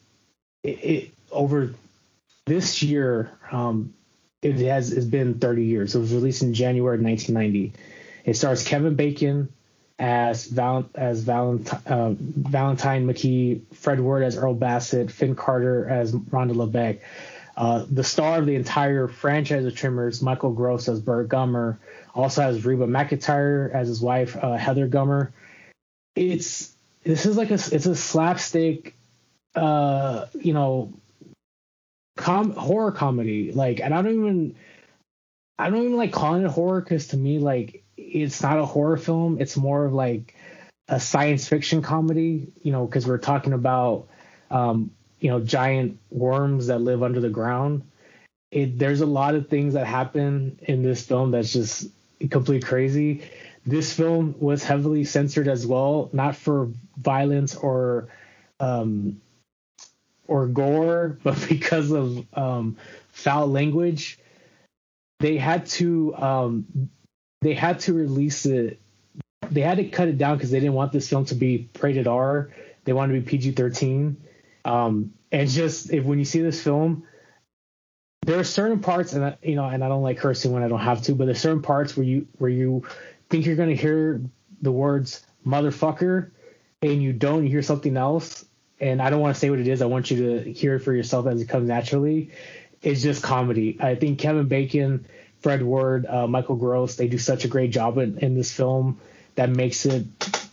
it, 0.62 0.84
it, 0.84 1.10
over 1.30 1.74
this 2.46 2.82
year. 2.82 3.30
Um, 3.50 3.94
it 4.42 4.56
has 4.58 4.92
it's 4.92 5.06
been 5.06 5.38
30 5.38 5.64
years. 5.64 5.94
It 5.94 5.98
was 5.98 6.12
released 6.12 6.42
in 6.42 6.54
January 6.54 6.98
1990. 6.98 7.72
It 8.24 8.36
stars 8.36 8.64
Kevin 8.64 8.94
Bacon 8.94 9.52
as 9.98 10.46
Val, 10.46 10.88
as 10.94 11.22
Valentine, 11.22 11.80
uh, 11.86 12.14
Valentine 12.18 13.06
McKee, 13.06 13.62
Fred 13.74 14.00
Ward 14.00 14.22
as 14.22 14.36
Earl 14.36 14.54
Bassett, 14.54 15.10
Finn 15.10 15.34
Carter 15.34 15.88
as 15.88 16.12
Rhonda 16.12 16.52
LeBeck. 16.52 17.00
Uh, 17.56 17.86
the 17.90 18.04
star 18.04 18.38
of 18.38 18.46
the 18.46 18.54
entire 18.54 19.08
franchise 19.08 19.64
of 19.64 19.74
Tremors, 19.74 20.20
Michael 20.20 20.52
Gross 20.52 20.88
as 20.88 21.00
Burt 21.00 21.28
Gummer, 21.28 21.78
also 22.14 22.42
has 22.42 22.64
Reba 22.64 22.86
McEntire 22.86 23.72
as 23.72 23.88
his 23.88 24.00
wife, 24.00 24.36
uh, 24.36 24.52
Heather 24.52 24.86
Gummer. 24.86 25.32
It's 26.14 26.74
this 27.02 27.24
is 27.24 27.36
like 27.36 27.50
a 27.50 27.54
it's 27.54 27.86
a 27.86 27.96
slapstick, 27.96 28.94
uh, 29.54 30.26
you 30.34 30.52
know, 30.52 30.92
com- 32.16 32.52
horror 32.52 32.92
comedy. 32.92 33.52
Like, 33.52 33.80
and 33.80 33.94
I 33.94 34.02
don't 34.02 34.14
even 34.14 34.56
I 35.58 35.70
don't 35.70 35.84
even 35.84 35.96
like 35.96 36.12
calling 36.12 36.44
it 36.44 36.50
horror 36.50 36.82
because 36.82 37.08
to 37.08 37.16
me, 37.16 37.38
like, 37.38 37.84
it's 38.06 38.42
not 38.42 38.58
a 38.58 38.64
horror 38.64 38.96
film. 38.96 39.38
It's 39.40 39.56
more 39.56 39.84
of 39.84 39.92
like 39.92 40.34
a 40.88 41.00
science 41.00 41.48
fiction 41.48 41.82
comedy. 41.82 42.52
You 42.62 42.72
know, 42.72 42.86
because 42.86 43.06
we're 43.06 43.18
talking 43.18 43.52
about 43.52 44.08
um, 44.50 44.90
you 45.20 45.30
know 45.30 45.40
giant 45.40 45.98
worms 46.10 46.68
that 46.68 46.80
live 46.80 47.02
under 47.02 47.20
the 47.20 47.30
ground. 47.30 47.82
It, 48.50 48.78
there's 48.78 49.00
a 49.00 49.06
lot 49.06 49.34
of 49.34 49.48
things 49.48 49.74
that 49.74 49.86
happen 49.86 50.58
in 50.62 50.82
this 50.82 51.04
film 51.04 51.32
that's 51.32 51.52
just 51.52 51.88
complete 52.30 52.64
crazy. 52.64 53.22
This 53.64 53.92
film 53.92 54.36
was 54.38 54.62
heavily 54.62 55.04
censored 55.04 55.48
as 55.48 55.66
well, 55.66 56.08
not 56.12 56.36
for 56.36 56.70
violence 56.96 57.56
or 57.56 58.08
um, 58.60 59.20
or 60.28 60.46
gore, 60.46 61.18
but 61.24 61.48
because 61.48 61.90
of 61.90 62.24
um, 62.34 62.76
foul 63.10 63.48
language. 63.48 64.18
They 65.18 65.38
had 65.38 65.64
to 65.66 66.14
um, 66.14 66.90
they 67.46 67.54
had 67.54 67.78
to 67.80 67.92
release 67.92 68.44
it. 68.44 68.80
They 69.50 69.60
had 69.60 69.76
to 69.78 69.88
cut 69.88 70.08
it 70.08 70.18
down 70.18 70.36
because 70.36 70.50
they 70.50 70.58
didn't 70.58 70.74
want 70.74 70.92
this 70.92 71.08
film 71.08 71.24
to 71.26 71.36
be 71.36 71.68
rated 71.80 72.08
R. 72.08 72.50
They 72.84 72.92
wanted 72.92 73.14
to 73.14 73.20
be 73.20 73.26
PG 73.26 73.52
thirteen. 73.52 74.16
Um, 74.64 75.12
and 75.30 75.48
just 75.48 75.92
if 75.92 76.04
when 76.04 76.18
you 76.18 76.24
see 76.24 76.40
this 76.40 76.62
film, 76.62 77.04
there 78.22 78.40
are 78.40 78.44
certain 78.44 78.80
parts, 78.80 79.12
and 79.12 79.24
I, 79.24 79.38
you 79.42 79.54
know, 79.54 79.64
and 79.64 79.84
I 79.84 79.88
don't 79.88 80.02
like 80.02 80.18
cursing 80.18 80.50
when 80.50 80.64
I 80.64 80.68
don't 80.68 80.80
have 80.80 81.02
to, 81.02 81.14
but 81.14 81.26
there's 81.26 81.40
certain 81.40 81.62
parts 81.62 81.96
where 81.96 82.04
you 82.04 82.26
where 82.38 82.50
you 82.50 82.84
think 83.30 83.46
you're 83.46 83.54
to 83.54 83.76
hear 83.76 84.20
the 84.62 84.72
words 84.72 85.24
motherfucker, 85.46 86.32
and 86.82 87.00
you 87.00 87.12
don't. 87.12 87.44
You 87.44 87.50
hear 87.50 87.62
something 87.62 87.96
else, 87.96 88.44
and 88.80 89.00
I 89.00 89.10
don't 89.10 89.20
want 89.20 89.36
to 89.36 89.40
say 89.40 89.50
what 89.50 89.60
it 89.60 89.68
is. 89.68 89.82
I 89.82 89.86
want 89.86 90.10
you 90.10 90.42
to 90.42 90.52
hear 90.52 90.74
it 90.74 90.80
for 90.80 90.92
yourself 90.92 91.28
as 91.28 91.40
it 91.40 91.48
comes 91.48 91.68
naturally. 91.68 92.32
It's 92.82 93.02
just 93.02 93.22
comedy. 93.22 93.78
I 93.80 93.94
think 93.94 94.18
Kevin 94.18 94.48
Bacon, 94.48 95.06
Fred 95.46 95.62
Ward, 95.62 96.06
uh, 96.06 96.26
Michael 96.26 96.56
Gross, 96.56 96.96
they 96.96 97.06
do 97.06 97.18
such 97.18 97.44
a 97.44 97.48
great 97.48 97.70
job 97.70 97.98
in, 97.98 98.18
in 98.18 98.34
this 98.34 98.50
film 98.50 98.98
that 99.36 99.48
makes 99.48 99.86
it 99.86 100.04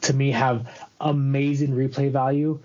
to 0.01 0.13
me 0.13 0.31
have 0.31 0.67
amazing 1.01 1.71
replay 1.71 2.11
value. 2.11 2.59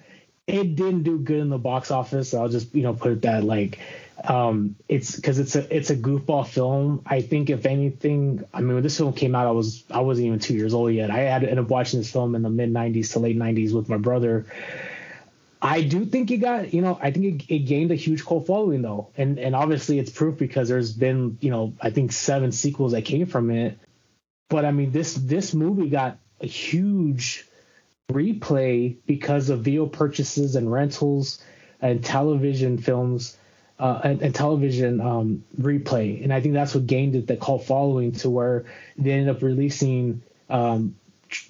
It 0.46 0.76
didn't 0.76 1.04
do 1.04 1.18
good 1.18 1.40
in 1.40 1.48
the 1.48 1.58
box 1.58 1.90
office. 1.90 2.30
So 2.30 2.42
I'll 2.42 2.48
just 2.50 2.74
you 2.74 2.82
know 2.82 2.92
put 2.94 3.12
it 3.12 3.22
that 3.22 3.44
like 3.44 3.78
Um, 4.24 4.76
it's 4.88 5.16
because 5.16 5.38
it's 5.38 5.56
a 5.56 5.76
it's 5.76 5.90
a 5.90 5.96
goofball 5.96 6.46
film. 6.46 7.02
I 7.06 7.22
think 7.22 7.50
if 7.50 7.66
anything, 7.66 8.44
I 8.52 8.60
mean 8.60 8.74
when 8.74 8.82
this 8.82 8.96
film 8.98 9.12
came 9.14 9.34
out, 9.34 9.46
I 9.46 9.52
was 9.52 9.84
I 9.90 10.00
wasn't 10.00 10.26
even 10.26 10.38
two 10.40 10.54
years 10.54 10.74
old 10.74 10.92
yet. 10.92 11.10
I 11.10 11.20
had 11.20 11.42
to 11.42 11.50
end 11.50 11.60
up 11.60 11.68
watching 11.70 12.00
this 12.00 12.12
film 12.12 12.34
in 12.34 12.42
the 12.42 12.50
mid 12.50 12.72
'90s 12.72 13.12
to 13.12 13.20
late 13.20 13.38
'90s 13.38 13.72
with 13.72 13.88
my 13.88 13.96
brother. 13.98 14.46
I 15.60 15.82
do 15.82 16.04
think 16.04 16.30
it 16.30 16.38
got, 16.38 16.72
you 16.72 16.82
know, 16.82 16.98
I 17.02 17.10
think 17.10 17.42
it, 17.42 17.54
it, 17.54 17.58
gained 17.60 17.90
a 17.90 17.96
huge 17.96 18.24
cult 18.24 18.46
following 18.46 18.82
though, 18.82 19.08
and 19.16 19.38
and 19.38 19.56
obviously 19.56 19.98
it's 19.98 20.10
proof 20.10 20.38
because 20.38 20.68
there's 20.68 20.92
been, 20.92 21.38
you 21.40 21.50
know, 21.50 21.74
I 21.80 21.90
think 21.90 22.12
seven 22.12 22.52
sequels 22.52 22.92
that 22.92 23.02
came 23.02 23.26
from 23.26 23.50
it. 23.50 23.78
But 24.48 24.64
I 24.64 24.70
mean, 24.70 24.92
this 24.92 25.14
this 25.14 25.54
movie 25.54 25.88
got 25.88 26.18
a 26.40 26.46
huge 26.46 27.44
replay 28.10 28.96
because 29.06 29.50
of 29.50 29.60
video 29.62 29.86
purchases 29.86 30.54
and 30.54 30.70
rentals 30.70 31.42
and 31.80 32.04
television 32.04 32.78
films 32.78 33.36
uh, 33.78 34.00
and, 34.02 34.22
and, 34.22 34.34
television 34.34 35.00
um, 35.00 35.44
replay, 35.60 36.22
and 36.22 36.32
I 36.32 36.40
think 36.40 36.54
that's 36.54 36.74
what 36.74 36.86
gained 36.86 37.14
it 37.14 37.26
the 37.26 37.36
cult 37.36 37.64
following 37.64 38.12
to 38.12 38.30
where 38.30 38.64
they 38.96 39.12
ended 39.12 39.36
up 39.36 39.42
releasing, 39.42 40.22
um, 40.48 40.96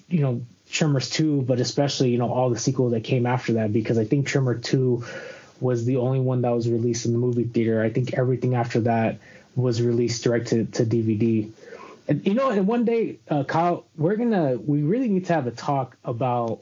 you 0.07 0.21
know, 0.21 0.41
Tremors 0.71 1.09
2, 1.09 1.41
but 1.43 1.59
especially, 1.59 2.09
you 2.09 2.17
know, 2.17 2.31
all 2.31 2.49
the 2.49 2.59
sequels 2.59 2.91
that 2.91 3.03
came 3.03 3.25
after 3.25 3.53
that, 3.53 3.73
because 3.73 3.97
I 3.97 4.05
think 4.05 4.27
Tremor 4.27 4.55
2 4.55 5.03
was 5.59 5.85
the 5.85 5.97
only 5.97 6.19
one 6.19 6.41
that 6.43 6.51
was 6.51 6.69
released 6.69 7.05
in 7.05 7.11
the 7.11 7.17
movie 7.17 7.43
theater. 7.43 7.81
I 7.81 7.89
think 7.89 8.13
everything 8.13 8.55
after 8.55 8.81
that 8.81 9.19
was 9.55 9.81
released 9.81 10.23
direct 10.23 10.47
to, 10.47 10.65
to 10.65 10.85
DVD. 10.85 11.51
And, 12.07 12.25
you 12.25 12.33
know, 12.33 12.49
and 12.49 12.65
one 12.67 12.85
day, 12.85 13.19
uh, 13.29 13.43
Kyle, 13.43 13.85
we're 13.97 14.15
going 14.15 14.31
to, 14.31 14.59
we 14.65 14.83
really 14.83 15.09
need 15.09 15.25
to 15.25 15.33
have 15.33 15.47
a 15.47 15.51
talk 15.51 15.97
about 16.03 16.61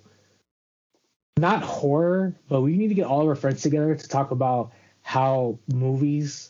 not 1.38 1.62
horror, 1.62 2.34
but 2.50 2.62
we 2.62 2.76
need 2.76 2.88
to 2.90 2.96
get 2.96 3.06
all 3.06 3.22
of 3.22 3.28
our 3.28 3.36
friends 3.36 3.62
together 3.62 3.94
to 3.94 4.08
talk 4.08 4.32
about 4.32 4.72
how 5.04 5.60
movies 5.72 6.50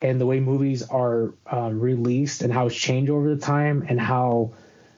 and 0.00 0.20
the 0.20 0.26
way 0.26 0.38
movies 0.38 0.82
are 0.82 1.34
uh, 1.52 1.70
released 1.72 2.42
and 2.42 2.52
how 2.52 2.66
it's 2.66 2.76
changed 2.76 3.10
over 3.10 3.34
the 3.34 3.40
time 3.40 3.84
and 3.88 4.00
how, 4.00 4.52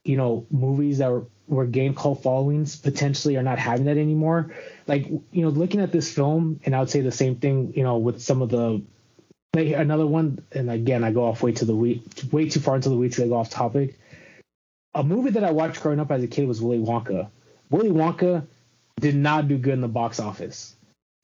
you 0.05 0.17
know, 0.17 0.47
movies 0.51 0.99
that 0.99 1.25
were 1.47 1.67
game 1.67 1.95
cult 1.95 2.23
followings 2.23 2.77
potentially 2.77 3.37
are 3.37 3.43
not 3.43 3.59
having 3.59 3.87
that 3.87 3.99
anymore. 3.99 4.55
Like 4.87 5.09
you 5.09 5.43
know, 5.43 5.49
looking 5.49 5.81
at 5.81 5.93
this 5.93 6.13
film, 6.13 6.61
and 6.65 6.75
I 6.75 6.81
would 6.81 6.91
say 6.91 7.01
the 7.01 7.13
same 7.13 7.37
thing. 7.37 7.73
You 7.77 7.83
know, 7.83 7.99
with 7.99 8.23
some 8.23 8.43
of 8.43 8.49
the 8.49 8.83
like 9.55 9.69
another 9.69 10.07
one, 10.07 10.45
and 10.53 10.71
again, 10.71 11.05
I 11.05 11.13
go 11.13 11.25
off 11.25 11.43
way 11.43 11.53
to 11.53 11.65
the 11.65 11.75
way 11.75 12.03
way 12.31 12.49
too 12.49 12.61
far 12.61 12.77
into 12.77 12.89
the 12.89 12.97
weeds. 12.97 13.21
I 13.21 13.29
go 13.29 13.37
off 13.37 13.51
topic. 13.51 13.99
A 14.95 15.05
movie 15.05 15.31
that 15.31 15.45
I 15.45 15.51
watched 15.53 15.83
growing 15.83 16.01
up 16.01 16.11
as 16.11 16.23
a 16.23 16.27
kid 16.27 16.49
was 16.49 16.61
Willy 16.61 16.79
Wonka. 16.79 17.29
Willy 17.71 17.91
Wonka 17.91 18.47
did 19.01 19.15
not 19.15 19.49
do 19.49 19.57
good 19.57 19.75
in 19.75 19.81
the 19.81 19.89
box 19.89 20.19
office. 20.21 20.75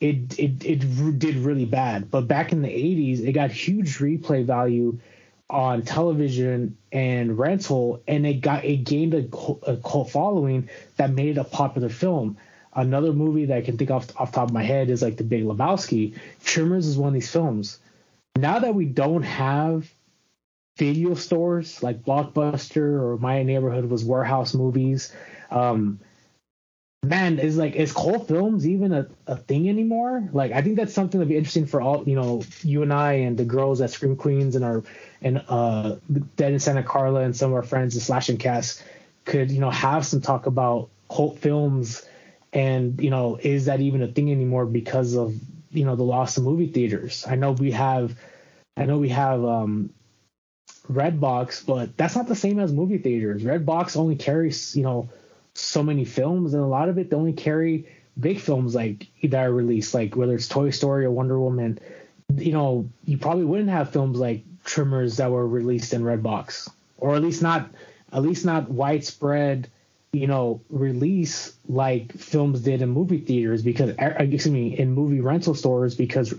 It 0.01 0.39
it 0.39 0.65
it 0.65 1.19
did 1.19 1.36
really 1.36 1.65
bad. 1.65 2.11
But 2.11 2.28
back 2.28 2.53
in 2.53 2.62
the 2.62 2.69
80s, 2.69 3.27
it 3.27 3.32
got 3.32 3.51
huge 3.51 3.98
replay 3.98 4.44
value 4.44 4.98
on 5.48 5.82
television 5.82 6.77
and 6.90 7.39
rental, 7.39 8.02
and 8.09 8.27
it 8.27 8.40
got 8.40 8.64
it 8.64 8.78
gained 8.78 9.14
a, 9.14 9.27
a 9.66 9.77
cult 9.77 10.10
following 10.10 10.68
that 10.97 11.10
made 11.10 11.36
it 11.36 11.40
a 11.40 11.44
popular 11.44 11.89
film. 11.89 12.36
Another 12.74 13.12
movie 13.12 13.47
that 13.47 13.56
I 13.56 13.62
can 13.62 13.78
think 13.78 13.90
off 13.90 14.09
off 14.16 14.32
top 14.32 14.48
of 14.48 14.55
my 14.55 14.62
head 14.62 14.90
is 14.90 15.02
like 15.02 15.16
The 15.16 15.24
Big 15.24 15.44
Lebowski. 15.44 16.18
Tremors 16.44 16.86
is 16.86 16.98
one 16.98 17.09
of 17.09 17.14
these 17.14 17.31
films. 17.31 17.78
Now 18.36 18.59
that 18.59 18.74
we 18.74 18.85
don't 18.85 19.23
have 19.23 19.90
video 20.77 21.14
stores 21.14 21.82
like 21.82 22.05
Blockbuster 22.05 23.01
or 23.01 23.18
My 23.18 23.43
Neighborhood 23.43 23.86
was 23.86 24.05
Warehouse 24.05 24.52
movies, 24.52 25.12
um, 25.51 26.01
man, 27.09 27.39
is 27.39 27.57
like 27.57 27.74
is 27.74 27.93
cult 27.93 28.28
films 28.28 28.66
even 28.66 28.93
a, 28.93 29.07
a 29.27 29.37
thing 29.37 29.69
anymore? 29.69 30.28
Like 30.33 30.53
I 30.53 30.62
think 30.62 30.77
that's 30.77 30.93
something 30.93 31.19
that'd 31.19 31.28
be 31.28 31.37
interesting 31.37 31.66
for 31.66 31.81
all 31.81 32.05
you 32.09 32.15
know, 32.15 32.43
you 32.62 32.83
and 32.83 32.93
I 32.93 33.15
and 33.15 33.37
the 33.37 33.45
girls 33.45 33.81
at 33.81 33.91
Scream 33.91 34.16
Queens 34.16 34.57
and 34.57 34.65
our 34.65 34.83
and 35.23 35.43
uh 35.49 35.97
Dead 36.37 36.53
in 36.53 36.59
Santa 36.59 36.83
Carla 36.83 37.20
and 37.20 37.37
some 37.37 37.51
of 37.51 37.57
our 37.57 37.62
friends 37.62 37.95
the 37.95 38.01
Slashing 38.01 38.39
Cast 38.39 38.83
could, 39.24 39.51
you 39.51 39.61
know, 39.61 39.70
have 39.70 40.07
some 40.07 40.20
talk 40.20 40.47
about 40.47 40.91
cult 41.11 41.39
films 41.39 42.05
and, 42.53 43.01
you 43.01 43.11
know, 43.11 43.39
is 43.41 43.66
that 43.66 43.81
even 43.81 44.03
a 44.03 44.09
thing 44.09 44.31
anymore 44.31 44.66
because 44.66 45.15
of, 45.15 45.35
you 45.70 45.85
know, 45.85 45.97
the 45.97 46.05
loss 46.05 46.37
of 46.37 46.45
movie 46.45 46.69
theaters. 46.69 47.24
I 47.28 47.37
know 47.37 47.53
we 47.53 47.73
have 47.73 48.16
I 48.77 48.85
know 48.85 48.99
we 48.99 49.09
have 49.11 49.45
um 49.45 49.91
Redbox, 50.91 51.66
but 51.66 51.97
that's 51.97 52.15
not 52.15 52.28
the 52.28 52.37
same 52.37 52.59
as 52.59 52.73
movie 52.73 52.99
theaters. 52.99 53.43
Redbox 53.43 53.97
only 53.97 54.16
carries, 54.16 54.77
you 54.77 54.83
know, 54.83 55.09
so 55.59 55.83
many 55.83 56.05
films, 56.05 56.55
and 56.55 56.62
a 56.62 56.66
lot 56.66 56.89
of 56.89 56.99
it 56.99 57.11
they 57.11 57.16
only 57.16 57.33
carry 57.33 57.89
big 58.19 58.41
films 58.41 58.74
like 58.74 59.07
that 59.23 59.47
are 59.47 59.53
released, 59.53 59.95
like 59.95 60.16
whether 60.16 60.35
it's 60.35 60.49
Toy 60.49 60.70
Story 60.70 61.05
or 61.05 61.11
Wonder 61.11 61.39
Woman. 61.39 61.78
You 62.35 62.53
know, 62.53 62.89
you 63.05 63.19
probably 63.19 63.45
wouldn't 63.45 63.70
have 63.70 63.91
films 63.91 64.19
like 64.19 64.43
Tremors 64.65 65.19
that 65.19 65.31
were 65.31 65.47
released 65.47 65.93
in 65.93 66.03
Redbox, 66.03 66.69
or 66.99 67.15
at 67.15 67.23
least 67.23 67.43
not, 67.43 67.70
at 68.12 68.23
least 68.23 68.45
not 68.45 68.70
widespread, 68.70 69.69
you 70.12 70.27
know, 70.27 70.61
release 70.70 71.55
like 71.69 72.12
films 72.12 72.61
did 72.61 72.83
in 72.83 72.89
movie 72.89 73.20
theaters 73.20 73.62
because, 73.62 73.91
uh, 73.99 74.15
excuse 74.19 74.49
me, 74.49 74.77
in 74.77 74.93
movie 74.93 75.20
rental 75.20 75.55
stores 75.55 75.95
because 75.95 76.35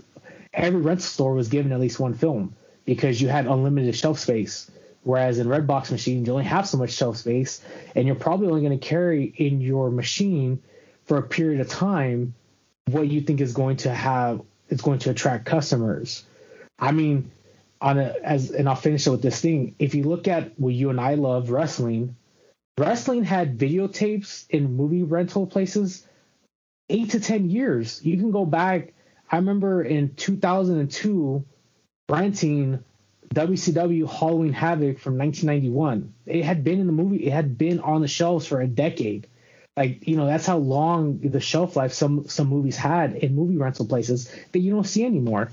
every 0.52 0.80
rental 0.80 1.04
store 1.04 1.34
was 1.34 1.48
given 1.48 1.72
at 1.72 1.80
least 1.80 2.00
one 2.00 2.14
film 2.14 2.54
because 2.84 3.20
you 3.20 3.28
had 3.28 3.46
unlimited 3.46 3.94
shelf 3.94 4.18
space. 4.18 4.70
Whereas 5.08 5.38
in 5.38 5.46
Redbox 5.46 5.90
machines, 5.90 6.26
you 6.26 6.34
only 6.34 6.44
have 6.44 6.68
so 6.68 6.76
much 6.76 6.90
shelf 6.90 7.16
space, 7.16 7.62
and 7.96 8.06
you're 8.06 8.14
probably 8.14 8.48
only 8.48 8.60
going 8.60 8.78
to 8.78 8.86
carry 8.86 9.24
in 9.24 9.62
your 9.62 9.90
machine 9.90 10.60
for 11.06 11.16
a 11.16 11.22
period 11.22 11.62
of 11.62 11.68
time 11.70 12.34
what 12.90 13.08
you 13.08 13.22
think 13.22 13.40
is 13.40 13.54
going 13.54 13.78
to 13.78 13.94
have 13.94 14.42
is 14.68 14.82
going 14.82 14.98
to 14.98 15.10
attract 15.10 15.46
customers. 15.46 16.26
I 16.78 16.92
mean, 16.92 17.30
on 17.80 17.98
a 17.98 18.16
as 18.22 18.50
and 18.50 18.68
I'll 18.68 18.74
finish 18.74 19.06
it 19.06 19.10
with 19.10 19.22
this 19.22 19.40
thing. 19.40 19.76
If 19.78 19.94
you 19.94 20.02
look 20.02 20.28
at 20.28 20.60
what 20.60 20.74
you 20.74 20.90
and 20.90 21.00
I 21.00 21.14
love 21.14 21.48
wrestling, 21.48 22.14
wrestling 22.76 23.24
had 23.24 23.56
videotapes 23.56 24.44
in 24.50 24.76
movie 24.76 25.04
rental 25.04 25.46
places 25.46 26.06
eight 26.90 27.12
to 27.12 27.20
ten 27.20 27.48
years. 27.48 28.04
You 28.04 28.18
can 28.18 28.30
go 28.30 28.44
back. 28.44 28.92
I 29.30 29.36
remember 29.36 29.82
in 29.82 30.14
2002 30.16 31.46
renting 32.10 32.84
WCW 33.34 34.08
Halloween 34.08 34.52
Havoc 34.52 34.98
from 34.98 35.18
1991. 35.18 36.14
It 36.26 36.44
had 36.44 36.64
been 36.64 36.80
in 36.80 36.86
the 36.86 36.92
movie. 36.92 37.26
It 37.26 37.32
had 37.32 37.58
been 37.58 37.80
on 37.80 38.00
the 38.00 38.08
shelves 38.08 38.46
for 38.46 38.60
a 38.60 38.66
decade. 38.66 39.26
Like 39.76 40.08
you 40.08 40.16
know, 40.16 40.26
that's 40.26 40.46
how 40.46 40.58
long 40.58 41.20
the 41.20 41.40
shelf 41.40 41.76
life 41.76 41.92
some 41.92 42.28
some 42.28 42.48
movies 42.48 42.76
had 42.76 43.14
in 43.14 43.36
movie 43.36 43.56
rental 43.56 43.86
places 43.86 44.34
that 44.52 44.58
you 44.58 44.72
don't 44.72 44.86
see 44.86 45.04
anymore. 45.04 45.50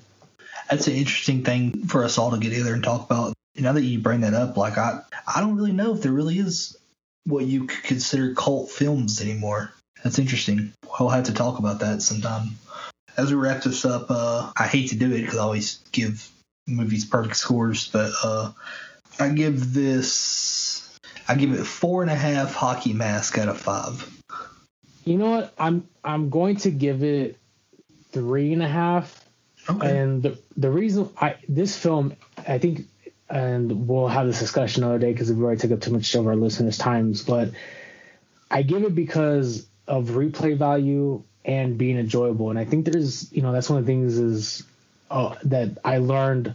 That's 0.69 0.87
an 0.87 0.93
interesting 0.93 1.43
thing 1.43 1.85
for 1.87 2.03
us 2.03 2.17
all 2.17 2.31
to 2.31 2.37
get 2.37 2.49
together 2.49 2.73
and 2.73 2.83
talk 2.83 3.05
about. 3.05 3.33
Now 3.55 3.73
that 3.73 3.83
you 3.83 3.99
bring 3.99 4.21
that 4.21 4.33
up, 4.33 4.57
like 4.57 4.77
I 4.77 5.01
I 5.27 5.41
don't 5.41 5.55
really 5.55 5.73
know 5.73 5.93
if 5.93 6.01
there 6.01 6.11
really 6.11 6.39
is 6.39 6.75
what 7.25 7.45
you 7.45 7.65
could 7.65 7.83
consider 7.83 8.33
cult 8.33 8.71
films 8.71 9.21
anymore. 9.21 9.71
That's 10.03 10.19
interesting. 10.19 10.73
We'll 10.99 11.09
have 11.09 11.25
to 11.25 11.33
talk 11.33 11.59
about 11.59 11.79
that 11.79 12.01
sometime. 12.01 12.55
As 13.17 13.29
we 13.29 13.35
wrap 13.35 13.63
this 13.63 13.85
up, 13.85 14.07
uh, 14.09 14.51
I 14.57 14.67
hate 14.67 14.89
to 14.89 14.95
do 14.95 15.11
it 15.11 15.21
because 15.21 15.37
I 15.37 15.43
always 15.43 15.79
give 15.91 16.29
movies 16.67 17.05
perfect 17.05 17.37
scores, 17.37 17.87
but 17.87 18.11
uh, 18.23 18.51
I 19.19 19.29
give 19.29 19.73
this 19.73 20.97
I 21.27 21.35
give 21.35 21.53
it 21.53 21.63
four 21.63 22.01
and 22.01 22.11
a 22.11 22.15
half 22.15 22.53
hockey 22.53 22.93
mask 22.93 23.37
out 23.37 23.49
of 23.49 23.59
five. 23.59 24.09
You 25.03 25.17
know 25.17 25.31
what? 25.31 25.53
I'm 25.57 25.87
I'm 26.03 26.29
going 26.29 26.57
to 26.57 26.71
give 26.71 27.03
it 27.03 27.37
three 28.11 28.53
and 28.53 28.63
a 28.63 28.67
half. 28.67 29.23
Okay. 29.69 29.99
And 29.99 30.21
the 30.21 30.37
the 30.57 30.69
reason 30.69 31.09
I 31.19 31.35
this 31.47 31.77
film 31.77 32.15
I 32.47 32.57
think 32.57 32.87
and 33.29 33.87
we'll 33.87 34.07
have 34.07 34.27
this 34.27 34.39
discussion 34.39 34.83
another 34.83 34.99
day 34.99 35.11
because 35.11 35.31
we've 35.31 35.41
already 35.41 35.59
took 35.59 35.71
up 35.71 35.81
too 35.81 35.91
much 35.91 36.13
of 36.13 36.27
our 36.27 36.35
listeners' 36.35 36.77
times, 36.77 37.23
but 37.23 37.49
I 38.51 38.61
give 38.61 38.83
it 38.83 38.93
because 38.93 39.65
of 39.87 40.09
replay 40.09 40.55
value 40.55 41.23
and 41.43 41.77
being 41.77 41.97
enjoyable. 41.97 42.51
And 42.51 42.59
I 42.59 42.65
think 42.65 42.85
there's 42.85 43.31
you 43.31 43.41
know 43.41 43.51
that's 43.51 43.69
one 43.69 43.79
of 43.79 43.85
the 43.85 43.91
things 43.91 44.17
is 44.17 44.63
uh, 45.09 45.35
that 45.43 45.77
I 45.83 45.97
learned 45.97 46.53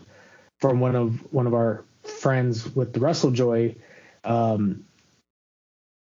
from 0.60 0.80
one 0.80 0.96
of 0.96 1.32
one 1.32 1.46
of 1.46 1.54
our 1.54 1.84
friends 2.02 2.74
with 2.74 2.92
the 2.92 3.00
Russell 3.00 3.30
Joy. 3.30 3.76
Um, 4.24 4.84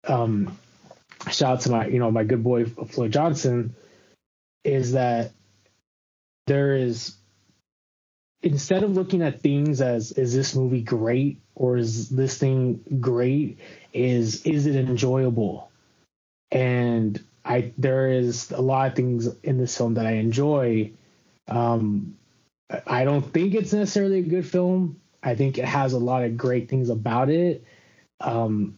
um, 0.06 0.56
shout 1.30 1.54
out 1.54 1.60
to 1.62 1.70
my 1.70 1.86
you 1.86 1.98
know 1.98 2.10
my 2.10 2.24
good 2.24 2.42
boy 2.42 2.66
Floyd 2.66 3.12
Johnson. 3.12 3.74
Is 4.64 4.92
that 4.92 5.32
there 6.46 6.76
is 6.76 7.16
instead 8.42 8.82
of 8.82 8.94
looking 8.94 9.22
at 9.22 9.40
things 9.40 9.80
as 9.80 10.12
is 10.12 10.34
this 10.34 10.54
movie 10.54 10.82
great 10.82 11.40
or 11.54 11.76
is 11.76 12.08
this 12.08 12.38
thing 12.38 12.80
great 13.00 13.58
is 13.92 14.44
is 14.46 14.66
it 14.66 14.76
enjoyable 14.76 15.70
and 16.52 17.22
i 17.44 17.72
there 17.78 18.08
is 18.08 18.50
a 18.52 18.60
lot 18.60 18.88
of 18.88 18.94
things 18.94 19.26
in 19.42 19.58
this 19.58 19.76
film 19.76 19.94
that 19.94 20.06
i 20.06 20.12
enjoy 20.12 20.90
um 21.48 22.16
I 22.86 23.05
don't 23.05 23.22
think 23.22 23.55
it's 23.55 23.72
necessarily 23.72 24.18
a 24.18 24.22
good 24.22 24.47
film. 24.47 25.01
I 25.22 25.34
think 25.34 25.59
it 25.59 25.64
has 25.64 25.93
a 25.93 25.98
lot 25.98 26.24
of 26.24 26.36
great 26.36 26.68
things 26.68 26.90
about 26.90 27.30
it. 27.30 27.64
Um, 28.20 28.76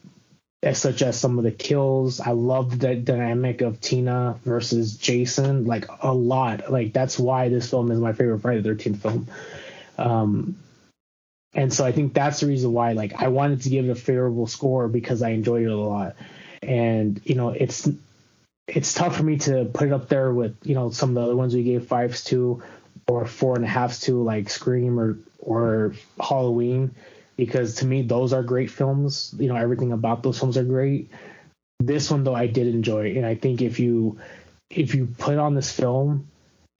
as 0.63 0.79
such 0.79 1.03
as 1.03 1.19
some 1.19 1.39
of 1.39 1.45
the 1.45 1.53
kills. 1.53 2.21
I 2.21 2.33
love 2.33 2.79
the 2.79 2.97
dynamic 2.97 3.61
of 3.61 3.81
Tina 3.81 4.39
versus 4.45 4.97
Jason, 4.97 5.67
like 5.67 5.87
a 6.03 6.13
lot. 6.13 6.71
Like 6.71 6.93
that's 6.93 7.19
why 7.19 7.49
this 7.49 7.71
film 7.71 7.91
is 7.93 8.01
my 8.01 8.13
favorite 8.13 8.41
Friday 8.41 8.61
the 8.61 8.71
Thirteenth 8.71 9.03
film. 9.03 9.29
Um, 9.97 10.59
and 11.55 11.73
so 11.73 11.85
I 11.85 11.93
think 11.93 12.13
that's 12.13 12.41
the 12.41 12.47
reason 12.47 12.73
why, 12.73 12.93
like, 12.93 13.15
I 13.21 13.29
wanted 13.29 13.63
to 13.63 13.71
give 13.71 13.87
it 13.87 13.91
a 13.91 13.95
favorable 13.95 14.47
score 14.47 14.89
because 14.89 15.23
I 15.23 15.31
enjoyed 15.31 15.63
it 15.63 15.71
a 15.71 15.77
lot. 15.77 16.17
And 16.63 17.21
you 17.25 17.37
know, 17.37 17.51
it's 17.51 17.89
it's 18.67 18.93
tough 18.93 19.17
for 19.17 19.23
me 19.23 19.39
to 19.39 19.65
put 19.73 19.89
it 19.89 19.93
up 19.93 20.09
there 20.09 20.33
with 20.33 20.57
you 20.65 20.75
know 20.75 20.91
some 20.91 21.11
of 21.11 21.15
the 21.15 21.23
other 21.23 21.37
ones 21.37 21.55
we 21.55 21.63
gave 21.63 21.87
fives 21.87 22.25
to 22.25 22.63
or 23.09 23.27
four 23.27 23.57
and 23.57 23.65
a 23.65 23.69
halfs 23.69 24.01
to, 24.01 24.23
like 24.23 24.51
Scream 24.51 25.01
or 25.01 25.19
or 25.39 25.95
Halloween 26.21 26.95
because 27.37 27.77
to 27.77 27.87
me 27.87 28.03
those 28.03 28.33
are 28.33 28.43
great 28.43 28.71
films. 28.71 29.35
You 29.39 29.49
know, 29.49 29.57
everything 29.57 29.93
about 29.93 30.23
those 30.23 30.39
films 30.39 30.59
are 30.59 30.65
great. 30.65 31.11
This 31.81 32.11
one 32.11 32.25
though 32.25 32.35
I 32.35 32.47
did 32.47 32.67
enjoy, 32.67 33.17
and 33.17 33.25
I 33.25 33.35
think 33.35 33.63
if 33.63 33.81
you 33.81 34.19
if 34.69 34.95
you 34.95 35.07
put 35.07 35.39
on 35.39 35.55
this 35.55 35.73
film 35.73 36.29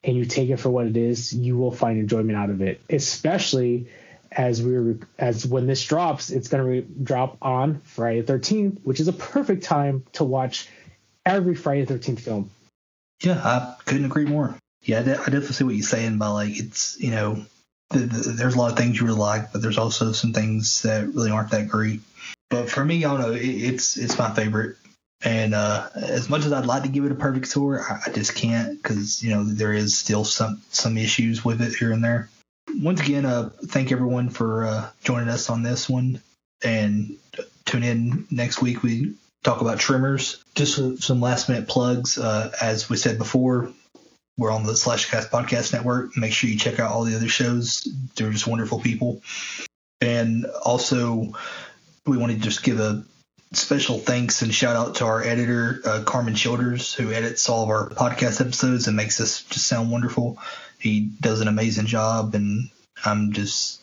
and 0.03 0.15
you 0.15 0.25
take 0.25 0.49
it 0.49 0.57
for 0.57 0.69
what 0.69 0.85
it 0.85 0.97
is, 0.97 1.33
you 1.33 1.57
will 1.57 1.71
find 1.71 1.99
enjoyment 1.99 2.37
out 2.37 2.49
of 2.49 2.61
it. 2.61 2.81
Especially 2.89 3.87
as 4.31 4.61
we're 4.61 4.99
as 5.17 5.47
when 5.47 5.65
this 5.65 5.83
drops, 5.83 6.29
it's 6.29 6.49
going 6.49 6.63
to 6.63 6.69
re- 6.69 6.87
drop 7.03 7.37
on 7.41 7.81
Friday 7.81 8.21
the 8.21 8.33
13th, 8.33 8.81
which 8.83 8.99
is 8.99 9.07
a 9.07 9.13
perfect 9.13 9.63
time 9.63 10.03
to 10.13 10.23
watch 10.23 10.67
every 11.25 11.55
Friday 11.55 11.85
the 11.85 11.95
13th 11.95 12.19
film. 12.19 12.49
Yeah, 13.23 13.41
I 13.43 13.75
couldn't 13.85 14.05
agree 14.05 14.25
more. 14.25 14.55
Yeah, 14.83 14.99
I, 14.99 15.03
definitely 15.03 15.47
see 15.47 15.63
what 15.63 15.75
you're 15.75 15.83
saying 15.83 16.17
by 16.17 16.27
like 16.27 16.57
it's 16.57 16.99
you 16.99 17.11
know 17.11 17.45
the, 17.89 17.99
the, 17.99 18.29
there's 18.31 18.55
a 18.55 18.57
lot 18.57 18.71
of 18.71 18.77
things 18.77 18.99
you 18.99 19.05
really 19.05 19.19
like, 19.19 19.51
but 19.51 19.61
there's 19.61 19.77
also 19.77 20.11
some 20.11 20.33
things 20.33 20.83
that 20.83 21.07
really 21.13 21.31
aren't 21.31 21.51
that 21.51 21.67
great. 21.67 22.01
But 22.49 22.69
for 22.69 22.83
me, 22.83 23.01
don't 23.01 23.19
know, 23.19 23.31
it, 23.31 23.43
it's 23.43 23.97
it's 23.97 24.17
my 24.17 24.33
favorite. 24.33 24.77
And 25.21 25.53
uh, 25.53 25.89
as 25.95 26.29
much 26.29 26.45
as 26.45 26.53
I'd 26.53 26.65
like 26.65 26.83
to 26.83 26.89
give 26.89 27.03
it 27.03 27.11
a 27.11 27.15
perfect 27.15 27.47
score, 27.47 27.81
I, 27.81 28.03
I 28.07 28.11
just 28.11 28.35
can't 28.35 28.81
because 28.81 29.21
you 29.21 29.31
know 29.31 29.43
there 29.43 29.73
is 29.73 29.97
still 29.97 30.23
some 30.23 30.61
some 30.69 30.97
issues 30.97 31.43
with 31.43 31.61
it 31.61 31.75
here 31.75 31.91
and 31.91 32.03
there. 32.03 32.29
Once 32.81 33.01
again, 33.01 33.25
uh, 33.25 33.49
thank 33.65 33.91
everyone 33.91 34.29
for 34.29 34.65
uh, 34.65 34.89
joining 35.03 35.29
us 35.29 35.49
on 35.49 35.63
this 35.63 35.89
one, 35.89 36.21
and 36.63 37.17
tune 37.65 37.83
in 37.83 38.27
next 38.31 38.61
week. 38.61 38.81
We 38.81 39.15
talk 39.43 39.61
about 39.61 39.79
Tremors. 39.79 40.43
Just 40.55 41.03
some 41.03 41.21
last 41.21 41.49
minute 41.49 41.67
plugs. 41.67 42.17
Uh, 42.17 42.51
as 42.61 42.89
we 42.89 42.95
said 42.95 43.17
before, 43.17 43.73
we're 44.39 44.51
on 44.51 44.63
the 44.63 44.71
Slashcast 44.71 45.29
Podcast 45.29 45.73
Network. 45.73 46.15
Make 46.15 46.31
sure 46.31 46.49
you 46.49 46.57
check 46.57 46.79
out 46.79 46.91
all 46.91 47.03
the 47.03 47.15
other 47.15 47.27
shows. 47.27 47.87
They're 48.15 48.31
just 48.31 48.47
wonderful 48.47 48.79
people. 48.79 49.21
And 49.99 50.45
also, 50.45 51.33
we 52.07 52.17
want 52.17 52.31
to 52.31 52.39
just 52.39 52.63
give 52.63 52.79
a 52.79 53.03
special 53.51 53.99
thanks 53.99 54.41
and 54.41 54.53
shout 54.53 54.77
out 54.77 54.95
to 54.95 55.05
our 55.05 55.21
editor, 55.21 55.81
uh, 55.85 56.03
Carmen 56.05 56.35
Childers, 56.35 56.93
who 56.93 57.11
edits 57.11 57.49
all 57.49 57.63
of 57.63 57.69
our 57.69 57.89
podcast 57.89 58.39
episodes 58.39 58.87
and 58.87 58.95
makes 58.95 59.19
us 59.19 59.43
just 59.43 59.67
sound 59.67 59.91
wonderful. 59.91 60.37
He 60.79 61.11
does 61.19 61.41
an 61.41 61.49
amazing 61.49 61.87
job, 61.87 62.33
and 62.33 62.69
I'm 63.03 63.33
just 63.33 63.81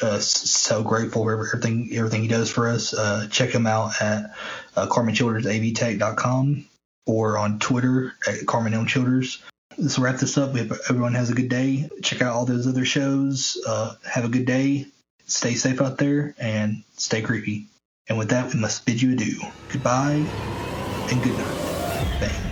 uh, 0.00 0.18
so 0.18 0.82
grateful 0.82 1.24
for 1.24 1.32
everything 1.32 1.90
everything 1.92 2.22
he 2.22 2.28
does 2.28 2.50
for 2.50 2.68
us. 2.68 2.94
Uh, 2.94 3.28
check 3.30 3.50
him 3.50 3.66
out 3.66 4.00
at 4.00 4.30
uh, 4.76 4.86
CarmenChildersAVTech.com 4.86 6.64
or 7.06 7.36
on 7.36 7.58
Twitter 7.58 8.14
at 8.26 8.46
Carmen 8.46 8.72
M. 8.72 8.86
Childers. 8.86 9.42
Let's 9.80 9.98
wrap 9.98 10.16
this 10.16 10.36
up. 10.36 10.52
We 10.52 10.60
hope 10.60 10.76
everyone 10.90 11.14
has 11.14 11.30
a 11.30 11.34
good 11.34 11.48
day. 11.48 11.88
Check 12.02 12.20
out 12.20 12.34
all 12.34 12.44
those 12.44 12.66
other 12.66 12.84
shows. 12.84 13.56
Uh, 13.66 13.94
have 14.04 14.26
a 14.26 14.28
good 14.28 14.44
day. 14.44 14.86
Stay 15.26 15.54
safe 15.54 15.80
out 15.80 15.96
there 15.96 16.34
and 16.38 16.82
stay 16.98 17.22
creepy. 17.22 17.66
And 18.06 18.18
with 18.18 18.28
that, 18.28 18.52
we 18.52 18.60
must 18.60 18.84
bid 18.84 19.00
you 19.00 19.12
adieu. 19.12 19.40
Goodbye 19.72 20.26
and 21.10 21.22
good 21.22 21.38
night. 21.38 22.20
Bang. 22.20 22.49